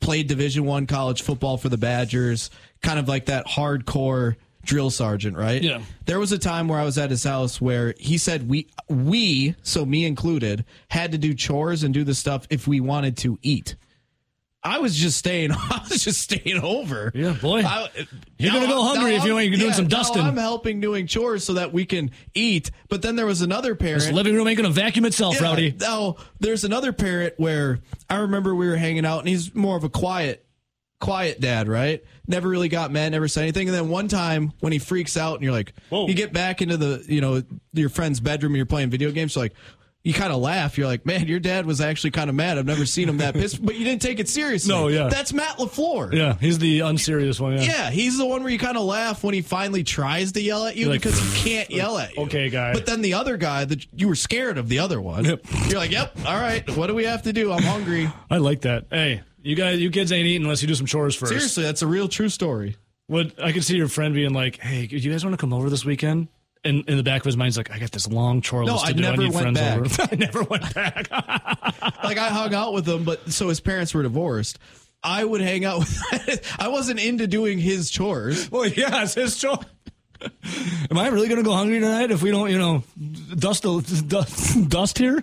played 0.00 0.26
Division 0.28 0.64
One 0.64 0.86
college 0.86 1.22
football 1.22 1.56
for 1.56 1.68
the 1.68 1.78
Badgers, 1.78 2.50
kind 2.82 2.98
of 2.98 3.08
like 3.08 3.26
that 3.26 3.46
hardcore 3.46 4.36
drill 4.62 4.90
sergeant, 4.90 5.36
right? 5.36 5.62
Yeah. 5.62 5.82
There 6.06 6.18
was 6.18 6.32
a 6.32 6.38
time 6.38 6.68
where 6.68 6.78
I 6.78 6.84
was 6.84 6.98
at 6.98 7.10
his 7.10 7.24
house 7.24 7.60
where 7.60 7.94
he 7.98 8.18
said 8.18 8.48
we 8.48 8.68
we, 8.88 9.54
so 9.62 9.84
me 9.86 10.04
included, 10.04 10.64
had 10.88 11.12
to 11.12 11.18
do 11.18 11.34
chores 11.34 11.82
and 11.82 11.94
do 11.94 12.04
the 12.04 12.14
stuff 12.14 12.46
if 12.50 12.66
we 12.66 12.80
wanted 12.80 13.16
to 13.18 13.38
eat. 13.42 13.76
I 14.62 14.78
was 14.78 14.94
just 14.94 15.16
staying. 15.18 15.52
I 15.54 15.86
was 15.90 16.04
just 16.04 16.20
staying 16.20 16.60
over. 16.62 17.10
Yeah, 17.14 17.32
boy. 17.32 17.62
I- 17.62 17.88
You're 18.38 18.52
gonna 18.52 18.66
go 18.66 18.82
I'm- 18.86 18.96
hungry 18.96 19.14
if 19.16 19.24
you 19.24 19.38
ain't 19.38 19.54
doing 19.54 19.68
yeah, 19.68 19.72
some 19.74 19.88
dusting. 19.88 20.22
I'm 20.22 20.36
helping 20.36 20.80
doing 20.80 21.06
chores 21.06 21.44
so 21.44 21.54
that 21.54 21.72
we 21.72 21.86
can 21.86 22.10
eat. 22.34 22.70
But 22.88 23.00
then 23.02 23.16
there 23.16 23.26
was 23.26 23.40
another 23.40 23.74
parent. 23.74 24.02
This 24.02 24.12
living 24.12 24.34
room 24.34 24.46
ain't 24.48 24.58
to 24.58 24.68
vacuum 24.68 25.06
itself, 25.06 25.36
Yeah, 25.40 25.44
Rowdy. 25.48 25.74
Now, 25.78 26.16
there's 26.40 26.64
another 26.64 26.92
parent 26.92 27.34
where 27.38 27.80
I 28.10 28.16
remember 28.16 28.54
we 28.54 28.68
were 28.68 28.76
hanging 28.76 29.06
out, 29.06 29.20
and 29.20 29.28
he's 29.28 29.54
more 29.54 29.76
of 29.76 29.84
a 29.84 29.88
quiet, 29.88 30.44
quiet 31.00 31.40
dad, 31.40 31.66
right? 31.66 32.04
Never 32.26 32.46
really 32.48 32.68
got 32.68 32.92
mad, 32.92 33.12
never 33.12 33.28
said 33.28 33.42
anything. 33.44 33.68
And 33.68 33.74
then 33.76 33.88
one 33.88 34.08
time 34.08 34.52
when 34.60 34.72
he 34.72 34.78
freaks 34.78 35.16
out, 35.16 35.34
and 35.36 35.42
you're 35.42 35.52
like, 35.52 35.72
Whoa. 35.88 36.06
you 36.06 36.14
get 36.14 36.32
back 36.34 36.60
into 36.60 36.76
the, 36.76 37.02
you 37.08 37.22
know, 37.22 37.42
your 37.72 37.88
friend's 37.88 38.20
bedroom, 38.20 38.52
and 38.52 38.56
you're 38.58 38.66
playing 38.66 38.90
video 38.90 39.10
games, 39.10 39.34
you're 39.34 39.44
like, 39.44 39.54
you 40.02 40.14
kind 40.14 40.32
of 40.32 40.38
laugh. 40.40 40.78
You're 40.78 40.86
like, 40.86 41.04
man, 41.04 41.26
your 41.28 41.40
dad 41.40 41.66
was 41.66 41.80
actually 41.80 42.12
kind 42.12 42.30
of 42.30 42.36
mad. 42.36 42.56
I've 42.56 42.66
never 42.66 42.86
seen 42.86 43.08
him 43.08 43.18
that 43.18 43.34
pissed, 43.34 43.64
but 43.64 43.74
you 43.74 43.84
didn't 43.84 44.00
take 44.00 44.18
it 44.18 44.28
seriously. 44.28 44.72
No, 44.72 44.88
yeah. 44.88 45.08
That's 45.08 45.32
Matt 45.32 45.58
LaFleur. 45.58 46.12
Yeah, 46.14 46.36
he's 46.40 46.58
the 46.58 46.80
unserious 46.80 47.38
one. 47.38 47.54
Yeah. 47.54 47.62
Yeah, 47.62 47.90
he's 47.90 48.16
the 48.16 48.24
one 48.24 48.42
where 48.42 48.50
you 48.50 48.58
kind 48.58 48.78
of 48.78 48.84
laugh 48.84 49.22
when 49.22 49.34
he 49.34 49.42
finally 49.42 49.84
tries 49.84 50.32
to 50.32 50.40
yell 50.40 50.64
at 50.66 50.76
you 50.76 50.88
like, 50.88 51.02
because 51.02 51.18
he 51.20 51.50
can't 51.50 51.70
yell 51.70 51.98
at 51.98 52.16
you. 52.16 52.22
Okay, 52.24 52.48
guy. 52.48 52.72
But 52.72 52.86
then 52.86 53.02
the 53.02 53.14
other 53.14 53.36
guy 53.36 53.64
that 53.66 53.86
you 53.92 54.08
were 54.08 54.14
scared 54.14 54.56
of 54.56 54.68
the 54.68 54.78
other 54.78 55.00
one. 55.00 55.24
Yep. 55.26 55.44
You're 55.68 55.78
like, 55.78 55.90
yep, 55.90 56.16
all 56.26 56.40
right. 56.40 56.68
What 56.76 56.86
do 56.86 56.94
we 56.94 57.04
have 57.04 57.22
to 57.22 57.32
do? 57.32 57.52
I'm 57.52 57.62
hungry. 57.62 58.10
I 58.30 58.38
like 58.38 58.62
that. 58.62 58.86
Hey, 58.90 59.22
you 59.42 59.54
guys, 59.54 59.80
you 59.80 59.90
kids 59.90 60.12
ain't 60.12 60.26
eating 60.26 60.42
unless 60.44 60.62
you 60.62 60.68
do 60.68 60.74
some 60.74 60.86
chores 60.86 61.14
first. 61.14 61.30
Seriously, 61.30 61.62
that's 61.64 61.82
a 61.82 61.86
real 61.86 62.08
true 62.08 62.28
story. 62.28 62.76
What 63.06 63.42
I 63.42 63.52
could 63.52 63.64
see 63.64 63.76
your 63.76 63.88
friend 63.88 64.14
being 64.14 64.32
like, 64.32 64.58
"Hey, 64.60 64.86
do 64.86 64.96
you 64.96 65.10
guys 65.10 65.24
want 65.24 65.34
to 65.34 65.40
come 65.40 65.52
over 65.52 65.68
this 65.68 65.84
weekend?" 65.84 66.28
And 66.62 66.86
in 66.88 66.96
the 66.98 67.02
back 67.02 67.20
of 67.22 67.24
his 67.24 67.36
mind, 67.38 67.46
he's 67.48 67.56
like, 67.56 67.70
"I 67.70 67.78
got 67.78 67.90
this 67.90 68.06
long 68.06 68.42
chore 68.42 68.64
No, 68.64 68.74
list 68.74 68.84
to 68.86 68.90
I 68.90 68.92
do. 68.92 69.02
never 69.02 69.22
I 69.22 69.24
need 69.24 69.34
went 69.34 69.56
friends 69.56 69.58
back. 69.60 69.78
over." 69.78 70.08
I 70.12 70.16
never 70.16 70.42
went 70.42 70.74
back. 70.74 71.08
Like 72.04 72.18
I 72.18 72.28
hung 72.28 72.54
out 72.54 72.72
with 72.72 72.88
him, 72.88 73.04
but 73.04 73.30
so 73.32 73.48
his 73.48 73.60
parents 73.60 73.94
were 73.94 74.02
divorced. 74.02 74.58
I 75.02 75.24
would 75.24 75.40
hang 75.40 75.64
out 75.64 75.78
with. 75.80 76.56
I 76.58 76.68
wasn't 76.68 77.00
into 77.00 77.26
doing 77.26 77.58
his 77.58 77.88
chores. 77.90 78.50
well, 78.50 78.66
yeah, 78.66 79.02
it's 79.04 79.14
his 79.14 79.36
chore. 79.38 79.58
Am 80.90 80.98
I 80.98 81.08
really 81.08 81.28
going 81.28 81.38
to 81.38 81.44
go 81.48 81.52
hungry 81.54 81.80
tonight 81.80 82.10
if 82.10 82.22
we 82.22 82.30
don't, 82.30 82.50
you 82.50 82.58
know, 82.58 82.82
dust 83.36 83.62
the 83.62 84.04
dust, 84.06 84.68
dust 84.68 84.98
here? 84.98 85.22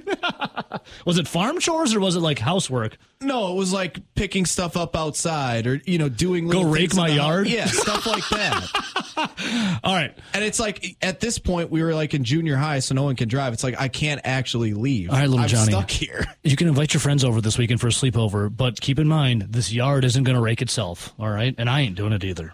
was 1.05 1.17
it 1.17 1.27
farm 1.27 1.59
chores 1.59 1.93
or 1.93 1.99
was 1.99 2.15
it 2.15 2.19
like 2.21 2.39
housework? 2.39 2.97
No, 3.19 3.51
it 3.51 3.55
was 3.55 3.73
like 3.73 3.99
picking 4.15 4.45
stuff 4.45 4.77
up 4.77 4.95
outside 4.95 5.65
or 5.67 5.81
you 5.85 5.97
know 5.97 6.07
doing. 6.09 6.47
Go 6.47 6.63
rake 6.63 6.95
my 6.95 7.09
house. 7.09 7.17
yard? 7.17 7.47
Yeah, 7.49 7.65
stuff 7.65 8.05
like 8.05 8.27
that. 8.29 9.79
All 9.83 9.95
right, 9.95 10.15
And 10.33 10.43
it's 10.43 10.59
like 10.59 10.95
at 11.01 11.19
this 11.19 11.39
point 11.39 11.71
we 11.71 11.81
were 11.81 11.95
like 11.95 12.13
in 12.13 12.23
junior 12.23 12.55
high, 12.55 12.79
so 12.79 12.93
no 12.93 13.03
one 13.03 13.15
can 13.15 13.27
drive. 13.27 13.53
It's 13.53 13.63
like 13.63 13.79
I 13.79 13.87
can't 13.87 14.21
actually 14.23 14.73
leave. 14.73 15.09
All 15.09 15.15
right, 15.17 15.27
little 15.27 15.39
I'm 15.39 15.47
Johnny. 15.49 15.71
stuck 15.71 15.89
here. 15.89 16.25
you 16.43 16.55
can 16.55 16.67
invite 16.67 16.93
your 16.93 17.01
friends 17.01 17.23
over 17.23 17.41
this 17.41 17.57
weekend 17.57 17.81
for 17.81 17.87
a 17.87 17.91
sleepover, 17.91 18.55
but 18.55 18.79
keep 18.79 18.99
in 18.99 19.07
mind 19.07 19.47
this 19.49 19.73
yard 19.73 20.05
isn't 20.05 20.23
going 20.23 20.35
to 20.35 20.41
rake 20.41 20.61
itself. 20.61 21.13
All 21.19 21.29
right, 21.29 21.55
and 21.57 21.69
I 21.69 21.81
ain't 21.81 21.95
doing 21.95 22.13
it 22.13 22.23
either. 22.23 22.53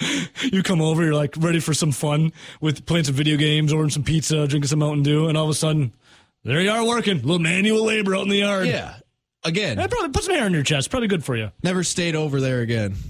you 0.42 0.62
come 0.62 0.80
over, 0.80 1.02
you're 1.04 1.14
like 1.14 1.34
ready 1.38 1.60
for 1.60 1.74
some 1.74 1.92
fun 1.92 2.32
with 2.60 2.86
playing 2.86 3.04
some 3.04 3.14
video 3.14 3.36
games, 3.36 3.72
ordering 3.72 3.90
some 3.90 4.04
pizza, 4.04 4.46
drinking 4.46 4.68
some 4.68 4.78
Mountain 4.78 5.02
Dew, 5.02 5.28
and 5.28 5.36
all 5.36 5.44
of 5.44 5.50
a 5.50 5.54
sudden, 5.54 5.92
there 6.44 6.60
you 6.60 6.70
are 6.70 6.86
working, 6.86 7.18
a 7.18 7.20
little 7.20 7.38
manual 7.38 7.84
labor 7.84 8.16
out 8.16 8.22
in 8.22 8.28
the 8.28 8.38
yard. 8.38 8.66
Yeah. 8.66 8.96
Again, 9.44 9.76
That 9.76 9.90
probably 9.90 10.10
put 10.10 10.24
some 10.24 10.34
hair 10.34 10.44
on 10.44 10.52
your 10.52 10.64
chest. 10.64 10.90
Probably 10.90 11.08
good 11.08 11.24
for 11.24 11.36
you. 11.36 11.50
never 11.62 11.84
stayed 11.84 12.16
over 12.16 12.40
there 12.40 12.60
again. 12.60 12.94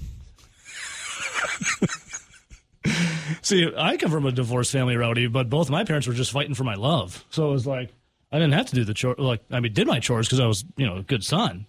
See, 3.43 3.71
I 3.77 3.97
come 3.97 4.11
from 4.11 4.27
a 4.27 4.33
divorced 4.33 4.73
family, 4.73 4.97
Rowdy, 4.97 5.27
but 5.27 5.49
both 5.51 5.71
my 5.71 5.85
parents 5.85 6.07
were 6.07 6.15
just 6.15 6.33
fighting 6.33 6.55
for 6.55 6.65
my 6.65 6.75
love. 6.75 7.25
So 7.31 7.49
it 7.49 7.53
was 7.53 7.67
like 7.67 7.91
I 8.33 8.39
didn't 8.39 8.55
have 8.55 8.67
to 8.67 8.75
do 8.75 8.85
the 8.85 8.95
chore. 8.95 9.15
Like 9.19 9.43
I 9.51 9.61
mean, 9.61 9.73
did 9.73 9.87
my 9.87 10.01
chores 10.01 10.27
because 10.27 10.41
I 10.41 10.47
was, 10.47 10.65
you 10.77 10.87
know, 10.87 10.97
a 10.99 11.03
good 11.03 11.25
son. 11.25 11.67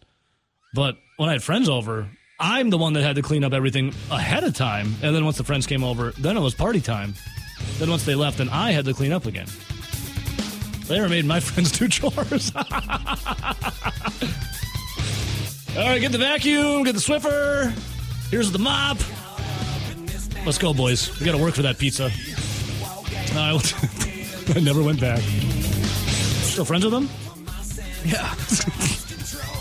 But 0.74 0.98
when 1.18 1.30
I 1.30 1.34
had 1.34 1.44
friends 1.44 1.70
over, 1.70 2.10
I'm 2.40 2.70
the 2.70 2.78
one 2.78 2.94
that 2.94 3.04
had 3.04 3.18
to 3.18 3.22
clean 3.22 3.44
up 3.44 3.54
everything 3.54 3.94
ahead 4.10 4.44
of 4.44 4.54
time. 4.56 4.96
And 5.02 5.14
then 5.16 5.26
once 5.26 5.38
the 5.38 5.44
friends 5.44 5.68
came 5.68 5.84
over, 5.84 6.12
then 6.12 6.38
it 6.38 6.40
was 6.40 6.54
party 6.54 6.80
time. 6.80 7.14
Then 7.78 7.90
once 7.90 8.06
they 8.06 8.16
left, 8.16 8.38
then 8.38 8.48
I 8.50 8.72
had 8.72 8.86
to 8.86 8.94
clean 8.94 9.12
up 9.12 9.26
again. 9.26 9.48
They 10.88 10.96
never 10.96 11.10
made 11.10 11.26
my 11.26 11.40
friends 11.42 11.78
do 11.78 11.88
chores. 11.88 12.52
All 15.76 15.86
right, 15.86 16.00
get 16.00 16.12
the 16.12 16.18
vacuum, 16.18 16.84
get 16.84 16.96
the 16.96 17.02
Swiffer. 17.02 17.72
Here's 18.30 18.52
the 18.52 18.60
mop. 18.60 18.98
Let's 20.46 20.58
go, 20.58 20.74
boys. 20.74 21.20
We 21.20 21.26
got 21.26 21.34
to 21.34 21.44
work 21.44 21.56
for 21.56 21.62
that 21.64 21.78
pizza. 21.78 22.10
I 23.36 24.60
never 24.62 24.82
went 24.82 25.00
back. 25.00 25.20
Still 25.20 26.66
friends 26.66 26.86
with 26.86 26.94
them? 26.94 27.10
Yeah. 28.06 28.98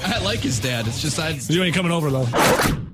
I 0.04 0.22
like 0.22 0.40
his 0.40 0.60
dad. 0.60 0.86
It's 0.86 1.00
just 1.00 1.18
I 1.18 1.38
You 1.48 1.62
ain't 1.62 1.74
coming 1.74 1.92
over 1.92 2.10
though. 2.10 2.87